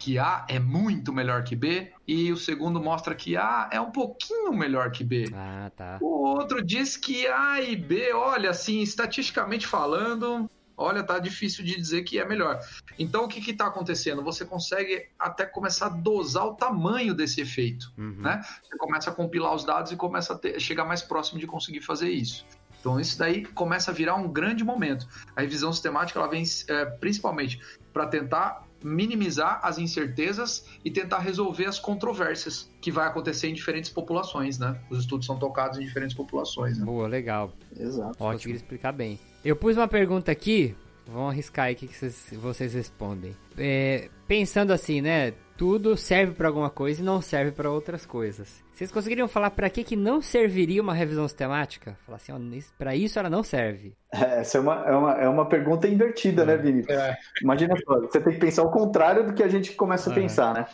que 0.02 0.18
A 0.18 0.44
é 0.50 0.58
muito 0.58 1.14
melhor 1.14 1.44
que 1.44 1.56
B 1.56 1.92
e 2.08 2.32
o 2.32 2.38
segundo 2.38 2.82
mostra 2.82 3.14
que 3.14 3.38
A 3.38 3.70
é 3.72 3.80
um 3.80 3.92
pouquinho 3.92 4.52
melhor 4.52 4.90
que 4.90 5.04
B. 5.04 5.30
Ah, 5.32 5.72
tá. 5.78 6.00
O 6.02 6.24
outro 6.24 6.66
diz 6.66 6.98
que 6.98 7.28
A 7.28 7.62
e 7.62 7.76
B, 7.76 8.12
olha, 8.12 8.50
assim, 8.50 8.82
estatisticamente 8.82 9.68
falando, 9.68 10.50
olha, 10.76 11.04
tá 11.04 11.20
difícil 11.20 11.64
de 11.64 11.78
dizer 11.78 12.02
que 12.02 12.18
é 12.18 12.26
melhor. 12.26 12.60
Então, 12.98 13.26
o 13.26 13.28
que 13.28 13.52
está 13.52 13.68
acontecendo? 13.68 14.24
Você 14.24 14.44
consegue 14.44 15.08
até 15.20 15.46
começar 15.46 15.86
a 15.86 15.90
dosar 15.90 16.48
o 16.48 16.56
tamanho 16.56 17.14
desse 17.14 17.40
efeito, 17.40 17.94
uhum. 17.96 18.22
né? 18.22 18.42
Você 18.64 18.76
começa 18.80 19.12
a 19.12 19.14
compilar 19.14 19.54
os 19.54 19.64
dados 19.64 19.92
e 19.92 19.96
começa 19.96 20.34
a 20.34 20.38
ter, 20.38 20.60
chegar 20.60 20.84
mais 20.84 21.04
próximo 21.04 21.40
de 21.40 21.46
conseguir 21.46 21.82
fazer 21.82 22.10
isso. 22.10 22.44
Então, 22.80 23.00
isso 23.00 23.20
daí 23.20 23.46
começa 23.46 23.92
a 23.92 23.94
virar 23.94 24.16
um 24.16 24.28
grande 24.28 24.64
momento. 24.64 25.08
A 25.36 25.42
revisão 25.42 25.72
sistemática, 25.72 26.18
ela 26.18 26.28
vem 26.28 26.44
é, 26.68 26.86
principalmente 26.86 27.62
para 27.94 28.08
tentar 28.08 28.66
minimizar 28.84 29.60
as 29.64 29.78
incertezas 29.78 30.66
e 30.84 30.92
tentar 30.92 31.20
resolver 31.20 31.66
as 31.66 31.80
controvérsias 31.80 32.70
que 32.80 32.92
vai 32.92 33.08
acontecer 33.08 33.48
em 33.48 33.54
diferentes 33.54 33.90
populações, 33.90 34.58
né? 34.58 34.80
Os 34.90 35.00
estudos 35.00 35.26
são 35.26 35.38
tocados 35.38 35.78
em 35.78 35.82
diferentes 35.82 36.16
populações. 36.16 36.78
Né? 36.78 36.86
Boa, 36.86 37.08
legal. 37.08 37.54
Exato. 37.78 38.24
Ótimo 38.24 38.56
explicar 38.56 38.92
bem. 38.92 39.20
Eu 39.44 39.56
pus 39.56 39.78
uma 39.78 39.88
pergunta 39.88 40.32
aqui, 40.32 40.76
vamos 41.08 41.32
arriscar 41.32 41.66
aí 41.66 41.74
o 41.74 41.78
que 41.78 41.88
vocês, 41.88 42.34
vocês 42.34 42.74
respondem. 42.74 43.36
É, 43.58 44.10
pensando 44.28 44.72
assim, 44.72 45.02
né? 45.02 45.34
Tudo 45.58 45.96
serve 45.96 46.34
para 46.34 46.48
alguma 46.48 46.70
coisa 46.70 47.02
e 47.02 47.06
não 47.06 47.22
serve 47.22 47.52
para 47.52 47.70
outras 47.70 48.06
coisas. 48.06 48.64
Vocês 48.74 48.92
conseguiriam 48.92 49.28
falar 49.28 49.52
para 49.52 49.70
que 49.70 49.84
que 49.84 49.96
não 49.96 50.20
serviria 50.20 50.82
uma 50.82 50.94
revisão 50.94 51.28
sistemática? 51.28 51.96
Falar 52.04 52.18
assim, 52.18 52.34
para 52.80 52.96
isso 52.96 53.20
ela 53.20 53.30
não 53.30 53.44
serve. 53.44 53.96
É, 54.12 54.40
essa 54.40 54.58
é 54.58 54.62
uma, 54.62 54.74
é 54.88 54.92
uma, 54.92 55.12
é 55.14 55.30
uma 55.30 55.46
pergunta 55.46 55.88
invertida, 55.88 56.44
né, 56.44 56.58
Vini? 56.58 56.84
É. 56.90 57.16
Imagina 57.44 57.76
só, 57.86 58.00
você 58.00 58.20
tem 58.20 58.34
que 58.34 58.40
pensar 58.40 58.64
o 58.64 58.72
contrário 58.72 59.24
do 59.24 59.34
que 59.34 59.44
a 59.44 59.48
gente 59.48 59.74
começa 59.74 60.10
a 60.10 60.14
pensar, 60.16 60.54
né? 60.56 60.66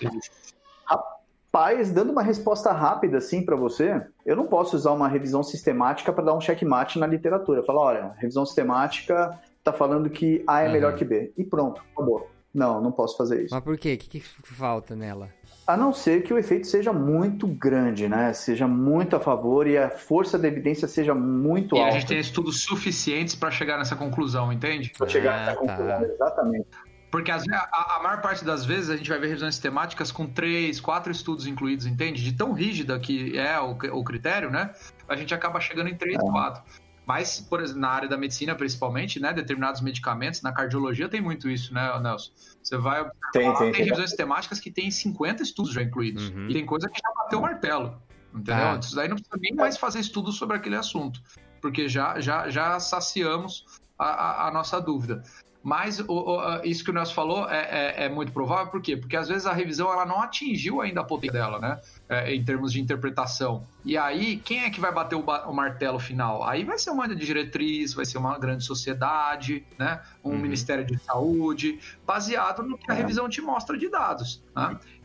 Rapaz, 0.85 1.91
dando 1.91 2.13
uma 2.13 2.23
resposta 2.23 2.71
rápida 2.71 3.17
assim 3.17 3.43
para 3.43 3.57
você, 3.57 4.01
eu 4.25 4.37
não 4.37 4.47
posso 4.47 4.77
usar 4.77 4.91
uma 4.91 5.09
revisão 5.09 5.43
sistemática 5.43 6.13
para 6.13 6.23
dar 6.23 6.33
um 6.33 6.39
checkmate 6.39 6.97
na 6.97 7.07
literatura. 7.07 7.61
Falar, 7.61 7.81
olha, 7.81 8.11
revisão 8.17 8.45
sistemática 8.45 9.37
está 9.67 9.73
falando 9.73 10.09
que 10.09 10.43
A 10.47 10.61
é 10.61 10.67
uhum. 10.67 10.73
melhor 10.73 10.95
que 10.95 11.03
B. 11.03 11.33
E 11.37 11.43
pronto, 11.43 11.81
acabou. 11.93 12.29
Não, 12.53 12.81
não 12.81 12.91
posso 12.91 13.17
fazer 13.17 13.43
isso. 13.43 13.53
Mas 13.53 13.63
por 13.63 13.77
quê? 13.77 13.93
O 13.93 13.97
que, 13.97 14.19
que 14.19 14.19
falta 14.19 14.95
nela? 14.95 15.29
A 15.67 15.75
não 15.75 15.93
ser 15.93 16.23
que 16.23 16.33
o 16.33 16.37
efeito 16.37 16.65
seja 16.65 16.93
muito 16.93 17.45
grande, 17.45 18.07
né? 18.07 18.31
Seja 18.33 18.67
muito 18.67 19.15
a 19.15 19.19
favor 19.19 19.67
e 19.67 19.77
a 19.77 19.89
força 19.89 20.39
da 20.39 20.47
evidência 20.47 20.87
seja 20.87 21.13
muito 21.13 21.75
e 21.75 21.79
alta. 21.79 21.91
E 21.91 21.97
a 21.97 21.99
gente 21.99 22.07
tem 22.07 22.19
estudos 22.19 22.61
suficientes 22.61 23.35
para 23.35 23.51
chegar 23.51 23.77
nessa 23.77 23.95
conclusão, 23.95 24.51
entende? 24.51 24.91
Para 24.97 25.07
chegar 25.07 25.33
ah, 25.33 25.39
nessa 25.39 25.51
tá. 25.51 25.57
conclusão, 25.57 26.03
exatamente. 26.03 26.67
Porque 27.11 27.31
a, 27.31 27.37
a, 27.37 27.99
maior 28.03 28.21
parte 28.21 28.43
das 28.43 28.65
vezes 28.65 28.89
a 28.89 28.97
gente 28.97 29.09
vai 29.09 29.19
ver 29.19 29.27
revisões 29.27 29.55
sistemáticas 29.55 30.11
com 30.11 30.25
três, 30.25 30.79
quatro 30.79 31.11
estudos 31.11 31.47
incluídos, 31.47 31.85
entende? 31.85 32.23
De 32.23 32.33
tão 32.33 32.53
rígida 32.53 32.99
que 32.99 33.37
é 33.37 33.59
o, 33.59 33.71
o 33.71 34.03
critério, 34.03 34.49
né? 34.49 34.71
A 35.07 35.15
gente 35.15 35.33
acaba 35.33 35.59
chegando 35.59 35.89
em 35.89 35.95
três, 35.95 36.17
é. 36.17 36.19
quatro. 36.19 36.63
Mas, 37.07 37.39
por 37.39 37.61
exemplo, 37.61 37.79
na 37.79 37.87
área 37.87 38.09
da 38.09 38.17
medicina, 38.17 38.53
principalmente, 38.53 39.17
né? 39.17 39.31
Determinados 39.31 39.79
medicamentos, 39.79 40.41
na 40.41 40.51
cardiologia 40.51 41.07
tem 41.07 41.21
muito 41.21 41.49
isso, 41.49 41.73
né, 41.73 41.97
Nelson? 42.01 42.33
Você 42.61 42.77
vai. 42.77 43.09
Tem, 43.31 43.53
tem, 43.55 43.71
tem 43.71 43.85
revisões 43.85 44.11
temáticas 44.11 44.59
que 44.59 44.69
tem 44.69 44.91
50 44.91 45.41
estudos 45.41 45.71
já 45.71 45.81
incluídos. 45.81 46.29
Uhum. 46.29 46.49
E 46.49 46.53
tem 46.53 46.65
coisa 46.65 46.89
que 46.89 46.99
já 46.99 47.09
bateu 47.15 47.39
o 47.39 47.41
martelo. 47.41 48.01
Entendeu? 48.35 48.67
Ah. 48.67 48.79
Isso 48.81 48.93
daí 48.93 49.07
não 49.07 49.15
precisa 49.15 49.37
nem 49.39 49.55
mais 49.55 49.77
fazer 49.77 50.01
estudo 50.01 50.33
sobre 50.33 50.57
aquele 50.57 50.75
assunto. 50.75 51.21
Porque 51.61 51.87
já, 51.87 52.19
já, 52.19 52.49
já 52.49 52.77
saciamos 52.77 53.65
a, 53.97 54.05
a, 54.05 54.47
a 54.49 54.51
nossa 54.51 54.81
dúvida. 54.81 55.23
Mas 55.67 55.99
o, 55.99 56.05
o, 56.07 56.63
isso 56.63 56.81
que 56.81 56.91
o 56.91 56.93
Nelson 56.93 57.13
falou 57.13 57.49
é, 57.49 57.57
é, 57.59 58.05
é, 58.05 58.09
muito 58.09 58.31
provável, 58.31 58.71
por 58.71 58.81
quê? 58.81 58.95
Porque 58.95 59.17
às 59.17 59.27
vezes 59.27 59.45
a 59.45 59.51
revisão 59.51 59.91
ela 59.91 60.05
não 60.05 60.21
atingiu 60.21 60.79
ainda 60.79 61.01
a 61.01 61.03
potência 61.03 61.33
dela, 61.33 61.59
né? 61.59 61.81
É, 62.07 62.33
em 62.33 62.41
termos 62.41 62.71
de 62.71 62.79
interpretação. 62.79 63.67
E 63.83 63.97
aí, 63.97 64.37
quem 64.37 64.63
é 64.63 64.69
que 64.69 64.79
vai 64.79 64.93
bater 64.93 65.15
o, 65.15 65.19
o, 65.19 65.53
martelo 65.53 65.99
final? 65.99 66.41
Aí 66.41 66.63
vai 66.63 66.77
ser 66.77 66.91
uma 66.91 67.05
de 67.05 67.15
diretriz, 67.15 67.93
vai 67.93 68.05
ser 68.05 68.17
uma 68.17 68.39
grande 68.39 68.63
sociedade, 68.63 69.65
né? 69.77 70.01
Um 70.23 70.29
uhum. 70.29 70.37
Ministério 70.37 70.85
de 70.85 70.97
Saúde, 70.99 71.79
baseado 72.05 72.63
no 72.63 72.77
que 72.77 72.89
a 72.89 72.95
é. 72.95 72.97
revisão 72.99 73.27
te 73.27 73.41
mostra 73.41 73.77
de 73.77 73.89
dados. 73.89 74.41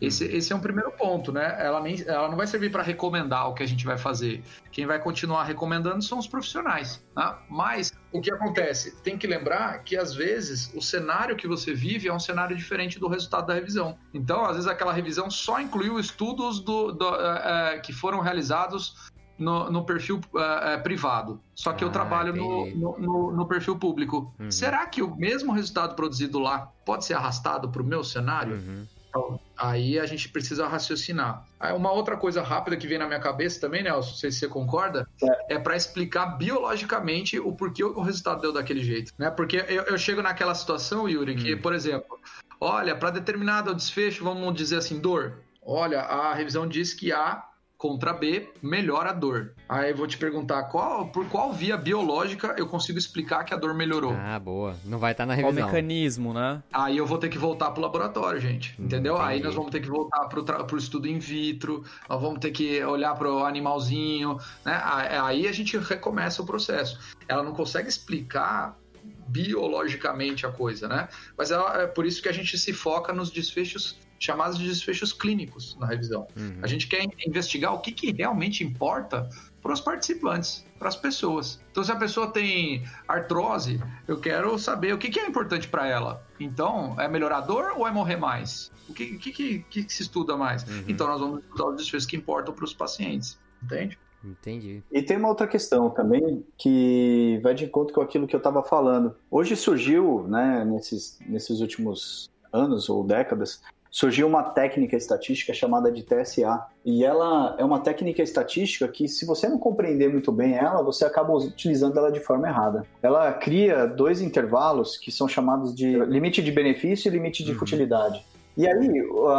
Esse, 0.00 0.24
uhum. 0.24 0.30
esse 0.32 0.53
é 0.53 0.57
um 0.57 0.61
primeiro 0.61 0.90
ponto, 0.92 1.30
né? 1.30 1.57
Ela, 1.59 1.80
nem, 1.80 2.03
ela 2.07 2.28
não 2.28 2.36
vai 2.36 2.46
servir 2.46 2.70
para 2.70 2.82
recomendar 2.82 3.48
o 3.48 3.55
que 3.55 3.62
a 3.62 3.66
gente 3.66 3.84
vai 3.84 3.98
fazer. 3.98 4.42
Quem 4.70 4.86
vai 4.86 4.98
continuar 4.98 5.44
recomendando 5.44 6.03
são 6.03 6.18
os 6.18 6.26
profissionais. 6.26 7.05
Né? 7.14 7.34
Mas 7.48 7.92
o 8.12 8.20
que 8.20 8.32
acontece? 8.32 8.96
Tem 9.03 9.16
que 9.16 9.26
lembrar 9.26 9.78
que 9.84 9.96
às 9.96 10.14
vezes 10.14 10.72
o 10.74 10.80
cenário 10.80 11.36
que 11.36 11.46
você 11.46 11.74
vive 11.74 12.09
é 12.09 12.12
um 12.12 12.18
cenário 12.18 12.57
diferente 12.57 12.98
do 12.98 13.09
resultado 13.09 13.46
da 13.46 13.55
revisão. 13.55 13.96
Então, 14.12 14.44
às 14.44 14.55
vezes 14.55 14.66
aquela 14.66 14.92
revisão 14.92 15.30
só 15.30 15.61
incluiu 15.61 16.00
estudos 16.00 16.59
do, 16.61 16.92
do 16.92 17.09
uh, 17.11 17.14
uh, 17.14 17.82
que 17.82 17.92
foram 17.92 18.20
realizados 18.20 19.11
no, 19.38 19.70
no 19.70 19.84
perfil 19.84 20.20
uh, 20.34 20.82
privado. 20.82 21.40
Só 21.55 21.72
que 21.72 21.84
ah, 21.84 21.86
eu 21.86 21.90
trabalho 21.90 22.34
no, 22.34 22.98
no, 22.98 23.32
no, 23.32 23.46
perfil 23.46 23.76
público. 23.76 24.32
Uhum. 24.38 24.50
Será 24.50 24.86
que 24.86 25.03
o 25.03 25.14
mesmo 25.16 25.53
resultado 25.53 25.94
produzido 25.94 26.38
lá 26.38 26.70
pode 26.84 27.05
ser 27.05 27.14
arrastado 27.14 27.68
para 27.68 27.82
o 27.82 27.84
meu 27.84 28.05
cenário? 28.05 28.55
Uhum. 28.55 28.86
Então, 29.12 29.38
aí 29.58 29.98
a 29.98 30.06
gente 30.06 30.26
precisa 30.30 30.66
raciocinar. 30.66 31.46
Aí 31.60 31.74
uma 31.74 31.92
outra 31.92 32.16
coisa 32.16 32.42
rápida 32.42 32.78
que 32.78 32.86
vem 32.86 32.96
na 32.96 33.06
minha 33.06 33.20
cabeça 33.20 33.60
também, 33.60 33.82
Nelson, 33.82 34.08
não 34.08 34.16
sei 34.16 34.32
se 34.32 34.38
você 34.38 34.48
concorda, 34.48 35.06
é, 35.22 35.56
é 35.56 35.58
para 35.58 35.76
explicar 35.76 36.38
biologicamente 36.38 37.38
o 37.38 37.52
porquê 37.52 37.84
o 37.84 38.00
resultado 38.00 38.40
deu 38.40 38.54
daquele 38.54 38.82
jeito. 38.82 39.12
Né? 39.18 39.30
Porque 39.30 39.58
eu, 39.68 39.82
eu 39.82 39.98
chego 39.98 40.22
naquela 40.22 40.54
situação, 40.54 41.06
Yuri, 41.06 41.36
que, 41.36 41.54
hum. 41.54 41.60
por 41.60 41.74
exemplo, 41.74 42.18
olha, 42.58 42.96
para 42.96 43.10
determinado 43.10 43.74
desfecho, 43.74 44.24
vamos 44.24 44.54
dizer 44.54 44.78
assim, 44.78 44.98
dor. 44.98 45.42
Olha, 45.60 46.00
a 46.00 46.32
revisão 46.32 46.66
diz 46.66 46.94
que 46.94 47.12
há 47.12 47.46
contra 47.83 48.12
B 48.12 48.49
melhora 48.62 49.11
a 49.11 49.12
dor. 49.12 49.55
Aí 49.68 49.91
eu 49.91 49.97
vou 49.97 50.07
te 50.07 50.16
perguntar 50.16 50.62
qual, 50.64 51.09
por 51.09 51.26
qual 51.26 51.53
via 51.53 51.76
biológica 51.76 52.55
eu 52.57 52.68
consigo 52.68 52.97
explicar 52.97 53.43
que 53.43 53.53
a 53.53 53.57
dor 53.57 53.74
melhorou. 53.74 54.14
Ah, 54.16 54.39
boa. 54.39 54.76
Não 54.85 55.01
vai 55.01 55.11
estar 55.11 55.24
tá 55.24 55.26
na 55.26 55.35
revisão. 55.35 55.64
Qual 55.64 55.66
mecanismo, 55.66 56.33
né? 56.33 56.62
Aí 56.72 56.97
eu 56.97 57.05
vou 57.05 57.18
ter 57.18 57.28
que 57.28 57.37
voltar 57.37 57.72
pro 57.72 57.83
laboratório, 57.83 58.41
gente. 58.41 58.80
Entendeu? 58.80 59.16
Entendi. 59.16 59.30
Aí 59.30 59.43
nós 59.43 59.57
vamos 59.57 59.72
ter 59.72 59.80
que 59.80 59.89
voltar 59.89 60.26
pro, 60.26 60.45
pro 60.45 60.78
estudo 60.78 61.09
in 61.09 61.18
vitro, 61.18 61.83
nós 62.09 62.22
vamos 62.22 62.39
ter 62.39 62.53
que 62.53 62.85
olhar 62.85 63.16
pro 63.16 63.45
animalzinho, 63.45 64.39
né? 64.64 64.80
Aí 64.85 65.49
a 65.49 65.53
gente 65.53 65.76
recomeça 65.76 66.41
o 66.41 66.47
processo. 66.47 67.01
Ela 67.26 67.43
não 67.43 67.53
consegue 67.53 67.89
explicar 67.89 68.78
biologicamente 69.26 70.47
a 70.47 70.53
coisa, 70.53 70.87
né? 70.87 71.09
Mas 71.37 71.51
é 71.51 71.87
por 71.89 72.07
isso 72.07 72.22
que 72.22 72.28
a 72.28 72.33
gente 72.33 72.57
se 72.57 72.72
foca 72.72 73.12
nos 73.12 73.28
desfechos 73.28 73.99
chamados 74.22 74.58
de 74.58 74.68
desfechos 74.68 75.12
clínicos 75.12 75.76
na 75.80 75.86
revisão. 75.86 76.28
Uhum. 76.36 76.58
A 76.62 76.66
gente 76.66 76.86
quer 76.86 77.04
investigar 77.26 77.74
o 77.74 77.80
que, 77.80 77.90
que 77.90 78.12
realmente 78.12 78.62
importa 78.62 79.28
para 79.60 79.72
os 79.72 79.80
participantes, 79.80 80.64
para 80.78 80.88
as 80.88 80.96
pessoas. 80.96 81.60
Então, 81.70 81.82
se 81.82 81.90
a 81.90 81.96
pessoa 81.96 82.28
tem 82.28 82.84
artrose, 83.06 83.80
eu 84.06 84.20
quero 84.20 84.58
saber 84.58 84.94
o 84.94 84.98
que, 84.98 85.10
que 85.10 85.18
é 85.18 85.26
importante 85.26 85.68
para 85.68 85.86
ela. 85.86 86.24
Então, 86.38 86.98
é 87.00 87.08
melhorar 87.08 87.38
a 87.38 87.40
dor 87.40 87.72
ou 87.76 87.86
é 87.86 87.90
morrer 87.90 88.16
mais? 88.16 88.70
O 88.88 88.94
que, 88.94 89.18
que, 89.18 89.32
que, 89.32 89.58
que 89.84 89.92
se 89.92 90.02
estuda 90.02 90.36
mais? 90.36 90.62
Uhum. 90.64 90.84
Então, 90.88 91.06
nós 91.06 91.20
vamos 91.20 91.42
estudar 91.42 91.66
os 91.66 91.76
desfechos 91.76 92.06
que 92.06 92.16
importam 92.16 92.54
para 92.54 92.64
os 92.64 92.74
pacientes. 92.74 93.38
Entende? 93.62 93.98
Entendi. 94.24 94.82
E 94.90 95.02
tem 95.02 95.16
uma 95.16 95.28
outra 95.28 95.48
questão 95.48 95.90
também 95.90 96.44
que 96.56 97.40
vai 97.42 97.54
de 97.54 97.64
encontro 97.64 97.92
com 97.92 98.00
aquilo 98.00 98.26
que 98.26 98.36
eu 98.36 98.38
estava 98.38 98.62
falando. 98.62 99.16
Hoje 99.28 99.56
surgiu, 99.56 100.26
né, 100.28 100.64
nesses, 100.64 101.18
nesses 101.26 101.60
últimos 101.60 102.30
anos 102.52 102.88
ou 102.88 103.02
décadas, 103.02 103.62
surgiu 103.93 104.26
uma 104.26 104.43
técnica 104.43 104.97
estatística 104.97 105.53
chamada 105.53 105.93
de 105.93 106.03
TSA. 106.03 106.66
E 106.82 107.05
ela 107.05 107.55
é 107.59 107.64
uma 107.64 107.80
técnica 107.80 108.22
estatística 108.22 108.88
que, 108.88 109.07
se 109.07 109.26
você 109.26 109.47
não 109.47 109.59
compreender 109.59 110.11
muito 110.11 110.32
bem 110.32 110.57
ela, 110.57 110.82
você 110.82 111.05
acaba 111.05 111.34
utilizando 111.34 111.99
ela 111.99 112.11
de 112.11 112.18
forma 112.18 112.49
errada. 112.49 112.86
Ela 113.03 113.30
cria 113.34 113.86
dois 113.86 114.22
intervalos 114.22 114.97
que 114.97 115.12
são 115.12 115.28
chamados 115.28 115.74
de 115.74 115.99
limite 116.07 116.43
de 116.43 116.51
benefício 116.51 117.09
e 117.09 117.12
limite 117.12 117.45
de 117.45 117.53
uhum. 117.53 117.59
futilidade. 117.59 118.24
E 118.57 118.66
aí, 118.66 118.90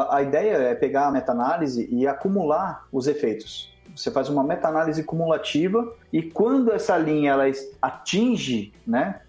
a 0.09 0.21
ideia 0.21 0.53
é 0.57 0.75
pegar 0.75 1.07
a 1.07 1.11
meta-análise 1.11 1.87
e 1.91 2.07
acumular 2.07 2.87
os 2.91 3.07
efeitos. 3.07 3.73
Você 3.95 4.09
faz 4.09 4.29
uma 4.29 4.43
meta-análise 4.43 5.03
cumulativa 5.03 5.93
e 6.11 6.21
quando 6.21 6.71
essa 6.71 6.97
linha 6.97 7.31
ela 7.31 7.43
atinge 7.81 8.73
né, 8.87 9.21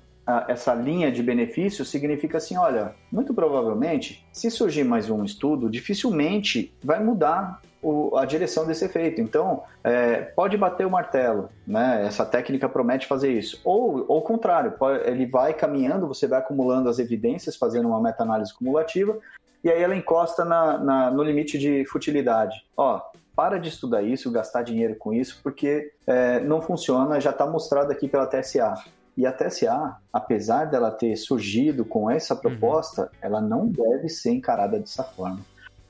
essa 0.48 0.74
linha 0.74 1.12
de 1.12 1.22
benefício 1.22 1.84
significa 1.84 2.38
assim, 2.38 2.56
olha, 2.56 2.94
muito 3.12 3.34
provavelmente, 3.34 4.26
se 4.32 4.50
surgir 4.50 4.84
mais 4.84 5.10
um 5.10 5.24
estudo, 5.24 5.68
dificilmente 5.68 6.72
vai 6.82 7.02
mudar 7.02 7.60
o, 7.82 8.16
a 8.16 8.24
direção 8.24 8.66
desse 8.66 8.84
efeito. 8.84 9.20
Então, 9.20 9.62
é, 9.84 10.22
pode 10.22 10.56
bater 10.56 10.86
o 10.86 10.90
martelo, 10.90 11.50
né? 11.66 12.04
Essa 12.06 12.24
técnica 12.24 12.68
promete 12.68 13.06
fazer 13.06 13.30
isso. 13.32 13.60
Ou, 13.62 14.06
ou 14.08 14.18
o 14.18 14.22
contrário, 14.22 14.72
pode, 14.72 15.06
ele 15.06 15.26
vai 15.26 15.52
caminhando, 15.52 16.08
você 16.08 16.26
vai 16.26 16.38
acumulando 16.38 16.88
as 16.88 16.98
evidências, 16.98 17.56
fazendo 17.56 17.88
uma 17.88 18.00
meta-análise 18.00 18.54
cumulativa, 18.54 19.18
e 19.62 19.70
aí 19.70 19.82
ela 19.82 19.94
encosta 19.94 20.44
na, 20.44 20.78
na, 20.78 21.10
no 21.10 21.22
limite 21.22 21.58
de 21.58 21.84
futilidade. 21.84 22.64
Ó, 22.76 23.00
para 23.36 23.58
de 23.58 23.68
estudar 23.68 24.02
isso, 24.02 24.30
gastar 24.30 24.62
dinheiro 24.62 24.96
com 24.96 25.12
isso, 25.12 25.40
porque 25.42 25.92
é, 26.06 26.40
não 26.40 26.62
funciona, 26.62 27.20
já 27.20 27.30
está 27.30 27.46
mostrado 27.46 27.92
aqui 27.92 28.08
pela 28.08 28.26
TSA. 28.26 28.74
E 29.16 29.26
a 29.26 29.32
TSA, 29.32 29.96
apesar 30.12 30.64
dela 30.66 30.90
ter 30.90 31.14
surgido 31.16 31.84
com 31.84 32.10
essa 32.10 32.34
proposta, 32.34 33.02
uhum. 33.02 33.08
ela 33.22 33.40
não 33.40 33.68
deve 33.68 34.08
ser 34.08 34.32
encarada 34.32 34.78
dessa 34.78 35.04
forma. 35.04 35.40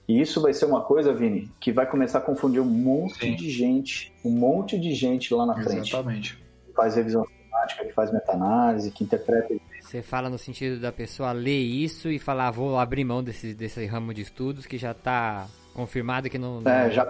E 0.07 0.21
isso 0.21 0.43
vai 0.43 0.53
ser 0.53 0.67
uma 0.67 0.83
coisa, 0.83 1.15
Vini, 1.15 1.51
que 1.59 1.73
vai 1.73 1.87
começar 1.87 2.19
a 2.19 2.21
confundir 2.21 2.61
um 2.61 2.67
monte 2.67 3.25
Sim. 3.25 3.35
de 3.35 3.51
gente, 3.51 4.13
um 4.23 4.31
monte 4.31 4.79
de 4.79 4.95
gente 4.95 5.33
lá 5.33 5.47
na 5.47 5.55
frente. 5.55 5.89
Exatamente. 5.89 6.37
Que 6.67 6.73
faz 6.75 6.97
revisão 6.97 7.25
sistemática, 7.25 7.85
que 7.87 7.93
faz 7.95 8.13
meta-análise, 8.13 8.91
que 8.91 9.03
interpreta. 9.03 9.55
Você 9.81 10.03
fala 10.03 10.29
no 10.29 10.37
sentido 10.37 10.79
da 10.79 10.93
pessoa 10.93 11.33
ler 11.33 11.61
isso 11.61 12.11
e 12.11 12.19
falar, 12.19 12.51
vou 12.51 12.79
abrir 12.79 13.05
mão 13.05 13.25
desse, 13.25 13.55
desse 13.55 13.87
ramo 13.87 14.13
de 14.13 14.21
estudos 14.21 14.67
que 14.67 14.77
já 14.77 14.91
está 14.91 15.47
confirmado 15.73 16.29
que 16.29 16.37
não. 16.37 16.61
É, 16.67 16.91
já. 16.91 17.07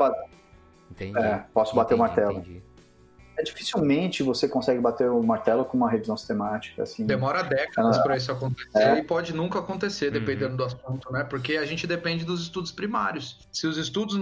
Entendi. 0.89 1.19
É, 1.19 1.45
posso 1.53 1.75
bater 1.75 1.95
entendi, 1.95 2.01
o 2.01 2.15
martelo. 2.15 2.39
Entendi 2.39 2.74
é 3.37 3.43
dificilmente 3.43 4.23
você 4.23 4.49
consegue 4.49 4.81
bater 4.81 5.11
o 5.11 5.23
martelo 5.23 5.65
com 5.65 5.77
uma 5.77 5.91
revisão 5.91 6.17
sistemática. 6.17 6.83
Assim. 6.83 7.05
Demora 7.07 7.43
décadas 7.43 7.99
para 7.99 8.17
isso 8.17 8.31
acontecer 8.31 8.79
é. 8.79 8.99
e 8.99 9.03
pode 9.03 9.35
nunca 9.35 9.59
acontecer, 9.59 10.11
dependendo 10.11 10.51
uhum. 10.51 10.57
do 10.57 10.65
assunto, 10.65 11.13
né? 11.13 11.25
Porque 11.25 11.57
a 11.57 11.67
gente 11.67 11.87
depende 11.87 12.25
dos 12.25 12.43
estudos 12.43 12.71
primários. 12.73 13.39
Se 13.53 13.67
os 13.67 13.77
estudos. 13.77 14.19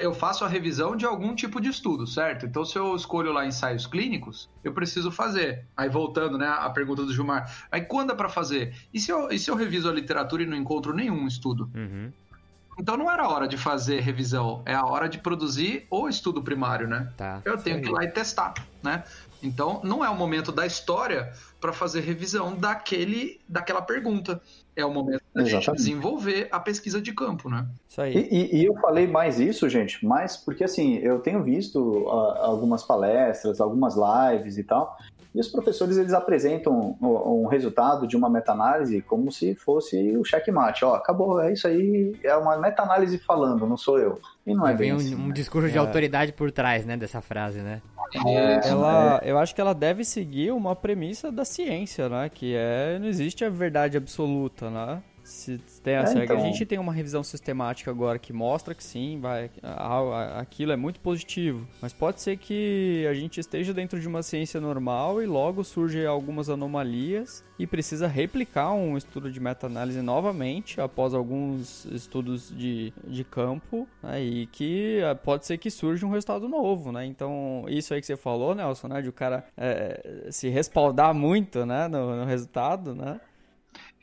Eu 0.00 0.14
faço 0.14 0.44
a 0.44 0.48
revisão 0.48 0.96
de 0.96 1.04
algum 1.04 1.34
tipo 1.34 1.60
de 1.60 1.68
estudo, 1.68 2.06
certo? 2.06 2.46
Então, 2.46 2.64
se 2.64 2.78
eu 2.78 2.94
escolho 2.94 3.32
lá 3.32 3.46
ensaios 3.46 3.86
clínicos, 3.86 4.48
eu 4.64 4.72
preciso 4.72 5.10
fazer. 5.10 5.64
Aí, 5.76 5.88
voltando, 5.88 6.38
né, 6.38 6.46
a 6.46 6.68
pergunta 6.70 7.04
do 7.04 7.12
Gilmar. 7.12 7.66
Aí, 7.70 7.82
quando 7.82 8.12
é 8.12 8.14
para 8.14 8.28
fazer? 8.28 8.74
E 8.92 9.00
se, 9.00 9.10
eu, 9.10 9.30
e 9.30 9.38
se 9.38 9.50
eu 9.50 9.54
reviso 9.54 9.88
a 9.88 9.92
literatura 9.92 10.42
e 10.42 10.46
não 10.46 10.56
encontro 10.56 10.94
nenhum 10.94 11.26
estudo? 11.26 11.70
Uhum. 11.74 12.12
Então 12.80 12.96
não 12.96 13.10
era 13.10 13.24
a 13.24 13.28
hora 13.28 13.46
de 13.46 13.58
fazer 13.58 14.00
revisão, 14.00 14.62
é 14.64 14.74
a 14.74 14.86
hora 14.86 15.06
de 15.06 15.18
produzir 15.18 15.86
o 15.90 16.08
estudo 16.08 16.42
primário, 16.42 16.88
né? 16.88 17.12
Tá, 17.14 17.42
eu 17.44 17.58
tenho 17.58 17.82
que 17.82 17.88
ir 17.88 17.92
lá 17.92 18.04
e 18.04 18.08
testar, 18.08 18.54
né? 18.82 19.04
Então 19.42 19.82
não 19.84 20.02
é 20.02 20.08
o 20.08 20.16
momento 20.16 20.50
da 20.50 20.66
história 20.66 21.30
para 21.60 21.74
fazer 21.74 22.00
revisão 22.00 22.56
daquele, 22.56 23.38
daquela 23.46 23.82
pergunta. 23.82 24.40
É 24.74 24.82
o 24.82 24.90
momento 24.90 25.22
da 25.34 25.44
gente 25.44 25.70
desenvolver 25.72 26.48
a 26.50 26.58
pesquisa 26.58 27.02
de 27.02 27.12
campo, 27.12 27.50
né? 27.50 27.66
Isso 27.86 28.00
aí. 28.00 28.16
E, 28.16 28.56
e, 28.56 28.60
e, 28.60 28.64
eu 28.64 28.74
falei 28.76 29.06
mais 29.06 29.38
isso, 29.38 29.68
gente, 29.68 30.04
mais 30.06 30.38
porque 30.38 30.64
assim, 30.64 30.96
eu 30.98 31.20
tenho 31.20 31.42
visto 31.42 31.78
uh, 31.78 32.08
algumas 32.08 32.82
palestras, 32.82 33.60
algumas 33.60 33.94
lives 33.94 34.56
e 34.56 34.64
tal, 34.64 34.96
e 35.34 35.40
os 35.40 35.48
professores 35.48 35.96
eles 35.96 36.12
apresentam 36.12 36.96
um 37.00 37.46
resultado 37.46 38.06
de 38.06 38.16
uma 38.16 38.28
meta-análise 38.28 39.00
como 39.02 39.30
se 39.30 39.54
fosse 39.54 40.16
o 40.16 40.24
checkmate. 40.24 40.84
Ó, 40.84 40.94
acabou, 40.94 41.40
é 41.40 41.52
isso 41.52 41.68
aí, 41.68 42.16
é 42.24 42.34
uma 42.36 42.56
meta-análise 42.56 43.18
falando, 43.18 43.66
não 43.66 43.76
sou 43.76 43.98
eu. 43.98 44.20
E 44.46 44.54
não 44.54 44.66
é 44.66 44.74
bem 44.74 44.92
um, 44.92 44.96
assim, 44.96 45.14
um 45.14 45.28
né? 45.28 45.34
discurso 45.34 45.68
de 45.68 45.76
é. 45.76 45.80
autoridade 45.80 46.32
por 46.32 46.50
trás, 46.50 46.84
né, 46.84 46.96
dessa 46.96 47.20
frase, 47.20 47.60
né? 47.60 47.80
É, 48.26 48.68
ela, 48.68 49.20
eu 49.24 49.38
acho 49.38 49.54
que 49.54 49.60
ela 49.60 49.72
deve 49.72 50.04
seguir 50.04 50.50
uma 50.50 50.74
premissa 50.74 51.30
da 51.30 51.44
ciência, 51.44 52.08
né? 52.08 52.28
Que 52.28 52.56
é 52.56 52.98
não 52.98 53.06
existe 53.06 53.44
a 53.44 53.48
verdade 53.48 53.96
absoluta, 53.96 54.68
né? 54.68 55.00
Se 55.30 55.58
tem 55.82 55.94
essa 55.94 56.18
é, 56.18 56.24
então... 56.24 56.36
A 56.36 56.40
gente 56.40 56.66
tem 56.66 56.78
uma 56.78 56.92
revisão 56.92 57.22
sistemática 57.22 57.90
agora 57.90 58.18
que 58.18 58.32
mostra 58.32 58.74
que 58.74 58.82
sim, 58.82 59.18
vai, 59.20 59.50
aquilo 60.36 60.72
é 60.72 60.76
muito 60.76 60.98
positivo. 61.00 61.66
Mas 61.80 61.92
pode 61.92 62.20
ser 62.20 62.36
que 62.36 63.06
a 63.08 63.14
gente 63.14 63.38
esteja 63.38 63.72
dentro 63.72 64.00
de 64.00 64.08
uma 64.08 64.22
ciência 64.22 64.60
normal 64.60 65.22
e 65.22 65.26
logo 65.26 65.62
surgem 65.62 66.04
algumas 66.04 66.50
anomalias 66.50 67.44
e 67.58 67.66
precisa 67.66 68.08
replicar 68.08 68.72
um 68.72 68.96
estudo 68.96 69.30
de 69.30 69.38
meta-análise 69.38 70.02
novamente 70.02 70.80
após 70.80 71.14
alguns 71.14 71.84
estudos 71.86 72.52
de, 72.56 72.92
de 73.06 73.22
campo 73.22 73.86
né, 74.02 74.20
e 74.22 74.46
que 74.46 74.98
eh, 75.00 75.14
pode 75.14 75.46
ser 75.46 75.58
que 75.58 75.70
surja 75.70 76.06
um 76.06 76.10
resultado 76.10 76.48
novo, 76.48 76.90
né? 76.90 77.04
Então, 77.04 77.66
isso 77.68 77.92
aí 77.92 78.00
que 78.00 78.06
você 78.06 78.16
falou, 78.16 78.54
Nelson, 78.54 78.88
né, 78.88 79.02
de 79.02 79.10
o 79.10 79.12
cara 79.12 79.44
é, 79.56 80.28
se 80.30 80.48
respaldar 80.48 81.14
muito 81.14 81.64
né, 81.66 81.86
no, 81.86 82.16
no 82.16 82.24
resultado, 82.24 82.94
né? 82.94 83.20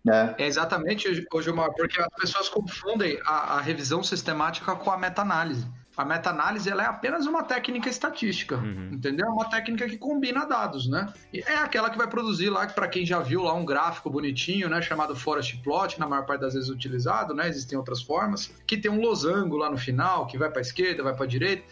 É. 0.10 0.44
é 0.44 0.48
exatamente, 0.48 1.08
Gilmar, 1.42 1.72
porque 1.74 2.02
as 2.02 2.08
pessoas 2.20 2.50
confundem 2.50 3.20
a, 3.26 3.58
a 3.58 3.62
revisão 3.62 4.04
sistemática 4.04 4.76
com 4.76 4.92
a 4.92 4.98
meta-análise. 4.98 5.68
A 5.98 6.06
meta-análise 6.06 6.70
ela 6.70 6.84
é 6.84 6.86
apenas 6.86 7.26
uma 7.26 7.44
técnica 7.44 7.90
estatística, 7.90 8.56
uhum. 8.56 8.92
entendeu? 8.94 9.26
É 9.26 9.30
uma 9.30 9.50
técnica 9.50 9.90
que 9.90 9.98
combina 9.98 10.46
dados, 10.46 10.88
né? 10.88 11.12
E 11.34 11.40
é 11.40 11.58
aquela 11.58 11.90
que 11.90 11.98
vai 11.98 12.08
produzir 12.08 12.52
lá, 12.52 12.68
para 12.68 12.88
quem 12.88 13.04
já 13.04 13.20
viu 13.20 13.42
lá 13.42 13.54
um 13.56 13.66
gráfico 13.66 14.08
bonitinho, 14.08 14.70
né, 14.70 14.80
chamado 14.80 15.16
forest 15.16 15.58
plot, 15.64 16.00
na 16.00 16.08
maior 16.08 16.24
parte 16.28 16.42
das 16.42 16.54
vezes 16.54 16.70
utilizado, 16.70 17.34
né? 17.34 17.50
Existem 17.50 17.76
outras 17.76 18.00
formas, 18.00 18.54
que 18.68 18.78
tem 18.78 18.92
um 18.92 19.02
losango 19.02 19.58
lá 19.58 19.72
no 19.72 19.78
final, 19.78 20.28
que 20.28 20.38
vai 20.38 20.52
para 20.52 20.62
esquerda, 20.62 21.02
vai 21.02 21.16
para 21.16 21.26
direita. 21.26 21.64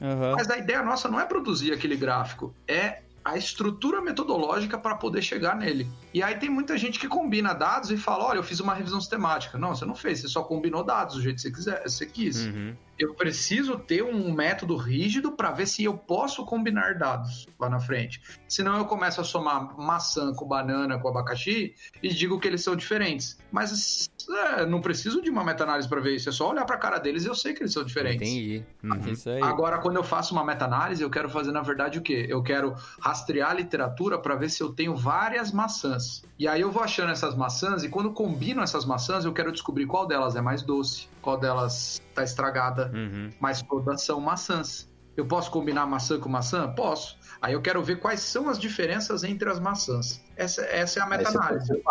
Uhum. 0.00 0.32
Mas 0.32 0.50
a 0.50 0.58
ideia 0.58 0.82
nossa 0.82 1.08
não 1.08 1.20
é 1.20 1.24
produzir 1.24 1.72
aquele 1.72 1.94
gráfico, 1.94 2.52
é 2.66 3.02
a 3.24 3.36
estrutura 3.36 4.00
metodológica 4.00 4.78
para 4.78 4.94
poder 4.94 5.22
chegar 5.22 5.56
nele. 5.56 5.88
E 6.12 6.22
aí 6.22 6.36
tem 6.36 6.48
muita 6.48 6.76
gente 6.78 6.98
que 6.98 7.08
combina 7.08 7.52
dados 7.52 7.90
e 7.90 7.96
fala: 7.96 8.24
olha, 8.24 8.38
eu 8.38 8.44
fiz 8.44 8.60
uma 8.60 8.74
revisão 8.74 9.00
sistemática. 9.00 9.58
Não, 9.58 9.74
você 9.74 9.84
não 9.84 9.94
fez, 9.94 10.20
você 10.20 10.28
só 10.28 10.42
combinou 10.42 10.82
dados 10.82 11.16
do 11.16 11.22
jeito 11.22 11.36
que 11.36 11.42
você, 11.42 11.50
quiser, 11.50 11.82
você 11.82 12.06
quis. 12.06 12.46
Uhum 12.46 12.74
eu 13.00 13.14
preciso 13.14 13.78
ter 13.78 14.02
um 14.04 14.30
método 14.30 14.76
rígido 14.76 15.32
para 15.32 15.50
ver 15.50 15.66
se 15.66 15.82
eu 15.82 15.96
posso 15.96 16.44
combinar 16.44 16.98
dados 16.98 17.46
lá 17.58 17.70
na 17.70 17.80
frente. 17.80 18.20
Senão 18.46 18.76
eu 18.76 18.84
começo 18.84 19.22
a 19.22 19.24
somar 19.24 19.74
maçã 19.78 20.34
com 20.34 20.46
banana 20.46 20.98
com 20.98 21.08
abacaxi 21.08 21.74
e 22.02 22.08
digo 22.10 22.38
que 22.38 22.46
eles 22.46 22.62
são 22.62 22.76
diferentes. 22.76 23.38
Mas 23.50 24.10
é, 24.28 24.66
não 24.66 24.82
preciso 24.82 25.22
de 25.22 25.30
uma 25.30 25.42
meta-análise 25.42 25.88
para 25.88 25.98
ver 26.00 26.16
isso. 26.16 26.28
É 26.28 26.32
só 26.32 26.50
olhar 26.50 26.66
para 26.66 26.76
a 26.76 26.78
cara 26.78 26.98
deles 26.98 27.24
e 27.24 27.28
eu 27.28 27.34
sei 27.34 27.54
que 27.54 27.62
eles 27.62 27.72
são 27.72 27.82
diferentes. 27.82 28.28
Entendi. 28.28 28.62
Uhum. 28.84 29.44
Agora, 29.44 29.78
quando 29.78 29.96
eu 29.96 30.04
faço 30.04 30.34
uma 30.34 30.44
meta-análise, 30.44 31.02
eu 31.02 31.08
quero 31.08 31.30
fazer, 31.30 31.52
na 31.52 31.62
verdade, 31.62 31.98
o 31.98 32.02
quê? 32.02 32.26
Eu 32.28 32.42
quero 32.42 32.74
rastrear 33.00 33.50
a 33.50 33.54
literatura 33.54 34.18
para 34.18 34.34
ver 34.34 34.50
se 34.50 34.62
eu 34.62 34.74
tenho 34.74 34.94
várias 34.94 35.52
maçãs. 35.52 36.22
E 36.38 36.46
aí 36.46 36.60
eu 36.60 36.70
vou 36.70 36.82
achando 36.82 37.12
essas 37.12 37.34
maçãs 37.34 37.82
e 37.82 37.88
quando 37.88 38.12
combino 38.12 38.62
essas 38.62 38.84
maçãs, 38.84 39.24
eu 39.24 39.32
quero 39.32 39.50
descobrir 39.52 39.86
qual 39.86 40.06
delas 40.06 40.36
é 40.36 40.40
mais 40.40 40.62
doce, 40.62 41.08
qual 41.22 41.38
delas 41.38 42.00
tá 42.14 42.22
estragada, 42.22 42.89
uhum. 42.92 43.30
mas 43.40 43.62
todas 43.62 44.02
são 44.02 44.20
maçãs. 44.20 44.90
Eu 45.16 45.26
posso 45.26 45.50
combinar 45.50 45.86
maçã 45.86 46.18
com 46.18 46.28
maçã? 46.28 46.72
Posso. 46.72 47.18
Aí 47.42 47.52
eu 47.52 47.60
quero 47.60 47.82
ver 47.82 47.96
quais 47.96 48.20
são 48.20 48.48
as 48.48 48.58
diferenças 48.58 49.24
entre 49.24 49.50
as 49.50 49.58
maçãs. 49.58 50.22
Essa, 50.36 50.62
essa 50.62 51.00
é 51.00 51.02
a 51.02 51.06
meta-análise. 51.06 51.66
Você, 51.66 51.82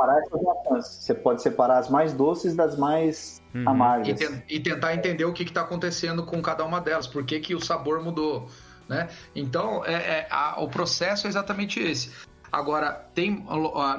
você 0.82 1.14
pode 1.14 1.42
separar 1.42 1.80
as 1.80 1.90
mais 1.90 2.14
doces 2.14 2.56
das 2.56 2.78
mais 2.78 3.42
uhum. 3.54 3.70
amargas. 3.70 4.10
E, 4.10 4.14
te, 4.14 4.44
e, 4.50 4.60
tentar 4.60 4.96
entender 4.96 5.26
o 5.26 5.34
que 5.34 5.44
está 5.44 5.62
acontecendo 5.62 6.26
com 6.26 6.42
cada 6.42 6.64
uma 6.66 6.80
delas, 6.80 7.08
por 7.08 7.24
que, 7.24 7.40
que 7.40 7.54
o 7.54 7.60
sabor 7.60 8.02
mudou. 8.02 8.50
Né? 8.88 9.08
Então, 9.36 9.86
é, 9.86 9.94
é 9.94 10.28
a, 10.32 10.62
o 10.62 10.68
processo 10.68 11.28
é 11.28 11.30
exatamente 11.30 11.80
esse. 11.80 12.12
Agora, 12.52 12.94
tem 13.14 13.46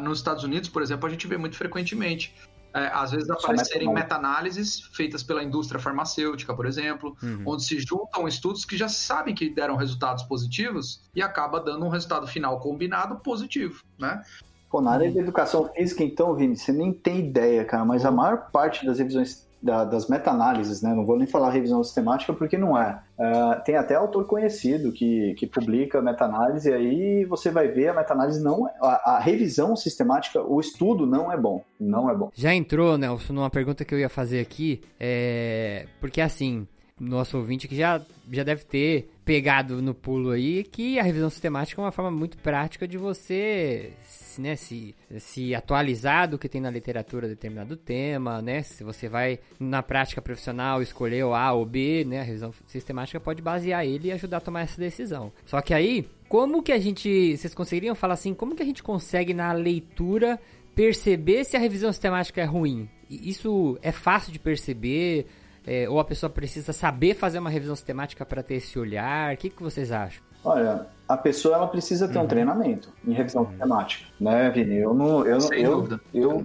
nos 0.01 0.19
Estados 0.19 0.43
Unidos, 0.43 0.69
por 0.69 0.83
exemplo, 0.83 1.07
a 1.07 1.11
gente 1.11 1.27
vê 1.27 1.37
muito 1.37 1.57
frequentemente 1.57 2.35
é, 2.75 2.87
às 2.93 3.11
vezes 3.11 3.29
aparecerem 3.29 3.93
meta-análises 3.93 4.81
feitas 4.93 5.23
pela 5.23 5.43
indústria 5.43 5.81
farmacêutica, 5.81 6.55
por 6.55 6.67
exemplo, 6.67 7.17
uhum. 7.23 7.43
onde 7.47 7.65
se 7.65 7.79
juntam 7.81 8.29
estudos 8.29 8.65
que 8.65 8.77
já 8.77 8.89
sabem 8.89 9.35
que 9.35 9.51
deram 9.51 9.77
resultados 9.77 10.23
positivos 10.25 11.03
e 11.15 11.23
acaba 11.23 11.61
dando 11.61 11.85
um 11.85 11.89
resultado 11.89 12.27
final 12.27 12.61
combinado 12.61 13.17
positivo, 13.17 13.83
né? 13.99 14.23
Pô, 14.71 14.81
na 14.81 14.93
área 14.93 15.09
uhum. 15.09 15.13
de 15.13 15.19
educação 15.19 15.69
física, 15.73 16.05
então, 16.05 16.35
Vini, 16.35 16.57
você 16.57 16.73
nem 16.73 16.93
tem 16.93 17.19
ideia, 17.19 17.65
cara, 17.65 17.85
mas 17.85 18.05
a 18.05 18.11
maior 18.11 18.51
parte 18.53 18.87
das 18.87 18.99
revisões 18.99 19.50
da, 19.63 19.85
das 19.85 20.09
meta-análises, 20.09 20.83
né? 20.83 20.95
Não 20.95 21.05
vou 21.05 21.19
nem 21.19 21.27
falar 21.27 21.51
revisão 21.51 21.83
sistemática 21.85 22.33
porque 22.33 22.57
não 22.57 22.81
é. 22.81 23.01
Uh, 23.19 23.63
tem 23.65 23.77
até 23.77 23.95
autor 23.95 24.27
conhecido 24.27 24.93
que, 24.93 25.35
que 25.35 25.47
publica 25.47 26.01
meta-análise 26.01 26.71
e 26.71 26.73
aí 26.73 27.25
você 27.27 27.51
vai 27.51 27.69
ver 27.69 27.89
a 27.89 27.95
meta-análise 27.95 28.43
não 28.43 28.67
a, 28.81 29.17
a, 29.17 29.19
revisão 29.19 29.77
sistemática, 29.77 30.43
o 30.43 30.59
estudo 30.59 31.07
não 31.07 31.31
é 31.31 31.37
bom, 31.37 31.63
não 31.79 32.11
é 32.11 32.15
bom. 32.15 32.31
Já 32.35 32.55
entrou, 32.55 32.97
Nelson, 32.97 33.35
numa 33.35 33.51
pergunta 33.51 33.85
que 33.85 33.95
eu 33.95 33.99
ia 33.99 34.09
fazer 34.09 34.41
aqui, 34.41 34.81
é... 34.99 35.87
porque 36.01 36.21
assim, 36.21 36.67
nosso 36.99 37.37
ouvinte 37.37 37.69
que 37.69 37.77
já, 37.77 38.01
já 38.31 38.43
deve 38.43 38.65
ter 38.65 39.11
pegado 39.25 39.83
no 39.83 39.95
pulo 39.95 40.31
aí 40.31 40.65
que 40.65 40.99
a 40.99 41.03
revisão 41.03 41.29
sistemática 41.29 41.81
é 41.81 41.85
uma 41.85 41.93
forma 41.93 42.11
muito 42.11 42.39
prática 42.39 42.89
de 42.89 42.97
você 42.97 43.93
né, 44.39 44.57
se, 44.57 44.95
se 45.19 45.55
atualizar 45.55 46.29
do 46.29 46.39
que 46.39 46.49
tem 46.49 46.61
na 46.61 46.71
literatura 46.71 47.29
determinado 47.29 47.77
tema, 47.77 48.43
né? 48.43 48.63
Se 48.63 48.85
você 48.85 49.09
vai 49.09 49.39
na 49.59 49.83
prática 49.83 50.21
profissional 50.21 50.83
escolher 50.83 51.25
o 51.25 51.35
A 51.35 51.53
ou 51.53 51.65
B, 51.65 52.05
né? 52.07 52.21
A 52.21 52.25
revisão 52.25 52.53
sistemática 52.67 53.19
pode 53.19 53.43
basear 53.43 53.85
ele 53.85 54.09
e 54.09 54.13
ajudar 54.13 54.39
a 54.39 54.41
tomar 54.41 54.63
essa 54.63 54.81
decisão. 54.81 55.33
Só 55.45 55.61
que 55.61 55.75
aí, 55.75 56.09
como 56.29 56.63
que 56.63 56.73
a 56.73 56.79
gente, 56.79 57.37
vocês 57.37 57.55
conseguiriam 57.55 57.95
falar 57.95 58.15
assim, 58.15 58.35
como 58.35 58.55
que 58.55 58.63
a 58.63 58.67
gente 58.67 58.83
consegue 58.83 59.35
na 59.35 59.53
leitura 59.53 60.39
perceber 60.75 61.45
se 61.45 61.57
a 61.57 61.61
revisão 61.61 61.93
sistemática 61.93 62.41
é 62.41 62.45
ruim? 62.45 62.89
Isso 63.09 63.79
é 63.83 63.91
fácil 63.91 64.33
de 64.33 64.39
perceber? 64.39 65.27
É, 65.67 65.89
ou 65.89 66.01
a 66.01 66.05
pessoa 66.05 66.31
precisa 66.31 66.73
saber 66.73 67.15
fazer 67.15 67.39
uma 67.39 67.51
revisão 67.51 67.77
sistemática 67.77 68.25
para 68.25 68.43
ter 68.43 68.55
esse 68.55 68.79
olhar? 68.79 69.35
O 69.35 69.37
que, 69.37 69.51
que 69.51 69.63
vocês 69.63 69.93
acham? 69.93 70.23
Olha, 70.45 70.87
a 71.09 71.17
pessoa 71.17 71.57
ela 71.57 71.67
precisa 71.67 72.09
ter 72.09 72.19
uhum. 72.19 72.25
um 72.25 72.29
treinamento 72.29 72.93
em 73.07 73.13
revisão 73.13 73.43
uhum. 73.43 73.49
sistemática, 73.51 74.07
né, 74.21 74.51
Vini? 74.51 74.77
Eu 74.77 74.95
não, 74.95 75.27
eu, 75.27 75.41
Sem 75.41 75.63
eu, 75.63 75.77
dúvida. 75.77 76.01
eu, 76.15 76.45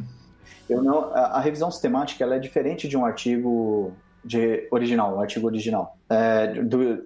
eu 0.70 0.84
não, 0.84 1.14
a, 1.14 1.38
a, 1.38 1.40
revisão 1.40 1.70
sistemática 1.70 2.24
ela 2.24 2.36
é 2.36 2.40
diferente 2.40 2.88
de 2.88 2.98
um 2.98 3.06
artigo 3.06 3.94
de 4.24 4.68
original, 4.72 5.16
um 5.16 5.22
artigo 5.22 5.46
original. 5.48 5.98
É, 6.10 6.48
do, 6.48 7.06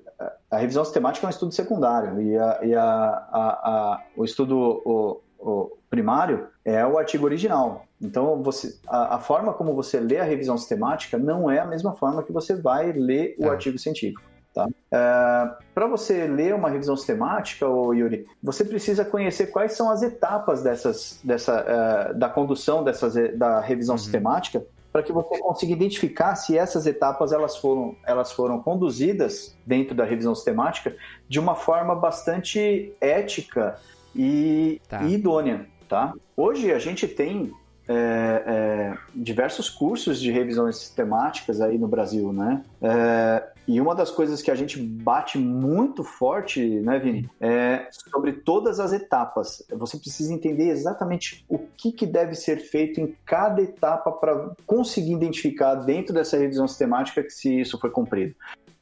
a 0.49 0.57
revisão 0.57 0.83
sistemática 0.83 1.25
é 1.25 1.27
um 1.27 1.29
estudo 1.29 1.53
secundário 1.53 2.21
e, 2.21 2.37
a, 2.37 2.59
e 2.63 2.75
a, 2.75 2.83
a, 2.85 4.03
o 4.15 4.25
estudo 4.25 4.81
o, 4.85 5.21
o 5.37 5.77
primário 5.89 6.47
é 6.63 6.85
o 6.85 6.97
artigo 6.97 7.25
original. 7.25 7.85
Então, 8.01 8.41
você, 8.41 8.79
a, 8.87 9.15
a, 9.15 9.19
forma 9.19 9.53
como 9.53 9.73
você 9.73 9.99
lê 9.99 10.17
a 10.17 10.23
revisão 10.23 10.57
sistemática 10.57 11.17
não 11.17 11.49
é 11.51 11.59
a 11.59 11.65
mesma 11.65 11.93
forma 11.93 12.23
que 12.23 12.31
você 12.31 12.55
vai 12.55 12.91
ler 12.91 13.35
o 13.37 13.45
é. 13.45 13.49
artigo 13.49 13.77
científico. 13.77 14.28
Tá? 14.53 14.67
É, 14.91 15.51
Para 15.73 15.87
você 15.87 16.27
ler 16.27 16.55
uma 16.55 16.69
revisão 16.69 16.95
sistemática, 16.97 17.67
ô 17.67 17.93
Yuri, 17.93 18.25
você 18.41 18.65
precisa 18.65 19.05
conhecer 19.05 19.47
quais 19.47 19.73
são 19.73 19.89
as 19.89 20.01
etapas 20.01 20.63
dessas, 20.63 21.19
dessa, 21.23 22.09
é, 22.09 22.13
da 22.13 22.29
condução 22.29 22.83
dessas, 22.83 23.13
da 23.37 23.59
revisão 23.59 23.95
uhum. 23.95 23.99
sistemática 23.99 24.65
para 24.91 25.03
que 25.03 25.11
você 25.11 25.37
consiga 25.39 25.71
identificar 25.71 26.35
se 26.35 26.57
essas 26.57 26.87
etapas 26.87 27.31
elas 27.31 27.57
foram, 27.57 27.95
elas 28.05 28.31
foram 28.31 28.59
conduzidas 28.59 29.55
dentro 29.65 29.93
da 29.93 30.03
revisão 30.03 30.33
sistemática 30.33 30.95
de 31.27 31.39
uma 31.39 31.55
forma 31.55 31.95
bastante 31.95 32.91
ética 32.99 33.79
e, 34.15 34.81
tá. 34.89 35.03
e 35.03 35.13
idônea. 35.13 35.67
Tá? 35.87 36.13
Hoje 36.35 36.71
a 36.71 36.79
gente 36.79 37.07
tem 37.07 37.53
é, 37.91 38.43
é, 38.45 38.97
diversos 39.15 39.67
cursos 39.67 40.21
de 40.21 40.31
revisões 40.31 40.77
sistemáticas 40.77 41.59
aí 41.59 41.75
no 41.75 41.87
Brasil, 41.87 42.31
né? 42.31 42.63
É, 42.79 43.43
e 43.67 43.81
uma 43.81 43.95
das 43.95 44.11
coisas 44.11 44.43
que 44.43 44.51
a 44.51 44.55
gente 44.55 44.79
bate 44.79 45.39
muito 45.39 46.03
forte, 46.03 46.63
né, 46.81 46.99
Vini, 46.99 47.27
é 47.41 47.87
sobre 47.91 48.33
todas 48.33 48.79
as 48.79 48.93
etapas. 48.93 49.63
Você 49.71 49.97
precisa 49.97 50.31
entender 50.31 50.69
exatamente 50.69 51.43
o 51.49 51.57
que, 51.57 51.91
que 51.91 52.05
deve 52.05 52.35
ser 52.35 52.57
feito 52.57 53.01
em 53.01 53.15
cada 53.25 53.61
etapa 53.61 54.11
para 54.11 54.51
conseguir 54.67 55.13
identificar 55.13 55.73
dentro 55.73 56.13
dessa 56.13 56.37
revisão 56.37 56.67
sistemática 56.67 57.23
que 57.23 57.31
se 57.31 57.59
isso 57.59 57.79
foi 57.79 57.89
cumprido. 57.89 58.35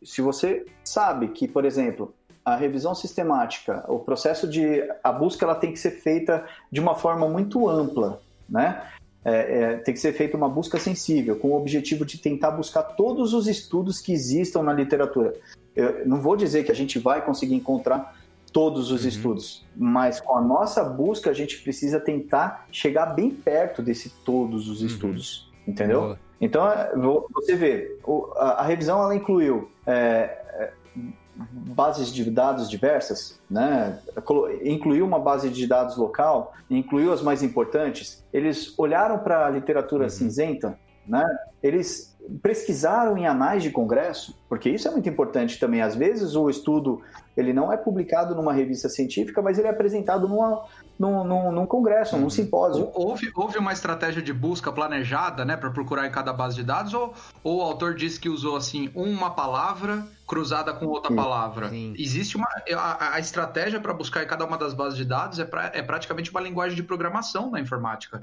Se 0.03 0.21
você 0.21 0.65
sabe 0.83 1.29
que, 1.29 1.47
por 1.47 1.63
exemplo, 1.63 2.13
a 2.43 2.55
revisão 2.55 2.93
sistemática, 2.93 3.83
o 3.87 3.99
processo 3.99 4.47
de 4.47 4.85
a 5.01 5.11
busca 5.11 5.45
ela 5.45 5.55
tem 5.55 5.71
que 5.71 5.79
ser 5.79 5.91
feita 5.91 6.45
de 6.69 6.79
uma 6.79 6.95
forma 6.95 7.27
muito 7.27 7.67
ampla, 7.69 8.21
né? 8.49 8.81
É, 9.25 9.61
é, 9.61 9.73
tem 9.77 9.93
que 9.93 9.99
ser 9.99 10.13
feita 10.13 10.37
uma 10.37 10.47
busca 10.47 10.79
sensível, 10.79 11.35
com 11.35 11.49
o 11.49 11.57
objetivo 11.57 12.05
de 12.05 12.17
tentar 12.17 12.51
buscar 12.51 12.83
todos 12.83 13.33
os 13.33 13.47
estudos 13.47 13.99
que 13.99 14.13
existam 14.13 14.63
na 14.63 14.71
literatura. 14.71 15.33
Eu 15.75 16.07
não 16.07 16.21
vou 16.21 16.37
dizer 16.37 16.63
que 16.63 16.71
a 16.71 16.75
gente 16.75 16.97
vai 16.97 17.23
conseguir 17.23 17.55
encontrar 17.55 18.15
todos 18.53 18.89
os 18.89 19.03
uhum. 19.03 19.09
estudos, 19.09 19.65
mas 19.75 20.19
com 20.19 20.37
a 20.37 20.41
nossa 20.41 20.83
busca 20.83 21.29
a 21.29 21.33
gente 21.33 21.61
precisa 21.61 21.99
tentar 21.99 22.65
chegar 22.71 23.07
bem 23.07 23.29
perto 23.29 23.81
desse 23.81 24.09
todos 24.23 24.69
os 24.69 24.81
uhum. 24.81 24.87
estudos, 24.87 25.51
entendeu? 25.67 26.01
Boa. 26.01 26.19
Então 26.39 26.67
é, 26.67 26.91
você 27.33 27.55
vê, 27.55 27.97
a, 28.37 28.63
revisão 28.63 29.01
ela 29.01 29.15
incluiu 29.15 29.69
é, 29.85 30.71
bases 31.37 32.11
de 32.11 32.29
dados 32.29 32.69
diversas, 32.69 33.39
né? 33.49 33.99
incluiu 34.63 35.05
uma 35.05 35.19
base 35.19 35.49
de 35.49 35.67
dados 35.67 35.97
local, 35.97 36.53
incluiu 36.69 37.13
as 37.13 37.21
mais 37.21 37.43
importantes. 37.43 38.23
Eles 38.33 38.73
olharam 38.77 39.19
para 39.19 39.45
a 39.45 39.49
literatura 39.49 40.05
uhum. 40.05 40.09
cinzenta, 40.09 40.79
né? 41.07 41.23
eles 41.61 42.17
pesquisaram 42.41 43.17
em 43.17 43.25
anais 43.25 43.63
de 43.63 43.71
congresso, 43.71 44.37
porque 44.49 44.69
isso 44.69 44.87
é 44.87 44.91
muito 44.91 45.07
importante 45.07 45.59
também. 45.59 45.81
Às 45.81 45.95
vezes 45.95 46.35
o 46.35 46.49
estudo 46.49 47.01
ele 47.35 47.53
não 47.53 47.71
é 47.71 47.77
publicado 47.77 48.35
numa 48.35 48.51
revista 48.51 48.89
científica, 48.89 49.41
mas 49.41 49.57
ele 49.57 49.67
é 49.67 49.71
apresentado 49.71 50.27
numa, 50.27 50.65
num, 50.97 51.23
num, 51.23 51.51
num 51.51 51.65
congresso, 51.65 52.15
uhum. 52.15 52.23
num 52.23 52.29
simpósio. 52.29 52.89
Houve, 52.93 53.31
houve 53.35 53.57
uma 53.57 53.73
estratégia 53.73 54.21
de 54.21 54.33
busca 54.33 54.71
planejada, 54.71 55.45
né, 55.45 55.55
para 55.55 55.69
procurar 55.69 56.07
em 56.07 56.11
cada 56.11 56.33
base 56.33 56.55
de 56.55 56.63
dados, 56.63 56.93
ou, 56.93 57.13
ou 57.43 57.59
o 57.59 57.61
autor 57.61 57.95
disse 57.95 58.19
que 58.19 58.29
usou 58.29 58.55
assim 58.55 58.89
uma 58.95 59.29
palavra 59.29 60.05
cruzada 60.25 60.73
com 60.73 60.85
outra 60.85 61.09
Sim. 61.09 61.15
palavra? 61.15 61.69
Sim. 61.69 61.93
Existe 61.97 62.35
uma 62.35 62.47
a, 62.75 63.15
a 63.15 63.19
estratégia 63.19 63.79
para 63.79 63.93
buscar 63.93 64.23
em 64.23 64.27
cada 64.27 64.45
uma 64.45 64.57
das 64.57 64.73
bases 64.73 64.97
de 64.97 65.05
dados 65.05 65.39
é, 65.39 65.45
pra, 65.45 65.71
é 65.73 65.81
praticamente 65.81 66.31
uma 66.31 66.41
linguagem 66.41 66.75
de 66.75 66.83
programação 66.83 67.49
na 67.49 67.59
informática 67.61 68.21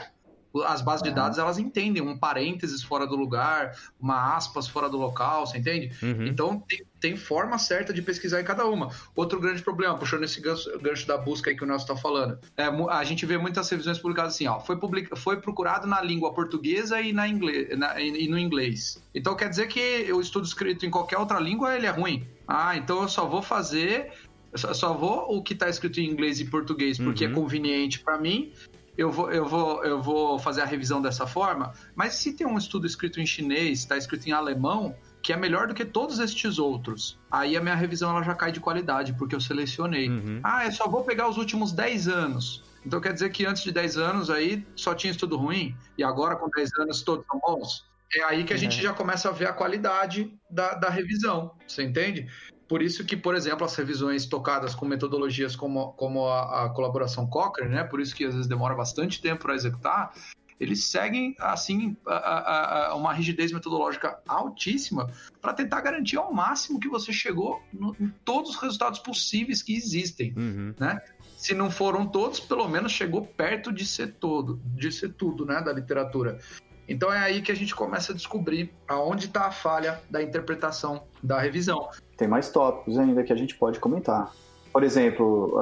as 0.63 0.81
bases 0.81 1.03
de 1.03 1.11
dados 1.11 1.39
elas 1.39 1.59
entendem 1.59 2.03
um 2.03 2.17
parênteses 2.17 2.83
fora 2.83 3.07
do 3.07 3.17
lugar, 3.17 3.77
uma 3.99 4.37
aspas 4.37 4.69
fora 4.69 4.89
do 4.89 4.97
local, 4.97 5.47
você 5.47 5.59
entende? 5.59 5.93
Uhum. 6.03 6.27
Então 6.27 6.61
tem, 6.61 6.83
tem, 7.01 7.17
forma 7.17 7.59
certa 7.59 7.93
de 7.93 8.01
pesquisar 8.03 8.41
em 8.41 8.45
cada 8.45 8.67
uma. 8.67 8.91
Outro 9.17 9.41
grande 9.41 9.63
problema, 9.63 9.97
puxando 9.99 10.23
esse 10.23 10.41
gancho, 10.41 10.79
gancho 10.79 11.07
da 11.07 11.17
busca 11.17 11.51
aí 11.51 11.57
que 11.57 11.65
o 11.65 11.67
Nelson 11.67 11.85
está 11.85 11.97
falando, 11.97 12.39
é, 12.57 12.65
a 12.65 13.05
gente 13.05 13.27
vê 13.27 13.37
muitas 13.37 13.69
revisões 13.69 13.99
publicadas 13.99 14.35
assim, 14.35 14.47
ó, 14.47 14.61
foi, 14.61 14.77
publica, 14.77 15.17
foi 15.17 15.41
procurado 15.41 15.87
na 15.87 16.01
língua 16.01 16.33
portuguesa 16.33 17.01
e, 17.01 17.13
na 17.13 17.27
inglês, 17.27 17.77
na, 17.77 18.01
e 18.01 18.29
no 18.29 18.39
inglês. 18.39 19.03
Então 19.15 19.35
quer 19.35 19.49
dizer 19.49 19.67
que 19.69 20.13
o 20.13 20.21
estudo 20.21 20.47
escrito 20.47 20.87
em 20.87 20.91
qualquer 20.91 21.19
outra 21.19 21.41
língua 21.41 21.75
ele 21.75 21.87
é 21.87 21.91
ruim. 21.91 22.27
Ah, 22.47 22.77
então 22.77 23.03
eu 23.03 23.09
só 23.09 23.27
vou 23.27 23.43
fazer 23.43 24.13
só 24.57 24.95
vou 24.95 25.37
o 25.37 25.43
que 25.43 25.53
está 25.53 25.69
escrito 25.69 25.99
em 26.01 26.09
inglês 26.09 26.39
e 26.39 26.45
português 26.45 26.97
porque 26.97 27.25
é 27.25 27.27
uhum. 27.27 27.33
é 27.33 27.35
conveniente 27.35 27.99
para 27.99 28.17
mim 28.19 28.53
eu 28.97 29.11
vou, 29.11 29.31
eu, 29.31 29.47
vou, 29.47 29.85
eu 29.85 30.01
vou 30.01 30.39
fazer 30.39 30.63
a 30.63 30.65
revisão 30.65 31.03
dessa 31.03 31.27
forma, 31.27 31.73
mas 31.95 32.15
se 32.15 32.33
tem 32.33 32.47
um 32.47 32.57
estudo 32.57 32.87
escrito 32.87 33.21
em 33.21 33.27
chinês, 33.27 33.81
está 33.81 33.97
escrito 33.97 34.27
em 34.27 34.33
alemão, 34.33 34.95
que 35.23 35.33
é 35.33 35.37
melhor 35.37 35.67
do 35.67 35.75
que 35.75 35.85
todos 35.85 36.19
estes 36.19 36.59
outros, 36.59 37.19
aí 37.31 37.57
a 37.57 37.61
minha 37.61 37.75
revisão 37.75 38.11
ela 38.11 38.23
já 38.23 38.35
cai 38.35 38.53
de 38.53 38.61
qualidade, 38.61 39.15
porque 39.15 39.35
eu 39.35 39.41
selecionei. 39.41 40.09
Uhum. 40.09 40.41
Ah, 40.45 40.67
eu 40.67 40.73
só 40.73 40.87
vou 40.87 41.03
pegar 41.03 41.29
os 41.29 41.39
últimos 41.39 41.73
10 41.73 42.09
anos. 42.09 42.63
Então 42.87 43.01
quer 43.01 43.13
dizer 43.13 43.31
que 43.31 43.47
antes 43.47 43.63
de 43.63 43.73
10 43.73 43.97
anos 43.97 44.31
aí 44.31 44.67
só 44.77 44.95
tinha 44.95 45.11
estudo 45.11 45.37
ruim, 45.37 45.75
e 45.99 46.05
agora 46.05 46.37
com 46.37 46.49
10 46.49 46.71
anos 46.81 47.03
todos 47.03 47.25
são 47.27 47.41
bons? 47.41 47.85
É 48.15 48.23
aí 48.23 48.45
que 48.45 48.53
a 48.53 48.57
gente 48.57 48.79
é. 48.79 48.83
já 48.83 48.93
começa 48.93 49.29
a 49.29 49.33
ver 49.33 49.49
a 49.49 49.53
qualidade 49.53 50.33
da, 50.49 50.75
da 50.75 50.89
revisão, 50.89 51.53
você 51.67 51.83
entende? 51.83 52.29
Por 52.75 52.83
isso 52.83 53.05
que, 53.05 53.17
por 53.17 53.37
exemplo, 53.37 53.65
as 53.65 53.77
revisões 53.77 54.27
tocadas 54.27 54.75
com 54.75 54.85
metodologias 54.85 55.55
como, 55.55 55.93
como 55.93 56.27
a, 56.27 56.65
a 56.65 56.71
colaboração 56.71 57.25
Cochrane, 57.25 57.73
né? 57.73 57.85
Por 57.85 58.01
isso 58.01 58.13
que 58.13 58.25
às 58.25 58.35
vezes 58.35 58.49
demora 58.49 58.75
bastante 58.75 59.23
tempo 59.23 59.43
para 59.45 59.55
executar, 59.55 60.13
eles 60.59 60.83
seguem 60.83 61.37
assim 61.39 61.97
a, 62.05 62.89
a, 62.89 62.95
uma 62.97 63.13
rigidez 63.13 63.53
metodológica 63.53 64.19
altíssima 64.27 65.09
para 65.41 65.53
tentar 65.53 65.83
garantir 65.83 66.17
ao 66.17 66.35
máximo 66.35 66.81
que 66.81 66.89
você 66.89 67.13
chegou 67.13 67.63
no, 67.73 67.95
em 68.01 68.13
todos 68.25 68.51
os 68.51 68.57
resultados 68.57 68.99
possíveis 68.99 69.63
que 69.63 69.77
existem, 69.77 70.35
uhum. 70.37 70.75
né? 70.77 71.01
Se 71.37 71.55
não 71.55 71.71
foram 71.71 72.05
todos, 72.05 72.41
pelo 72.41 72.67
menos 72.67 72.91
chegou 72.91 73.25
perto 73.25 73.73
de 73.73 73.87
ser 73.87 74.15
todo, 74.15 74.61
de 74.65 74.91
ser 74.91 75.13
tudo, 75.13 75.47
né, 75.47 75.63
da 75.63 75.73
literatura. 75.73 76.41
Então 76.89 77.13
é 77.13 77.19
aí 77.19 77.41
que 77.41 77.53
a 77.53 77.57
gente 77.57 77.73
começa 77.73 78.11
a 78.11 78.15
descobrir 78.15 78.73
aonde 78.89 79.27
está 79.27 79.47
a 79.47 79.53
falha 79.53 80.03
da 80.11 80.21
interpretação 80.21 81.05
da 81.23 81.41
revisão. 81.41 81.89
Tem 82.17 82.29
mais 82.29 82.51
tópicos 82.51 82.99
ainda 82.99 83.23
que 83.23 83.33
a 83.33 83.37
gente 83.37 83.57
pode 83.57 83.81
comentar. 83.81 84.33
Por 84.75 84.83
exemplo, 84.83 85.57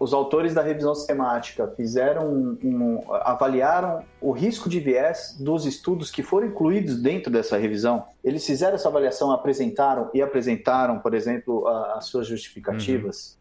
os 0.00 0.12
autores 0.12 0.52
da 0.52 0.60
revisão 0.60 0.92
sistemática 0.92 1.68
fizeram 1.68 2.26
um, 2.26 2.58
um, 2.64 3.12
avaliaram 3.12 4.02
o 4.20 4.32
risco 4.32 4.68
de 4.68 4.80
viés 4.80 5.36
dos 5.38 5.64
estudos 5.64 6.10
que 6.10 6.20
foram 6.20 6.48
incluídos 6.48 7.00
dentro 7.00 7.30
dessa 7.30 7.56
revisão. 7.56 8.06
Eles 8.24 8.44
fizeram 8.44 8.74
essa 8.74 8.88
avaliação, 8.88 9.30
apresentaram 9.30 10.10
e 10.12 10.20
apresentaram, 10.20 10.98
por 10.98 11.14
exemplo, 11.14 11.68
as 11.68 12.06
suas 12.06 12.26
justificativas. 12.26 13.38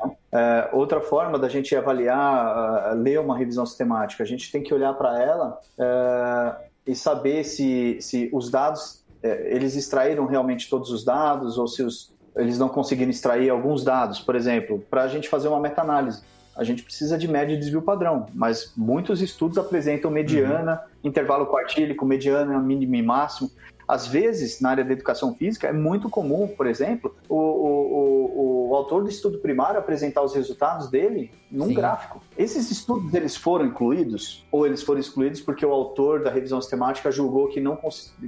Uhum. 0.00 0.10
Uh, 0.10 0.76
outra 0.76 1.00
forma 1.00 1.36
da 1.36 1.48
gente 1.48 1.74
avaliar, 1.74 2.94
ler 2.96 3.18
uma 3.18 3.36
revisão 3.36 3.66
sistemática, 3.66 4.22
a 4.22 4.26
gente 4.26 4.52
tem 4.52 4.62
que 4.62 4.72
olhar 4.72 4.94
para 4.94 5.20
ela 5.20 5.58
uh, 5.78 6.64
e 6.86 6.94
saber 6.94 7.42
se, 7.42 7.98
se 8.00 8.30
os 8.32 8.52
dados 8.52 9.04
é, 9.05 9.05
eles 9.46 9.76
extraíram 9.76 10.26
realmente 10.26 10.68
todos 10.68 10.90
os 10.90 11.04
dados 11.04 11.58
ou 11.58 11.66
se 11.66 11.82
os, 11.82 12.14
eles 12.36 12.58
não 12.58 12.68
conseguiram 12.68 13.10
extrair 13.10 13.50
alguns 13.50 13.84
dados. 13.84 14.20
Por 14.20 14.34
exemplo, 14.34 14.84
para 14.90 15.02
a 15.02 15.08
gente 15.08 15.28
fazer 15.28 15.48
uma 15.48 15.60
meta-análise, 15.60 16.22
a 16.56 16.64
gente 16.64 16.82
precisa 16.82 17.18
de 17.18 17.28
média 17.28 17.54
e 17.54 17.58
desvio 17.58 17.82
padrão, 17.82 18.26
mas 18.34 18.72
muitos 18.76 19.20
estudos 19.20 19.58
apresentam 19.58 20.10
mediana, 20.10 20.72
uhum. 20.72 21.08
intervalo 21.08 21.46
quartílico, 21.46 22.06
mediana, 22.06 22.58
mínimo 22.58 22.94
e 22.94 23.02
máximo. 23.02 23.50
Às 23.86 24.06
vezes, 24.06 24.60
na 24.60 24.70
área 24.70 24.84
da 24.84 24.92
educação 24.92 25.34
física, 25.34 25.68
é 25.68 25.72
muito 25.72 26.10
comum, 26.10 26.48
por 26.48 26.66
exemplo, 26.66 27.14
o, 27.28 27.36
o, 27.36 28.24
o, 28.36 28.70
o 28.70 28.74
autor 28.74 29.04
do 29.04 29.08
estudo 29.08 29.38
primário 29.38 29.78
apresentar 29.78 30.22
os 30.22 30.34
resultados 30.34 30.90
dele 30.90 31.30
num 31.50 31.68
Sim. 31.68 31.74
gráfico. 31.74 32.20
Esses 32.36 32.70
estudos, 32.70 33.14
eles 33.14 33.36
foram 33.36 33.66
incluídos? 33.66 34.44
Ou 34.50 34.66
eles 34.66 34.82
foram 34.82 35.00
excluídos 35.00 35.40
porque 35.40 35.64
o 35.64 35.70
autor 35.70 36.22
da 36.22 36.30
revisão 36.30 36.60
sistemática 36.60 37.10
julgou 37.10 37.48
que 37.48 37.60
não, 37.60 37.78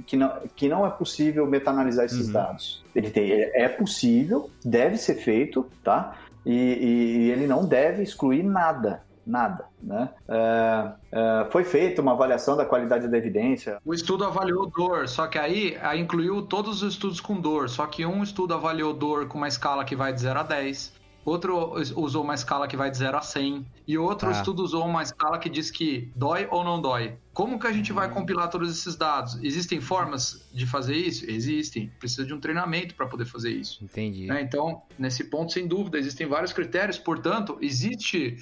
que 0.05 0.15
não, 0.15 0.31
que 0.55 0.69
não 0.69 0.85
é 0.85 0.89
possível 0.89 1.45
meta-analisar 1.45 2.05
esses 2.05 2.27
uhum. 2.27 2.33
dados? 2.33 2.83
Ele 2.95 3.09
tem, 3.09 3.31
é, 3.31 3.63
é 3.63 3.69
possível, 3.69 4.49
deve 4.63 4.97
ser 4.97 5.15
feito, 5.15 5.65
tá? 5.83 6.15
E, 6.45 6.53
e, 6.53 7.17
e 7.17 7.31
ele 7.31 7.45
não 7.45 7.65
deve 7.65 8.01
excluir 8.01 8.43
nada 8.43 9.03
nada, 9.29 9.65
né? 9.81 10.09
É, 10.27 10.91
é, 11.11 11.47
foi 11.51 11.63
feita 11.63 12.01
uma 12.01 12.13
avaliação 12.13 12.57
da 12.57 12.65
qualidade 12.65 13.07
da 13.07 13.17
evidência. 13.17 13.79
O 13.85 13.93
estudo 13.93 14.25
avaliou 14.25 14.65
dor, 14.67 15.07
só 15.07 15.27
que 15.27 15.37
aí, 15.37 15.77
incluiu 15.97 16.41
todos 16.41 16.81
os 16.81 16.93
estudos 16.93 17.21
com 17.21 17.39
dor, 17.39 17.69
só 17.69 17.85
que 17.85 18.05
um 18.05 18.23
estudo 18.23 18.53
avaliou 18.53 18.93
dor 18.93 19.27
com 19.27 19.37
uma 19.37 19.47
escala 19.47 19.85
que 19.85 19.95
vai 19.95 20.11
de 20.11 20.21
0 20.21 20.39
a 20.39 20.43
10, 20.43 20.99
outro 21.23 21.75
usou 21.95 22.23
uma 22.23 22.33
escala 22.33 22.67
que 22.67 22.75
vai 22.75 22.89
de 22.89 22.97
0 22.97 23.17
a 23.17 23.21
100, 23.21 23.65
e 23.87 23.97
outro 23.97 24.29
ah. 24.29 24.31
estudo 24.31 24.63
usou 24.63 24.85
uma 24.85 25.03
escala 25.03 25.37
que 25.37 25.49
diz 25.49 25.69
que 25.69 26.11
dói 26.15 26.47
ou 26.49 26.63
não 26.63 26.81
dói. 26.81 27.17
Como 27.33 27.59
que 27.59 27.67
a 27.67 27.71
gente 27.71 27.93
vai 27.93 28.09
compilar 28.09 28.49
todos 28.49 28.69
esses 28.69 28.95
dados? 28.95 29.39
Existem 29.41 29.79
formas 29.79 30.45
de 30.51 30.65
fazer 30.65 30.95
isso? 30.95 31.25
Existem. 31.29 31.89
Precisa 31.99 32.25
de 32.25 32.33
um 32.33 32.39
treinamento 32.39 32.95
para 32.95 33.05
poder 33.05 33.25
fazer 33.25 33.51
isso. 33.51 33.83
Entendi. 33.83 34.25
Né? 34.25 34.41
Então, 34.41 34.81
nesse 34.97 35.23
ponto, 35.23 35.53
sem 35.53 35.67
dúvida, 35.67 35.97
existem 35.97 36.27
vários 36.27 36.51
critérios. 36.51 36.97
Portanto, 36.97 37.57
existe 37.61 38.37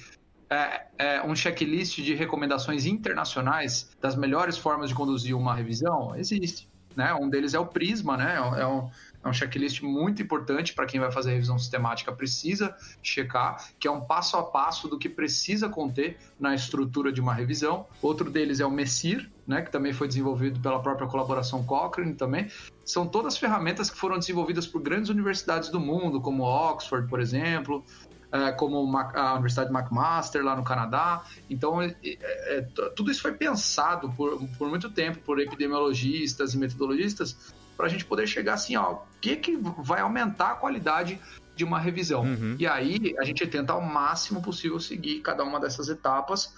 é, 0.50 0.86
é, 0.98 1.22
um 1.22 1.34
checklist 1.34 1.96
de 1.96 2.14
recomendações 2.14 2.86
internacionais 2.86 3.90
das 4.00 4.16
melhores 4.16 4.56
formas 4.56 4.88
de 4.88 4.94
conduzir 4.94 5.36
uma 5.36 5.54
revisão? 5.54 6.14
Existe. 6.16 6.68
Né? 6.96 7.14
Um 7.14 7.28
deles 7.28 7.54
é 7.54 7.58
o 7.58 7.66
Prisma, 7.66 8.16
né? 8.16 8.34
É 8.34 8.66
um, 8.66 8.90
é 9.22 9.28
um 9.28 9.32
checklist 9.32 9.82
muito 9.82 10.20
importante 10.20 10.74
para 10.74 10.86
quem 10.86 10.98
vai 10.98 11.12
fazer 11.12 11.32
revisão 11.32 11.58
sistemática, 11.58 12.10
precisa 12.10 12.74
checar, 13.02 13.68
que 13.78 13.86
é 13.86 13.90
um 13.90 14.00
passo 14.00 14.36
a 14.36 14.42
passo 14.42 14.88
do 14.88 14.98
que 14.98 15.08
precisa 15.08 15.68
conter 15.68 16.18
na 16.40 16.54
estrutura 16.54 17.12
de 17.12 17.20
uma 17.20 17.34
revisão. 17.34 17.86
Outro 18.02 18.30
deles 18.30 18.58
é 18.58 18.66
o 18.66 18.70
Messir, 18.70 19.30
né, 19.46 19.62
que 19.62 19.70
também 19.70 19.92
foi 19.92 20.08
desenvolvido 20.08 20.60
pela 20.60 20.80
própria 20.80 21.06
colaboração 21.06 21.64
Cochrane 21.64 22.14
também. 22.14 22.48
São 22.84 23.06
todas 23.06 23.36
ferramentas 23.36 23.90
que 23.90 23.96
foram 23.96 24.18
desenvolvidas 24.18 24.66
por 24.66 24.80
grandes 24.82 25.10
universidades 25.10 25.68
do 25.68 25.78
mundo, 25.78 26.20
como 26.20 26.42
Oxford, 26.42 27.08
por 27.08 27.20
exemplo, 27.20 27.84
é, 28.30 28.52
como 28.52 28.96
a 28.96 29.32
Universidade 29.32 29.72
McMaster 29.72 30.44
lá 30.44 30.54
no 30.54 30.62
Canadá. 30.62 31.24
Então, 31.48 31.80
é, 31.80 31.96
é, 32.02 32.60
tudo 32.94 33.10
isso 33.10 33.22
foi 33.22 33.32
pensado 33.32 34.10
por, 34.12 34.38
por 34.58 34.68
muito 34.68 34.90
tempo 34.90 35.18
por 35.20 35.40
epidemiologistas 35.40 36.54
e 36.54 36.58
metodologistas 36.58 37.54
para 37.76 37.86
a 37.86 37.88
gente 37.88 38.04
poder 38.04 38.26
chegar 38.26 38.54
assim, 38.54 38.76
ó, 38.76 38.94
o 38.94 39.00
que, 39.20 39.36
que 39.36 39.56
vai 39.78 40.00
aumentar 40.00 40.52
a 40.52 40.54
qualidade 40.56 41.18
de 41.54 41.64
uma 41.64 41.78
revisão. 41.78 42.22
Uhum. 42.22 42.56
E 42.58 42.66
aí 42.66 43.14
a 43.18 43.24
gente 43.24 43.46
tenta 43.46 43.72
ao 43.72 43.80
máximo 43.80 44.42
possível 44.42 44.78
seguir 44.78 45.20
cada 45.20 45.42
uma 45.42 45.58
dessas 45.58 45.88
etapas 45.88 46.54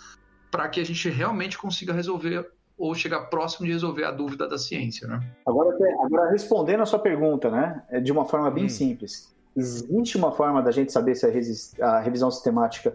para 0.50 0.68
que 0.68 0.80
a 0.80 0.84
gente 0.84 1.08
realmente 1.08 1.56
consiga 1.56 1.92
resolver 1.92 2.50
ou 2.76 2.94
chegar 2.94 3.26
próximo 3.26 3.66
de 3.66 3.72
resolver 3.72 4.04
a 4.04 4.10
dúvida 4.10 4.48
da 4.48 4.56
ciência, 4.56 5.06
né? 5.06 5.20
Agora, 5.46 5.76
agora 6.02 6.30
respondendo 6.30 6.82
a 6.82 6.86
sua 6.86 6.98
pergunta, 6.98 7.50
né, 7.50 7.82
de 8.02 8.10
uma 8.10 8.24
forma 8.24 8.50
bem 8.50 8.64
hum. 8.64 8.70
simples. 8.70 9.30
Existe 9.60 10.16
uma 10.16 10.32
forma 10.32 10.62
da 10.62 10.70
gente 10.70 10.92
saber 10.92 11.14
se 11.14 11.26
a, 11.80 11.86
a 11.86 12.00
revisão 12.00 12.30
sistemática 12.30 12.92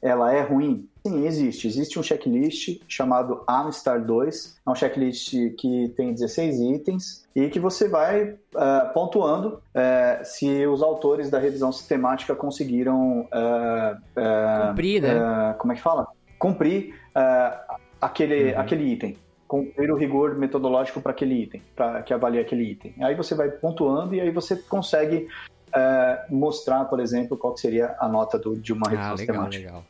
ela 0.00 0.32
é 0.32 0.40
ruim? 0.42 0.88
Sim, 1.06 1.26
existe. 1.26 1.66
Existe 1.66 1.98
um 1.98 2.02
checklist 2.02 2.80
chamado 2.86 3.42
Amstar 3.46 4.04
2. 4.04 4.60
É 4.66 4.70
um 4.70 4.74
checklist 4.74 5.32
que 5.56 5.92
tem 5.96 6.12
16 6.12 6.60
itens 6.60 7.26
e 7.34 7.48
que 7.48 7.58
você 7.58 7.88
vai 7.88 8.30
uh, 8.30 8.92
pontuando 8.92 9.60
uh, 9.74 10.24
se 10.24 10.66
os 10.66 10.82
autores 10.82 11.30
da 11.30 11.38
revisão 11.38 11.72
sistemática 11.72 12.34
conseguiram 12.34 13.22
uh, 13.22 14.68
cumprir, 14.68 15.02
né? 15.02 15.54
como 15.58 15.72
é 15.72 15.76
que 15.76 15.82
fala? 15.82 16.06
Cumprir 16.38 16.94
aquele, 18.00 18.52
uhum. 18.52 18.60
aquele 18.60 18.92
item. 18.92 19.16
Cumprir 19.48 19.90
o 19.90 19.96
rigor 19.96 20.36
metodológico 20.36 21.00
para 21.00 21.12
aquele 21.12 21.42
item, 21.42 21.62
para 21.74 22.02
que 22.02 22.12
avalie 22.12 22.38
aquele 22.38 22.64
item. 22.64 22.94
Aí 23.00 23.14
você 23.14 23.34
vai 23.34 23.48
pontuando 23.48 24.14
e 24.14 24.20
aí 24.20 24.30
você 24.30 24.56
consegue 24.56 25.26
mostrar, 26.28 26.84
por 26.86 27.00
exemplo, 27.00 27.36
qual 27.36 27.56
seria 27.56 27.96
a 27.98 28.08
nota 28.08 28.38
do, 28.38 28.56
de 28.56 28.72
uma 28.72 28.86
ah, 28.86 28.90
revisão 28.90 29.10
ah, 29.10 29.14
legal, 29.14 29.18
sistemática. 29.18 29.66
Legal 29.66 29.84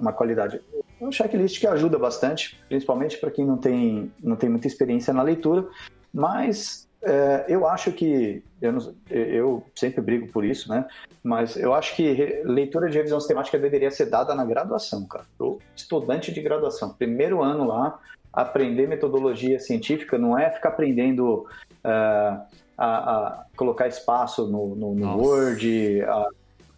uma 0.00 0.12
qualidade. 0.12 0.60
É 1.00 1.04
um 1.04 1.12
checklist 1.12 1.60
que 1.60 1.66
ajuda 1.66 1.98
bastante, 1.98 2.58
principalmente 2.68 3.18
para 3.18 3.30
quem 3.30 3.44
não 3.44 3.56
tem, 3.56 4.12
não 4.22 4.36
tem 4.36 4.48
muita 4.48 4.66
experiência 4.66 5.12
na 5.12 5.22
leitura, 5.22 5.66
mas 6.12 6.88
é, 7.02 7.44
eu 7.48 7.66
acho 7.66 7.92
que, 7.92 8.42
eu, 8.60 8.72
não, 8.72 8.94
eu, 9.10 9.62
sempre 9.74 10.00
brigo 10.00 10.28
por 10.28 10.44
isso, 10.44 10.68
né? 10.68 10.86
Mas 11.22 11.56
eu 11.56 11.74
acho 11.74 11.94
que 11.94 12.42
leitura 12.44 12.88
de 12.88 12.96
revisão 12.96 13.20
sistemática 13.20 13.58
deveria 13.58 13.90
ser 13.90 14.06
dada 14.06 14.34
na 14.34 14.44
graduação, 14.44 15.04
cara. 15.06 15.26
O 15.38 15.58
estudante 15.74 16.32
de 16.32 16.40
graduação, 16.40 16.94
primeiro 16.94 17.42
ano 17.42 17.64
lá, 17.64 17.98
aprender 18.32 18.86
metodologia 18.86 19.58
científica 19.58 20.16
não 20.18 20.38
é 20.38 20.50
ficar 20.50 20.70
aprendendo 20.70 21.46
uh, 21.84 22.40
a, 22.76 22.86
a, 22.86 23.44
colocar 23.56 23.88
espaço 23.88 24.46
no, 24.46 24.74
no, 24.74 24.94
no 24.94 25.18
Word, 25.18 26.02
a 26.02 26.26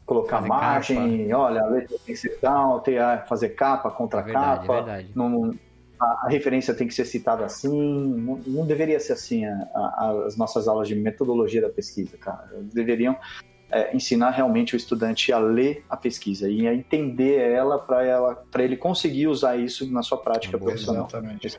colocar 0.07 0.37
fazer 0.39 0.49
margem, 0.49 1.29
capa. 1.29 1.43
olha, 1.43 1.63
a 1.63 1.67
letra 1.67 1.97
tem 2.05 2.15
que 2.15 2.17
ser 2.17 2.39
tal, 2.41 2.81
ter, 2.81 3.01
fazer 3.27 3.51
capa 3.51 3.91
contra 3.91 4.21
é 4.21 4.25
verdade, 4.25 4.61
capa. 4.61 4.73
É 4.73 4.77
verdade. 4.77 5.11
Não, 5.15 5.55
a, 6.01 6.27
a, 6.27 6.29
referência 6.29 6.73
tem 6.73 6.87
que 6.87 6.95
ser 6.95 7.05
citada 7.05 7.45
assim. 7.45 7.69
Não, 7.69 8.37
não 8.47 8.67
deveria 8.67 8.99
ser 9.01 9.15
assim 9.15 9.45
a, 9.45 9.69
a, 9.75 10.23
as 10.27 10.37
nossas 10.37 10.69
aulas 10.69 10.89
de 10.89 10.95
metodologia 10.95 11.61
da 11.61 11.69
pesquisa, 11.69 12.17
cara. 12.17 12.49
Deveriam 12.73 13.17
é, 13.71 13.95
ensinar 13.95 14.31
realmente 14.31 14.75
o 14.75 14.77
estudante 14.77 15.33
a 15.33 15.39
ler 15.39 15.85
a 15.91 15.97
pesquisa 15.97 16.49
e 16.49 16.67
a 16.67 16.75
entender 16.75 17.39
ela 17.39 17.79
para 17.79 18.05
ela, 18.05 18.35
para 18.51 18.63
ele 18.63 18.77
conseguir 18.77 19.27
usar 19.27 19.57
isso 19.57 19.91
na 19.93 20.03
sua 20.03 20.19
prática 20.19 20.57
profissional. 20.57 21.07
Exatamente. 21.07 21.59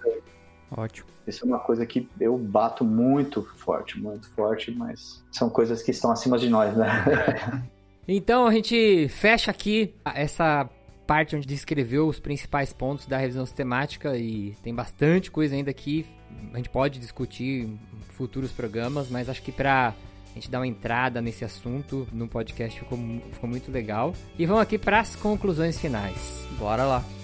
Ótimo. 0.72 1.08
Isso 1.26 1.44
é 1.44 1.48
uma 1.48 1.60
coisa 1.60 1.86
que 1.86 2.08
eu 2.20 2.38
bato 2.38 2.84
muito 2.84 3.44
forte, 3.56 4.00
muito 4.00 4.30
forte, 4.32 4.72
mas 4.72 5.24
são 5.32 5.50
coisas 5.50 5.82
que 5.82 5.92
estão 5.92 6.12
acima 6.12 6.38
de 6.38 6.50
nós, 6.50 6.76
né? 6.76 7.64
Então 8.12 8.48
a 8.48 8.52
gente 8.52 9.08
fecha 9.08 9.52
aqui 9.52 9.94
essa 10.04 10.68
parte 11.06 11.36
onde 11.36 11.46
descreveu 11.46 12.08
os 12.08 12.20
principais 12.20 12.74
pontos 12.74 13.06
da 13.06 13.18
revisão 13.18 13.46
sistemática 13.46 14.18
e 14.18 14.56
tem 14.64 14.74
bastante 14.74 15.30
coisa 15.30 15.54
ainda 15.54 15.70
aqui. 15.70 16.08
A 16.52 16.58
gente 16.58 16.72
pode 16.72 17.00
discutir 17.00 17.66
em 17.66 17.80
futuros 18.10 18.52
programas, 18.52 19.10
mas 19.12 19.30
acho 19.30 19.44
que 19.44 19.52
para 19.52 19.90
a 19.90 20.34
gente 20.34 20.50
dar 20.50 20.60
uma 20.60 20.68
entrada 20.68 21.22
nesse 21.22 21.46
assunto 21.46 22.08
no 22.12 22.28
podcast 22.28 22.80
ficou, 22.80 22.98
ficou 23.32 23.48
muito 23.48 23.72
legal. 23.72 24.12
E 24.40 24.46
vamos 24.48 24.64
aqui 24.64 24.80
para 24.80 25.02
as 25.02 25.16
conclusões 25.16 25.80
finais. 25.80 26.48
Bora 26.58 26.84
lá! 26.86 27.19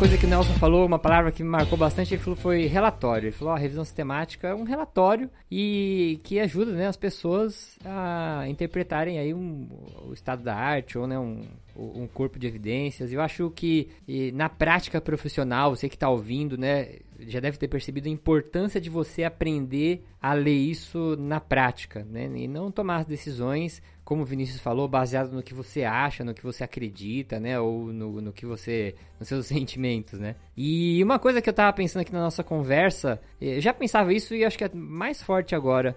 Coisa 0.00 0.16
que 0.16 0.24
o 0.24 0.28
Nelson 0.30 0.54
falou, 0.54 0.86
uma 0.86 0.98
palavra 0.98 1.30
que 1.30 1.42
me 1.42 1.50
marcou 1.50 1.76
bastante, 1.76 2.14
ele 2.14 2.22
falou 2.22 2.34
foi 2.34 2.64
relatório. 2.64 3.26
Ele 3.26 3.36
falou, 3.36 3.52
a 3.52 3.58
revisão 3.58 3.84
sistemática 3.84 4.48
é 4.48 4.54
um 4.54 4.62
relatório 4.62 5.28
e 5.50 6.18
que 6.22 6.40
ajuda 6.40 6.72
né, 6.72 6.86
as 6.86 6.96
pessoas 6.96 7.78
a 7.84 8.46
interpretarem 8.48 9.18
aí 9.18 9.34
um, 9.34 9.68
o 10.08 10.14
estado 10.14 10.42
da 10.42 10.56
arte 10.56 10.96
ou 10.96 11.06
né, 11.06 11.18
um, 11.18 11.44
um 11.76 12.06
corpo 12.06 12.38
de 12.38 12.46
evidências. 12.46 13.12
Eu 13.12 13.20
acho 13.20 13.50
que 13.50 13.90
na 14.32 14.48
prática 14.48 15.02
profissional, 15.02 15.76
você 15.76 15.86
que 15.86 15.96
está 15.96 16.08
ouvindo, 16.08 16.56
né, 16.56 16.94
já 17.26 17.40
deve 17.40 17.58
ter 17.58 17.68
percebido 17.68 18.08
a 18.08 18.12
importância 18.12 18.80
de 18.80 18.90
você 18.90 19.24
aprender 19.24 20.04
a 20.20 20.32
ler 20.32 20.56
isso 20.56 21.16
na 21.18 21.40
prática, 21.40 22.04
né, 22.04 22.30
e 22.34 22.46
não 22.46 22.70
tomar 22.70 22.96
as 22.96 23.06
decisões 23.06 23.82
como 24.10 24.22
o 24.22 24.26
Vinícius 24.26 24.60
falou, 24.60 24.88
baseado 24.88 25.30
no 25.30 25.40
que 25.40 25.54
você 25.54 25.84
acha, 25.84 26.24
no 26.24 26.34
que 26.34 26.42
você 26.42 26.64
acredita, 26.64 27.38
né? 27.38 27.60
Ou 27.60 27.92
no, 27.92 28.20
no 28.20 28.32
que 28.32 28.44
você. 28.44 28.96
nos 29.20 29.28
seus 29.28 29.46
sentimentos, 29.46 30.18
né? 30.18 30.34
E 30.56 31.00
uma 31.04 31.16
coisa 31.16 31.40
que 31.40 31.48
eu 31.48 31.54
tava 31.54 31.72
pensando 31.72 32.02
aqui 32.02 32.12
na 32.12 32.18
nossa 32.18 32.42
conversa, 32.42 33.20
eh, 33.40 33.60
já 33.60 33.72
pensava 33.72 34.12
isso 34.12 34.34
e 34.34 34.44
acho 34.44 34.58
que 34.58 34.64
é 34.64 34.70
mais 34.74 35.22
forte 35.22 35.54
agora. 35.54 35.96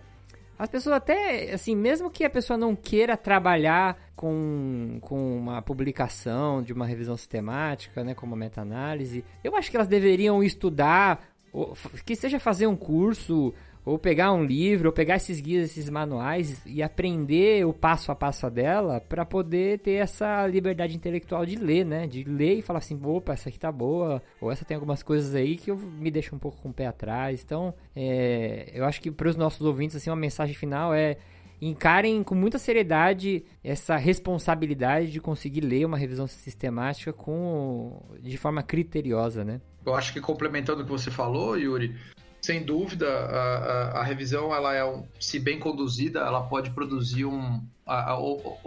As 0.58 0.70
pessoas 0.70 0.95
até, 0.95 1.51
assim, 1.54 1.76
mesmo 1.76 2.10
que 2.10 2.24
a 2.24 2.30
pessoa 2.30 2.58
não 2.58 2.76
queira 2.76 3.18
trabalhar 3.18 3.97
com, 4.16 4.99
com 5.01 5.38
uma 5.38 5.62
publicação 5.62 6.62
de 6.62 6.72
uma 6.72 6.86
revisão 6.86 7.18
sistemática, 7.18 8.04
né, 8.04 8.14
como 8.14 8.36
meta-análise, 8.36 9.26
eu 9.43 9.56
acho 9.56 9.70
que 9.70 9.78
elas 9.78 9.88
deveriam 9.88 10.43
estudar, 10.43 11.22
que 12.06 12.16
seja 12.16 12.39
fazer 12.39 12.68
um 12.68 12.76
curso 12.76 13.54
ou 13.86 13.99
pegar 13.99 14.31
um 14.31 14.43
livro, 14.43 14.89
ou 14.89 14.93
pegar 14.93 15.17
esses 15.17 15.39
guias, 15.41 15.71
esses 15.71 15.89
manuais 15.89 16.61
e 16.65 16.81
aprender 16.81 17.65
o 17.65 17.73
passo 17.73 18.11
a 18.11 18.15
passo 18.15 18.49
dela 18.49 19.01
para 19.01 19.25
poder 19.25 19.79
ter 19.79 19.93
essa 19.93 20.47
liberdade 20.47 20.95
intelectual 20.95 21.45
de 21.45 21.55
ler, 21.55 21.86
né? 21.86 22.07
De 22.07 22.23
ler 22.23 22.59
e 22.59 22.61
falar 22.61 22.79
assim, 22.79 22.99
opa, 23.03 23.34
essa 23.34 23.49
aqui 23.49 23.59
tá 23.59 23.71
boa, 23.71 24.21
ou 24.39 24.51
essa 24.51 24.65
tem 24.65 24.75
algumas 24.75 25.03
coisas 25.03 25.36
aí 25.36 25.57
que 25.57 25.71
eu 25.71 25.77
me 25.77 26.09
deixo 26.09 26.36
um 26.36 26.39
pouco 26.39 26.61
com 26.61 26.69
o 26.69 26.73
pé 26.73 26.88
atrás. 26.88 27.43
Então, 27.43 27.73
é, 27.95 28.71
eu 28.73 28.86
acho 28.86 29.01
que 29.01 29.11
para 29.11 29.29
os 29.29 29.36
nossos 29.36 29.61
ouvintes, 29.61 29.95
assim, 29.95 30.09
uma 30.09 30.15
mensagem 30.15 30.55
final 30.55 30.93
é 30.93 31.17
encarem 31.61 32.21
com 32.23 32.36
muita 32.36 32.57
seriedade 32.57 33.45
essa 33.63 33.95
responsabilidade 33.95 35.11
de 35.11 35.21
conseguir 35.21 35.61
ler 35.61 35.86
uma 35.86 35.97
revisão 35.97 36.27
sistemática 36.27 37.13
com 37.13 38.01
de 38.21 38.38
forma 38.38 38.61
criteriosa, 38.61 39.45
né? 39.45 39.61
Eu 39.86 39.95
acho 39.95 40.13
que 40.13 40.19
complementando 40.19 40.81
o 40.81 40.86
que 40.86 40.91
você 40.91 41.11
falou, 41.11 41.57
Yuri, 41.57 41.95
sem 42.43 42.61
dúvida, 42.61 43.07
a, 43.07 43.57
a, 43.57 44.01
a 44.01 44.03
revisão, 44.03 44.53
ela 44.53 44.73
é, 44.73 44.83
um, 44.83 45.05
se 45.17 45.39
bem 45.39 45.57
conduzida, 45.57 46.19
ela 46.19 46.41
pode 46.41 46.71
produzir 46.71 47.23
um, 47.23 47.61
a, 47.87 48.17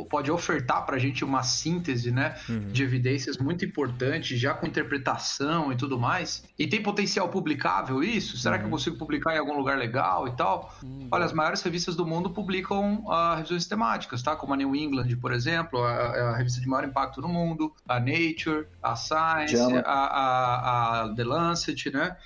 pode 0.08 0.30
ofertar 0.30 0.86
para 0.86 0.96
a 0.96 0.98
gente 0.98 1.22
uma 1.22 1.42
síntese 1.42 2.10
né, 2.10 2.36
uhum. 2.48 2.68
de 2.68 2.82
evidências 2.82 3.36
muito 3.36 3.66
importante, 3.66 4.34
já 4.34 4.54
com 4.54 4.66
interpretação 4.66 5.70
e 5.70 5.76
tudo 5.76 5.98
mais. 5.98 6.42
E 6.58 6.66
tem 6.66 6.82
potencial 6.82 7.28
publicável 7.28 8.02
isso? 8.02 8.38
Será 8.38 8.54
uhum. 8.54 8.60
que 8.60 8.64
eu 8.64 8.66
uhum. 8.68 8.70
consigo 8.72 8.96
publicar 8.96 9.34
em 9.34 9.38
algum 9.38 9.54
lugar 9.54 9.76
legal 9.76 10.26
e 10.26 10.32
tal? 10.32 10.74
Uhum. 10.82 11.08
Olha, 11.10 11.26
as 11.26 11.34
maiores 11.34 11.60
revistas 11.60 11.94
do 11.94 12.06
mundo 12.06 12.30
publicam 12.30 13.04
uh, 13.04 13.36
revisões 13.36 13.66
temáticas, 13.66 14.22
tá? 14.22 14.34
Como 14.34 14.54
a 14.54 14.56
New 14.56 14.74
England, 14.74 15.14
por 15.20 15.32
exemplo, 15.32 15.82
a, 15.82 15.90
a, 15.90 16.36
revista 16.38 16.62
de 16.62 16.66
maior 16.66 16.88
impacto 16.88 17.20
no 17.20 17.28
mundo, 17.28 17.74
a 17.86 18.00
Nature, 18.00 18.66
a 18.82 18.96
Science, 18.96 19.54
a, 19.84 19.90
a, 19.90 21.02
a 21.02 21.14
The 21.14 21.24
Lancet, 21.24 21.90
né? 21.90 22.16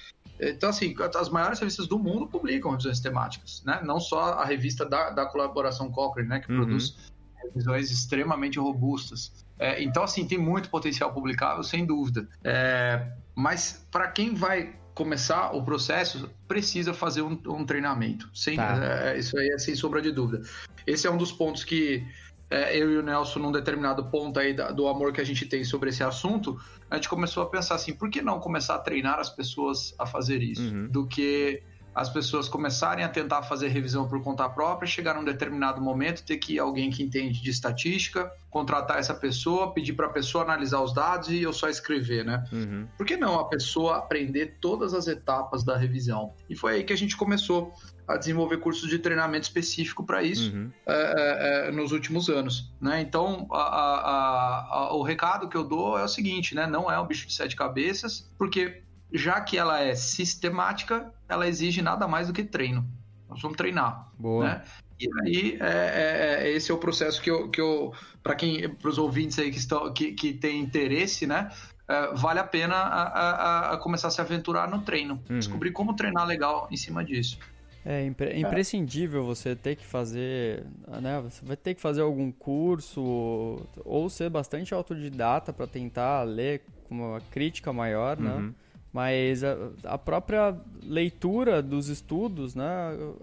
Então, 0.41 0.71
assim, 0.71 0.95
as 1.19 1.29
maiores 1.29 1.59
revistas 1.59 1.87
do 1.87 1.99
mundo 1.99 2.27
publicam 2.27 2.71
revisões 2.71 3.01
temáticas, 3.01 3.63
né? 3.65 3.81
Não 3.85 4.01
só 4.01 4.35
a 4.35 4.45
revista 4.45 4.87
da, 4.87 5.11
da 5.11 5.27
colaboração 5.27 5.91
Cochrane, 5.91 6.29
né? 6.29 6.41
Que 6.41 6.51
uhum. 6.51 6.59
produz 6.59 6.97
revisões 7.43 7.91
extremamente 7.91 8.59
robustas. 8.59 9.45
É, 9.59 9.83
então, 9.83 10.03
assim, 10.03 10.27
tem 10.27 10.39
muito 10.39 10.71
potencial 10.71 11.13
publicável, 11.13 11.63
sem 11.63 11.85
dúvida. 11.85 12.27
É, 12.43 13.13
mas 13.35 13.87
para 13.91 14.09
quem 14.09 14.35
vai 14.35 14.75
começar 14.95 15.55
o 15.55 15.63
processo, 15.63 16.31
precisa 16.49 16.93
fazer 16.93 17.23
um, 17.23 17.39
um 17.47 17.65
treinamento. 17.65 18.31
Sem, 18.35 18.57
tá. 18.57 18.79
é, 18.83 19.19
isso 19.19 19.39
aí 19.39 19.49
é 19.49 19.59
sem 19.59 19.75
sombra 19.75 20.01
de 20.01 20.11
dúvida. 20.11 20.43
Esse 20.87 21.07
é 21.07 21.11
um 21.11 21.17
dos 21.17 21.33
pontos 21.33 21.65
que 21.65 22.07
é, 22.51 22.77
eu 22.77 22.91
e 22.91 22.97
o 22.97 23.03
Nelson, 23.03 23.39
num 23.39 23.53
determinado 23.53 24.05
ponto 24.07 24.41
aí 24.41 24.53
do 24.53 24.89
amor 24.89 25.13
que 25.13 25.21
a 25.21 25.25
gente 25.25 25.47
tem 25.47 25.63
sobre 25.63 25.91
esse 25.91 26.03
assunto, 26.03 26.61
a 26.91 26.97
gente 26.97 27.09
começou 27.09 27.45
a 27.45 27.47
pensar 27.47 27.77
assim, 27.77 27.95
por 27.95 28.11
que 28.11 28.21
não 28.21 28.41
começar 28.41 28.75
a 28.75 28.79
treinar 28.81 29.21
as 29.21 29.31
pessoas 29.31 29.95
a 29.97 30.05
fazer 30.05 30.43
isso? 30.43 30.63
Uhum. 30.63 30.89
Do 30.89 31.07
que 31.07 31.63
as 31.95 32.09
pessoas 32.09 32.49
começarem 32.49 33.05
a 33.05 33.09
tentar 33.09 33.43
fazer 33.43 33.69
revisão 33.69 34.09
por 34.09 34.23
conta 34.23 34.49
própria, 34.49 34.89
chegar 34.89 35.15
num 35.15 35.25
determinado 35.25 35.81
momento, 35.81 36.25
ter 36.25 36.39
que 36.39 36.55
ir 36.55 36.59
alguém 36.59 36.91
que 36.91 37.03
entende 37.03 37.43
de 37.43 37.51
estatística, 37.51 38.31
contratar 38.49 38.99
essa 38.99 39.15
pessoa, 39.15 39.73
pedir 39.73 39.95
para 39.95 40.07
a 40.07 40.11
pessoa 40.11 40.45
analisar 40.45 40.81
os 40.81 40.95
dados 40.95 41.31
e 41.31 41.43
eu 41.43 41.53
só 41.53 41.69
escrever, 41.69 42.25
né? 42.25 42.45
Uhum. 42.53 42.87
Por 42.97 43.05
que 43.05 43.17
não 43.17 43.39
a 43.39 43.45
pessoa 43.49 43.99
aprender 43.99 44.59
todas 44.61 44.95
as 44.95 45.09
etapas 45.09 45.65
da 45.65 45.77
revisão? 45.77 46.33
E 46.49 46.57
foi 46.57 46.75
aí 46.75 46.85
que 46.85 46.93
a 46.93 46.97
gente 46.97 47.17
começou 47.17 47.75
a 48.11 48.17
desenvolver 48.17 48.59
cursos 48.59 48.89
de 48.89 48.99
treinamento 48.99 49.45
específico 49.45 50.05
para 50.05 50.23
isso 50.23 50.53
uhum. 50.53 50.71
é, 50.87 50.95
é, 50.95 51.69
é, 51.69 51.71
nos 51.71 51.93
últimos 51.93 52.29
anos, 52.29 52.73
né? 52.81 53.01
Então, 53.01 53.47
a, 53.53 53.63
a, 53.63 54.69
a, 54.71 54.95
o 54.95 55.03
recado 55.03 55.49
que 55.49 55.57
eu 55.57 55.65
dou 55.65 55.99
é 55.99 56.03
o 56.03 56.09
seguinte, 56.09 56.55
né? 56.55 56.67
Não 56.67 56.91
é 56.91 57.01
um 57.01 57.07
bicho 57.07 57.27
de 57.27 57.33
sete 57.33 57.55
cabeças, 57.55 58.29
porque 58.37 58.83
já 59.13 59.41
que 59.41 59.57
ela 59.57 59.81
é 59.81 59.95
sistemática, 59.95 61.13
ela 61.29 61.47
exige 61.47 61.83
nada 61.83 62.07
mais 62.09 62.27
do 62.27 62.33
que 62.33 62.43
treino. 62.43 62.85
Nós 63.29 63.41
vamos 63.41 63.57
treinar, 63.57 64.11
Boa. 64.19 64.45
né? 64.45 64.63
E 64.99 65.09
aí, 65.23 65.59
é, 65.61 65.67
é, 65.67 66.49
é, 66.49 66.51
esse 66.51 66.71
é 66.71 66.75
o 66.75 66.79
processo 66.79 67.23
que 67.23 67.31
eu, 67.31 67.49
que 67.49 67.61
eu 67.61 67.93
para 68.23 68.35
quem, 68.35 68.69
para 68.69 68.89
os 68.89 68.99
ouvintes 68.99 69.39
aí 69.39 69.51
que 69.51 69.57
estão, 69.57 69.93
que, 69.95 70.13
que 70.13 70.35
tem 70.35 70.61
interesse, 70.61 71.27
né? 71.27 71.51
É, 71.89 72.15
vale 72.15 72.39
a 72.39 72.45
pena 72.45 72.75
a, 72.77 73.03
a, 73.03 73.75
a, 73.75 73.77
começar 73.79 74.09
a 74.09 74.11
se 74.11 74.21
aventurar 74.21 74.69
no 74.71 74.83
treino, 74.83 75.21
uhum. 75.29 75.39
descobrir 75.39 75.73
como 75.73 75.97
treinar 75.97 76.27
legal 76.27 76.69
em 76.71 76.77
cima 76.77 77.05
disso. 77.05 77.39
É, 77.85 78.05
impre 78.05 78.29
é 78.29 78.39
imprescindível 78.39 79.25
você 79.25 79.57
ter 79.57 79.77
que 79.77 79.87
fazer, 79.87 80.65
né? 81.01 81.21
Você 81.23 81.45
vai 81.45 81.57
ter 81.57 81.75
que 81.75 81.81
fazer 81.81 82.03
algum 82.03 82.31
curso 82.31 83.67
ou 83.85 84.11
ser 84.11 84.29
bastante 84.29 84.75
autodidata 84.75 85.53
para 85.53 85.67
tentar 85.67 86.23
ler 86.25 86.63
com 86.89 86.97
uma 86.97 87.21
crítica 87.31 87.73
maior, 87.73 88.19
né? 88.19 88.35
uhum. 88.35 88.55
Mas 88.93 89.45
a, 89.45 89.57
a, 89.85 89.97
própria 89.97 90.57
leitura 90.83 91.63
dos 91.63 91.89
estudos, 91.89 92.57
né? 92.57 92.67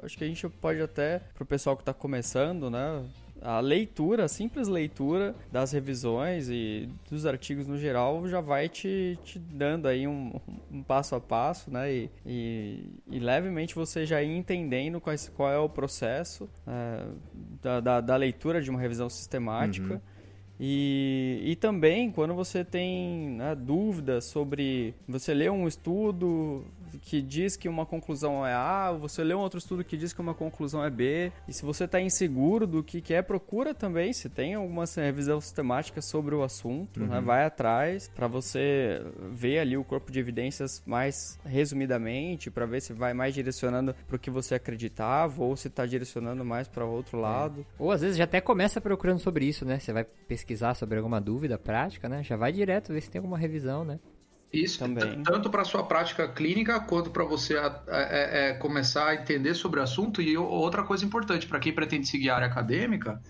Acho 0.02 0.18
que 0.18 0.24
a 0.24 0.28
gente 0.28 0.48
pode 0.48 0.82
até, 0.82 1.20
para 1.34 1.44
o 1.44 1.46
pessoal 1.46 1.76
que 1.76 1.82
está 1.82 1.94
começando, 1.94 2.70
né? 2.70 3.04
A 3.42 3.60
leitura, 3.60 4.26
a 4.26 4.28
simples 4.28 4.68
leitura 4.68 5.36
das 5.52 5.72
revisões 5.72 6.50
e 6.50 6.90
dos 7.10 7.26
artigos 7.26 7.68
no 7.68 7.78
geral 7.78 8.28
já 8.28 8.42
vai 8.42 8.68
te, 8.70 9.18
te 9.24 9.40
dando 9.40 9.88
aí 9.88 10.08
um, 10.08 10.40
um, 10.72 10.84
passo 10.84 11.16
a 11.16 11.20
passo, 11.20 11.72
né? 11.72 11.92
E, 11.94 12.10
e, 12.26 12.90
e, 13.12 13.20
levemente 13.20 13.76
você 13.76 14.06
já 14.06 14.22
ir 14.22 14.36
entendendo 14.36 15.00
quais, 15.00 15.32
qual 15.36 15.52
é 15.52 15.58
o 15.58 15.70
processo 15.70 16.50
é, 16.68 17.06
da, 17.62 17.80
da, 17.80 18.02
da, 18.02 18.16
leitura 18.16 18.62
de 18.62 18.70
uma 18.70 18.80
revisão 18.80 19.10
sistemática. 19.10 19.96
Uhum. 19.96 20.02
E, 20.60 21.40
e 21.44 21.56
também 21.56 22.12
quando 22.12 22.34
você 22.34 22.66
tem 22.66 23.30
né, 23.32 23.56
dúvidas 23.56 24.26
sobre. 24.26 24.96
Você 25.08 25.34
lê 25.34 25.50
um 25.50 25.68
estudo, 25.68 26.66
que 27.02 27.22
diz 27.22 27.56
que 27.56 27.68
uma 27.68 27.86
conclusão 27.86 28.46
é 28.46 28.54
A, 28.54 28.92
você 28.92 29.24
lê 29.24 29.34
um 29.34 29.40
outro 29.40 29.60
estudo 29.60 29.84
que 29.84 29.98
diz 29.98 30.14
que 30.14 30.22
uma 30.22 30.34
conclusão 30.34 30.84
é 30.84 30.90
B. 30.90 31.32
E 31.48 31.54
se 31.54 31.64
você 31.64 31.86
está 31.86 32.00
inseguro 32.00 32.66
do 32.68 32.84
que, 32.84 33.02
que 33.02 33.14
é, 33.14 33.22
procura 33.22 33.74
também 33.74 34.14
se 34.14 34.30
tem 34.30 34.56
alguma 34.56 34.86
revisão 34.96 35.40
sistemática 35.42 36.02
sobre 36.02 36.36
o 36.36 36.44
assunto, 36.44 37.00
né? 37.00 37.06
uhum. 37.06 37.12
né? 37.14 37.22
vai 37.22 37.46
atrás 37.46 38.10
para 38.16 38.28
você 38.28 39.02
ver 39.32 39.60
ali 39.60 39.78
o 39.78 39.84
corpo 39.84 40.12
de 40.12 40.20
evidências 40.20 40.82
mais 40.86 41.40
resumidamente, 41.46 42.50
para 42.50 42.66
ver 42.66 42.82
se 42.82 42.94
vai 42.94 43.14
mais 43.14 43.34
direcionando 43.34 43.94
para 44.08 44.16
o 44.16 44.20
que 44.20 44.30
você 44.30 44.56
acreditava 44.56 45.44
ou 45.44 45.56
se 45.56 45.68
está 45.68 45.86
direcionando 45.86 46.44
mais 46.44 46.68
para 46.68 46.86
outro 46.86 47.18
é. 47.20 47.22
lado. 47.22 47.62
É. 47.62 47.66
Ou 47.78 47.92
às 47.92 48.02
vezes 48.02 48.18
já 48.18 48.24
até 48.24 48.42
começa 48.42 48.80
procurando 48.80 49.20
sobre 49.20 49.46
isso, 49.46 49.66
né? 49.66 49.80
Você 49.80 49.94
vai 49.94 50.04
pesquisar 50.04 50.74
sobre 50.74 50.98
alguma 50.98 51.20
dúvida 51.20 51.58
prática, 51.58 52.08
né? 52.08 52.24
Já 52.24 52.36
vai 52.36 52.52
direto 52.52 52.94
ver 52.94 53.02
se 53.02 53.10
tem 53.10 53.20
alguma 53.20 53.38
revisão, 53.38 53.84
né? 53.84 54.00
Isso 54.52 54.80
também. 54.80 55.22
Tanto 55.24 55.50
para 55.50 55.64
sua 55.66 55.84
prática 55.84 56.28
clínica 56.28 56.80
quanto 56.80 57.10
para 57.10 57.24
você 57.24 57.58
a, 57.58 57.66
a, 57.66 57.98
a, 57.98 58.02
é, 58.02 58.54
começar 58.54 59.10
a 59.10 59.16
entender 59.16 59.54
sobre 59.54 59.80
o 59.80 59.84
assunto. 59.84 60.22
E 60.22 60.38
outra 60.38 60.84
coisa 60.84 61.06
importante 61.06 61.46
para 61.48 61.60
quem 61.60 61.74
pretende 61.74 62.08
seguir 62.08 62.30
a 62.30 62.36
área 62.36 62.48
acadêmica, 62.48 63.22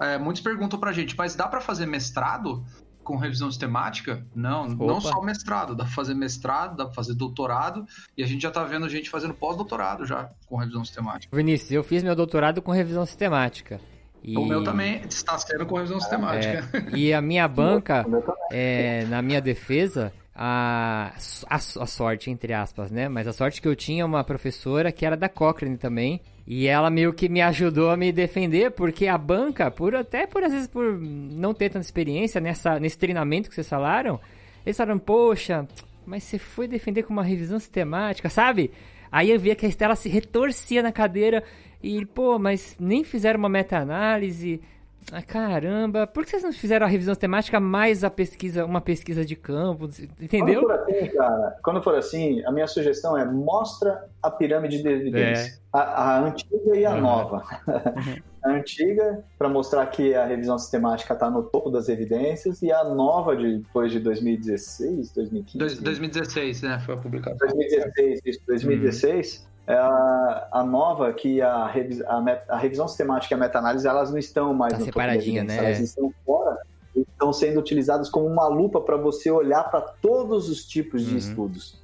é, 0.00 0.18
muitos 0.18 0.42
perguntam 0.42 0.78
para 0.78 0.90
a 0.90 0.92
gente, 0.92 1.14
mas 1.16 1.34
dá 1.34 1.46
para 1.46 1.60
fazer 1.60 1.86
mestrado 1.86 2.64
com 3.02 3.16
revisão 3.16 3.50
sistemática? 3.50 4.26
Não, 4.34 4.64
Opa. 4.64 4.86
não 4.86 5.00
só 5.00 5.20
mestrado, 5.22 5.74
dá 5.76 5.84
para 5.84 5.92
fazer 5.92 6.14
mestrado, 6.14 6.76
dá 6.76 6.86
para 6.86 6.94
fazer 6.94 7.14
doutorado, 7.14 7.86
e 8.16 8.24
a 8.24 8.26
gente 8.26 8.42
já 8.42 8.48
está 8.48 8.64
vendo 8.64 8.88
gente 8.88 9.10
fazendo 9.10 9.34
pós-doutorado 9.34 10.06
já 10.06 10.30
com 10.46 10.56
revisão 10.56 10.84
sistemática. 10.84 11.36
Vinícius, 11.36 11.70
eu 11.70 11.84
fiz 11.84 12.02
meu 12.02 12.16
doutorado 12.16 12.62
com 12.62 12.72
revisão 12.72 13.04
sistemática. 13.04 13.78
E... 14.22 14.38
O 14.38 14.46
meu 14.46 14.64
também 14.64 15.02
está 15.06 15.36
sendo 15.36 15.66
com 15.66 15.76
revisão 15.76 16.00
sistemática. 16.00 16.66
É, 16.72 16.96
e 16.96 17.12
a 17.12 17.20
minha 17.20 17.46
banca, 17.46 18.06
é, 18.50 19.04
na 19.04 19.20
minha 19.20 19.40
defesa, 19.40 20.10
a, 20.34 21.12
a, 21.48 21.56
a, 21.56 21.86
sorte, 21.86 22.30
entre 22.30 22.52
aspas, 22.52 22.90
né? 22.90 23.08
Mas 23.08 23.28
a 23.28 23.32
sorte 23.32 23.62
que 23.62 23.68
eu 23.68 23.76
tinha 23.76 24.04
uma 24.04 24.24
professora 24.24 24.90
que 24.90 25.06
era 25.06 25.16
da 25.16 25.28
Cochrane 25.28 25.76
também. 25.76 26.20
E 26.46 26.66
ela 26.66 26.90
meio 26.90 27.12
que 27.14 27.28
me 27.28 27.40
ajudou 27.40 27.90
a 27.90 27.96
me 27.96 28.12
defender, 28.12 28.72
porque 28.72 29.06
a 29.06 29.16
banca, 29.16 29.70
por 29.70 29.94
até 29.94 30.26
por 30.26 30.42
às 30.42 30.52
vezes 30.52 30.68
por 30.68 30.98
não 31.00 31.54
ter 31.54 31.70
tanta 31.70 31.84
experiência 31.84 32.40
nessa, 32.40 32.78
nesse 32.78 32.98
treinamento 32.98 33.48
que 33.48 33.54
vocês 33.54 33.68
falaram, 33.68 34.20
eles 34.66 34.76
falaram, 34.76 34.98
poxa, 34.98 35.66
mas 36.04 36.24
você 36.24 36.38
foi 36.38 36.68
defender 36.68 37.04
com 37.04 37.14
uma 37.14 37.22
revisão 37.22 37.58
sistemática, 37.58 38.28
sabe? 38.28 38.70
Aí 39.10 39.30
eu 39.30 39.38
via 39.38 39.54
que 39.54 39.64
a 39.64 39.68
Estela 39.68 39.96
se 39.96 40.08
retorcia 40.08 40.82
na 40.82 40.92
cadeira 40.92 41.42
e, 41.82 42.04
pô, 42.04 42.38
mas 42.38 42.76
nem 42.78 43.04
fizeram 43.04 43.38
uma 43.38 43.48
meta-análise. 43.48 44.60
Ah, 45.12 45.22
caramba, 45.22 46.06
por 46.06 46.24
que 46.24 46.30
vocês 46.30 46.42
não 46.42 46.52
fizeram 46.52 46.86
a 46.86 46.88
revisão 46.88 47.14
temática 47.14 47.60
mais 47.60 48.02
a 48.02 48.10
pesquisa, 48.10 48.64
uma 48.64 48.80
pesquisa 48.80 49.24
de 49.24 49.36
campo, 49.36 49.88
entendeu? 50.20 50.62
Quando 50.62 50.72
for 50.72 50.80
assim, 50.80 51.06
cara, 51.08 51.56
quando 51.62 51.82
for 51.82 51.94
assim, 51.94 52.44
a 52.44 52.50
minha 52.50 52.66
sugestão 52.66 53.16
é 53.16 53.24
mostra 53.24 54.08
a 54.22 54.30
pirâmide 54.30 54.82
de 54.82 54.88
evidência. 54.88 55.52
É. 55.52 55.64
A, 55.72 55.80
a, 55.80 56.20
antiga 56.20 56.76
e 56.76 56.86
a 56.86 56.94
uhum. 56.94 57.00
nova. 57.00 57.42
a 58.44 58.50
antiga, 58.50 59.24
para 59.38 59.48
mostrar 59.48 59.86
que 59.86 60.14
a 60.14 60.24
revisão 60.24 60.58
sistemática 60.58 61.12
está 61.12 61.30
no 61.30 61.42
topo 61.42 61.70
das 61.70 61.88
evidências, 61.88 62.62
e 62.62 62.72
a 62.72 62.84
nova, 62.84 63.36
de, 63.36 63.58
depois 63.58 63.92
de 63.92 64.00
2016, 64.00 65.12
2015. 65.12 65.82
2016, 65.82 66.62
né? 66.62 66.78
Foi 66.86 66.96
publicado. 66.96 67.36
2016, 67.38 68.20
isso, 68.24 68.40
2016. 68.46 69.38
Uhum 69.38 69.53
é 69.66 69.74
a, 69.74 70.48
a 70.52 70.64
nova 70.64 71.12
que 71.12 71.40
a, 71.40 71.66
revis, 71.66 72.02
a, 72.02 72.20
met, 72.20 72.42
a, 72.48 72.56
revisão 72.56 72.86
sistemática 72.86 73.34
e 73.34 73.36
a 73.36 73.38
meta-análise 73.38 73.86
elas 73.86 74.10
não 74.10 74.18
estão 74.18 74.52
mais 74.52 74.74
tá 74.74 74.78
no 74.78 74.84
separadinha, 74.84 75.42
né? 75.44 75.56
Elas 75.56 75.80
estão 75.80 76.12
fora 76.24 76.58
estão 76.96 77.32
sendo 77.32 77.58
utilizadas 77.58 78.08
como 78.08 78.26
uma 78.26 78.46
lupa 78.46 78.80
para 78.80 78.96
você 78.96 79.30
olhar 79.30 79.64
para 79.64 79.80
todos 79.80 80.48
os 80.48 80.64
tipos 80.64 81.04
de 81.04 81.12
uhum. 81.12 81.18
estudos 81.18 81.82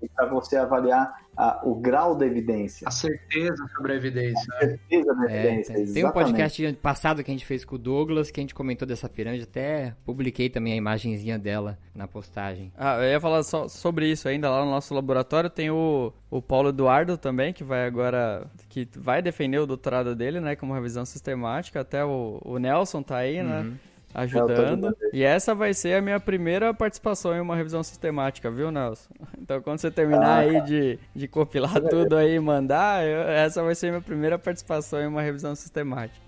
e 0.00 0.08
para 0.08 0.26
você 0.26 0.56
avaliar 0.56 1.22
a, 1.38 1.60
o 1.62 1.76
grau 1.76 2.16
da 2.16 2.26
evidência. 2.26 2.88
A 2.88 2.90
certeza 2.90 3.64
sobre 3.76 3.92
a 3.92 3.94
evidência. 3.94 4.52
A 4.56 4.58
certeza 4.58 5.14
da 5.14 5.30
é, 5.30 5.38
evidência, 5.38 5.74
tem, 5.76 5.92
tem 5.92 6.04
um 6.04 6.10
podcast 6.10 6.72
passado 6.82 7.22
que 7.22 7.30
a 7.30 7.34
gente 7.34 7.46
fez 7.46 7.64
com 7.64 7.76
o 7.76 7.78
Douglas, 7.78 8.28
que 8.32 8.40
a 8.40 8.42
gente 8.42 8.54
comentou 8.54 8.88
dessa 8.88 9.08
pirâmide, 9.08 9.44
até 9.44 9.94
publiquei 10.04 10.50
também 10.50 10.72
a 10.72 10.76
imagenzinha 10.76 11.38
dela 11.38 11.78
na 11.94 12.08
postagem. 12.08 12.72
Ah, 12.76 12.96
eu 12.96 13.12
ia 13.12 13.20
falar 13.20 13.44
só 13.44 13.68
sobre 13.68 14.10
isso 14.10 14.28
ainda, 14.28 14.50
lá 14.50 14.64
no 14.64 14.70
nosso 14.72 14.92
laboratório 14.92 15.48
tem 15.48 15.70
o, 15.70 16.12
o 16.28 16.42
Paulo 16.42 16.70
Eduardo 16.70 17.16
também, 17.16 17.52
que 17.52 17.62
vai 17.62 17.86
agora, 17.86 18.44
que 18.68 18.88
vai 18.96 19.22
defender 19.22 19.58
o 19.58 19.66
doutorado 19.66 20.16
dele, 20.16 20.40
né, 20.40 20.56
como 20.56 20.74
revisão 20.74 21.04
sistemática, 21.04 21.80
até 21.80 22.04
o, 22.04 22.40
o 22.44 22.58
Nelson 22.58 23.00
tá 23.00 23.16
aí, 23.16 23.44
né, 23.44 23.60
uhum. 23.60 23.76
Ajudando. 24.22 24.96
E 25.12 25.22
essa 25.22 25.54
vai 25.54 25.72
ser 25.74 25.94
a 25.94 26.02
minha 26.02 26.18
primeira 26.18 26.72
participação 26.74 27.34
em 27.34 27.40
uma 27.40 27.56
revisão 27.56 27.82
sistemática, 27.82 28.50
viu, 28.50 28.70
Nelson? 28.70 29.10
Então 29.40 29.60
quando 29.60 29.78
você 29.78 29.90
terminar 29.90 30.38
ah, 30.38 30.38
aí 30.38 30.60
de, 30.62 30.98
de 31.14 31.28
compilar 31.28 31.80
tudo 31.88 32.16
aí 32.16 32.34
e 32.34 32.40
mandar, 32.40 33.06
eu, 33.06 33.22
essa 33.22 33.62
vai 33.62 33.74
ser 33.74 33.90
minha 33.90 34.02
primeira 34.02 34.38
participação 34.38 35.00
em 35.00 35.06
uma 35.06 35.22
revisão 35.22 35.54
sistemática. 35.54 36.26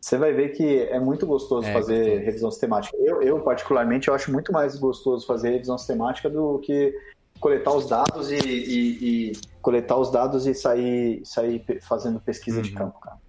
Você 0.00 0.18
vai 0.18 0.32
ver 0.32 0.48
que 0.48 0.80
é 0.80 0.98
muito 0.98 1.24
gostoso 1.24 1.68
é, 1.68 1.72
fazer 1.72 1.98
gostoso. 1.98 2.24
revisão 2.24 2.50
sistemática. 2.50 2.96
Eu, 2.98 3.22
eu, 3.22 3.40
particularmente, 3.40 4.08
eu 4.08 4.14
acho 4.14 4.32
muito 4.32 4.52
mais 4.52 4.76
gostoso 4.76 5.24
fazer 5.24 5.50
revisão 5.50 5.78
sistemática 5.78 6.28
do 6.28 6.58
que 6.58 6.92
coletar 7.38 7.72
os 7.72 7.88
dados 7.88 8.30
e, 8.32 8.36
e, 8.36 9.30
e 9.30 9.32
coletar 9.60 9.96
os 9.96 10.10
dados 10.10 10.46
e 10.46 10.54
sair, 10.54 11.22
sair 11.24 11.64
fazendo 11.82 12.18
pesquisa 12.20 12.56
uhum. 12.56 12.62
de 12.62 12.72
campo, 12.72 12.98
cara. 13.00 13.21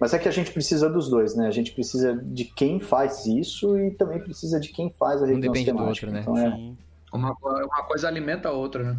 Mas 0.00 0.14
é 0.14 0.18
que 0.18 0.28
a 0.28 0.32
gente 0.32 0.50
precisa 0.50 0.88
dos 0.88 1.10
dois, 1.10 1.36
né? 1.36 1.46
A 1.46 1.50
gente 1.50 1.72
precisa 1.72 2.16
de 2.16 2.46
quem 2.46 2.80
faz 2.80 3.26
isso 3.26 3.78
e 3.78 3.90
também 3.90 4.18
precisa 4.18 4.58
de 4.58 4.70
quem 4.70 4.90
faz 4.90 5.22
a 5.22 5.26
revisão 5.26 5.54
sistemática. 5.54 6.06
Outro, 6.06 6.10
né? 6.10 6.20
Então, 6.22 6.38
é... 6.38 6.74
uma, 7.12 7.36
uma 7.42 7.82
coisa 7.82 8.08
alimenta 8.08 8.48
a 8.48 8.52
outra, 8.52 8.82
né? 8.82 8.96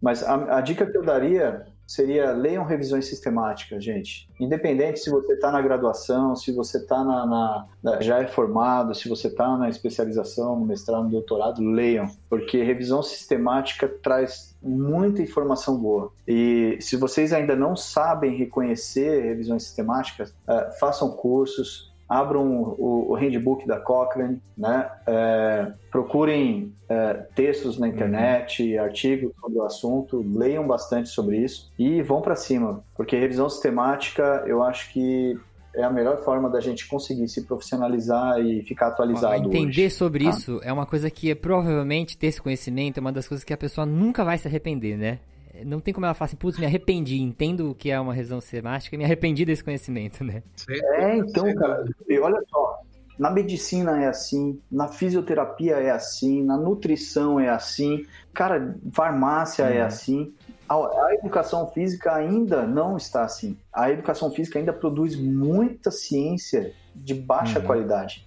Mas 0.00 0.22
a, 0.22 0.58
a 0.58 0.60
dica 0.60 0.84
que 0.84 0.96
eu 0.96 1.02
daria 1.02 1.66
seria 1.94 2.32
leiam 2.32 2.64
revisões 2.64 3.06
sistemáticas, 3.06 3.84
gente. 3.84 4.28
Independente 4.40 5.00
se 5.00 5.10
você 5.10 5.34
está 5.34 5.52
na 5.52 5.60
graduação, 5.60 6.34
se 6.34 6.50
você 6.50 6.78
está 6.78 7.04
na, 7.04 7.66
na, 7.82 8.00
já 8.00 8.18
é 8.18 8.26
formado, 8.26 8.94
se 8.94 9.08
você 9.08 9.28
está 9.28 9.56
na 9.58 9.68
especialização, 9.68 10.58
no 10.58 10.64
mestrado, 10.64 11.04
no 11.04 11.10
doutorado, 11.10 11.62
leiam, 11.62 12.10
porque 12.30 12.62
revisão 12.62 13.02
sistemática 13.02 13.86
traz 13.86 14.56
muita 14.62 15.20
informação 15.20 15.76
boa. 15.76 16.10
E 16.26 16.78
se 16.80 16.96
vocês 16.96 17.32
ainda 17.32 17.54
não 17.54 17.76
sabem 17.76 18.36
reconhecer 18.36 19.22
revisões 19.22 19.64
sistemáticas, 19.64 20.30
uh, 20.30 20.78
façam 20.80 21.10
cursos, 21.10 21.91
abram 22.12 22.74
o, 22.78 23.10
o 23.10 23.14
handbook 23.14 23.66
da 23.66 23.80
Cochrane, 23.80 24.38
né? 24.56 24.90
É, 25.06 25.72
procurem 25.90 26.74
é, 26.86 27.14
textos 27.34 27.78
na 27.78 27.88
internet, 27.88 28.74
uhum. 28.74 28.82
artigos 28.82 29.32
sobre 29.40 29.58
o 29.58 29.62
assunto, 29.62 30.22
leiam 30.22 30.66
bastante 30.66 31.08
sobre 31.08 31.38
isso 31.38 31.72
e 31.78 32.02
vão 32.02 32.20
para 32.20 32.36
cima, 32.36 32.84
porque 32.94 33.16
revisão 33.16 33.48
sistemática 33.48 34.44
eu 34.46 34.62
acho 34.62 34.92
que 34.92 35.38
é 35.74 35.82
a 35.82 35.90
melhor 35.90 36.22
forma 36.22 36.50
da 36.50 36.60
gente 36.60 36.86
conseguir 36.86 37.26
se 37.28 37.46
profissionalizar 37.46 38.38
e 38.40 38.62
ficar 38.62 38.88
atualizado. 38.88 39.34
Entender 39.34 39.86
hoje. 39.86 39.90
sobre 39.90 40.26
ah. 40.26 40.30
isso 40.30 40.60
é 40.62 40.70
uma 40.70 40.84
coisa 40.84 41.10
que 41.10 41.30
é, 41.30 41.34
provavelmente 41.34 42.18
ter 42.18 42.26
esse 42.26 42.42
conhecimento 42.42 42.98
é 42.98 43.00
uma 43.00 43.12
das 43.12 43.26
coisas 43.26 43.42
que 43.42 43.54
a 43.54 43.56
pessoa 43.56 43.86
nunca 43.86 44.22
vai 44.22 44.36
se 44.36 44.46
arrepender, 44.46 44.98
né? 44.98 45.18
Não 45.64 45.80
tem 45.80 45.92
como 45.92 46.06
ela 46.06 46.14
falar 46.14 46.26
assim, 46.26 46.36
putz, 46.36 46.58
me 46.58 46.66
arrependi, 46.66 47.20
entendo 47.20 47.70
o 47.70 47.74
que 47.74 47.90
é 47.90 47.98
uma 47.98 48.14
revisão 48.14 48.40
sistemática 48.40 48.94
e 48.94 48.98
me 48.98 49.04
arrependi 49.04 49.44
desse 49.44 49.62
conhecimento, 49.62 50.22
né? 50.24 50.42
É, 50.68 51.16
então, 51.16 51.52
cara, 51.54 51.84
olha 52.20 52.42
só, 52.48 52.82
na 53.18 53.30
medicina 53.30 54.02
é 54.02 54.08
assim, 54.08 54.60
na 54.70 54.88
fisioterapia 54.88 55.76
é 55.76 55.90
assim, 55.90 56.42
na 56.42 56.56
nutrição 56.56 57.38
é 57.38 57.48
assim, 57.48 58.04
cara, 58.32 58.76
farmácia 58.92 59.64
é 59.64 59.80
uhum. 59.80 59.86
assim. 59.86 60.34
A, 60.68 60.74
a, 60.74 61.14
educação 61.14 61.70
física 61.70 62.14
ainda 62.14 62.66
não 62.66 62.96
está 62.96 63.24
assim. 63.24 63.58
A 63.72 63.90
educação 63.90 64.30
física 64.30 64.58
ainda 64.58 64.72
produz 64.72 65.14
muita 65.14 65.90
ciência 65.90 66.72
de 66.94 67.14
baixa 67.14 67.58
uhum. 67.58 67.66
qualidade. 67.66 68.26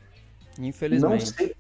Infelizmente. 0.60 1.12
Não 1.12 1.20
sei, 1.20 1.56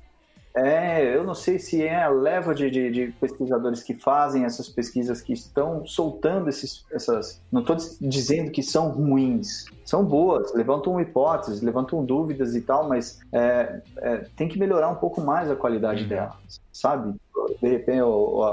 é, 0.56 1.14
eu 1.14 1.26
não 1.26 1.36
sei 1.36 1.60
se 1.60 1.84
é 1.84 2.03
a 2.03 2.10
leva 2.10 2.56
de, 2.56 2.69
de, 2.72 2.90
de, 2.90 3.11
pesquisadores 3.19 3.84
que 3.84 3.94
fazem 3.94 4.45
essas 4.45 4.69
pesquisas 4.69 5.22
que 5.22 5.34
estão 5.34 5.86
soltando 5.86 6.48
esses, 6.48 6.86
essas. 6.90 7.41
Não 7.52 7.60
estou 7.60 7.76
dizendo 7.99 8.49
que 8.52 8.64
são 8.64 8.90
ruins, 8.90 9.65
são 9.84 10.06
boas, 10.06 10.53
levantam 10.53 10.99
hipóteses, 11.02 11.61
levantam 11.61 12.06
dúvidas 12.06 12.56
e 12.56 12.61
tal, 12.61 12.88
mas 12.88 13.19
é, 13.34 13.82
é, 13.98 14.18
tem 14.38 14.48
que 14.48 14.57
melhorar 14.57 14.88
um 14.88 14.95
pouco 14.95 15.19
mais 15.19 15.52
a 15.52 15.57
qualidade 15.57 16.03
uhum. 16.03 16.10
delas, 16.10 16.61
sabe? 16.72 17.14
De 17.61 17.68
repente, 17.68 18.02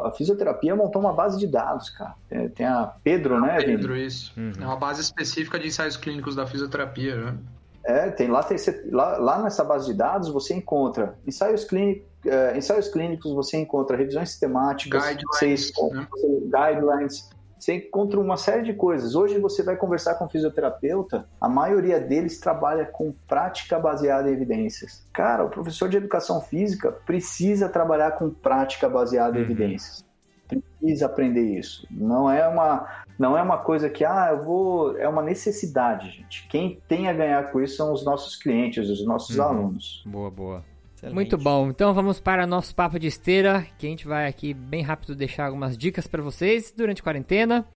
a 0.04 0.10
fisioterapia 0.10 0.74
montou 0.74 1.00
uma 1.00 1.12
base 1.12 1.38
de 1.38 1.46
dados, 1.46 1.88
cara. 1.90 2.14
Tem 2.54 2.66
a 2.66 2.92
Pedro, 3.02 3.40
né, 3.40 3.62
Pedro, 3.62 3.96
isso. 3.96 4.32
Uhum. 4.36 4.52
É 4.60 4.64
uma 4.64 4.76
base 4.76 5.00
específica 5.00 5.58
de 5.58 5.68
ensaios 5.68 5.96
clínicos 5.96 6.34
da 6.34 6.46
fisioterapia, 6.46 7.16
né? 7.16 7.38
É, 7.84 8.10
tem 8.10 8.28
lá, 8.28 8.42
tem, 8.42 8.56
lá, 8.90 9.16
lá 9.18 9.42
nessa 9.42 9.64
base 9.64 9.86
de 9.86 9.94
dados 9.94 10.28
você 10.28 10.54
encontra 10.54 11.18
ensaios 11.26 11.64
clínicos, 11.64 12.06
é, 12.24 12.56
ensaios 12.56 12.88
clínicos, 12.88 13.32
você 13.32 13.56
encontra 13.56 13.96
revisões 13.96 14.30
sistemáticas, 14.30 15.02
guidelines, 15.02 15.72
você, 15.74 15.94
né? 15.94 16.06
guidelines, 16.44 17.30
você 17.58 17.74
encontra 17.74 18.20
uma 18.20 18.36
série 18.36 18.62
de 18.62 18.74
coisas. 18.74 19.14
Hoje 19.14 19.38
você 19.38 19.62
vai 19.62 19.76
conversar 19.76 20.14
com 20.14 20.26
um 20.26 20.28
fisioterapeuta, 20.28 21.28
a 21.40 21.48
maioria 21.48 22.00
deles 22.00 22.38
trabalha 22.38 22.86
com 22.86 23.12
prática 23.26 23.78
baseada 23.78 24.30
em 24.30 24.32
evidências. 24.32 25.06
Cara, 25.12 25.44
o 25.44 25.50
professor 25.50 25.88
de 25.88 25.96
educação 25.96 26.40
física 26.40 26.92
precisa 26.92 27.68
trabalhar 27.68 28.12
com 28.12 28.30
prática 28.30 28.88
baseada 28.88 29.36
em 29.38 29.42
uhum. 29.42 29.50
evidências 29.50 30.11
precisa 30.60 31.06
aprender 31.06 31.58
isso. 31.58 31.86
Não 31.90 32.30
é 32.30 32.46
uma 32.46 33.02
não 33.18 33.36
é 33.36 33.42
uma 33.42 33.58
coisa 33.58 33.88
que 33.88 34.04
ah, 34.04 34.30
eu 34.32 34.42
vou, 34.42 34.96
é 34.98 35.08
uma 35.08 35.22
necessidade, 35.22 36.10
gente. 36.10 36.46
Quem 36.48 36.80
tem 36.88 37.08
a 37.08 37.12
ganhar 37.12 37.52
com 37.52 37.60
isso 37.60 37.76
são 37.76 37.92
os 37.92 38.04
nossos 38.04 38.36
clientes, 38.36 38.88
os 38.88 39.04
nossos 39.06 39.36
uhum. 39.36 39.44
alunos. 39.44 40.02
Boa, 40.06 40.30
boa. 40.30 40.64
Excelente. 40.96 41.14
Muito 41.14 41.38
bom. 41.38 41.68
Então 41.68 41.92
vamos 41.92 42.20
para 42.20 42.46
nosso 42.46 42.74
papo 42.74 42.98
de 42.98 43.06
esteira, 43.06 43.66
que 43.78 43.86
a 43.86 43.90
gente 43.90 44.06
vai 44.06 44.26
aqui 44.26 44.54
bem 44.54 44.82
rápido 44.82 45.14
deixar 45.14 45.46
algumas 45.46 45.76
dicas 45.76 46.06
para 46.06 46.22
vocês 46.22 46.72
durante 46.76 47.00
a 47.00 47.04
quarentena. 47.04 47.66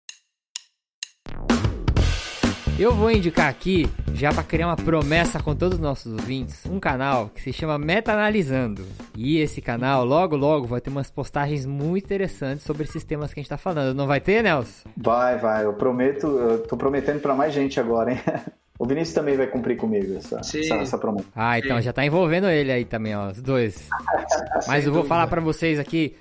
Eu 2.78 2.92
vou 2.92 3.10
indicar 3.10 3.48
aqui, 3.48 3.88
já 4.12 4.30
para 4.30 4.42
criar 4.42 4.66
uma 4.66 4.76
promessa 4.76 5.42
com 5.42 5.56
todos 5.56 5.78
os 5.78 5.82
nossos 5.82 6.12
ouvintes, 6.12 6.66
um 6.66 6.78
canal 6.78 7.30
que 7.34 7.40
se 7.40 7.50
chama 7.50 7.78
Meta 7.78 8.12
Analisando. 8.12 8.84
E 9.16 9.38
esse 9.38 9.62
canal, 9.62 10.04
logo 10.04 10.36
logo, 10.36 10.66
vai 10.66 10.78
ter 10.78 10.90
umas 10.90 11.10
postagens 11.10 11.64
muito 11.64 12.04
interessantes 12.04 12.66
sobre 12.66 12.82
esses 12.82 13.02
temas 13.02 13.32
que 13.32 13.40
a 13.40 13.42
gente 13.42 13.48
tá 13.48 13.56
falando. 13.56 13.96
Não 13.96 14.06
vai 14.06 14.20
ter, 14.20 14.42
Nelson? 14.42 14.90
Vai, 14.94 15.38
vai. 15.38 15.64
Eu 15.64 15.72
prometo, 15.72 16.26
eu 16.26 16.64
tô 16.64 16.76
prometendo 16.76 17.18
para 17.18 17.34
mais 17.34 17.54
gente 17.54 17.80
agora, 17.80 18.12
hein? 18.12 18.20
O 18.78 18.86
Vinícius 18.86 19.14
também 19.14 19.36
vai 19.36 19.46
cumprir 19.46 19.76
comigo 19.76 20.18
essa, 20.18 20.38
essa, 20.38 20.74
essa, 20.74 20.98
promessa. 20.98 21.26
Ah, 21.34 21.58
então 21.58 21.78
Sim. 21.78 21.82
já 21.82 21.92
tá 21.94 22.04
envolvendo 22.04 22.46
ele 22.46 22.70
aí 22.70 22.84
também, 22.84 23.16
ó, 23.16 23.30
os 23.30 23.40
dois. 23.40 23.88
Mas 24.68 24.86
eu 24.86 24.92
vou 24.92 25.02
falar 25.02 25.26
para 25.28 25.40
vocês 25.40 25.78
aqui, 25.78 26.14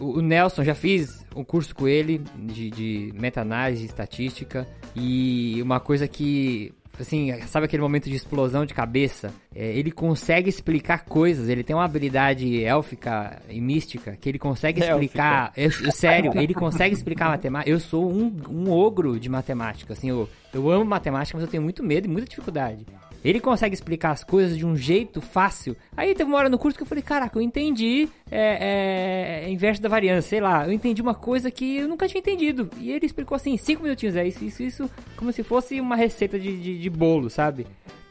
o 0.00 0.20
Nelson, 0.20 0.64
já 0.64 0.74
fiz 0.74 1.24
um 1.34 1.44
curso 1.44 1.74
com 1.74 1.88
ele 1.88 2.22
de, 2.36 2.70
de 2.70 3.12
meta-análise 3.14 3.84
estatística 3.84 4.66
e 4.94 5.60
uma 5.62 5.80
coisa 5.80 6.06
que 6.06 6.74
assim, 7.00 7.32
sabe 7.46 7.66
aquele 7.66 7.82
momento 7.82 8.08
de 8.08 8.16
explosão 8.16 8.64
de 8.64 8.74
cabeça? 8.74 9.32
É, 9.54 9.76
ele 9.76 9.90
consegue 9.90 10.48
explicar 10.48 11.04
coisas, 11.04 11.48
ele 11.48 11.62
tem 11.62 11.74
uma 11.74 11.84
habilidade 11.84 12.62
élfica 12.64 13.42
e 13.48 13.60
mística 13.60 14.16
que 14.16 14.28
ele 14.28 14.38
consegue 14.38 14.80
explicar. 14.82 15.52
Eu, 15.56 15.70
sério, 15.92 16.32
ele 16.36 16.54
consegue 16.54 16.94
explicar 16.94 17.28
matemática. 17.28 17.70
Eu 17.70 17.80
sou 17.80 18.10
um, 18.10 18.34
um 18.48 18.70
ogro 18.70 19.18
de 19.18 19.28
matemática, 19.28 19.92
assim, 19.92 20.10
eu, 20.10 20.28
eu 20.52 20.70
amo 20.70 20.84
matemática, 20.84 21.36
mas 21.36 21.44
eu 21.44 21.50
tenho 21.50 21.62
muito 21.62 21.82
medo 21.82 22.06
e 22.06 22.10
muita 22.10 22.28
dificuldade. 22.28 22.86
Ele 23.24 23.40
consegue 23.40 23.74
explicar 23.74 24.12
as 24.12 24.22
coisas 24.22 24.56
de 24.56 24.64
um 24.64 24.76
jeito 24.76 25.20
fácil. 25.20 25.76
Aí 25.96 26.14
teve 26.14 26.30
uma 26.30 26.38
hora 26.38 26.48
no 26.48 26.58
curso 26.58 26.76
que 26.76 26.82
eu 26.82 26.86
falei, 26.86 27.02
caraca, 27.02 27.38
eu 27.38 27.42
entendi 27.42 28.08
é, 28.30 29.44
é, 29.44 29.50
inverso 29.50 29.82
da 29.82 29.88
variância, 29.88 30.30
sei 30.30 30.40
lá. 30.40 30.66
Eu 30.66 30.72
entendi 30.72 31.02
uma 31.02 31.14
coisa 31.14 31.50
que 31.50 31.78
eu 31.78 31.88
nunca 31.88 32.06
tinha 32.06 32.20
entendido. 32.20 32.70
E 32.78 32.92
ele 32.92 33.06
explicou 33.06 33.34
assim, 33.34 33.56
cinco 33.56 33.82
minutinhos, 33.82 34.16
é 34.16 34.26
isso, 34.26 34.44
isso, 34.44 34.62
isso, 34.62 34.90
como 35.16 35.32
se 35.32 35.42
fosse 35.42 35.80
uma 35.80 35.96
receita 35.96 36.38
de, 36.38 36.56
de, 36.56 36.78
de 36.78 36.90
bolo, 36.90 37.28
sabe? 37.28 37.66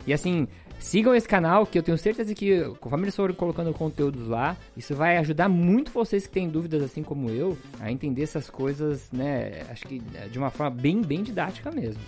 E 0.06 0.14
assim, 0.14 0.48
Sigam 0.80 1.16
esse 1.16 1.28
canal, 1.28 1.66
que 1.66 1.80
eu 1.80 1.84
tenho 1.84 1.98
certeza 1.98 2.34
que, 2.36 2.64
conforme 2.80 3.06
eles 3.06 3.16
forem 3.16 3.36
colocando 3.36 3.74
conteúdos 3.74 4.28
lá, 4.28 4.56
isso 4.76 4.94
vai 4.94 5.18
ajudar 5.18 5.50
muito 5.50 5.92
vocês 5.92 6.28
que 6.28 6.34
têm 6.34 6.48
dúvidas, 6.48 6.84
assim 6.84 7.02
como 7.02 7.30
eu, 7.30 7.58
a 7.80 7.92
entender 7.92 8.24
essas 8.24 8.50
coisas, 8.50 9.10
né? 9.12 9.64
Acho 9.70 9.88
que 9.88 10.00
de 10.30 10.38
uma 10.38 10.52
forma 10.52 10.70
bem, 10.70 11.02
bem 11.02 11.24
didática 11.24 11.72
mesmo. 11.72 12.02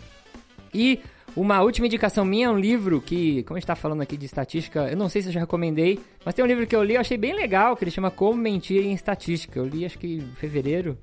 E 0.74 1.00
uma 1.38 1.62
última 1.62 1.86
indicação 1.86 2.26
minha 2.26 2.48
é 2.48 2.50
um 2.50 2.58
livro 2.58 3.00
que, 3.00 3.44
como 3.44 3.58
a 3.58 3.60
gente 3.60 3.68
tá 3.68 3.76
falando 3.76 4.02
aqui 4.02 4.18
de 4.18 4.26
estatística, 4.26 4.88
eu 4.90 4.98
não 4.98 5.08
sei 5.08 5.22
se 5.22 5.30
eu 5.30 5.34
já 5.34 5.40
recomendei, 5.40 6.00
mas 6.26 6.34
tem 6.34 6.44
um 6.44 6.48
livro 6.48 6.66
que 6.66 6.76
eu 6.76 6.84
li, 6.84 6.96
eu 6.96 7.02
achei 7.02 7.16
bem 7.16 7.36
legal, 7.36 7.78
que 7.78 7.84
ele 7.84 7.92
chama 7.92 8.10
Como 8.10 8.42
Mentir 8.42 8.84
em 8.84 8.94
Estatística. 8.94 9.60
Eu 9.60 9.68
li 9.68 9.86
acho 9.86 10.00
que 10.00 10.16
em 10.16 10.36
fevereiro. 10.36 10.98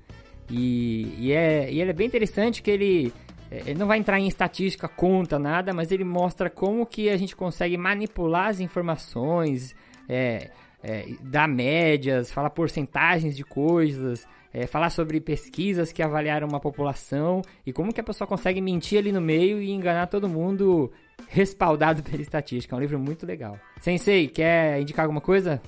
E, 0.51 1.15
e, 1.19 1.33
é, 1.33 1.73
e 1.73 1.81
ele 1.81 1.91
é 1.91 1.93
bem 1.93 2.09
interessante 2.09 2.63
que 2.63 2.71
ele, 2.71 3.13
é, 3.49 3.61
ele 3.61 3.79
não 3.79 3.87
vai 3.87 3.97
entrar 3.97 4.19
em 4.19 4.27
estatística, 4.27 4.89
conta, 4.89 5.39
nada, 5.39 5.73
mas 5.73 5.93
ele 5.93 6.05
mostra 6.05 6.51
como 6.51 6.85
que 6.85 7.09
a 7.09 7.17
gente 7.17 7.37
consegue 7.37 7.77
manipular 7.77 8.49
as 8.49 8.59
informações, 8.59 9.75
é, 10.09 10.51
é, 10.83 11.07
dar 11.23 11.47
médias, 11.47 12.33
falar 12.33 12.51
porcentagens 12.51 13.37
de 13.37 13.45
coisas, 13.45 14.27
é, 14.55 14.69
falar 14.69 14.91
sobre 14.91 15.21
pesquisas 15.21 15.91
que 15.91 16.01
avaliaram 16.01 16.47
uma 16.47 16.61
população 16.61 17.43
e 17.67 17.73
como 17.73 17.93
que 17.93 18.01
a 18.01 18.05
pessoa 18.05 18.29
consegue 18.29 18.61
mentir 18.61 19.01
ali 19.01 19.11
no 19.11 19.21
meio 19.21 19.61
e 19.61 19.73
enganar 19.73 20.07
todo 20.07 20.29
mundo 20.29 20.93
respaldado 21.29 22.01
pela 22.09 22.23
estatística. 22.23 22.75
É 22.75 22.79
um 22.79 22.81
livro 22.81 22.99
muito 22.99 23.27
legal. 23.27 23.59
Sensei, 23.81 24.29
quer 24.29 24.81
indicar 24.81 25.05
alguma 25.05 25.21
coisa? 25.21 25.61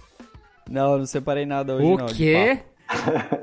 Não, 0.71 0.99
não 0.99 1.07
separei 1.07 1.45
nada 1.45 1.75
hoje 1.75 1.85
o 1.85 1.97
não. 1.97 2.07
O 2.07 2.15
quê? 2.15 2.61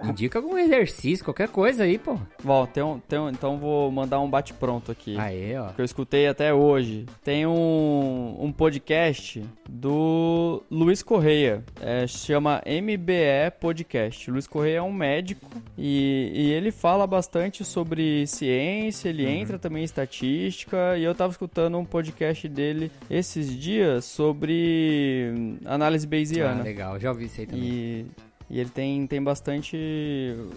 Indica 0.04 0.40
algum 0.40 0.58
exercício, 0.58 1.24
qualquer 1.24 1.50
coisa 1.50 1.84
aí, 1.84 1.98
pô. 1.98 2.18
Bom, 2.44 2.66
tem 2.66 2.84
um, 2.84 3.00
tem 3.00 3.20
um, 3.20 3.30
então 3.30 3.58
vou 3.58 3.92
mandar 3.92 4.20
um 4.20 4.30
bate-pronto 4.30 4.92
aqui. 4.92 5.18
Aí, 5.18 5.56
ó. 5.58 5.70
Que 5.70 5.82
eu 5.82 5.86
escutei 5.86 6.28
até 6.28 6.54
hoje. 6.54 7.06
Tem 7.24 7.46
um, 7.46 8.38
um 8.40 8.52
podcast 8.52 9.44
do 9.68 10.64
Luiz 10.70 11.04
Correia. 11.04 11.64
É, 11.82 12.08
chama 12.08 12.62
MBE 12.66 13.52
Podcast. 13.60 14.30
Luiz 14.32 14.48
Correia 14.48 14.78
é 14.78 14.82
um 14.82 14.92
médico 14.92 15.50
e, 15.78 16.32
e 16.34 16.52
ele 16.52 16.72
fala 16.72 17.06
bastante 17.06 17.64
sobre 17.66 18.26
ciência, 18.28 19.10
ele 19.10 19.26
uhum. 19.26 19.32
entra 19.32 19.60
também 19.60 19.82
em 19.82 19.86
estatística. 19.86 20.98
E 20.98 21.04
eu 21.04 21.14
tava 21.14 21.32
escutando 21.32 21.78
um 21.78 21.86
podcast 21.86 22.48
dele 22.48 22.92
esses 23.10 23.56
dias 23.58 24.06
sobre 24.06 25.58
análise 25.66 26.08
bayesiana. 26.08 26.62
Ah, 26.62 26.64
legal, 26.64 27.00
já 27.00 27.10
ouvi 27.10 27.26
isso 27.26 27.40
aí 27.40 27.48
também. 27.48 27.64
E 27.64 28.06
e 28.54 28.60
ele 28.60 28.70
tem, 28.70 29.08
tem 29.08 29.22
bastante, 29.22 29.76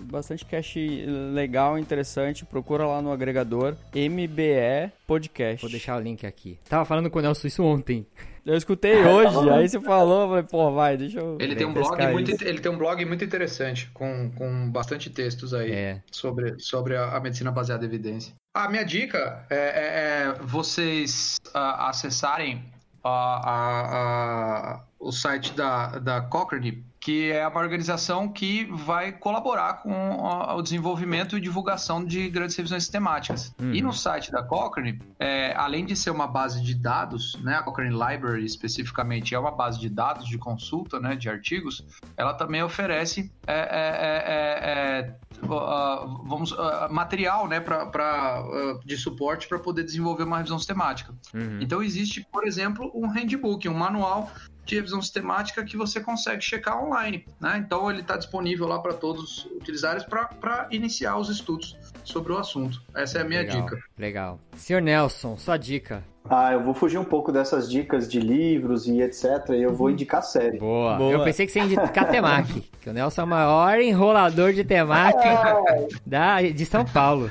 bastante 0.03 0.45
cache 0.45 1.07
legal, 1.33 1.79
interessante. 1.79 2.45
Procura 2.45 2.87
lá 2.87 3.01
no 3.01 3.11
agregador 3.11 3.75
MBE 3.95 4.93
Podcast. 5.07 5.63
Vou 5.63 5.71
deixar 5.71 5.97
o 5.97 6.01
link 6.01 6.27
aqui. 6.27 6.59
Tava 6.69 6.85
falando 6.85 7.09
com 7.09 7.19
o 7.19 7.23
Nelson 7.23 7.47
isso 7.47 7.65
ontem. 7.65 8.07
Eu 8.45 8.55
escutei 8.55 9.03
hoje, 9.03 9.51
aí 9.51 9.67
você 9.67 9.81
falou, 9.81 10.25
eu 10.25 10.29
falei, 10.29 10.43
pô, 10.43 10.73
vai, 10.73 10.99
deixa 10.99 11.21
eu. 11.21 11.39
Ele 11.41 11.57
tem 11.57 11.67
um 11.67 11.73
blog 11.73 12.07
muito, 12.13 12.45
ele 12.45 12.61
tem 12.61 12.71
um 12.71 12.77
blog 12.77 13.03
muito 13.07 13.25
interessante, 13.25 13.91
com, 13.95 14.31
com 14.33 14.71
bastante 14.71 15.09
textos 15.09 15.55
aí 15.55 15.73
é. 15.73 16.03
sobre, 16.13 16.61
sobre 16.61 16.95
a, 16.97 17.17
a, 17.17 17.21
medicina 17.21 17.51
baseada 17.51 17.83
em 17.87 17.89
evidência. 17.89 18.35
A 18.55 18.69
minha 18.69 18.85
dica 18.85 19.47
é, 19.49 19.57
é, 19.57 20.29
é 20.29 20.33
vocês 20.43 21.39
uh, 21.49 21.59
acessarem 21.89 22.57
uh, 23.03 23.09
a, 23.09 24.85
o 25.01 25.11
site 25.11 25.55
da, 25.55 25.99
da 25.99 26.21
Cochrane 26.21 26.85
que 27.07 27.31
é 27.31 27.47
uma 27.47 27.61
organização 27.61 28.29
que 28.29 28.65
vai 28.65 29.13
colaborar 29.13 29.75
com 29.75 30.19
o 30.57 30.61
desenvolvimento 30.61 31.39
e 31.39 31.41
divulgação 31.41 32.05
de 32.05 32.29
grandes 32.29 32.57
revisões 32.57 32.83
sistemáticas. 32.83 33.55
Uhum. 33.61 33.73
E 33.73 33.81
no 33.81 33.93
site 33.93 34.33
da 34.33 34.43
Cochrane, 34.43 34.99
é, 35.17 35.55
além 35.57 35.87
de 35.87 35.95
ser 35.95 36.11
uma 36.11 36.27
base 36.27 36.61
de 36.61 36.75
dados, 36.75 37.39
né, 37.45 37.59
a 37.59 37.63
Cochrane 37.63 37.93
Library 37.93 38.45
especificamente 38.45 39.37
é 39.37 39.39
uma 39.39 39.53
base 39.53 39.79
de 39.79 39.89
dados 39.89 40.27
de 40.27 40.37
consulta, 40.37 40.99
né, 40.99 41.15
de 41.15 41.31
artigos, 41.31 41.87
ela 42.17 42.35
também 42.35 42.61
oferece 42.65 43.33
é, 43.47 45.15
é, 45.15 45.15
uh, 45.45 46.25
vamos, 46.25 46.51
uh, 46.51 46.89
material 46.91 47.47
né, 47.47 47.61
pra, 47.61 47.87
pra 47.87 48.43
uh, 48.43 48.85
de 48.85 48.97
suporte 48.97 49.47
para 49.47 49.61
poder 49.61 49.85
desenvolver 49.85 50.25
uma 50.25 50.39
revisão 50.39 50.59
sistemática. 50.59 51.15
Uhum. 51.33 51.61
Então 51.61 51.81
existe, 51.81 52.27
por 52.33 52.45
exemplo, 52.49 52.91
um 52.93 53.07
handbook, 53.07 53.69
um 53.69 53.75
manual 53.75 54.29
de 54.67 54.75
revisão 54.75 55.01
sistemática 55.01 55.65
que 55.65 55.77
você 55.77 56.01
consegue 56.01 56.43
checar 56.43 56.85
online. 56.85 57.25
Né? 57.41 57.63
Então 57.65 57.91
ele 57.91 58.01
está 58.01 58.17
disponível 58.17 58.67
lá 58.67 58.79
para 58.81 58.93
todos 58.93 59.47
utilizarem 59.57 60.05
para 60.07 60.69
iniciar 60.71 61.17
os 61.17 61.31
estudos 61.31 61.79
sobre 62.05 62.33
o 62.33 62.39
assunto. 62.39 62.83
Essa 62.95 63.19
é 63.19 63.23
a 63.23 63.25
minha 63.25 63.41
legal, 63.41 63.63
dica. 63.63 63.79
Legal. 63.97 64.41
Senhor 64.57 64.83
Nelson, 64.83 65.37
sua 65.37 65.57
dica. 65.57 66.03
Ah, 66.29 66.53
eu 66.53 66.61
vou 66.61 66.75
fugir 66.75 66.99
um 66.99 67.05
pouco 67.05 67.31
dessas 67.31 67.71
dicas 67.71 68.09
de 68.09 68.19
livros 68.19 68.89
e 68.89 69.01
etc. 69.01 69.51
E 69.51 69.63
eu 69.63 69.73
vou 69.73 69.89
indicar 69.89 70.23
série. 70.25 70.59
Boa. 70.59 70.97
Boa. 70.97 71.13
Eu 71.13 71.23
pensei 71.23 71.47
que 71.47 71.53
você 71.53 71.61
ia 71.61 71.67
indicar 71.67 72.11
Temaki, 72.11 72.69
que 72.83 72.91
o 72.91 72.93
Nelson 72.93 73.21
é 73.21 73.25
o 73.25 73.29
maior 73.29 73.81
enrolador 73.81 74.53
de 74.53 74.65
Temaki 74.65 75.27
é. 75.27 75.89
da, 76.05 76.43
de 76.43 76.67
São 76.67 76.85
Paulo. 76.85 77.31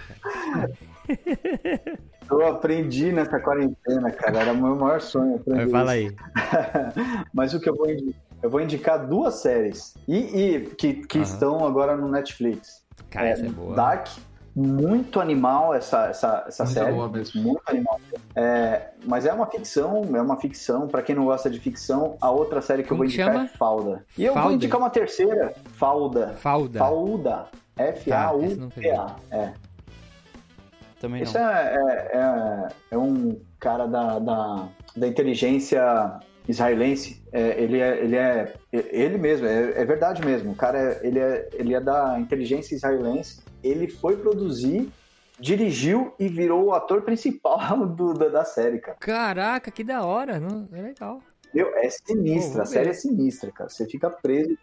Eu 2.29 2.47
aprendi 2.47 3.11
nessa 3.11 3.39
quarentena, 3.39 4.11
cara. 4.11 4.39
Era 4.39 4.53
o 4.53 4.57
meu 4.57 4.75
maior 4.75 5.01
sonho. 5.01 5.41
Vai, 5.45 5.67
fala 5.67 5.91
aí. 5.91 6.15
Mas 7.33 7.53
o 7.53 7.59
que 7.59 7.69
eu 7.69 7.75
vou 7.75 7.89
indicar? 7.89 8.25
Eu 8.43 8.49
vou 8.49 8.61
indicar 8.61 9.07
duas 9.07 9.35
séries. 9.35 9.95
E, 10.07 10.17
e 10.17 10.59
que, 10.75 10.93
que 10.93 11.17
uhum. 11.17 11.23
estão 11.23 11.65
agora 11.65 11.97
no 11.97 12.07
Netflix. 12.07 12.83
Cara, 13.09 13.27
é, 13.27 13.31
essa 13.31 13.45
é 13.45 13.49
boa. 13.49 13.75
Dark, 13.75 14.07
muito 14.55 15.19
animal 15.19 15.73
essa, 15.73 16.07
essa, 16.07 16.45
essa 16.47 16.63
muito 16.63 16.73
série. 16.75 16.91
Boa 16.93 17.09
mesmo. 17.09 17.41
Muito 17.41 17.61
animal. 17.65 17.99
É, 18.35 18.89
mas 19.05 19.25
é 19.25 19.33
uma 19.33 19.47
ficção, 19.47 20.03
é 20.13 20.21
uma 20.21 20.37
ficção. 20.37 20.87
Para 20.87 21.01
quem 21.01 21.15
não 21.15 21.25
gosta 21.25 21.49
de 21.49 21.59
ficção, 21.59 22.17
a 22.21 22.29
outra 22.29 22.61
série 22.61 22.83
que 22.83 22.89
Como 22.89 23.03
eu 23.03 23.07
vou 23.07 23.13
indicar 23.13 23.33
chama? 23.33 23.45
é 23.45 23.47
Falda. 23.57 24.05
E 24.17 24.23
eu 24.23 24.33
Falda. 24.33 24.47
vou 24.47 24.55
indicar 24.55 24.79
uma 24.79 24.89
terceira, 24.89 25.53
Falda. 25.73 26.35
Falda. 26.35 26.79
Falda. 26.79 27.47
F-A-U-D-A. 27.77 28.95
Tá, 28.95 29.15
é. 29.29 29.53
Também 31.05 31.21
Isso 31.21 31.37
não. 31.37 31.47
É, 31.47 31.75
é, 31.75 32.17
é, 32.17 32.67
é, 32.89 32.97
um 32.97 33.39
cara 33.59 33.85
da, 33.85 34.17
da, 34.17 34.67
da 34.97 35.07
inteligência 35.07 36.19
israelense. 36.49 37.23
É, 37.31 37.61
ele, 37.61 37.79
é, 37.79 38.03
ele 38.03 38.15
é 38.15 38.53
ele 38.73 39.19
mesmo, 39.19 39.45
é, 39.45 39.79
é 39.79 39.85
verdade 39.85 40.25
mesmo. 40.25 40.53
O 40.53 40.55
cara 40.55 40.79
é, 40.79 40.99
ele, 41.03 41.19
é, 41.19 41.47
ele 41.53 41.75
é 41.75 41.79
da 41.79 42.19
inteligência 42.19 42.73
israelense. 42.73 43.43
Ele 43.63 43.87
foi 43.87 44.17
produzir 44.17 44.91
dirigiu 45.39 46.11
e 46.17 46.27
virou 46.27 46.63
o 46.63 46.73
ator 46.73 47.03
principal 47.03 47.85
do, 47.85 48.13
da, 48.15 48.29
da, 48.29 48.45
série, 48.45 48.79
cara. 48.79 48.97
Caraca, 48.99 49.69
que 49.69 49.83
da 49.83 50.03
hora, 50.03 50.39
não? 50.39 50.67
é 50.73 50.81
legal. 50.81 51.19
Meu, 51.53 51.71
é 51.75 51.87
sinistra, 51.87 52.63
a 52.63 52.65
série 52.65 52.89
é 52.89 52.93
sinistra, 52.93 53.51
cara. 53.51 53.69
Você 53.69 53.85
fica 53.85 54.09
preso. 54.09 54.57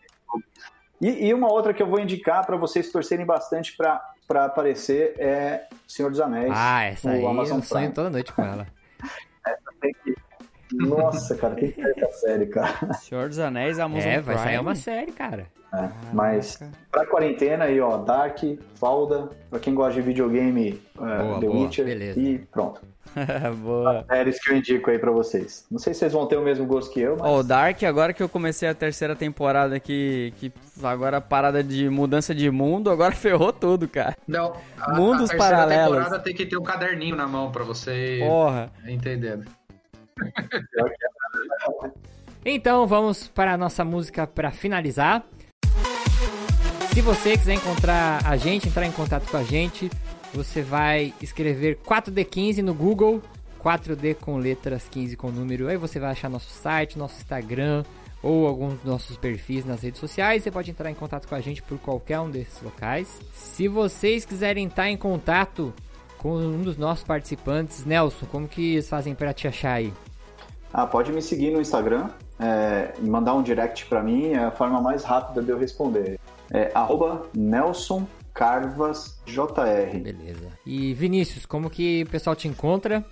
E, 1.01 1.27
e 1.27 1.35
uma 1.35 1.53
outra 1.53 1.73
que 1.73 1.83
eu 1.83 1.87
vou 1.87 2.01
indicar 2.01 2.45
para 2.45 2.57
vocês 2.57 2.91
torcerem 2.91 3.25
bastante 3.25 3.77
para 3.77 4.03
aparecer 4.45 5.15
é 5.19 5.69
Senhor 5.87 6.11
dos 6.11 6.21
Anéis. 6.21 6.53
Ah, 6.55 6.85
essa 6.85 7.11
aí 7.11 7.25
Amazon 7.25 7.59
eu 7.59 7.63
sonho 7.63 7.93
toda 7.93 8.11
noite 8.11 8.33
com 8.33 8.43
ela. 8.43 8.67
essa 9.47 9.73
tem 9.81 9.95
que... 10.05 10.15
Nossa, 10.73 11.35
cara, 11.37 11.55
tem 11.55 11.71
que 11.71 11.83
ver 11.83 11.95
essa 11.97 12.13
série, 12.19 12.47
cara. 12.47 12.95
Senhor 12.95 13.29
dos 13.29 13.39
Anéis, 13.39 13.79
Amazon 13.79 14.11
É, 14.11 14.21
vai 14.21 14.35
Prime. 14.37 14.51
sair 14.51 14.59
uma 14.61 14.75
série, 14.75 15.13
cara. 15.13 15.47
É, 15.75 15.89
mas 16.13 16.59
pra 16.91 17.07
quarentena 17.07 17.65
aí, 17.65 17.81
ó, 17.81 17.97
Dark, 17.97 18.39
Falda, 18.75 19.31
pra 19.49 19.59
quem 19.59 19.75
gosta 19.75 19.95
de 19.95 20.03
videogame, 20.03 20.79
uh, 20.97 21.01
boa, 21.01 21.41
The 21.41 21.47
boa, 21.47 21.61
Witcher 21.65 21.85
beleza. 21.87 22.21
e 22.21 22.39
pronto. 22.39 22.81
Boa. 23.63 24.07
Séries 24.09 24.41
que 24.41 24.51
eu 24.51 24.57
indico 24.57 24.91
aí 24.91 24.99
pra 24.99 25.11
vocês. 25.11 25.67
Não 25.71 25.79
sei 25.79 25.93
se 25.93 26.01
vocês 26.01 26.13
vão 26.15 26.27
ter 26.27 26.37
o 26.37 26.43
mesmo 26.43 26.65
gosto 26.65 26.91
que 26.93 27.01
eu, 27.01 27.17
mas... 27.19 27.29
Ó, 27.29 27.39
oh, 27.39 27.43
Dark, 27.43 27.83
agora 27.83 28.13
que 28.15 28.23
eu 28.23 28.29
comecei 28.29 28.67
a 28.69 28.75
terceira 28.75 29.15
temporada 29.15 29.75
aqui, 29.77 30.33
que 30.39 30.51
agora 30.83 31.19
a 31.19 31.21
parada 31.21 31.63
de 31.63 31.91
mudança 31.91 32.35
de 32.35 32.51
mundo, 32.51 32.91
agora 32.91 33.13
ferrou 33.17 33.53
tudo, 33.53 33.87
cara. 33.89 34.17
Não, 34.27 34.55
a, 34.79 34.95
Mundos 34.95 35.31
a 35.31 35.37
paralelos. 35.37 35.97
temporada 35.99 36.19
tem 36.23 36.35
que 36.35 36.47
ter 36.47 36.57
um 36.57 36.63
caderninho 36.63 37.17
na 37.17 37.27
mão 37.27 37.51
pra 37.51 37.65
você 37.65 38.21
Porra. 38.27 38.71
entender. 38.87 39.41
Então 42.45 42.87
vamos 42.87 43.29
para 43.29 43.55
a 43.55 43.57
nossa 43.57 43.85
música 43.85 44.27
para 44.27 44.51
finalizar. 44.51 45.25
Se 46.93 47.01
você 47.01 47.39
quiser 47.39 47.55
encontrar 47.55 48.27
a 48.27 48.37
gente, 48.37 48.69
entrar 48.69 48.85
em 48.85 48.93
contato 48.93 49.31
com 49.31 49.37
a 49.37 49.43
gente, 49.43 49.91
você 50.35 50.63
vai 50.63 51.15
escrever 51.23 51.79
4D15 51.79 52.59
no 52.59 52.75
Google, 52.75 53.23
4D 53.63 54.15
com 54.15 54.37
letras 54.37 54.89
15 54.91 55.17
com 55.17 55.31
número. 55.31 55.69
Aí 55.69 55.77
você 55.77 55.99
vai 55.99 56.11
achar 56.11 56.29
nosso 56.29 56.51
site, 56.51 56.99
nosso 56.99 57.17
Instagram 57.17 57.85
ou 58.23 58.47
alguns 58.47 58.75
dos 58.75 58.85
nossos 58.85 59.17
perfis 59.17 59.65
nas 59.65 59.83
redes 59.83 60.01
sociais. 60.01 60.43
Você 60.43 60.51
pode 60.51 60.71
entrar 60.71 60.91
em 60.91 60.95
contato 60.95 61.27
com 61.27 61.35
a 61.35 61.41
gente 61.41 61.63
por 61.63 61.79
qualquer 61.79 62.21
um 62.21 62.31
desses 62.31 62.61
locais. 62.63 63.21
Se 63.33 63.69
vocês 63.69 64.25
quiserem 64.25 64.67
estar 64.67 64.89
em 64.89 64.97
contato 64.97 65.73
com 66.23 66.37
um 66.37 66.63
dos 66.63 66.79
nossos 66.79 67.03
participantes, 67.03 67.85
Nelson, 67.85 68.27
como 68.27 68.47
que 68.47 68.75
eles 68.75 68.89
fazem 68.89 69.13
para 69.15 69.35
te 69.35 69.49
achar 69.49 69.75
aí? 69.75 69.93
Ah, 70.73 70.87
pode 70.87 71.13
me 71.13 71.21
seguir 71.21 71.51
no 71.51 71.61
Instagram 71.61 72.09
é, 72.39 72.95
e 72.99 73.03
mandar 73.03 73.35
um 73.35 73.43
direct 73.43 73.87
para 73.87 74.03
mim, 74.03 74.29
é 74.29 74.45
a 74.45 74.51
forma 74.53 74.81
mais 74.81 75.03
rápida 75.03 75.43
de 75.43 75.51
eu 75.51 75.59
responder. 75.59 76.19
É 76.51 76.71
arroba 76.75 77.27
Nelson 77.35 78.07
Carvas 78.33 79.21
JR. 79.27 79.99
Beleza. 79.99 80.49
E 80.65 80.95
Vinícius, 80.95 81.45
como 81.45 81.69
que 81.69 82.05
o 82.05 82.11
pessoal 82.11 82.37
te 82.37 82.47
encontra? 82.47 83.05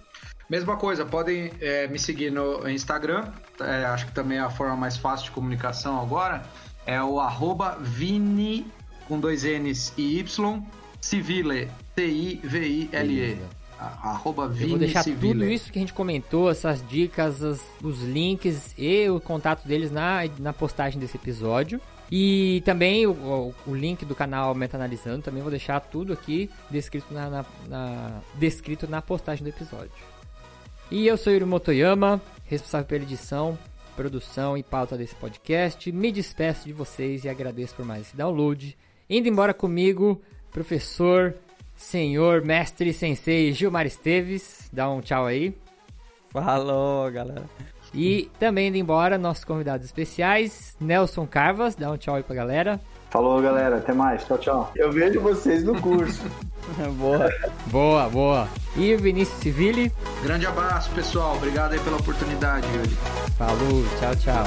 Mesma 0.49 0.77
coisa, 0.77 1.05
podem 1.05 1.51
é, 1.61 1.87
me 1.89 1.99
seguir 1.99 2.31
no 2.31 2.69
Instagram, 2.69 3.25
é, 3.61 3.85
acho 3.87 4.07
que 4.07 4.13
também 4.13 4.39
é 4.39 4.41
a 4.41 4.51
forma 4.51 4.77
mais 4.77 4.97
fácil 4.97 5.27
de 5.27 5.31
comunicação 5.33 6.01
agora. 6.01 6.43
É 6.87 7.03
o 7.03 7.21
arroba 7.21 7.77
Vini 7.81 8.67
com 9.07 9.19
dois 9.19 9.43
N's 9.43 9.93
e 9.97 10.19
Y, 10.19 10.63
Civile, 11.01 11.69
T-I-V-I-L-E. 11.95 13.39
Arroba 13.79 14.53
Eu 14.61 14.69
vou 14.69 14.79
deixar 14.79 15.03
Civile. 15.03 15.33
tudo 15.33 15.47
isso 15.47 15.73
que 15.73 15.79
a 15.79 15.81
gente 15.81 15.95
comentou, 15.95 16.51
essas 16.51 16.87
dicas, 16.87 17.43
as, 17.43 17.65
os 17.83 18.03
links 18.03 18.75
e 18.77 19.09
o 19.09 19.19
contato 19.19 19.67
deles 19.67 19.91
na, 19.91 20.21
na 20.39 20.53
postagem 20.53 21.01
desse 21.01 21.17
episódio. 21.17 21.81
E 22.13 22.61
também 22.65 23.07
o, 23.07 23.13
o, 23.13 23.55
o, 23.69 23.75
link 23.75 24.05
do 24.05 24.15
canal 24.15 24.55
Meta-Analisando, 24.55 25.23
também 25.23 25.43
vou 25.43 25.51
deixar 25.51 25.81
tudo 25.81 26.13
aqui 26.13 26.51
descrito 26.69 27.15
na, 27.15 27.31
na, 27.31 27.45
na, 27.69 28.21
descrito 28.35 28.87
na 28.87 29.01
postagem 29.01 29.45
do 29.45 29.49
episódio. 29.49 29.93
E 30.91 31.07
eu 31.07 31.17
sou 31.17 31.33
Yuri 31.33 31.45
Motoyama, 31.45 32.21
responsável 32.45 32.87
pela 32.87 33.05
edição, 33.05 33.57
produção 33.95 34.59
e 34.59 34.63
pauta 34.63 34.97
desse 34.97 35.15
podcast. 35.15 35.91
Me 35.93 36.11
despeço 36.11 36.67
de 36.67 36.73
vocês 36.73 37.25
e 37.25 37.29
agradeço 37.29 37.77
por 37.77 37.87
mais 37.87 38.03
esse 38.03 38.17
download. 38.17 38.77
Indo 39.09 39.29
embora 39.29 39.55
comigo, 39.55 40.21
professor, 40.51 41.37
senhor, 41.81 42.43
mestre, 42.43 42.93
sensei 42.93 43.53
Gilmar 43.53 43.87
Esteves. 43.87 44.69
Dá 44.73 44.89
um 44.89 45.01
tchau 45.01 45.27
aí. 45.27 45.57
Falou, 46.31 47.11
galera. 47.11 47.45
E 47.93 48.31
também 48.39 48.69
indo 48.69 48.77
embora, 48.77 49.19
nossos 49.19 49.45
convidados 49.45 49.85
especiais, 49.85 50.77
Nelson 50.81 51.27
Carvas, 51.27 51.75
dá 51.75 51.91
um 51.91 51.97
tchau 51.97 52.15
aí 52.15 52.23
pra 52.23 52.37
galera. 52.37 52.81
Falou, 53.11 53.43
galera. 53.43 53.79
Até 53.79 53.93
mais. 53.93 54.25
Tchau, 54.25 54.39
tchau. 54.39 54.73
Eu 54.77 54.93
vejo 54.93 55.21
vocês 55.21 55.65
no 55.65 55.81
curso. 55.81 56.23
boa. 56.97 57.29
Boa, 57.67 58.09
boa. 58.09 58.49
E 58.77 58.95
Vinícius 58.95 59.41
Civili? 59.41 59.93
Grande 60.23 60.47
abraço, 60.47 60.91
pessoal. 60.93 61.35
Obrigado 61.35 61.73
aí 61.73 61.81
pela 61.81 61.97
oportunidade, 61.97 62.67
Yuri. 62.69 62.97
Falou, 63.37 63.85
tchau, 63.99 64.15
tchau. 64.15 64.45